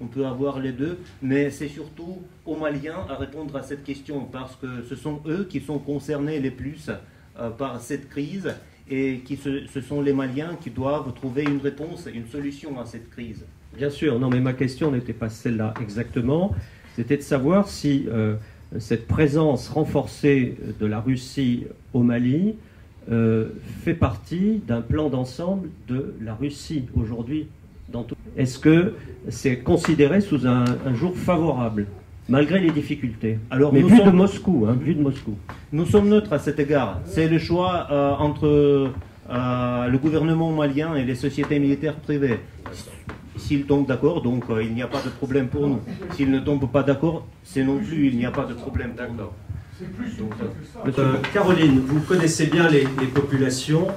on 0.02 0.08
peut 0.08 0.26
avoir 0.26 0.60
les 0.60 0.74
deux, 0.74 1.00
mais 1.22 1.52
c'est 1.52 1.70
surtout 1.70 2.22
aux 2.46 2.58
Maliens 2.58 3.06
à 3.10 3.16
répondre 3.16 3.56
à 3.56 3.64
cette 3.64 3.86
question 3.86 4.26
parce 4.26 4.58
que 4.58 4.84
ce 4.90 4.96
sont 4.96 5.22
eux 5.26 5.48
qui 5.50 5.62
sont 5.62 5.80
concernés 5.80 6.42
les 6.42 6.52
plus 6.52 6.92
par 7.58 7.80
cette 7.80 8.10
crise 8.10 8.54
et 8.90 9.20
qui 9.20 9.38
ce 9.38 9.82
sont 9.82 10.02
les 10.02 10.14
Maliens 10.14 10.58
qui 10.60 10.70
doivent 10.70 11.14
trouver 11.14 11.44
une 11.44 11.60
réponse, 11.60 12.08
une 12.14 12.28
solution 12.28 12.80
à 12.80 12.86
cette 12.86 13.10
crise. 13.10 13.46
Bien 13.78 13.90
sûr, 13.90 14.20
non, 14.20 14.30
mais 14.30 14.40
ma 14.40 14.54
question 14.54 14.92
n'était 14.92 15.14
pas 15.14 15.30
celle-là 15.30 15.74
exactement. 15.82 16.56
C'était 16.96 17.18
de 17.18 17.22
savoir 17.22 17.68
si 17.68 18.06
euh, 18.10 18.36
cette 18.80 19.08
présence 19.08 19.70
renforcée 19.70 20.58
de 20.80 20.86
la 20.86 21.00
Russie 21.00 21.66
au 21.94 22.02
Mali 22.02 22.56
euh, 23.12 23.50
fait 23.84 23.94
partie 23.94 24.62
d'un 24.68 24.82
plan 24.82 25.10
d'ensemble 25.10 25.70
de 25.88 26.14
la 26.22 26.34
Russie 26.34 26.86
aujourd'hui. 26.96 27.48
Est-ce 28.38 28.60
que 28.60 28.96
c'est 29.30 29.60
considéré 29.60 30.22
sous 30.22 30.46
un 30.46 30.94
jour 30.94 31.18
favorable? 31.18 31.88
Malgré 32.30 32.60
les 32.60 32.72
difficultés. 32.72 33.40
Alors, 33.50 33.74
Mais 33.74 33.82
vu 33.82 34.02
de 34.02 34.12
Moscou, 34.12 34.66
hein, 34.70 34.78
vu 34.80 34.94
de 34.94 35.02
Moscou. 35.02 35.38
Nous 35.74 35.86
sommes 35.86 36.08
neutres 36.10 36.32
à 36.32 36.40
cet 36.40 36.60
égard. 36.60 37.00
C'est 37.06 37.28
le 37.28 37.40
choix 37.40 37.88
euh, 37.92 38.12
entre 38.14 38.48
euh, 39.30 39.88
le 39.88 39.98
gouvernement 39.98 40.52
malien 40.52 40.96
et 40.96 41.04
les 41.04 41.16
sociétés 41.16 41.60
militaires 41.60 41.96
privées. 41.96 42.40
S'ils 43.36 43.66
tombent 43.66 43.88
d'accord, 43.88 44.22
donc 44.22 44.44
euh, 44.50 44.64
il 44.64 44.74
n'y 44.74 44.84
a 44.84 44.88
pas 44.88 45.02
de 45.02 45.10
problème 45.10 45.48
pour 45.48 45.68
nous. 45.68 45.80
S'ils 46.12 46.30
ne 46.30 46.40
tombent 46.40 46.72
pas 46.72 46.84
d'accord, 46.84 47.26
c'est 47.44 47.64
non 47.64 47.80
plus, 47.80 48.08
il 48.08 48.18
n'y 48.18 48.26
a 48.26 48.32
pas 48.32 48.46
de 48.46 48.54
problème 48.54 48.92
d'accord. 48.96 49.34
Caroline, 51.34 51.80
vous 51.80 52.02
connaissez 52.02 52.48
bien 52.48 52.68
les 52.70 52.84
populations 53.14 53.88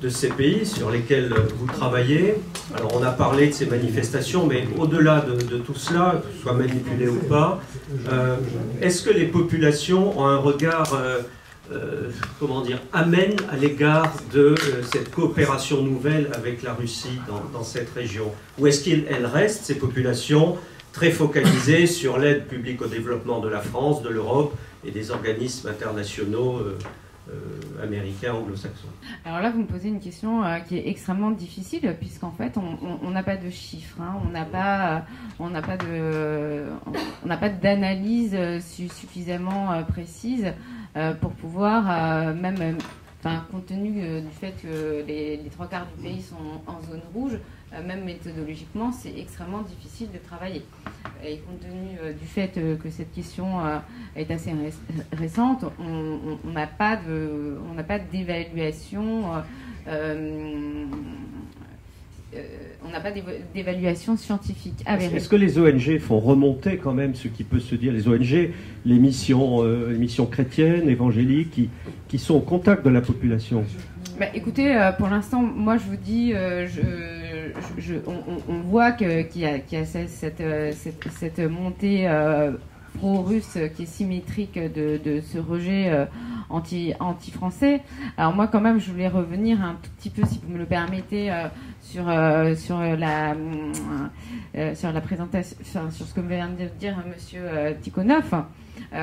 de 0.00 0.08
ces 0.08 0.28
pays 0.28 0.64
sur 0.64 0.90
lesquels 0.90 1.34
vous 1.56 1.66
travaillez. 1.66 2.34
Alors 2.74 2.96
on 2.96 3.02
a 3.02 3.10
parlé 3.10 3.48
de 3.48 3.52
ces 3.52 3.66
manifestations, 3.66 4.46
mais 4.46 4.64
au-delà 4.78 5.20
de, 5.20 5.58
tout 5.58 5.74
cela, 5.74 6.22
soit 6.40 6.52
manipulé 6.52 7.08
ou 7.08 7.16
pas, 7.16 7.60
euh, 8.10 8.36
est-ce 8.80 9.02
que 9.02 9.10
les 9.10 9.26
populations 9.26 10.18
ont 10.18 10.26
un 10.26 10.36
regard, 10.36 10.94
euh, 10.94 11.20
euh, 11.72 12.10
comment 12.38 12.60
dire, 12.60 12.80
amène 12.92 13.34
à 13.50 13.56
l'égard 13.56 14.12
de 14.32 14.54
cette 14.92 15.10
coopération 15.10 15.82
nouvelle 15.82 16.30
avec 16.34 16.62
la 16.62 16.74
Russie 16.74 17.18
dans, 17.26 17.58
dans 17.58 17.64
cette 17.64 17.92
région? 17.94 18.32
Ou 18.58 18.68
est-ce 18.68 18.84
qu'elles 18.84 19.26
restent, 19.26 19.64
ces 19.64 19.78
populations, 19.78 20.56
très 20.92 21.10
focalisées 21.10 21.86
sur 21.86 22.18
l'aide 22.18 22.46
publique 22.46 22.82
au 22.82 22.86
développement 22.86 23.40
de 23.40 23.48
la 23.48 23.60
France, 23.60 24.02
de 24.02 24.08
l'Europe 24.08 24.54
et 24.86 24.90
des 24.90 25.10
organismes 25.10 25.68
internationaux 25.68 26.62
euh, 27.28 27.82
américain, 27.82 28.32
anglo-saxon 28.34 28.88
Alors 29.24 29.40
là, 29.40 29.50
vous 29.50 29.60
me 29.60 29.66
posez 29.66 29.88
une 29.88 30.00
question 30.00 30.42
euh, 30.44 30.58
qui 30.60 30.76
est 30.76 30.88
extrêmement 30.88 31.30
difficile, 31.30 31.94
puisqu'en 31.98 32.30
fait, 32.30 32.56
on 32.56 33.10
n'a 33.10 33.22
pas 33.22 33.36
de 33.36 33.50
chiffres, 33.50 34.00
hein. 34.00 34.16
on 34.26 34.30
n'a 34.30 34.44
pas, 34.44 35.04
on 35.38 35.50
n'a 35.50 35.62
pas 35.62 35.76
de, 35.76 36.64
on 37.24 37.28
n'a 37.28 37.36
pas 37.36 37.48
d'analyse 37.48 38.36
suffisamment 38.60 39.82
précise 39.84 40.52
euh, 40.96 41.14
pour 41.14 41.32
pouvoir 41.32 42.34
même 42.34 42.78
Enfin, 43.20 43.44
compte 43.50 43.66
tenu 43.66 43.90
du 44.20 44.30
fait 44.30 44.54
que 44.62 45.04
les, 45.04 45.38
les, 45.38 45.50
trois 45.50 45.66
quarts 45.66 45.88
du 45.96 46.04
pays 46.04 46.22
sont 46.22 46.36
en 46.68 46.80
zone 46.82 47.02
rouge, 47.12 47.32
euh, 47.32 47.38
même 47.86 48.04
méthodologiquement, 48.04 48.92
c'est 48.92 49.12
extrêmement 49.18 49.62
difficile 49.62 50.08
de 50.12 50.18
travailler. 50.18 50.62
Et 51.24 51.38
compte 51.38 51.60
tenu 51.60 51.98
euh, 52.02 52.12
du 52.12 52.26
fait 52.26 52.56
euh, 52.56 52.76
que 52.76 52.90
cette 52.90 53.12
question 53.12 53.46
est 54.16 54.30
assez 54.30 54.52
récente, 55.12 55.64
on 55.78 56.50
n'a 56.50 56.66
pas 56.66 56.96
de, 56.96 57.58
on 57.70 57.74
n'a 57.74 57.82
pas 57.82 57.98
d'évaluation. 57.98 59.24
on 62.84 62.90
n'a 62.90 63.00
pas 63.00 63.10
d'évaluation 63.54 64.16
scientifique 64.16 64.84
Est-ce 64.86 65.28
que 65.28 65.36
les 65.36 65.58
ONG 65.58 65.98
font 65.98 66.20
remonter 66.20 66.76
quand 66.76 66.94
même 66.94 67.14
ce 67.14 67.28
qui 67.28 67.44
peut 67.44 67.60
se 67.60 67.74
dire 67.74 67.92
Les 67.92 68.08
ONG, 68.08 68.50
les 68.84 68.98
missions, 68.98 69.62
les 69.64 69.98
missions 69.98 70.26
chrétiennes, 70.26 70.88
évangéliques, 70.88 71.50
qui, 71.50 71.70
qui, 72.08 72.18
sont 72.18 72.34
au 72.34 72.40
contact 72.40 72.84
de 72.84 72.90
la 72.90 73.00
population? 73.00 73.64
Bah, 74.18 74.26
Écoutez, 74.34 74.90
pour 74.98 75.08
l'instant, 75.08 75.42
moi 75.42 75.76
je 75.78 75.84
vous 75.84 75.96
dis, 75.96 76.32
je, 76.32 77.17
on, 78.48 78.60
voit 78.60 78.92
qu'il 78.92 79.26
y 79.36 79.44
a, 79.44 79.58
euh, 79.72 80.72
cette, 80.72 81.38
montée 81.40 82.08
euh, 82.08 82.52
pro-russe 82.98 83.58
qui 83.76 83.82
est 83.82 83.86
symétrique 83.86 84.58
de, 84.58 85.20
ce 85.20 85.38
rejet 85.38 85.90
euh, 85.90 86.04
anti, 86.48 86.94
anti-français. 87.00 87.82
Alors 88.16 88.34
moi 88.34 88.48
quand 88.48 88.60
même 88.60 88.80
je 88.80 88.90
voulais 88.90 89.08
revenir 89.08 89.62
un 89.62 89.76
tout 89.82 89.90
petit 89.98 90.10
peu 90.10 90.24
si 90.26 90.40
vous 90.42 90.52
me 90.52 90.58
le 90.58 90.66
permettez 90.66 91.32
sur 91.82 92.04
la 92.06 93.34
présentation, 95.00 95.56
sur 95.90 96.06
ce 96.06 96.14
que 96.14 96.20
vient 96.20 96.48
de 96.48 96.68
dire 96.78 96.96
monsieur 97.06 97.42
Tikhonov. 97.82 98.44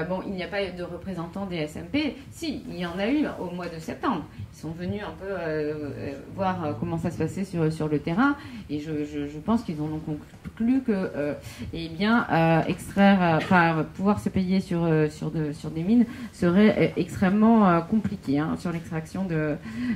Bon, 0.10 0.22
il 0.26 0.34
n'y 0.34 0.44
a 0.44 0.48
pas 0.48 0.66
de 0.66 0.84
représentants 0.84 1.46
des 1.46 1.68
SMP. 1.68 2.16
Si, 2.32 2.64
il 2.68 2.78
y 2.78 2.86
en 2.86 2.98
a 2.98 3.08
eu 3.08 3.26
au 3.40 3.54
mois 3.54 3.68
de 3.68 3.80
septembre. 3.80 4.26
Sont 4.54 4.72
venus 4.72 5.02
un 5.04 5.12
peu 5.20 5.30
euh, 5.30 5.74
euh, 5.98 6.14
voir 6.34 6.64
euh, 6.64 6.74
comment 6.80 6.98
ça 6.98 7.12
se 7.12 7.18
passait 7.18 7.44
sur, 7.44 7.72
sur 7.72 7.88
le 7.88 8.00
terrain. 8.00 8.36
Et 8.70 8.80
je, 8.80 9.04
je, 9.04 9.38
pense 9.38 9.64
qu'ils 9.64 9.82
ont 9.82 10.00
conclu 10.00 10.82
que 10.82 11.36
eh 11.74 11.88
bien 11.90 12.26
extraire 12.68 13.38
enfin 13.38 13.86
pouvoir 13.96 14.20
se 14.20 14.30
payer 14.30 14.60
sur 14.60 14.88
sur 15.12 15.30
de, 15.30 15.52
sur 15.52 15.70
des 15.70 15.84
mines 15.84 16.06
serait 16.32 16.94
extrêmement 16.98 17.80
compliqué 17.82 18.40
hein, 18.40 18.56
sur 18.58 18.72
l'extraction 18.72 19.26
de, 19.26 19.56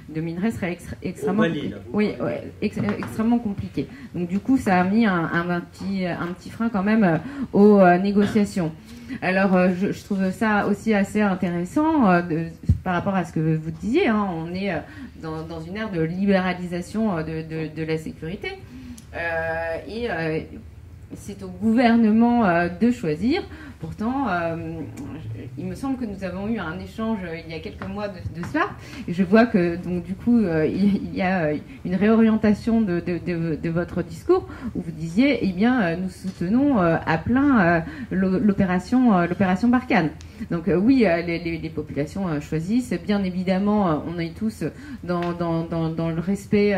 de 0.09 0.21
minerais 0.21 0.51
serait 0.51 0.77
extrêmement 1.01 1.47
oui 1.93 2.13
extrêmement 2.61 3.39
compliqué. 3.39 3.87
Donc 4.13 4.27
du 4.27 4.39
coup 4.39 4.57
ça 4.57 4.81
a 4.81 4.83
mis 4.83 5.05
un, 5.05 5.29
un, 5.33 5.61
petit 5.61 6.05
un 6.05 6.27
petit 6.27 6.49
frein 6.49 6.69
quand 6.69 6.83
même 6.83 7.19
aux 7.53 7.81
négociations. 7.97 8.71
Alors, 9.21 9.51
euh, 9.83 9.91
je, 9.93 10.03
trouve 10.03 10.31
ça 10.31 10.67
aussi 10.67 10.93
assez 10.93 11.21
intéressant 11.21 12.09
euh, 12.09 12.21
par 12.83 12.93
rapport 12.93 13.15
à 13.15 13.25
ce 13.25 13.33
que 13.33 13.55
vous 13.55 13.71
disiez. 13.71 14.07
Hein. 14.07 14.27
on 14.31 14.53
est 14.53 14.71
euh, 14.71 14.79
dans, 15.21 15.61
une 15.61 15.77
ère 15.77 15.91
de 15.91 16.01
libéralisation 16.01 17.17
de, 17.17 17.83
la 17.83 17.97
sécurité. 17.97 18.57
et 19.87 20.07
c'est 21.15 21.41
au 21.43 21.47
gouvernement 21.47 22.67
de 22.79 22.91
choisir 22.91 23.41
Pourtant, 23.79 24.27
euh, 24.27 24.81
il 25.57 25.65
me 25.65 25.73
semble 25.73 25.97
que 25.97 26.03
nous 26.03 26.25
avons 26.25 26.49
eu 26.49 26.59
un 26.59 26.77
échange 26.79 27.19
euh, 27.23 27.37
il 27.45 27.49
y 27.49 27.55
a 27.55 27.59
quelques 27.59 27.87
mois 27.87 28.09
de, 28.09 28.45
cela. 28.51 28.65
Je 29.07 29.23
vois 29.23 29.45
que, 29.45 29.77
donc, 29.77 30.03
du 30.03 30.15
coup, 30.15 30.37
euh, 30.37 30.67
il, 30.67 31.15
y 31.15 31.21
a 31.21 31.53
une 31.85 31.95
réorientation 31.95 32.81
de, 32.81 33.69
votre 33.69 34.03
discours 34.03 34.49
où 34.75 34.81
vous 34.81 34.91
disiez, 34.91 35.39
eh 35.43 35.53
bien, 35.53 35.95
nous 35.95 36.09
soutenons 36.09 36.77
à 36.77 37.17
plein 37.17 37.83
l'opération, 38.11 39.25
l'opération 39.25 39.69
Barkhane. 39.69 40.09
Donc, 40.51 40.63
oui, 40.67 41.05
les, 41.25 41.71
populations 41.73 42.41
choisissent. 42.41 42.93
Bien 43.05 43.23
évidemment, 43.23 44.03
on 44.07 44.19
est 44.19 44.35
tous 44.35 44.65
dans, 45.03 45.33
dans 45.33 46.09
le 46.09 46.19
respect 46.19 46.73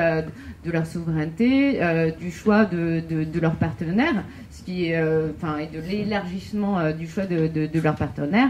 de 0.63 0.71
leur 0.71 0.85
souveraineté, 0.85 1.79
du 2.19 2.31
choix 2.31 2.65
de, 2.65 3.39
leurs 3.39 3.55
partenaires 3.55 4.23
qui, 4.65 4.93
euh, 4.93 5.29
enfin, 5.35 5.57
et 5.57 5.67
de 5.67 5.79
l'élargissement 5.79 6.79
euh, 6.79 6.91
du 6.91 7.07
choix 7.07 7.25
de, 7.25 7.47
de, 7.47 7.79
leurs 7.81 7.95
partenaires. 7.95 8.49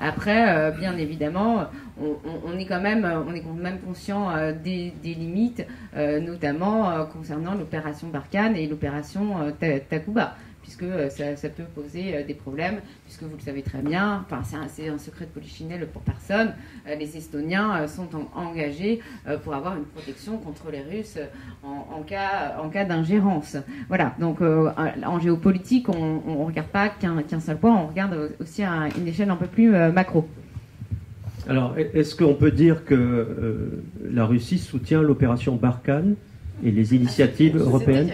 Après, 0.00 0.56
euh, 0.56 0.70
bien 0.70 0.96
évidemment, 0.96 1.64
on, 2.00 2.56
est 2.56 2.66
quand 2.66 2.80
même, 2.80 3.04
on 3.26 3.34
est 3.34 3.40
quand 3.40 3.52
même 3.54 3.80
conscient 3.80 4.30
des, 4.62 4.92
limites, 5.02 5.66
notamment 5.96 7.04
concernant 7.06 7.54
l'opération 7.54 8.06
Barkhane 8.06 8.54
et 8.54 8.68
l'opération 8.68 9.52
Takuba. 9.90 10.36
Puisque 10.68 10.84
ça, 11.10 11.48
peut 11.48 11.64
poser 11.74 12.22
des 12.24 12.34
problèmes, 12.34 12.80
puisque 13.04 13.22
vous 13.22 13.36
le 13.36 13.42
savez 13.42 13.62
très 13.62 13.78
bien, 13.78 14.24
enfin 14.26 14.42
c'est 14.68 14.88
un, 14.88 14.98
secret 14.98 15.24
de 15.24 15.30
polichinelle 15.30 15.86
pour 15.86 16.02
personne, 16.02 16.52
les 16.86 17.16
Estoniens 17.16 17.86
sont 17.86 18.08
engagés 18.34 19.00
pour 19.44 19.54
avoir 19.54 19.76
une 19.76 19.84
protection 19.84 20.36
contre 20.36 20.70
les 20.70 20.82
Russes 20.82 21.18
en, 21.62 22.02
cas, 22.02 22.56
en 22.62 22.68
cas 22.68 22.84
d'ingérence. 22.84 23.56
Voilà, 23.88 24.14
donc 24.20 24.40
en 24.42 25.20
géopolitique, 25.20 25.88
on 25.88 26.20
ne 26.26 26.44
regarde 26.44 26.68
pas 26.68 26.90
qu'un 26.90 27.40
seul 27.40 27.56
point, 27.56 27.74
on 27.74 27.86
regarde 27.86 28.32
aussi 28.38 28.62
à 28.62 28.88
une 28.98 29.08
échelle 29.08 29.30
un 29.30 29.36
peu 29.36 29.46
plus 29.46 29.70
macro. 29.70 30.28
Alors, 31.48 31.74
est-ce 31.78 32.14
qu'on 32.14 32.34
peut 32.34 32.50
dire 32.50 32.84
que 32.84 32.94
euh, 32.94 33.82
la 34.04 34.26
Russie 34.26 34.58
soutient 34.58 35.00
l'opération 35.00 35.56
Barkhane? 35.56 36.14
Et 36.64 36.70
les 36.70 36.94
initiatives 36.94 37.56
ah, 37.58 37.64
européennes 37.64 38.10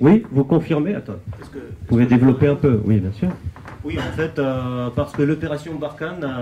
oui, 0.00 0.24
vous 0.30 0.44
confirmez 0.44 0.94
Attends. 0.94 1.20
vous 1.38 1.60
pouvez 1.86 2.06
développer 2.06 2.46
un 2.46 2.54
peu 2.54 2.80
Oui, 2.84 2.98
bien 2.98 3.12
sûr. 3.12 3.28
Oui, 3.84 3.98
en 3.98 4.12
fait, 4.16 4.38
euh, 4.38 4.88
parce 4.94 5.12
que 5.12 5.22
l'opération 5.22 5.74
Barkhane, 5.74 6.40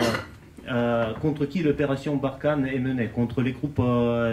euh, 0.71 1.13
contre 1.21 1.45
qui 1.47 1.63
l'opération 1.63 2.17
Barkhane 2.17 2.67
est 2.67 2.79
menée? 2.79 3.09
Contre 3.09 3.43
les 3.43 3.53
groupes 3.53 3.83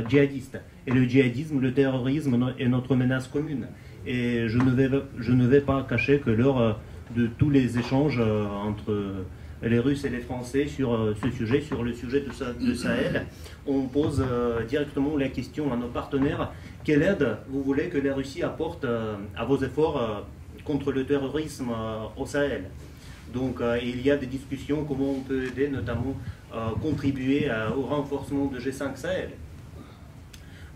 djihadistes. 0.08 0.60
Et 0.88 0.92
le 0.92 1.04
djihadisme, 1.06 1.60
le 1.60 1.74
terrorisme 1.74 2.54
est 2.60 2.68
notre 2.68 2.96
menace 2.96 3.28
commune. 3.28 3.68
Et 4.06 4.48
je 4.48 4.58
ne 4.60 4.72
vais, 4.72 4.90
je 5.18 5.32
ne 5.32 5.48
vais 5.48 5.62
pas 5.62 5.86
cacher 5.88 6.20
que 6.20 6.30
lors 6.30 6.80
de 7.16 7.28
tous 7.28 7.50
les 7.50 7.80
échanges 7.80 8.20
entre 8.20 9.26
les 9.70 9.80
Russes 9.80 10.06
et 10.06 10.10
les 10.10 10.20
Français 10.20 10.68
sur 10.68 10.94
euh, 10.94 11.16
ce 11.22 11.30
sujet, 11.32 11.62
sur 11.62 11.84
le 11.84 11.94
sujet 11.94 12.22
de, 12.22 12.74
Sahel. 12.74 13.26
On 13.66 13.84
pose 13.84 14.24
euh, 14.26 14.64
directement 14.64 15.18
la 15.18 15.30
question 15.30 15.74
à 15.74 15.76
nos 15.76 15.88
partenaires 15.88 16.52
quelle 16.84 17.02
aide 17.02 17.38
vous 17.50 17.64
voulez 17.64 17.90
que 17.90 17.98
la 17.98 18.14
Russie 18.14 18.44
apporte 18.44 18.86
euh, 18.86 19.16
à 19.36 19.44
vos 19.44 19.58
efforts 19.58 20.26
contre 20.64 20.92
le 20.92 21.04
terrorisme 21.04 21.72
au 22.16 22.26
Sahel? 22.26 22.66
Donc 23.34 23.60
il 23.82 24.02
y 24.02 24.12
a 24.12 24.18
des 24.18 24.28
discussions 24.28 24.86
comment 24.86 25.14
on 25.14 25.22
peut 25.22 25.46
aider, 25.46 25.68
notamment 25.68 26.16
contribuer 26.82 27.50
au 27.76 27.82
renforcement 27.82 28.46
de 28.46 28.60
G5 28.60 28.96
Sahel. 28.96 29.32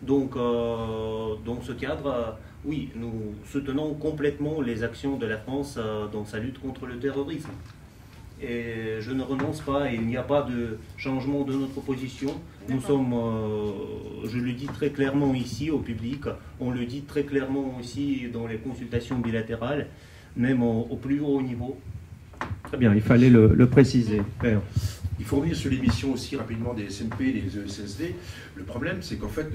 Donc 0.02 0.36
dans 0.36 1.62
ce 1.62 1.72
cadre, 1.74 2.38
oui, 2.66 2.90
nous 2.96 3.36
soutenons 3.46 3.94
complètement 3.94 4.62
les 4.62 4.84
actions 4.84 5.18
de 5.18 5.28
la 5.28 5.38
France 5.38 5.80
dans 6.12 6.26
sa 6.26 6.40
lutte 6.40 6.60
contre 6.60 6.88
le 6.88 6.98
terrorisme 6.98 7.52
et 8.42 8.98
je 9.00 9.12
ne 9.12 9.22
renonce 9.22 9.62
pas 9.62 9.92
et 9.92 9.96
il 9.96 10.06
n'y 10.06 10.18
a 10.18 10.24
pas 10.24 10.44
de 10.44 10.78
changement 10.98 11.44
de 11.44 11.54
notre 11.54 11.82
position. 11.82 12.30
Nous 12.70 12.82
sommes, 12.82 13.14
euh, 13.14 14.28
je 14.32 14.38
le 14.38 14.54
dis 14.54 14.68
très 14.68 14.90
clairement 14.90 15.34
ici 15.34 15.72
au 15.72 15.80
public, 15.80 16.24
on 16.60 16.72
le 16.72 16.86
dit 16.86 17.02
très 17.02 17.24
clairement 17.24 17.78
aussi 17.80 18.28
dans 18.32 18.48
les 18.48 18.58
consultations 18.58 19.20
bilatérales, 19.20 19.88
même 20.38 20.64
au, 20.64 20.96
plus 20.96 21.20
haut 21.20 21.42
niveau. 21.42 21.78
Très 22.64 22.78
bien, 22.78 22.94
il 22.94 23.02
fallait 23.02 23.30
le, 23.30 23.68
préciser. 23.68 24.22
Il 25.20 25.26
faut 25.26 25.38
revenir 25.38 25.56
sur 25.56 25.70
l'émission 25.70 26.14
aussi 26.14 26.38
rapidement 26.38 26.74
des 26.74 26.90
SMP, 26.90 27.34
des 27.34 27.60
ESSD. 27.60 28.16
Le 28.56 28.64
problème, 28.64 29.00
c'est 29.02 29.18
qu'en 29.18 29.28
fait, 29.28 29.48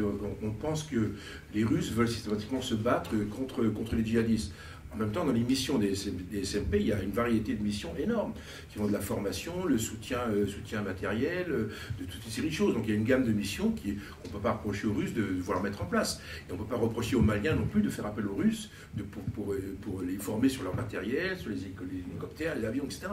on, 0.42 0.50
pense 0.50 0.82
que 0.82 1.12
les 1.54 1.64
Russes 1.64 1.90
veulent 1.90 2.08
systématiquement 2.08 2.60
se 2.60 2.74
battre 2.74 3.12
contre, 3.30 3.64
contre 3.68 3.96
les 3.96 4.04
djihadistes. 4.04 4.52
En 4.94 4.98
même 4.98 5.10
temps, 5.10 5.24
dans 5.24 5.32
les 5.32 5.40
missions 5.40 5.78
des, 5.78 5.94
SMP, 5.94 6.74
il 6.74 6.86
y 6.86 6.92
a 6.92 7.02
une 7.02 7.10
variété 7.10 7.54
de 7.54 7.62
missions 7.62 7.92
énormes 7.98 8.32
qui 8.70 8.78
vont 8.78 8.86
de 8.86 8.92
la 8.92 9.00
formation, 9.00 9.64
le 9.64 9.76
soutien, 9.76 10.20
euh, 10.30 10.82
matériel, 10.84 11.46
euh, 11.48 11.68
de 11.98 12.04
toute 12.04 12.24
une 12.24 12.30
série 12.30 12.48
de 12.48 12.54
choses. 12.54 12.74
Donc 12.74 12.84
il 12.86 12.90
y 12.90 12.92
a 12.92 12.96
une 12.96 13.04
gamme 13.04 13.24
de 13.24 13.32
missions 13.32 13.70
qu'on 13.70 14.28
ne 14.28 14.32
peut 14.32 14.38
pas 14.40 14.52
reprocher 14.52 14.86
aux 14.86 14.92
Russes 14.92 15.12
de 15.12 15.22
vouloir 15.22 15.62
mettre 15.62 15.82
en 15.82 15.86
place. 15.86 16.20
Et 16.48 16.52
on 16.52 16.54
ne 16.54 16.58
peut 16.60 16.68
pas 16.68 16.76
reprocher 16.76 17.16
aux 17.16 17.22
Maliens 17.22 17.56
non 17.56 17.66
plus 17.66 17.82
de 17.82 17.90
faire 17.90 18.06
appel 18.06 18.26
aux 18.26 18.36
Russes 18.36 18.70
euh, 18.98 19.02
pour, 19.34 20.02
les 20.02 20.16
former 20.16 20.48
sur 20.48 20.62
leur 20.62 20.76
matériel, 20.76 21.36
sur 21.38 21.50
les, 21.50 21.56
hélicoptères, 21.64 22.54
les 22.54 22.64
avions, 22.64 22.84
etc. 22.84 23.06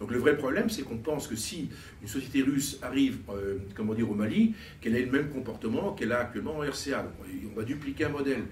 Donc 0.00 0.10
le 0.10 0.18
vrai 0.18 0.38
problème, 0.38 0.70
c'est 0.70 0.82
qu'on 0.82 0.98
pense 0.98 1.26
que 1.26 1.36
si 1.36 1.68
une 2.00 2.08
société 2.08 2.42
russe 2.42 2.78
arrive, 2.82 3.18
comment 3.74 3.94
dire, 3.94 4.10
au 4.10 4.14
Mali, 4.14 4.54
qu'elle 4.80 4.96
ait 4.96 5.04
le 5.04 5.10
même 5.10 5.28
comportement 5.28 5.92
qu'elle 5.92 6.12
a 6.12 6.20
actuellement 6.20 6.56
en 6.56 6.60
RCA. 6.62 7.06
on 7.52 7.56
va 7.56 7.64
dupliquer 7.64 8.06
un 8.06 8.10
modèle 8.10 8.42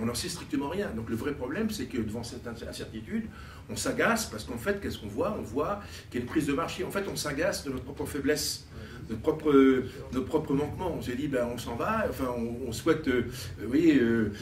on 0.00 0.06
n'en 0.06 0.14
sait 0.14 0.28
strictement 0.28 0.68
rien. 0.68 0.90
Donc 0.90 1.08
le 1.10 1.16
vrai 1.16 1.32
problème, 1.32 1.70
c'est 1.70 1.86
que 1.86 1.98
devant 1.98 2.22
cette 2.30 2.46
incertitude, 2.46 3.24
on 3.68 3.76
s'agace 3.76 4.26
parce 4.26 4.44
qu'en 4.44 4.58
fait, 4.58 4.80
qu'est-ce 4.80 4.98
qu'on 4.98 5.08
voit? 5.08 5.36
On 5.38 5.42
voit 5.42 5.80
qu'il 6.10 6.20
y 6.20 6.22
a 6.22 6.26
une 6.26 6.30
prise 6.30 6.46
de 6.46 6.52
marché. 6.52 6.84
En 6.84 6.90
fait, 6.90 7.04
on 7.10 7.16
s'agace 7.16 7.64
de 7.64 7.70
notre 7.70 7.84
propre 7.84 8.06
faiblesse 8.06 8.66
notre 9.10 9.22
propre, 9.22 9.84
notre 10.12 10.26
propre 10.26 10.54
manquement. 10.54 10.94
On 10.96 11.02
s'est 11.02 11.16
dit, 11.16 11.28
ben, 11.28 11.48
on 11.52 11.58
s'en 11.58 11.74
va, 11.74 12.06
enfin, 12.08 12.32
on, 12.66 12.72
souhaite, 12.72 13.08
euh, 13.08 13.24
vous 13.60 13.68
voyez, 13.68 13.98
euh, 13.98 14.32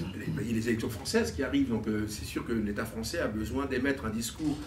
il 0.42 0.50
y 0.50 0.52
les 0.52 0.68
élections 0.68 0.90
françaises 0.90 1.32
qui 1.32 1.42
arrivent, 1.42 1.70
donc 1.70 1.88
euh, 1.88 2.04
c'est 2.08 2.24
sûr 2.24 2.46
que 2.46 2.52
l'État 2.52 2.84
français 2.84 3.18
a 3.18 3.28
besoin 3.28 3.66
d'émettre 3.66 4.04
un 4.04 4.10
discours 4.10 4.58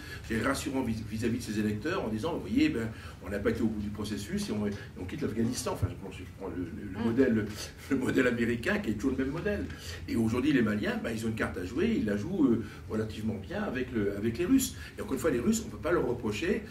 rassurant 0.43 0.83
vis-à-vis 0.83 1.37
de 1.37 1.43
ses 1.43 1.59
électeurs 1.59 2.03
en 2.03 2.07
disant, 2.07 2.33
vous 2.33 2.41
voyez, 2.41 2.69
ben, 2.69 2.89
on 3.25 3.29
n'a 3.29 3.39
pas 3.39 3.51
été 3.51 3.61
au 3.61 3.67
bout 3.67 3.81
du 3.81 3.89
processus 3.89 4.49
et 4.49 4.53
on, 4.99 5.05
quitte 5.05 5.21
l'Afghanistan. 5.21 5.73
Enfin, 5.73 5.87
je, 5.89 6.23
prends 6.37 6.49
le, 6.49 6.63
mm. 6.63 7.05
modèle, 7.05 7.45
le 7.89 7.97
modèle 7.97 8.27
américain 8.27 8.79
qui 8.79 8.91
est 8.91 8.93
toujours 8.93 9.17
le 9.17 9.25
même 9.25 9.33
modèle. 9.33 9.65
Et 10.07 10.15
aujourd'hui, 10.15 10.53
les 10.53 10.61
Maliens, 10.61 10.99
ben, 11.03 11.11
ils 11.11 11.25
ont 11.25 11.29
une 11.29 11.35
carte 11.35 11.57
à 11.57 11.65
jouer, 11.65 11.95
ils 11.97 12.05
la 12.05 12.17
jouent 12.17 12.61
relativement 12.89 13.35
bien 13.35 13.63
avec, 13.63 13.91
le, 13.91 14.15
avec 14.17 14.37
les 14.37 14.45
Russes. 14.45 14.75
Et 14.97 15.01
encore 15.01 15.13
une 15.13 15.19
fois, 15.19 15.31
les 15.31 15.39
Russes, 15.39 15.61
on 15.63 15.67
ne 15.67 15.71
peut 15.71 15.77
pas 15.77 15.91
leur 15.91 16.07
reprocher 16.07 16.63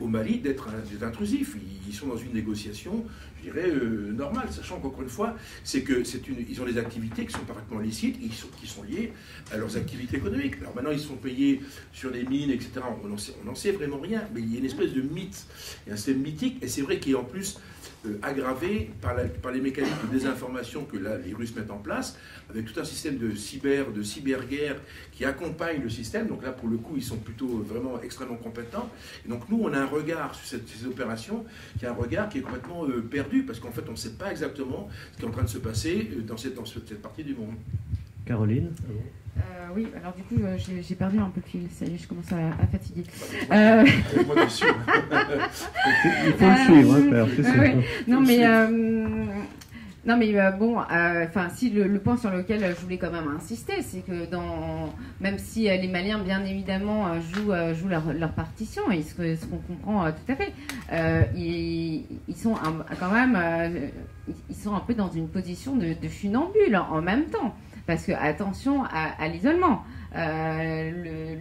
au 0.00 0.06
Mali 0.06 0.38
d'être 0.38 0.68
intrusifs. 1.02 1.56
Ils, 1.56 1.88
ils 1.88 1.94
sont 1.94 2.06
dans 2.06 2.16
une 2.16 2.32
négociation, 2.32 3.04
je 3.38 3.50
dirais, 3.50 3.68
euh, 3.68 4.12
normale, 4.12 4.48
sachant 4.50 4.78
qu'encore 4.80 5.02
une 5.02 5.08
fois, 5.08 5.36
c'est 5.64 5.82
que 5.82 6.04
c'est 6.04 6.26
une, 6.28 6.44
ils 6.48 6.60
ont 6.60 6.64
des 6.64 6.78
activités 6.78 7.26
qui 7.26 7.32
sont 7.32 7.44
parfaitement 7.44 7.78
licites, 7.80 8.18
qui 8.18 8.34
sont, 8.34 8.48
qui 8.60 8.66
sont 8.66 8.82
liées 8.82 9.12
à 9.52 9.56
leurs 9.56 9.76
activités 9.76 10.16
économiques. 10.16 10.54
Alors 10.60 10.74
maintenant, 10.74 10.90
ils 10.90 11.00
sont 11.00 11.16
payés 11.16 11.60
sur 11.92 12.10
des 12.10 12.24
mines, 12.24 12.50
etc. 12.50 12.70
On 13.02 13.08
n'en 13.46 13.54
sait, 13.54 13.72
vraiment 13.72 14.00
rien, 14.00 14.22
mais 14.34 14.40
il 14.40 14.52
y 14.52 14.56
a 14.56 14.58
une 14.60 14.66
espèce 14.66 14.92
de 14.92 15.02
mythe, 15.02 15.46
il 15.86 15.88
y 15.88 15.92
a 15.92 15.94
un 15.94 15.96
système 15.96 16.22
mythique, 16.22 16.58
et 16.62 16.68
c'est 16.68 16.82
vrai 16.82 16.98
qu'il 16.98 17.16
en 17.16 17.24
plus 17.24 17.58
euh, 18.06 18.18
aggravé 18.22 18.90
par, 19.00 19.16
par, 19.42 19.52
les 19.52 19.60
mécanismes 19.60 20.06
de 20.06 20.12
désinformation 20.12 20.84
que 20.84 20.96
là, 20.96 21.16
les 21.18 21.34
Russes 21.34 21.54
mettent 21.56 21.70
en 21.70 21.78
place, 21.78 22.16
avec 22.48 22.66
tout 22.66 22.78
un 22.78 22.84
système 22.84 23.18
de 23.18 23.34
cyber, 23.34 23.90
de 23.90 24.02
cyberguerre 24.02 24.76
qui 25.12 25.24
accompagne 25.24 25.82
le 25.82 25.90
système. 25.90 26.28
Donc 26.28 26.44
là, 26.44 26.52
pour 26.52 26.68
le 26.68 26.76
coup, 26.76 26.94
ils 26.96 27.02
sont 27.02 27.16
plutôt 27.16 27.48
vraiment 27.68 28.00
extrêmement 28.00 28.36
compétents. 28.36 28.88
Et 29.26 29.28
donc 29.28 29.48
nous, 29.48 29.60
on 29.62 29.72
a 29.72 29.78
un 29.78 29.86
regard 29.86 30.34
sur 30.34 30.46
cette, 30.46 30.68
ces 30.68 30.86
opérations 30.86 31.44
qui 31.78 31.84
est 31.84 31.88
un 31.88 31.94
regard 31.94 32.28
qui 32.28 32.38
est 32.38 32.42
complètement 32.42 32.84
euh, 32.86 33.00
perdu, 33.02 33.42
parce 33.42 33.58
qu'en 33.58 33.72
fait, 33.72 33.84
on 33.88 33.92
ne 33.92 33.96
sait 33.96 34.14
pas 34.14 34.30
exactement 34.30 34.88
ce 35.12 35.18
qui 35.18 35.24
est 35.24 35.28
en 35.28 35.32
train 35.32 35.42
de 35.42 35.48
se 35.48 35.58
passer 35.58 36.10
euh, 36.12 36.22
dans 36.22 36.36
cette, 36.36 36.54
dans 36.54 36.64
cette 36.64 37.02
partie 37.02 37.24
du 37.24 37.34
monde. 37.34 37.54
Caroline? 38.24 38.70
Euh, 39.38 39.68
oui, 39.74 39.86
alors 39.96 40.14
du 40.14 40.22
coup, 40.22 40.42
euh, 40.42 40.56
j'ai 40.58 40.94
perdu 40.94 41.18
un 41.18 41.30
peu 41.30 41.40
le 41.44 41.48
fil, 41.48 41.68
ça 41.70 41.84
y 41.84 41.94
est, 41.94 41.98
je 41.98 42.08
commence 42.08 42.32
à, 42.32 42.66
fatiguer. 42.66 43.04
Euh... 43.52 43.84
Il 44.16 44.24
faut 44.24 44.34
le 44.34 44.48
suivre, 44.48 44.76
hein, 44.88 45.04
euh, 46.42 47.72
Non, 48.06 48.20
mais, 48.20 48.44
non, 50.06 50.16
mais 50.16 50.32
bon, 50.58 50.78
enfin, 50.78 51.48
si 51.54 51.70
le, 51.70 51.98
point 51.98 52.16
sur 52.16 52.30
lequel 52.30 52.74
je 52.74 52.80
voulais 52.82 52.98
quand 52.98 53.10
même 53.10 53.28
insister, 53.36 53.82
c'est 53.82 54.00
que 54.00 54.28
dans, 54.30 54.92
même 55.20 55.38
si 55.38 55.64
les 55.64 55.88
Maliens, 55.88 56.18
bien 56.18 56.44
évidemment, 56.44 57.20
jouent, 57.20 57.52
jouent 57.74 57.88
leur, 57.88 58.12
leur, 58.12 58.32
partition, 58.32 58.90
et 58.90 59.02
ce 59.02 59.14
qu'on 59.46 59.58
comprend 59.58 60.10
tout 60.10 60.32
à 60.32 60.36
fait, 60.36 60.52
ils, 61.36 62.06
ils, 62.26 62.36
sont 62.36 62.54
quand 62.98 63.10
même, 63.12 63.38
ils 64.48 64.56
sont 64.56 64.74
un 64.74 64.80
peu 64.80 64.94
dans 64.94 65.10
une 65.10 65.28
position 65.28 65.76
de, 65.76 65.94
de 66.00 66.08
funambule 66.08 66.76
en 66.76 67.02
même 67.02 67.26
temps. 67.26 67.54
Parce 67.88 68.04
que 68.04 68.12
attention 68.12 68.84
à, 68.84 69.28
l'isolement. 69.28 69.82
Euh, 70.14 70.90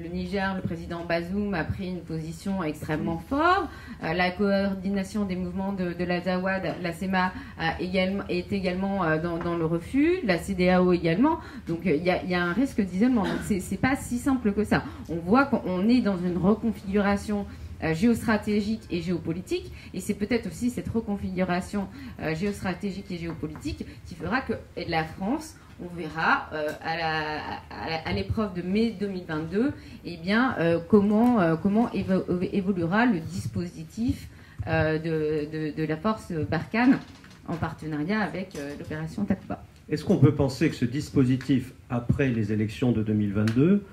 le, 0.02 0.07
Niger, 0.07 0.56
le 0.56 0.61
président 0.61 1.03
Bazoum 1.03 1.53
a 1.53 1.65
pris 1.65 1.90
une 1.90 1.99
position 1.99 2.64
extrêmement 2.64 3.22
forte. 3.30 3.68
Euh, 4.02 4.14
la 4.14 4.32
coordination 4.32 5.26
des 5.26 5.36
mouvements 5.36 5.74
de, 5.74 5.94
la 6.06 6.22
Zawad, 6.22 6.76
la 6.82 6.94
SEMA, 6.94 7.34
est 7.82 8.53
également 8.53 9.03
euh, 9.03 9.18
dans, 9.18 9.57
le 9.57 9.65
refus. 9.65 10.19
La 10.24 10.38
CDAO 10.38 10.94
également. 10.94 11.40
Donc 11.68 11.82
il 11.84 12.02
y, 12.02 12.34
a 12.36 12.41
un 12.41 12.53
risque 12.53 12.80
d'isolement. 12.80 13.24
Donc 13.24 13.41
c'est 13.60 13.82
pas 13.82 13.98
si 13.98 14.18
simple 14.18 14.53
que 14.53 14.64
ça. 14.64 14.86
On 15.10 15.18
voit 15.18 15.48
qu'on 15.48 15.90
est 15.90 15.99
dans 15.99 16.18
une 16.18 16.38
reconfiguration 16.38 17.45
géostratégique 17.91 18.84
et 18.90 19.02
géopolitique. 19.02 19.69
Et 19.94 19.99
c'est 19.99 20.14
peut-être 20.14 20.48
aussi 20.48 20.69
cette 20.69 20.88
reconfiguration 20.88 21.90
géostratégique 22.36 23.11
et 23.11 23.18
géopolitique 23.18 23.86
qui 24.06 24.15
fera 24.15 24.40
que 24.40 24.53
la 24.88 25.03
France 25.03 25.57
on 25.84 25.95
verra 25.95 26.49
euh, 26.54 26.70
à 28.06 28.14
l'épreuve 28.14 28.54
de 28.54 28.62
mai 28.62 28.95
2022 28.99 29.72
eh 30.06 30.18
bien, 30.18 30.56
euh, 30.60 30.80
comment, 30.88 31.40
euh, 31.40 31.56
évoluera 32.52 33.06
le 33.06 33.20
dispositif 33.20 34.28
de, 34.66 35.72
de, 35.76 35.84
la 35.86 35.95
force 35.95 36.32
Barkhane 36.32 36.99
en 37.48 37.56
partenariat 37.56 38.20
avec 38.20 38.58
l'opération 38.78 39.24
Takuba. 39.24 39.64
Est-ce 39.88 40.04
qu'on 40.04 40.18
peut 40.18 40.34
penser 40.34 40.70
que 40.70 40.76
ce 40.76 40.84
dispositif, 40.84 41.72
après 41.90 42.28
les 42.28 42.52
élections 42.52 42.91
de 42.91 43.02
2022, 43.02 43.86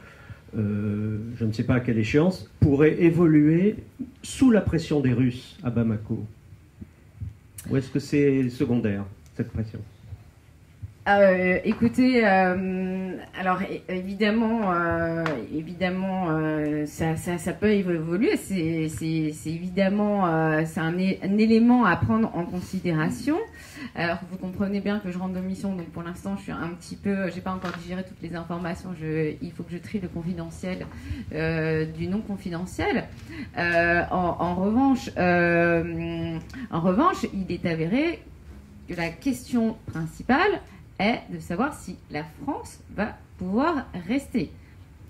je 0.56 1.44
ne 1.44 1.52
sais 1.52 1.62
pas 1.62 1.74
à 1.74 1.81
quelle 1.81 1.98
échéance, 1.98 2.51
pourrait 2.59 3.01
évoluer 3.01 3.77
sous 4.24 4.51
la 4.51 4.62
pression 4.62 4.98
des 4.98 5.12
Russes 5.12 5.56
à 5.62 5.70
Bamako? 5.70 6.24
Ou 7.70 7.77
est-ce 7.77 7.90
que 7.90 8.01
c'est 8.01 8.51
secondaire, 8.51 9.05
cette 9.36 9.52
pression? 9.52 9.78
Euh, 11.06 11.59
écoutez, 11.64 12.26
euh, 12.26 13.16
alors 13.39 13.59
évidemment, 13.90 14.72
euh, 14.72 15.22
évidemment, 15.55 16.28
ça, 16.86 17.16
ça, 17.16 17.36
ça, 17.36 17.52
peut 17.52 17.72
évoluer. 17.72 18.36
C'est 18.39 18.89
évidemment, 19.44 20.64
c'est 20.64 20.81
un, 20.81 20.97
élément 20.97 21.85
à 21.85 21.97
prendre 21.97 22.35
en 22.35 22.47
considération. 22.47 23.36
Alors 23.94 24.18
vous 24.31 24.39
comprenez 24.39 24.81
bien 24.81 24.98
que 24.98 25.10
je 25.10 25.18
rentre 25.18 25.35
de 25.35 25.40
mission, 25.40 25.74
donc 25.76 25.90
pour 25.90 26.02
l'instant, 26.02 26.36
je 26.39 26.44
suis 26.44 26.52
un 26.52 26.68
petit 26.68 26.97
peu, 26.97 27.31
j'ai 27.31 27.43
pas 27.43 27.52
encore 27.52 27.72
digéré 27.72 28.02
toutes 28.02 28.22
les 28.22 28.35
informations. 28.35 28.94
Il 29.02 29.52
faut 29.52 29.62
que 29.62 29.72
je 29.72 29.78
trie 29.78 30.01
le 30.01 30.09
confidentiel 30.09 30.86
du 31.31 32.06
non 32.09 32.22
confidentiel. 32.22 33.05
En, 33.59 34.36
en, 34.39 34.55
revanche, 34.55 35.10
en 35.18 36.81
revanche, 36.81 37.26
il 37.35 37.52
est 37.52 37.66
avéré 37.66 38.22
que 38.89 38.94
la 38.94 39.09
question 39.09 39.76
principale 39.86 40.60
est 40.98 41.22
de 41.30 41.38
savoir 41.40 41.74
si 41.74 41.96
la 42.10 42.24
France 42.42 42.80
va 42.94 43.14
pouvoir 43.38 43.86
rester. 44.06 44.52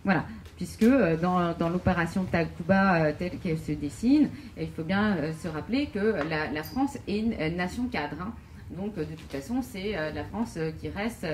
Voilà, 0.05 0.25
puisque 0.57 0.83
euh, 0.83 1.17
dans, 1.17 1.53
dans 1.53 1.69
l'opération 1.69 2.25
Takuba 2.25 3.07
euh, 3.07 3.13
telle 3.19 3.39
qu'elle 3.39 3.59
se 3.59 3.73
dessine, 3.73 4.29
il 4.59 4.69
faut 4.69 4.83
bien 4.83 5.17
euh, 5.17 5.33
se 5.33 5.49
rappeler 5.49 5.87
que 5.87 6.17
la, 6.29 6.63
France 6.63 6.99
est 7.09 7.19
une 7.19 7.57
nation 7.57 7.89
cadre. 7.89 8.17
Hein. 8.21 8.33
Donc, 8.77 8.97
de 8.97 9.05
toute 9.05 9.31
façon, 9.31 9.63
c'est 9.63 9.93
la 9.93 10.25
France 10.25 10.59
qui 10.81 10.89
reste 10.89 11.27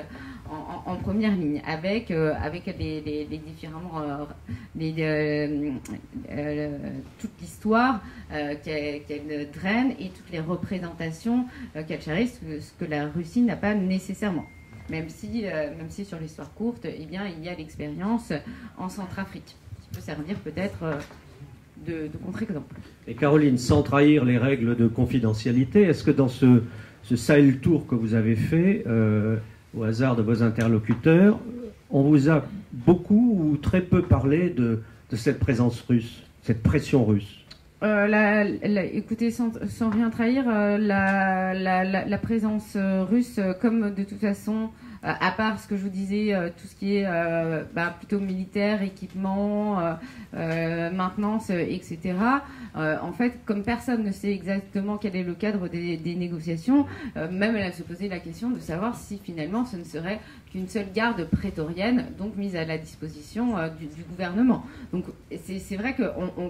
en, 0.87 0.97
première 0.97 1.35
ligne, 1.35 1.62
avec, 1.67 2.11
avec 2.11 2.67
les, 2.79 3.27
différents, 3.47 4.27
toute 7.19 7.31
l'histoire 7.41 8.03
qu'elle 8.62 9.51
draine 9.53 9.95
et 9.99 10.11
toutes 10.11 10.31
les 10.33 10.41
représentations 10.41 11.47
qu'elle 11.87 12.03
chérit, 12.03 12.29
ce, 12.29 12.73
que 12.79 12.91
la 12.91 13.07
Russie 13.09 13.43
n'a 13.43 13.57
pas 13.57 13.75
nécessairement 13.75 14.47
même 14.91 15.09
si, 15.09 15.43
même 15.43 15.89
si 15.89 16.05
sur 16.05 16.19
l'histoire 16.19 16.53
courte, 16.53 16.85
eh 16.85 17.07
bien, 17.07 17.23
il 17.25 17.45
y 17.45 17.49
a 17.49 17.55
l'expérience 17.55 18.33
en 18.77 18.89
Centrafrique, 18.89 19.55
qui 19.83 19.89
peut 19.95 20.01
servir 20.01 20.37
peut-être 20.39 20.99
de 21.87 22.11
contre-exemple. 22.25 22.75
Et 23.07 23.15
Caroline, 23.15 23.59
sans 23.59 23.83
trahir 23.83 24.25
les 24.25 24.39
règles 24.39 24.77
de 24.77 24.87
confidentialité, 24.87 25.83
est-ce 25.83 26.05
que 26.05 26.11
dans 26.11 26.29
ce, 26.29 26.62
ce 27.02 27.16
Sahel 27.16 27.59
Tour 27.59 27.86
que 27.86 27.94
vous 27.94 28.14
avez 28.14 28.36
fait, 28.36 28.85
euh, 28.86 29.36
au 29.77 29.85
hasard 29.85 30.16
de 30.16 30.22
vos 30.22 30.43
interlocuteurs, 30.43 31.39
on 31.90 32.02
vous 32.02 32.31
a 32.31 32.44
beaucoup 32.72 33.39
ou 33.40 33.56
très 33.56 33.81
peu 33.81 34.02
parlé 34.02 34.51
de, 34.51 34.81
cette 35.12 35.40
présence 35.40 35.81
russe, 35.82 36.22
cette 36.43 36.62
pression 36.62 37.05
russe. 37.05 37.44
Euh, 37.82 38.59
écoutez, 38.93 39.31
sans, 39.31 39.51
rien 39.90 40.10
trahir, 40.10 40.44
euh, 40.47 40.78
la, 40.78 42.18
présence 42.18 42.77
russe, 42.77 43.40
comme 43.60 43.94
de 43.94 44.05
toute 44.05 44.20
façon 44.20 44.70
à 45.02 45.31
part 45.32 45.59
ce 45.59 45.66
que 45.66 45.77
je 45.77 45.82
vous 45.82 45.89
disais, 45.89 46.35
euh, 46.35 46.51
tout 46.51 46.66
ce 46.66 46.74
qui 46.74 46.97
est 46.97 47.06
euh, 47.06 47.64
bah, 47.74 47.94
plutôt 47.97 48.20
militaire, 48.20 48.82
équipement, 48.82 49.78
maintenance, 50.32 51.51
etc. 51.51 52.14
en 52.74 53.12
fait, 53.12 53.40
comme 53.44 53.62
personne 53.62 54.05
ne 54.05 54.12
sait 54.12 54.32
exactement 54.32 54.97
quel 54.98 55.16
est 55.16 55.22
le 55.22 55.35
cadre 55.35 55.68
des, 55.68 55.98
négociations, 56.14 56.86
même 57.16 57.56
elle 57.56 57.64
a 57.64 57.72
se 57.72 57.82
posé 57.82 58.09
la 58.09 58.18
question 58.18 58.51
de 58.51 58.60
savoir 58.60 58.97
si 58.97 59.18
finalement 59.18 59.64
ce 59.64 59.77
ne 59.77 59.85
serait 59.85 60.20
qu'une 60.51 60.68
seule 60.68 60.93
garde 60.93 61.24
prétorienne, 61.24 62.06
donc 62.18 62.36
mise 62.36 62.56
à 62.56 62.64
la 62.64 62.78
disposition 62.78 63.55
du, 63.78 64.02
gouvernement. 64.09 64.64
Donc 64.93 65.05
c'est 65.44 65.77
vrai 65.77 65.94
que 65.94 66.02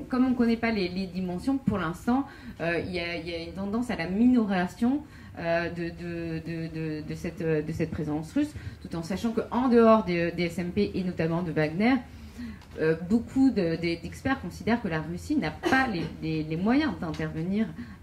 comme 0.08 0.26
on 0.26 0.30
ne 0.30 0.34
connaît 0.34 0.56
pas 0.56 0.70
les, 0.70 1.06
dimensions, 1.06 1.58
pour 1.58 1.78
l'instant, 1.78 2.26
il 2.60 2.90
y, 2.90 2.98
a 2.98 3.42
une 3.44 3.52
tendance 3.52 3.90
à 3.90 3.96
la 3.96 4.08
minoration 4.08 5.02
euh, 5.38 5.70
de, 5.70 7.14
cette, 7.14 7.90
présence 7.90 8.32
russe, 8.32 8.52
tout 8.82 8.94
en 8.96 9.02
sachant 9.02 9.30
qu'en 9.30 9.68
dehors 9.68 10.04
des, 10.04 10.48
SMP 10.50 10.90
et 10.92 11.04
notamment 11.04 11.42
de 11.42 11.52
Wagner, 11.52 11.94
euh, 12.80 12.94
beaucoup 13.08 13.50
d'experts 13.50 14.40
considèrent 14.40 14.82
que 14.82 14.88
la 14.88 15.00
Russie 15.00 15.36
n'a 15.36 15.50
pas 15.50 15.86
les, 15.86 16.56
moyens 16.56 16.92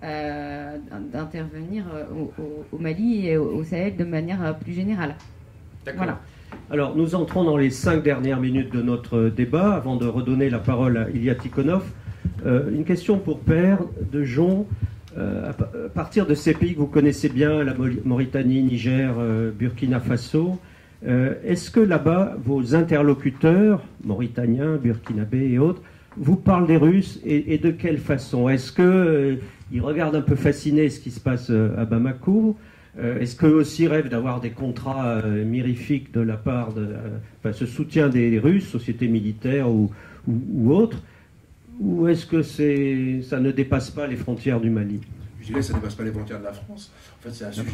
euh, 0.04 0.78
d'intervenir 1.12 1.86
au, 2.72 2.78
Mali 2.78 3.28
et 3.28 3.38
au, 3.38 3.64
Sahel 3.64 3.98
de 3.98 4.06
manière 4.06 4.58
plus 4.58 4.74
générale. 4.74 5.16
Alors, 6.70 6.96
nous 6.96 7.16
entrons 7.16 7.44
dans 7.44 7.58
les 7.58 7.70
cinq 7.70 8.04
dernières 8.04 8.40
minutes 8.40 8.74
de 8.74 8.82
notre 8.82 9.30
débat. 9.30 9.74
Avant 9.74 9.96
de 9.96 10.06
redonner 10.06 10.50
la 10.50 10.60
parole 10.60 10.98
à 10.98 11.10
Ilya 11.10 11.36
Tikhonov, 11.36 11.84
une 12.46 12.84
question 12.86 13.18
pour 13.20 13.40
Père 13.40 13.80
de 14.12 14.24
Jean. 14.24 14.68
Euh, 15.18 15.50
à 15.50 15.90
partir 15.90 16.28
de 16.28 16.36
ces 16.36 16.54
pays 16.54 16.74
que 16.74 16.80
vous 16.80 16.86
connaissez 16.86 17.30
bien, 17.30 17.64
la 17.64 17.74
Mauritanie, 18.06 18.62
Niger, 18.62 19.16
euh, 19.18 19.52
Burkina 19.52 20.00
Faso, 20.00 20.60
euh, 21.08 21.34
est-ce 21.44 21.72
que 21.72 21.80
là-bas, 21.80 22.38
vos 22.44 22.76
interlocuteurs, 22.76 23.82
mauritaniens, 24.04 24.76
burkinabés 24.76 25.52
et 25.52 25.58
autres, 25.58 25.82
vous 26.18 26.36
parlent 26.36 26.68
des 26.68 26.78
Russes 26.78 27.20
et, 27.26 27.58
de 27.58 27.72
quelle 27.72 27.98
façon? 27.98 28.50
Est-ce 28.50 28.72
qu'ils 28.72 29.82
regardent 29.82 30.16
un 30.16 30.22
peu 30.22 30.36
fascinés 30.36 30.90
ce 30.90 31.00
qui 31.00 31.12
se 31.12 31.20
passe 31.20 31.52
à 31.52 31.86
Bamako? 31.86 32.58
Est-ce 33.00 33.36
qu'eux 33.36 33.54
aussi 33.54 33.88
rêvent 33.88 34.10
d'avoir 34.10 34.42
des 34.42 34.50
contrats 34.50 35.22
mirifiques 35.22 36.12
de 36.14 36.22
la 36.22 36.38
part 36.38 36.74
de 36.74 36.96
ce 37.52 37.66
soutien 37.66 38.10
des 38.10 38.40
Russes, 38.40 38.68
sociétés 38.68 39.08
militaires 39.08 39.70
ou, 39.70 39.92
autres 40.68 40.98
ou 41.80 42.08
est-ce 42.08 42.26
que 42.26 42.42
ça 42.42 43.40
ne 43.40 43.52
dépasse 43.52 43.92
pas 43.92 44.08
les 44.08 44.16
frontières 44.16 44.60
du 44.60 44.70
Mali? 44.70 45.00
Je 45.42 45.48
dirais 45.48 45.62
ça 45.62 45.74
ne 45.74 45.80
dépasse 45.80 45.96
pas 45.96 46.04
les 46.04 46.12
frontières 46.12 46.40
de 46.40 46.46
la 46.46 46.54
France. 46.54 46.92
En 47.20 47.24
fait, 47.24 47.34
c'est 47.34 47.46
un, 47.46 47.52
sujet, 47.52 47.72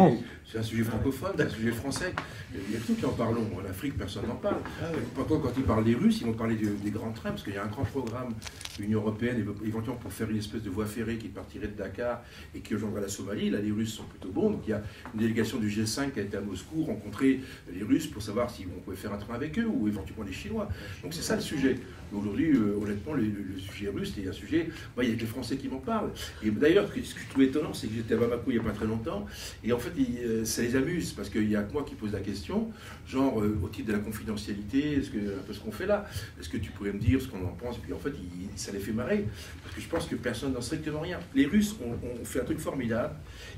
c'est 0.49 0.57
un 0.57 0.63
sujet 0.63 0.83
francophone, 0.83 1.31
c'est 1.35 1.43
un 1.43 1.49
sujet 1.49 1.71
français. 1.71 2.13
Il 2.53 2.73
y 2.73 2.77
a 2.77 2.79
tout 2.79 2.93
qui 2.95 3.05
en 3.05 3.11
parlons. 3.11 3.45
En 3.57 3.69
Afrique, 3.69 3.97
personne 3.97 4.25
n'en 4.27 4.35
parle. 4.35 4.61
Ah 4.81 4.85
quand 5.17 5.53
ils 5.57 5.63
parlent 5.63 5.83
des 5.83 5.95
Russes, 5.95 6.21
ils 6.21 6.27
vont 6.27 6.33
parler 6.33 6.55
des, 6.55 6.91
grands 6.91 7.11
trains, 7.11 7.31
parce 7.31 7.43
qu'il 7.43 7.53
y 7.53 7.57
a 7.57 7.63
un 7.63 7.67
grand 7.67 7.83
programme 7.83 8.29
de 8.77 8.83
l'Union 8.83 9.01
Européenne, 9.01 9.45
éventuellement 9.65 9.99
pour 9.99 10.13
faire 10.13 10.29
une 10.29 10.37
espèce 10.37 10.63
de 10.63 10.69
voie 10.69 10.85
ferrée 10.85 11.17
qui 11.17 11.27
partirait 11.27 11.67
de 11.67 11.75
Dakar 11.75 12.21
et 12.55 12.59
qui 12.59 12.73
rejoindrait 12.73 13.01
la 13.01 13.09
Somalie. 13.09 13.49
Là, 13.49 13.59
les 13.59 13.71
Russes 13.71 13.93
sont 13.93 14.03
plutôt 14.03 14.29
bons. 14.29 14.51
Donc, 14.51 14.61
il 14.65 14.69
y 14.69 14.73
a 14.73 14.81
une 15.13 15.19
délégation 15.19 15.59
du 15.59 15.67
G5 15.67 16.11
qui 16.11 16.19
a 16.19 16.23
été 16.23 16.37
à 16.37 16.41
Moscou 16.41 16.83
rencontrer 16.83 17.41
les 17.73 17.83
Russes 17.83 18.07
pour 18.07 18.21
savoir 18.21 18.49
si 18.49 18.65
on 18.65 18.79
pouvait 18.79 18.95
faire 18.95 19.13
un 19.13 19.17
train 19.17 19.33
avec 19.33 19.59
eux 19.59 19.67
ou 19.67 19.89
éventuellement 19.89 20.23
les 20.23 20.33
Chinois. 20.33 20.69
Donc, 21.03 21.13
c'est 21.13 21.21
ça 21.21 21.35
le 21.35 21.41
sujet. 21.41 21.75
Aujourd'hui, 22.13 22.51
euh, 22.51 22.77
honnêtement, 22.81 23.13
le, 23.13 23.25
sujet 23.57 23.89
russe, 23.89 24.13
c'est 24.15 24.27
un 24.27 24.33
sujet. 24.33 24.69
il 25.01 25.09
y 25.09 25.11
a 25.11 25.15
que 25.15 25.21
les 25.21 25.25
Français 25.25 25.57
qui 25.57 25.67
m'en 25.67 25.79
parlent. 25.79 26.11
Et 26.43 26.51
d'ailleurs, 26.51 26.87
ce 26.87 27.13
que 27.13 27.19
je 27.19 27.29
trouve 27.29 27.43
étonnant, 27.43 27.73
c'est 27.73 27.87
que 27.87 27.95
j'étais 27.95 28.13
à 28.13 28.17
Bamako 28.17 28.51
il 28.51 28.53
n'y 28.53 28.59
a 28.59 28.63
pas 28.63 28.71
très 28.71 28.85
longtemps. 28.85 29.25
Et 29.63 29.73
en 29.73 29.79
fait, 29.79 29.91
euh, 29.99 30.45
ça 30.45 30.61
les 30.61 30.75
amuse 30.75 31.11
parce 31.11 31.29
qu'il 31.29 31.49
y 31.49 31.55
a 31.55 31.63
que 31.63 31.73
moi 31.73 31.83
qui 31.83 31.95
pose 31.95 32.11
la 32.11 32.19
question, 32.19 32.71
genre 33.07 33.41
euh, 33.41 33.57
au 33.63 33.69
titre 33.69 33.87
de 33.87 33.93
la 33.93 33.99
confidentialité, 33.99 34.99
est-ce 34.99 35.09
que, 35.09 35.53
ce 35.53 35.59
qu'on 35.59 35.71
fait 35.71 35.85
là, 35.85 36.05
est-ce 36.39 36.49
que 36.49 36.57
tu 36.57 36.71
pourrais 36.71 36.93
me 36.93 36.99
dire 36.99 37.21
ce 37.21 37.27
qu'on 37.27 37.43
en 37.45 37.53
pense 37.53 37.77
Et 37.77 37.81
puis 37.81 37.93
en 37.93 37.99
fait, 37.99 38.13
ça 38.55 38.71
les 38.71 38.79
fait 38.79 38.91
marrer 38.91 39.25
parce 39.63 39.75
que 39.75 39.81
je 39.81 39.87
pense 39.87 40.05
que 40.07 40.15
personne 40.15 40.53
n'en 40.53 40.61
strictement 40.61 41.01
rien. 41.01 41.19
Les 41.35 41.45
Russes 41.45 41.75
ont, 41.83 42.23
fait 42.25 42.41
un 42.41 42.45
truc 42.45 42.59
formidable, 42.59 43.15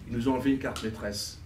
ils 0.09 0.15
nous 0.15 0.29
ont 0.29 0.33
enlevé 0.33 0.51
une 0.51 0.59
carte 0.59 0.83
maîtresse. 0.83 1.39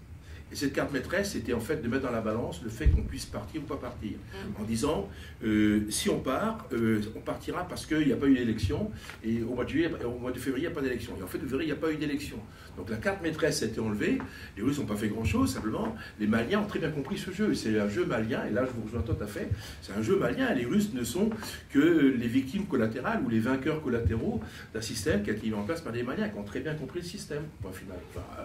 Et 0.52 0.56
cette 0.56 0.74
carte 0.74 0.92
maîtresse, 0.92 1.34
c'était 1.34 1.54
en 1.54 1.60
fait 1.60 1.82
de 1.82 1.88
mettre 1.88 2.04
dans 2.04 2.12
la 2.12 2.22
balance 2.22 2.62
le 2.64 2.70
fait 2.70 2.88
qu'on 2.88 3.04
puisse 3.04 3.26
partir 3.26 3.62
ou 3.62 3.66
pas 3.66 3.78
partir. 3.78 4.12
En 4.60 4.64
disant, 4.64 5.10
euh, 5.44 5.82
si 5.90 6.10
on 6.10 6.20
part, 6.20 6.68
euh, 6.74 7.02
on 7.16 7.20
partira 7.20 7.68
parce 7.68 7.86
qu'il 7.86 8.08
n'y 8.08 8.14
a 8.14 8.18
pas 8.18 8.28
eu 8.28 8.36
d'élection, 8.36 8.92
et 9.24 9.42
au 9.44 9.54
mois 9.54 9.66
de, 9.66 9.70
juillet, 9.70 9.92
au 10.04 10.20
mois 10.20 10.32
de 10.32 10.40
février, 10.40 10.66
il 10.66 10.70
n'y 10.70 10.74
a 10.74 10.76
pas 10.76 10.82
d'élection. 10.82 11.14
Et 11.20 11.24
en 11.24 11.28
fait, 11.28 11.38
vous 11.38 11.48
verrez, 11.48 11.64
il 11.64 11.68
n'y 11.68 11.74
a 11.74 11.76
pas 11.76 11.92
eu 11.92 11.98
d'élection. 11.98 12.38
Donc 12.78 12.90
la 12.90 12.98
carte 12.98 13.22
maîtresse 13.22 13.62
a 13.62 13.66
été 13.66 13.80
enlevée, 13.80 14.20
les 14.56 14.64
Russes 14.64 14.80
n'ont 14.80 14.86
pas 14.86 14.96
fait 14.96 15.10
grand-chose, 15.10 15.54
simplement, 15.54 15.96
les 16.20 16.28
Maliens 16.28 16.62
ont 16.62 16.66
très 16.66 16.80
bien 16.80 16.92
compris 16.92 17.18
ce 17.18 17.32
jeu. 17.32 17.54
C'est 17.54 17.78
un 17.78 17.90
jeu 17.90 18.06
malien, 18.06 18.46
et 18.46 18.52
là 18.52 18.66
je 18.66 18.72
vous 18.72 18.86
rejoins 18.86 19.02
tout 19.02 19.22
à 19.22 19.28
fait, 19.28 19.50
c'est 19.82 19.94
un 19.94 20.02
jeu 20.02 20.18
malien, 20.18 20.50
et 20.52 20.56
les 20.56 20.66
Russes 20.66 20.94
ne 20.94 21.04
sont 21.04 21.30
que 21.72 21.80
les 22.18 22.28
victimes 22.28 22.66
collatérales 22.66 23.22
ou 23.26 23.30
les 23.30 23.40
vainqueurs 23.40 23.82
collatéraux 23.82 24.42
d'un 24.74 24.82
système 24.82 25.24
qui 25.24 25.30
a 25.30 25.34
été 25.34 25.48
mis 25.48 25.54
en 25.54 25.64
place 25.64 25.82
par 25.82 25.92
les 25.92 26.04
Maliens, 26.04 26.30
qui 26.30 26.38
ont 26.38 26.44
très 26.44 26.62
bien 26.62 26.74
compris 26.74 27.00
le 27.00 27.06
système, 27.06 27.44
point 27.62 27.72
final. 27.72 27.98
Enfin, 28.12 28.26
euh, 28.40 28.44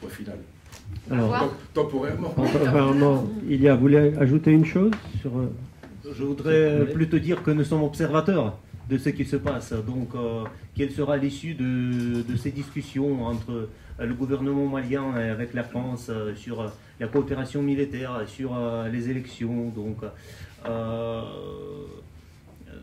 point 0.00 0.10
final. 0.10 0.38
Alors, 1.10 1.54
temporairement. 1.72 2.30
Temporairement, 2.30 3.26
il 3.48 3.62
y 3.62 3.68
a, 3.68 3.74
vous 3.74 3.82
voulez 3.82 4.14
ajouter 4.18 4.52
une 4.52 4.64
chose 4.66 4.92
sur. 5.20 5.30
Euh, 5.38 5.50
Je 6.12 6.22
voudrais 6.22 6.86
plutôt 6.92 7.18
dire 7.18 7.42
que 7.42 7.50
nous 7.50 7.64
sommes 7.64 7.82
observateurs 7.82 8.58
de 8.88 8.98
ce 8.98 9.10
qui 9.10 9.24
se 9.24 9.36
passe. 9.36 9.72
Donc, 9.72 10.10
euh, 10.14 10.44
quelle 10.74 10.90
sera 10.90 11.16
l'issue 11.16 11.54
de, 11.54 12.36
ces 12.36 12.50
discussions 12.50 13.24
entre 13.24 13.52
euh, 13.52 14.06
le 14.06 14.14
gouvernement 14.14 14.66
malien 14.66 15.18
et 15.18 15.28
avec 15.28 15.54
la 15.54 15.64
France 15.64 16.10
sur 16.36 16.70
la 17.00 17.06
coopération 17.06 17.62
militaire, 17.62 18.22
sur 18.26 18.56
les 18.92 19.10
élections? 19.10 19.72
Donc, 19.74 19.98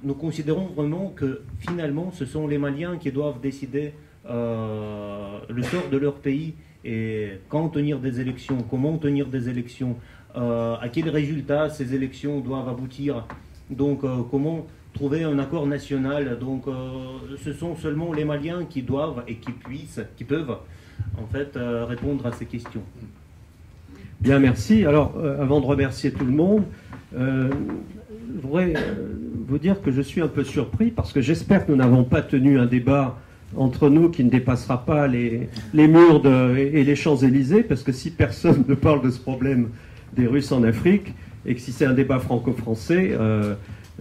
nous 0.03 0.13
considérons 0.13 0.67
vraiment 0.67 1.13
que 1.15 1.41
finalement, 1.59 2.11
ce 2.11 2.25
sont 2.25 2.47
les 2.47 2.57
Maliens 2.57 2.97
qui 2.97 3.11
doivent 3.11 3.39
décider 3.39 3.93
le 4.27 5.63
sort 5.63 5.89
de 5.91 5.97
leur 5.97 6.15
pays 6.15 6.55
et 6.85 7.39
quand 7.49 7.69
tenir 7.69 7.99
des 7.99 8.21
élections, 8.21 8.57
comment 8.69 8.97
tenir 8.97 9.27
des 9.27 9.49
élections, 9.49 9.97
euh, 10.35 10.75
à 10.79 10.87
quels 10.89 11.09
résultats 11.09 11.69
ces 11.69 11.95
élections 11.95 12.39
doivent 12.39 12.69
aboutir, 12.69 13.25
donc 13.69 14.03
euh, 14.03 14.17
comment 14.29 14.67
trouver 14.93 15.23
un 15.23 15.39
accord 15.39 15.65
national. 15.65 16.37
Donc 16.39 16.67
euh, 16.67 16.91
ce 17.43 17.51
sont 17.53 17.75
seulement 17.75 18.13
les 18.13 18.23
Maliens 18.23 18.65
qui 18.69 18.81
doivent 18.81 19.23
et 19.27 19.35
qui 19.35 19.51
puissent, 19.51 20.01
qui 20.15 20.23
peuvent 20.23 20.57
en 21.21 21.27
fait 21.27 21.57
répondre 21.57 22.25
à 22.25 22.31
ces 22.31 22.45
questions. 22.45 22.83
Bien, 24.19 24.39
merci. 24.39 24.85
Alors, 24.85 25.13
euh, 25.17 25.41
avant 25.41 25.61
de 25.61 25.65
remercier 25.65 26.11
tout 26.11 26.25
le 26.25 26.31
monde, 26.31 26.63
euh, 27.15 27.49
je 28.35 28.41
voudrais 28.41 28.73
vous 29.47 29.57
dire 29.57 29.81
que 29.81 29.91
je 29.91 30.01
suis 30.01 30.21
un 30.21 30.27
peu 30.27 30.43
surpris 30.43 30.89
parce 30.89 31.13
que 31.13 31.21
j'espère 31.21 31.65
que 31.65 31.71
nous 31.71 31.77
n'avons 31.77 32.03
pas 32.03 32.21
tenu 32.21 32.57
un 32.59 32.65
débat 32.65 33.19
entre 33.57 33.89
nous 33.89 34.09
qui 34.09 34.23
ne 34.23 34.29
dépassera 34.29 34.85
pas 34.85 35.07
les, 35.07 35.49
murs 35.73 36.25
et 36.57 36.83
les 36.83 36.95
Champs-Élysées, 36.95 37.63
parce 37.63 37.83
que 37.83 37.91
si 37.91 38.11
personne 38.11 38.63
ne 38.69 38.75
parle 38.75 39.01
de 39.01 39.09
ce 39.09 39.19
problème 39.19 39.69
des 40.15 40.27
Russes 40.27 40.51
en 40.51 40.63
Afrique, 40.63 41.13
et 41.45 41.55
que 41.55 41.61
si 41.61 41.71
c'est 41.71 41.85
un 41.85 41.93
débat 41.93 42.19
franco-français, 42.19 43.17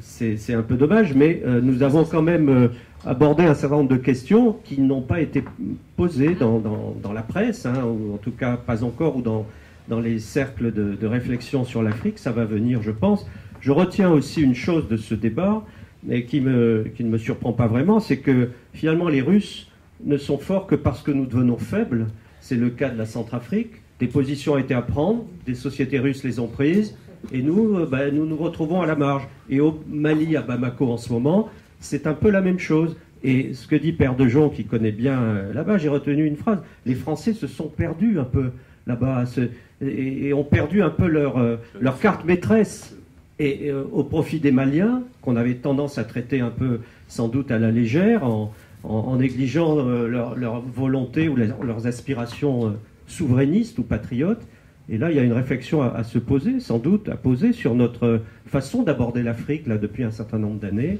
c'est 0.00 0.54
un 0.54 0.62
peu 0.62 0.76
dommage, 0.76 1.14
mais 1.14 1.42
nous 1.62 1.82
avons 1.82 2.04
quand 2.04 2.22
même 2.22 2.70
abordé 3.06 3.44
un 3.44 3.54
certain 3.54 3.76
nombre 3.76 3.90
de 3.90 3.96
questions 3.96 4.56
qui 4.64 4.80
n'ont 4.80 5.02
pas 5.02 5.20
été 5.20 5.44
posées 5.96 6.34
dans, 6.34 7.12
la 7.12 7.22
presse, 7.22 7.66
hein, 7.66 7.84
ou 7.84 8.14
en 8.14 8.18
tout 8.18 8.32
cas 8.32 8.56
pas 8.56 8.82
encore, 8.82 9.16
ou 9.16 9.22
dans, 9.22 9.46
dans 9.88 10.00
les 10.00 10.18
cercles 10.18 10.72
de, 10.72 11.06
réflexion 11.06 11.64
sur 11.64 11.82
l'Afrique. 11.82 12.18
Ça 12.18 12.32
va 12.32 12.44
venir, 12.44 12.82
je 12.82 12.90
pense. 12.90 13.26
Je 13.60 13.72
retiens 13.72 14.10
aussi 14.10 14.42
une 14.42 14.54
chose 14.54 14.88
de 14.88 14.96
ce 14.96 15.14
débat, 15.14 15.64
mais 16.04 16.24
qui, 16.24 16.40
ne 16.40 16.84
me 17.00 17.18
surprend 17.18 17.52
pas 17.52 17.66
vraiment, 17.66 18.00
c'est 18.00 18.18
que 18.18 18.50
finalement 18.72 19.08
les 19.08 19.22
Russes 19.22 19.70
ne 20.04 20.16
sont 20.16 20.38
forts 20.38 20.66
que 20.66 20.74
parce 20.74 21.02
que 21.02 21.10
nous 21.10 21.26
devenons 21.26 21.56
faibles. 21.56 22.06
C'est 22.40 22.56
le 22.56 22.70
cas 22.70 22.90
de 22.90 22.98
la 22.98 23.06
Centrafrique. 23.06 23.82
Des 24.00 24.06
positions 24.06 24.54
ont 24.54 24.58
été 24.58 24.74
à 24.74 24.82
prendre, 24.82 25.24
des 25.46 25.54
sociétés 25.54 25.98
russes 25.98 26.24
les 26.24 26.40
ont 26.40 26.48
prises, 26.48 26.96
et 27.32 27.42
nous, 27.42 27.78
euh, 27.78 27.86
ben, 27.86 28.14
nous 28.14 28.26
nous 28.26 28.36
retrouvons 28.36 28.82
à 28.82 28.86
la 28.86 28.96
marge. 28.96 29.26
Et 29.48 29.60
au 29.60 29.80
Mali, 29.88 30.36
à 30.36 30.42
Bamako 30.42 30.90
en 30.90 30.96
ce 30.96 31.12
moment, 31.12 31.48
c'est 31.80 32.06
un 32.06 32.14
peu 32.14 32.30
la 32.30 32.40
même 32.40 32.58
chose. 32.58 32.96
Et 33.22 33.54
ce 33.54 33.66
que 33.66 33.76
dit 33.76 33.92
Père 33.92 34.16
de 34.16 34.26
Jon, 34.26 34.50
qui 34.50 34.64
connaît 34.64 34.92
bien 34.92 35.18
euh, 35.22 35.52
là-bas, 35.54 35.78
j'ai 35.78 35.88
retenu 35.88 36.26
une 36.26 36.36
phrase. 36.36 36.58
Les 36.84 36.94
Français 36.94 37.32
se 37.32 37.46
sont 37.46 37.68
perdus 37.68 38.18
un 38.18 38.24
peu 38.24 38.50
là-bas 38.86 39.24
et, 39.80 40.34
ont 40.34 40.44
perdu 40.44 40.82
un 40.82 40.90
peu 40.90 41.06
leur, 41.06 41.38
euh, 41.38 41.56
leur 41.80 41.98
carte 41.98 42.24
maîtresse. 42.24 42.96
Et, 43.38 43.70
euh, 43.70 43.84
au 43.92 44.04
profit 44.04 44.40
des 44.40 44.52
Maliens, 44.52 45.02
qu'on 45.22 45.36
avait 45.36 45.54
tendance 45.54 45.98
à 45.98 46.04
traiter 46.04 46.40
un 46.40 46.50
peu 46.50 46.80
sans 47.08 47.28
doute 47.28 47.50
à 47.50 47.58
la 47.58 47.70
légère, 47.70 48.24
en, 48.24 48.52
négligeant 49.16 49.76
leur, 49.76 50.60
volonté 50.60 51.28
ou 51.30 51.36
leurs 51.36 51.86
aspirations 51.86 52.76
souverainistes 53.06 53.78
ou 53.78 53.82
patriotes. 53.82 54.46
Et 54.90 54.98
là, 54.98 55.10
il 55.10 55.16
y 55.16 55.18
a 55.18 55.22
une 55.22 55.32
réflexion 55.32 55.80
à, 55.80 56.04
se 56.04 56.18
poser, 56.18 56.60
sans 56.60 56.78
doute, 56.78 57.08
à 57.08 57.16
poser 57.16 57.52
sur 57.52 57.74
notre 57.74 58.20
façon 58.46 58.82
d'aborder 58.82 59.22
l'Afrique 59.22 59.66
là 59.66 59.78
depuis 59.78 60.04
un 60.04 60.10
certain 60.10 60.38
nombre 60.38 60.60
d'années. 60.60 60.98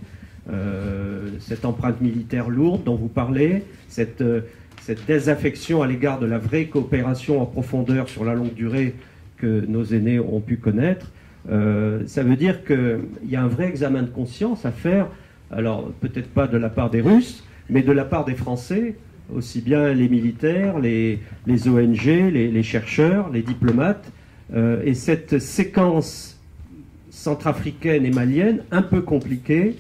Euh, 0.51 1.28
cette 1.40 1.65
empreinte 1.65 2.01
militaire 2.01 2.51
lourde 2.51 2.85
dont 2.85 2.97
vous 2.97 3.09
parlez, 3.09 3.62
euh, 3.98 4.40
cette 4.81 5.06
désaffection 5.06 5.82
à 5.82 5.86
l'égard 5.86 6.19
de 6.19 6.27
la 6.27 6.39
vraie 6.39 6.66
coopération 6.66 7.40
en 7.40 7.47
profondeur 7.47 8.09
sur 8.09 8.24
la 8.24 8.35
longue 8.35 8.52
durée 8.52 8.94
que 9.39 9.65
nos 9.66 9.85
aînés 9.85 10.20
ont 10.20 10.40
pu 10.40 10.56
connaître, 10.56 11.12
euh, 11.50 12.02
ça 12.06 12.22
veut 12.22 12.36
dire 12.36 12.64
qu'il 12.64 13.00
y 13.28 13.36
a 13.36 13.42
un 13.42 13.48
vrai 13.48 13.68
examen 13.68 14.02
de 14.02 14.10
conscience 14.10 14.64
à 14.64 14.70
faire, 14.70 15.08
alors 15.50 15.90
peut-être 16.00 16.28
pas 16.28 16.46
de 16.46 16.56
la 16.56 16.68
part 16.68 16.90
des 16.90 17.00
Russes, 17.00 17.44
mais 17.68 17.82
de 17.82 17.92
la 17.92 18.04
part 18.04 18.24
des 18.24 18.34
Français, 18.34 18.96
aussi 19.34 19.60
bien 19.60 19.92
les 19.92 20.08
militaires, 20.08 20.78
les, 20.78 21.18
ONG, 21.66 22.04
les, 22.04 22.62
chercheurs, 22.62 23.30
les 23.30 23.42
diplomates, 23.42 24.10
et 24.84 24.92
cette 24.92 25.38
séquence 25.38 26.38
centrafricaine 27.10 28.04
et 28.04 28.10
malienne, 28.10 28.62
un 28.70 28.82
peu 28.82 29.00
compliquée, 29.00 29.76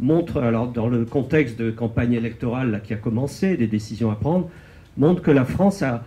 montre, 0.00 0.40
alors 0.40 0.68
dans 0.68 0.88
le 0.88 1.04
contexte 1.04 1.58
de 1.58 1.70
campagne 1.70 2.12
électorale 2.12 2.80
qui 2.84 2.94
a 2.94 2.96
commencé, 2.96 3.56
des 3.56 3.66
décisions 3.66 4.10
à 4.10 4.14
prendre, 4.14 4.48
montre 4.96 5.22
que 5.22 5.30
la 5.30 5.44
France 5.44 5.82
a, 5.82 6.04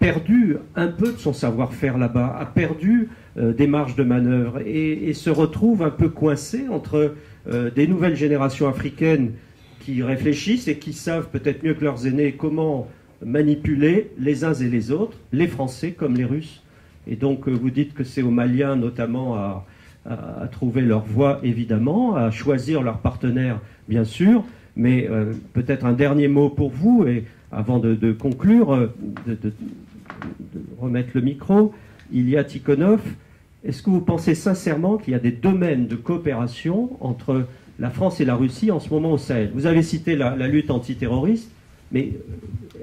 perdu 0.00 0.56
un 0.74 0.88
peu 0.88 1.12
de 1.12 1.18
son 1.18 1.32
savoir-faire 1.32 1.98
là-bas, 1.98 2.36
a 2.38 2.46
perdu 2.46 3.02
euh, 3.02 3.06
des 3.38 3.66
marges 3.66 3.94
de 3.96 4.02
manœuvre 4.02 4.60
et, 4.66 5.12
se 5.12 5.30
retrouve 5.30 5.82
un 5.82 5.90
peu 5.90 6.08
coincée 6.08 6.66
entre 6.70 7.14
euh, 7.48 7.70
des 7.70 7.86
nouvelles 7.86 8.16
générations 8.16 8.68
africaines 8.68 9.32
qui 9.80 10.02
réfléchissent 10.02 10.68
et 10.68 10.78
qui 10.78 10.92
savent 10.92 11.28
peut-être 11.30 11.62
mieux 11.62 11.74
que 11.74 11.84
leurs 11.84 12.06
aînés 12.06 12.32
comment 12.32 12.88
manipuler 13.24 14.10
les 14.18 14.44
uns 14.44 14.54
et 14.54 14.68
les 14.68 14.90
autres, 14.90 15.16
les 15.32 15.46
Français 15.46 15.92
comme 15.92 16.14
les 16.14 16.24
Russes. 16.24 16.62
Et 17.06 17.16
donc 17.16 17.48
euh, 17.48 17.52
vous 17.52 17.70
dites 17.70 17.94
que 17.94 18.04
c'est 18.04 18.22
aux 18.22 18.30
Maliens 18.30 18.76
notamment 18.76 19.36
à, 19.36 19.64
trouver 20.52 20.80
leur 20.80 21.04
voie, 21.04 21.38
évidemment, 21.42 22.16
à 22.16 22.30
choisir 22.30 22.82
leur 22.82 23.00
partenaire, 23.00 23.60
bien 23.90 24.04
sûr. 24.04 24.42
Mais 24.74 25.06
euh, 25.10 25.34
peut-être 25.52 25.84
un 25.84 25.92
dernier 25.92 26.28
mot 26.28 26.48
pour 26.48 26.70
vous, 26.70 27.04
et 27.06 27.24
avant 27.52 27.78
de, 27.78 28.12
conclure, 28.12 28.72
euh, 28.72 28.94
de, 29.26 29.52
remettre 30.80 31.10
le 31.14 31.20
micro. 31.20 31.74
Il 32.10 32.30
y 32.30 32.38
a 32.38 32.44
Tikhonov. 32.44 33.00
Est-ce 33.64 33.82
que 33.82 33.90
vous 33.90 34.00
pensez 34.00 34.34
sincèrement 34.34 34.98
qu'il 34.98 35.12
y 35.12 35.16
a 35.16 35.20
des 35.20 35.32
domaines 35.32 35.88
de 35.88 35.96
coopération 35.96 36.96
entre 37.00 37.46
la 37.78 37.90
France 37.90 38.20
et 38.20 38.24
la 38.24 38.36
Russie 38.36 38.70
en 38.70 38.80
ce 38.80 38.90
moment 38.90 39.12
au 39.12 39.18
Sahel? 39.18 39.50
Vous 39.54 39.66
avez 39.66 39.82
cité 39.82 40.16
la 40.16 40.48
lutte 40.48 40.70
antiterroriste, 40.70 41.50
mais 41.90 42.12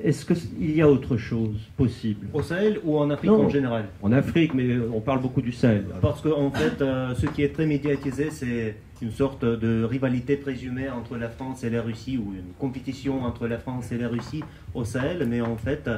est-ce 0.04 0.26
qu'il 0.26 0.76
y 0.76 0.82
a 0.82 0.90
autre 0.90 1.16
chose 1.18 1.58
possible? 1.78 2.28
Au 2.34 2.42
Sahel 2.42 2.80
ou 2.84 2.98
en 2.98 3.10
Afrique 3.10 3.32
en 3.32 3.50
général? 3.50 3.86
En 4.02 4.12
Afrique, 4.12 4.54
mais 4.54 4.78
on 4.94 5.00
parle 5.00 5.22
beaucoup 5.22 5.42
du 5.42 5.52
Sahel. 5.52 5.86
Parce 6.02 6.22
qu'en 6.22 6.46
en 6.46 6.52
fait, 6.52 6.82
euh, 6.82 7.14
ce 7.16 7.28
qui 7.28 7.44
est 7.44 7.54
très 7.54 7.68
médiatisé, 7.68 8.30
c'est 8.32 8.76
une 9.02 9.12
sorte 9.12 9.46
de 9.46 9.84
rivalité 9.84 10.38
présumée 10.38 10.90
entre 10.90 11.18
la 11.18 11.30
France 11.30 11.64
et 11.64 11.70
la 11.70 11.82
Russie, 11.82 12.18
ou 12.18 12.34
une 12.34 12.54
compétition 12.60 13.24
entre 13.24 13.48
la 13.48 13.60
France 13.60 13.92
et 13.92 13.98
la 13.98 14.08
Russie 14.08 14.44
au 14.74 14.84
Sahel, 14.84 15.26
mais 15.30 15.42
en 15.42 15.56
fait, 15.56 15.90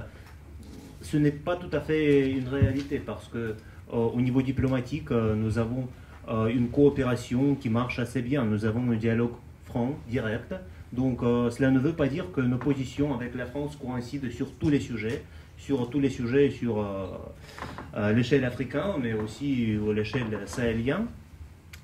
ce 1.01 1.17
n'est 1.17 1.31
pas 1.31 1.55
tout 1.55 1.73
à 1.75 1.79
fait 1.79 2.29
une 2.29 2.47
réalité, 2.47 3.01
parce 3.03 3.27
que 3.27 3.37
euh, 3.37 3.53
au 3.91 4.21
niveau 4.21 4.41
diplomatique, 4.41 5.11
euh, 5.11 5.35
nous 5.35 5.57
avons 5.57 5.87
une 6.49 6.67
coopération 6.67 7.55
qui 7.55 7.69
marche 7.69 7.99
assez 7.99 8.21
bien. 8.21 8.43
Nous 8.43 8.65
avons 8.65 8.91
un 8.91 8.97
dialogue 8.97 9.31
franc, 9.65 9.95
direct. 10.09 10.53
Donc 10.93 11.21
euh, 11.21 11.49
cela 11.49 11.69
ne 11.69 11.79
veut 11.79 11.93
pas 11.93 12.07
dire 12.07 12.31
que 12.31 12.41
nos 12.41 12.57
positions 12.57 13.13
avec 13.13 13.35
la 13.35 13.45
France 13.45 13.75
coïncident 13.75 14.29
sur 14.31 14.51
tous 14.53 14.69
les 14.69 14.79
sujets, 14.79 15.23
sur 15.57 15.89
tous 15.89 15.99
les 15.99 16.09
sujets 16.09 16.49
sur 16.49 16.81
euh, 16.81 17.07
euh, 17.95 18.13
l'échelle 18.13 18.45
africaine, 18.45 18.93
mais 19.01 19.13
aussi 19.13 19.77
à 19.89 19.93
l'échelle 19.93 20.39
sahélienne. 20.45 21.07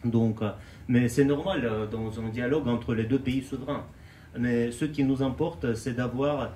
Donc, 0.05 0.39
mais 0.89 1.07
c'est 1.07 1.23
normal 1.23 1.87
dans 1.89 2.19
un 2.19 2.29
dialogue 2.29 2.67
entre 2.67 2.93
les 2.93 3.05
deux 3.05 3.19
pays 3.19 3.41
souverains. 3.41 3.85
Mais 4.37 4.71
ce 4.71 4.83
qui 4.83 5.03
nous 5.05 5.23
importe, 5.23 5.75
c'est 5.75 5.93
d'avoir 5.93 6.51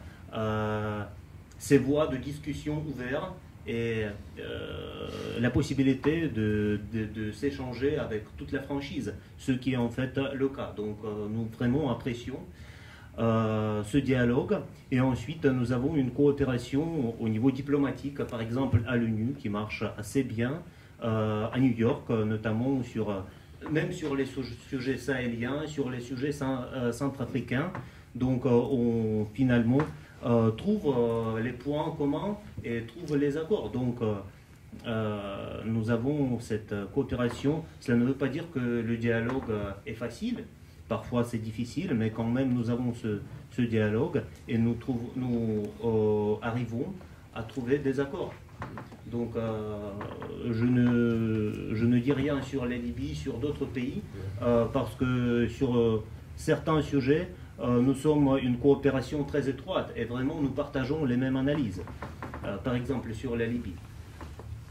ces 1.58 1.78
voies 1.78 2.08
de 2.08 2.18
discussion 2.18 2.84
ouvertes 2.90 3.34
et 3.68 4.06
euh, 4.40 5.08
la 5.40 5.50
possibilité 5.50 6.28
de, 6.28 6.80
s'échanger 7.34 7.98
avec 7.98 8.24
toute 8.38 8.52
la 8.52 8.62
franchise, 8.62 9.14
ce 9.38 9.52
qui 9.52 9.74
est 9.74 9.78
en 9.78 9.90
fait 9.90 10.20
le 10.34 10.48
cas. 10.50 10.74
Donc 10.76 10.98
euh, 11.04 11.28
nous 11.30 11.48
vraiment 11.58 11.92
apprécions 11.92 12.40
euh, 13.20 13.84
ce 13.84 13.98
dialogue 13.98 14.60
et 14.92 15.02
ensuite 15.02 15.46
nous 15.46 15.72
avons 15.74 15.96
une 15.96 16.12
coopération 16.12 17.16
au 17.20 17.30
niveau 17.30 17.52
diplomatique, 17.52 18.24
par 18.24 18.42
exemple 18.42 18.80
à 18.88 18.96
l'ONU 18.96 19.34
qui 19.38 19.50
marche 19.50 19.84
assez 19.98 20.24
bien 20.24 20.62
à 21.00 21.60
New 21.60 21.78
York, 21.78 22.10
notamment 22.10 22.82
sur 22.82 23.24
même 23.70 23.92
sur 23.92 24.16
les 24.16 24.26
sujets 24.26 24.98
sahéliens, 24.98 25.68
sur 25.68 25.92
les 25.92 26.00
sujets 26.00 26.32
centrafricains. 26.92 27.72
Donc 28.16 28.46
on 28.48 29.28
finalement 29.32 29.78
euh, 30.26 30.50
trouve 30.52 30.88
euh, 30.88 31.40
les 31.42 31.52
points 31.52 31.94
communs 31.96 32.38
et 32.64 32.82
trouve 32.84 33.18
les 33.18 33.38
accords. 33.38 33.70
Donc, 33.70 34.00
euh, 34.02 35.62
nous 35.66 35.92
avons 35.92 36.40
cette 36.40 36.74
coopération. 36.94 37.64
Cela 37.80 37.98
ne 37.98 38.06
veut 38.06 38.14
pas 38.14 38.28
dire 38.28 38.46
que 38.52 38.60
le 38.60 38.98
dialogue 38.98 39.52
est 39.86 39.94
facile. 39.94 40.46
Parfois, 40.90 41.24
c'est 41.24 41.38
difficile, 41.38 41.94
mais 41.94 42.10
quand 42.10 42.26
même, 42.26 42.54
nous 42.54 42.70
avons 42.70 42.94
ce, 42.94 43.20
dialogue 43.62 44.22
et 44.48 44.56
nous, 44.60 44.78
nous 45.16 45.64
arrivons 46.44 46.86
à 47.34 47.42
trouver 47.42 47.80
des 47.80 48.00
accords. 48.00 48.34
Donc, 49.08 49.32
je, 50.46 50.64
ne, 50.64 51.74
je 51.74 51.86
ne 51.86 51.98
dis 51.98 52.14
rien 52.14 52.40
sur 52.44 52.68
la 52.68 52.78
Libye, 52.78 53.16
sur 53.16 53.40
d'autres 53.40 53.66
pays, 53.66 54.04
parce 54.40 54.94
que 54.94 55.48
sur 55.48 56.04
certains 56.36 56.84
sujets, 56.84 57.30
euh, 57.60 57.82
nous 57.82 57.96
sommes 57.96 58.38
une 58.44 58.58
coopération 58.58 59.24
très 59.24 59.50
étroite 59.50 59.92
et 59.96 60.06
vraiment 60.06 60.40
nous 60.42 60.50
partageons 60.50 61.06
les 61.06 61.18
mêmes 61.18 61.36
analyses. 61.36 61.82
Euh, 62.46 62.58
par 62.58 62.76
exemple 62.76 63.14
sur 63.14 63.36
la 63.36 63.46
Libye. 63.46 63.74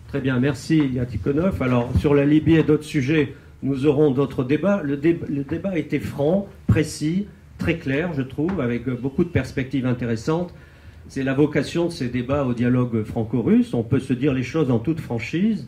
Très 0.08 0.20
bien, 0.20 0.38
merci 0.38 0.78
Yatikonov. 0.78 1.60
Alors 1.62 1.90
sur 1.98 2.14
la 2.14 2.24
Libye 2.24 2.54
et 2.56 2.62
d'autres 2.62 2.84
sujets, 2.84 3.34
nous 3.62 3.86
aurons 3.86 4.12
d'autres 4.12 4.44
débats. 4.44 4.80
Le, 4.82 4.94
le, 4.94 5.44
débat 5.44 5.76
était 5.76 5.98
franc, 5.98 6.46
précis, 6.68 7.26
très 7.58 7.76
clair, 7.76 8.12
je 8.14 8.22
trouve, 8.22 8.60
avec 8.60 8.88
beaucoup 8.88 9.24
de 9.24 9.30
perspectives 9.30 9.86
intéressantes. 9.86 10.54
C'est 11.08 11.24
la 11.24 11.34
vocation 11.34 11.86
de 11.86 11.90
ces 11.90 12.08
débats 12.08 12.44
au 12.44 12.54
dialogue 12.54 13.02
franco-russe. 13.02 13.74
On 13.74 13.82
peut 13.82 14.00
se 14.00 14.12
dire 14.12 14.32
les 14.32 14.42
choses 14.42 14.70
en 14.70 14.78
toute 14.78 15.00
franchise 15.00 15.66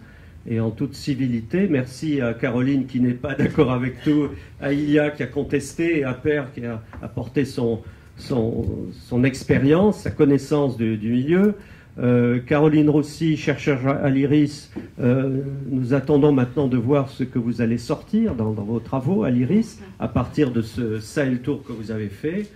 et 0.48 0.60
en 0.60 0.70
toute 0.70 0.94
civilité. 0.94 1.68
Merci 1.68 2.20
à 2.20 2.34
Caroline 2.34 2.86
qui 2.86 3.00
n'est 3.00 3.12
pas 3.12 3.34
d'accord 3.38 3.70
avec 3.70 4.02
tout, 4.02 4.28
à 4.60 4.72
Ilia 4.72 5.10
qui 5.10 5.22
a 5.22 5.26
contesté, 5.26 6.00
et 6.00 6.04
à 6.04 6.14
Père 6.14 6.52
qui 6.52 6.64
a 6.64 6.82
apporté 7.02 7.44
son, 7.44 7.82
son, 8.16 9.24
expérience, 9.24 10.00
sa 10.00 10.10
connaissance 10.10 10.76
du, 10.76 10.96
milieu. 10.96 11.54
Euh, 12.00 12.38
Caroline 12.38 12.88
Rossi, 12.88 13.36
chercheur 13.36 13.88
à 13.88 14.08
l'IRIS, 14.08 14.70
euh, 15.00 15.42
nous 15.68 15.94
attendons 15.94 16.32
maintenant 16.32 16.68
de 16.68 16.76
voir 16.76 17.10
ce 17.10 17.24
que 17.24 17.40
vous 17.40 17.60
allez 17.60 17.78
sortir 17.78 18.34
dans, 18.34 18.52
vos 18.52 18.78
travaux 18.78 19.24
à 19.24 19.30
l'IRIS 19.30 19.80
à 19.98 20.06
partir 20.06 20.52
de 20.52 20.62
ce 20.62 21.00
Sahel 21.00 21.40
Tour 21.40 21.64
que 21.64 21.72
vous 21.72 21.90
avez 21.90 22.08
fait. 22.08 22.46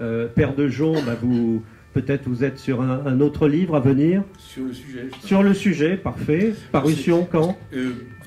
Euh, 0.00 0.28
Père 0.28 0.54
de 0.54 0.68
Jon, 0.68 0.94
bah, 1.04 1.16
vous 1.20 1.62
peut-être 1.94 2.28
vous 2.28 2.44
êtes 2.44 2.58
sur 2.58 2.82
un, 2.82 3.20
autre 3.20 3.48
livre 3.48 3.76
à 3.76 3.80
venir. 3.80 4.22
Sur 4.36 4.64
le 4.64 4.72
sujet. 4.72 5.08
Sur 5.24 5.42
le 5.42 5.54
sujet, 5.54 5.96
parfait. 5.96 6.52
Parution 6.72 7.26
quand? 7.30 7.56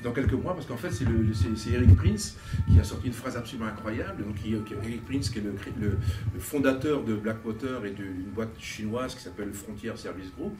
Dans 0.02 0.12
quelques 0.12 0.32
mois, 0.32 0.54
parce 0.54 0.66
qu'en 0.66 0.76
fait, 0.76 0.90
c'est 0.90 1.70
Eric 1.70 1.96
Prince 1.96 2.36
qui 2.70 2.78
a 2.78 2.84
sorti 2.84 3.08
une 3.08 3.12
phrase 3.12 3.36
absolument 3.36 3.68
incroyable. 3.68 4.24
Donc, 4.24 4.36
Eric 4.44 5.04
Prince, 5.04 5.30
qui 5.30 5.38
est 5.38 5.42
le, 5.42 5.98
fondateur 6.38 7.02
de 7.04 7.14
Blackwater 7.14 7.84
et 7.84 7.90
d'une 7.90 8.30
boîte 8.34 8.58
chinoise 8.58 9.14
qui 9.14 9.22
s'appelle 9.22 9.52
Frontier 9.52 9.92
Service 9.96 10.32
Group. 10.36 10.54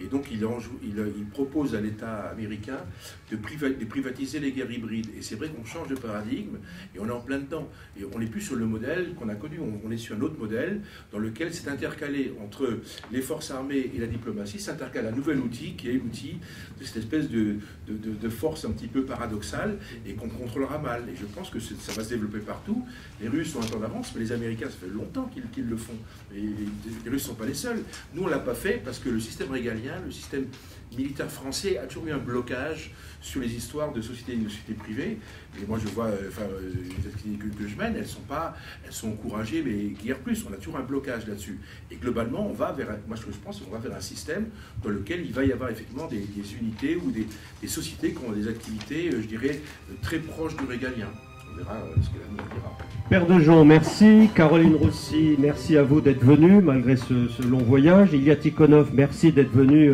Et 0.00 0.06
donc, 0.06 0.26
il, 0.30 0.40
propose 1.32 1.74
à 1.74 1.80
l'État 1.80 2.30
américain 2.30 2.78
de, 3.30 3.36
privatiser 3.36 4.40
les 4.40 4.52
guerres 4.52 4.70
hybrides. 4.70 5.08
Et 5.16 5.22
c'est 5.22 5.36
vrai 5.36 5.48
qu'on 5.50 5.64
change 5.64 5.88
de 5.88 5.94
paradigme 5.94 6.56
et 6.94 7.00
on 7.00 7.06
est 7.06 7.12
en 7.12 7.20
plein 7.20 7.38
dedans. 7.38 7.68
Et 7.98 8.04
on 8.12 8.18
n'est 8.18 8.26
plus 8.26 8.40
sur 8.40 8.56
le 8.56 8.66
modèle 8.66 9.14
qu'on 9.14 9.28
a 9.28 9.34
connu, 9.34 9.58
on, 9.84 9.90
est 9.90 9.96
sur 9.96 10.16
un 10.16 10.20
autre 10.20 10.38
modèle 10.38 10.80
dans 11.12 11.18
lequel 11.18 11.52
c'est 11.52 11.68
intercalé 11.68 12.32
entre 12.42 12.80
les 13.12 13.20
forces 13.20 13.50
armées 13.50 13.90
et 13.94 13.98
la 13.98 14.06
diplomatie, 14.06 14.58
s'intercale 14.58 15.06
un 15.06 15.12
nouvel 15.12 15.38
outil 15.38 15.74
qui 15.74 15.90
est 15.90 15.94
l'outil 15.94 16.38
de 16.80 16.84
cette 16.84 16.98
espèce 16.98 17.28
de, 17.28 17.56
de, 17.86 17.96
de 17.96 18.28
force 18.28 18.64
un 18.64 18.72
petit 18.78 18.86
peu 18.86 19.02
paradoxal 19.02 19.78
et 20.06 20.14
qu'on 20.14 20.28
contrôlera 20.28 20.78
mal. 20.78 21.04
Et 21.12 21.16
je 21.16 21.26
pense 21.26 21.50
que 21.50 21.58
ça 21.60 21.92
va 21.92 22.04
se 22.04 22.10
développer 22.10 22.38
partout. 22.38 22.86
Les 23.20 23.28
Russes 23.28 23.52
sont 23.52 23.60
un 23.60 23.66
temps 23.66 23.80
d'avance, 23.80 24.12
mais 24.14 24.20
les 24.20 24.32
Américains, 24.32 24.66
ça 24.66 24.76
fait 24.80 24.92
longtemps 24.92 25.30
qu'ils 25.52 25.68
le 25.68 25.76
font. 25.76 25.98
Et 26.34 26.40
les 27.04 27.10
Russes 27.10 27.24
ne 27.24 27.28
sont 27.28 27.34
pas 27.34 27.46
les 27.46 27.54
seuls. 27.54 27.82
Nous, 28.14 28.22
on 28.22 28.26
ne 28.26 28.30
l'a 28.30 28.38
pas 28.38 28.54
fait 28.54 28.80
parce 28.84 28.98
que 28.98 29.08
le 29.08 29.20
système 29.20 29.50
régalien, 29.50 30.00
le 30.04 30.12
système 30.12 30.46
militaire 30.96 31.30
français 31.30 31.78
a 31.78 31.86
toujours 31.86 32.06
eu 32.06 32.12
un 32.12 32.18
blocage 32.18 32.92
sur 33.20 33.40
les 33.40 33.52
histoires 33.54 33.92
de 33.92 34.00
sociétés 34.00 34.32
et 34.32 34.36
de 34.36 34.48
sociétés 34.48 34.74
privées. 34.74 35.18
Et 35.60 35.66
moi, 35.66 35.78
je 35.82 35.88
vois, 35.88 36.06
euh, 36.06 36.28
enfin, 36.28 36.42
euh, 36.42 36.70
les 36.72 37.08
activités 37.08 37.48
que, 37.58 37.66
je 37.66 37.76
mène, 37.76 37.96
elles 37.96 38.06
sont 38.06 38.20
pas, 38.22 38.56
elles 38.86 38.92
sont 38.92 39.08
encouragées, 39.08 39.62
mais 39.64 39.94
guère 40.02 40.18
plus. 40.18 40.44
On 40.48 40.52
a 40.52 40.56
toujours 40.56 40.76
un 40.76 40.84
blocage 40.84 41.26
là-dessus. 41.26 41.58
Et 41.90 41.96
globalement, 41.96 42.46
on 42.48 42.52
va 42.52 42.72
vers, 42.72 42.88
moi, 43.06 43.16
je 43.16 43.38
pense, 43.44 43.60
qu'on 43.60 43.70
va 43.70 43.78
vers 43.78 43.96
un 43.96 44.00
système 44.00 44.46
dans 44.82 44.90
lequel 44.90 45.24
il 45.24 45.32
va 45.32 45.44
y 45.44 45.52
avoir 45.52 45.70
effectivement 45.70 46.06
des, 46.06 46.24
unités 46.60 46.96
ou 46.96 47.10
des, 47.10 47.26
sociétés 47.68 48.12
qui 48.12 48.18
ont 48.24 48.32
des 48.32 48.48
activités, 48.48 49.10
euh, 49.10 49.20
je 49.20 49.26
dirais, 49.26 49.60
très 50.02 50.18
proches 50.18 50.56
du 50.56 50.64
régalien. 50.64 51.08
On 51.52 51.56
verra 51.56 51.82
ce 52.00 52.08
que 52.08 52.22
l'avenir 52.22 52.44
dira. 52.54 52.78
Père 53.10 53.26
de 53.26 53.40
Jean, 53.40 53.64
merci. 53.64 54.28
Caroline 54.34 54.76
Rossi, 54.76 55.34
merci 55.38 55.76
à 55.76 55.82
vous 55.82 56.00
d'être 56.00 56.22
venu 56.22 56.60
malgré 56.62 56.96
ce, 56.96 57.42
long 57.42 57.58
voyage. 57.58 58.12
Ilia 58.12 58.36
Tikhonov, 58.36 58.90
merci 58.94 59.32
d'être 59.32 59.50
venu. 59.50 59.92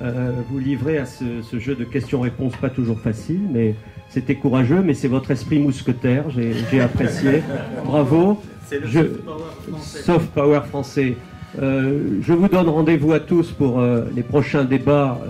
Vous 0.00 0.58
livrer 0.58 0.98
à 0.98 1.06
ce, 1.06 1.58
jeu 1.58 1.74
de 1.74 1.84
questions-réponses 1.84 2.56
pas 2.56 2.70
toujours 2.70 3.00
facile, 3.00 3.40
mais 3.50 3.74
c'était 4.08 4.36
courageux, 4.36 4.82
mais 4.84 4.94
c'est 4.94 5.08
votre 5.08 5.30
esprit 5.30 5.58
mousquetaire, 5.58 6.24
j'ai 6.30 6.80
apprécié. 6.80 7.42
Bravo. 7.84 8.40
C'est 8.66 8.80
le 8.80 8.86
soft 8.86 9.24
power 9.24 9.40
français. 9.66 10.02
Soft 10.02 10.30
power 10.32 10.60
français. 10.68 11.16
Euh, 11.60 12.18
je 12.20 12.32
vous 12.34 12.48
donne 12.48 12.68
rendez-vous 12.68 13.12
à 13.12 13.20
tous 13.20 13.50
pour 13.52 13.80
euh, 13.80 14.04
les 14.14 14.22
prochains 14.22 14.64
débats 14.64 15.20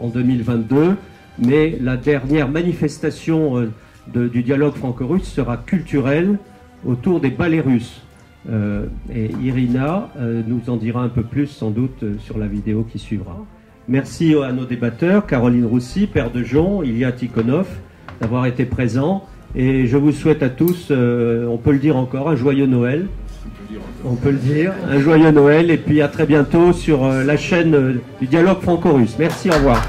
en 0.00 0.08
2022, 0.08 0.96
mais 1.38 1.78
la 1.80 1.96
dernière 1.96 2.48
manifestation 2.48 3.68
du 4.06 4.42
dialogue 4.42 4.74
franco-russe 4.74 5.24
sera 5.24 5.56
culturelle 5.56 6.38
autour 6.86 7.20
des 7.20 7.30
ballets 7.30 7.60
russes. 7.60 8.02
et 8.48 9.30
Irina 9.42 10.10
nous 10.46 10.68
en 10.68 10.76
dira 10.76 11.02
un 11.02 11.08
peu 11.08 11.22
plus 11.22 11.46
sans 11.46 11.70
doute 11.70 12.04
sur 12.18 12.38
la 12.38 12.46
vidéo 12.46 12.86
qui 12.90 12.98
suivra. 12.98 13.38
Merci 13.88 14.34
à 14.36 14.52
nos 14.52 14.64
débatteurs, 14.64 15.26
Caroline 15.26 15.66
Roussy, 15.66 16.06
Père 16.06 16.30
de 16.30 16.44
Jean, 16.44 16.82
Ilya 16.82 17.10
Tikhonov, 17.10 17.66
d'avoir 18.20 18.46
été 18.46 18.64
présents. 18.64 19.26
Et 19.56 19.86
je 19.86 19.96
vous 19.96 20.12
souhaite 20.12 20.42
à 20.42 20.48
tous, 20.48 20.88
euh, 20.90 21.46
on 21.46 21.58
peut 21.58 21.72
le 21.72 21.78
dire 21.78 21.96
encore, 21.96 22.30
un 22.30 22.36
joyeux 22.36 22.66
Noël. 22.66 23.06
On 24.04 24.14
peut 24.14 24.30
le 24.30 24.38
dire, 24.38 24.72
un 24.88 25.00
joyeux 25.00 25.32
Noël. 25.32 25.70
Et 25.70 25.78
puis 25.78 26.00
à 26.00 26.08
très 26.08 26.26
bientôt 26.26 26.72
sur 26.72 27.04
euh, 27.04 27.24
la 27.24 27.36
chaîne 27.36 27.74
euh, 27.74 27.94
du 28.20 28.28
dialogue 28.28 28.60
franco-russe. 28.60 29.16
Merci, 29.18 29.50
au 29.50 29.54
revoir. 29.54 29.82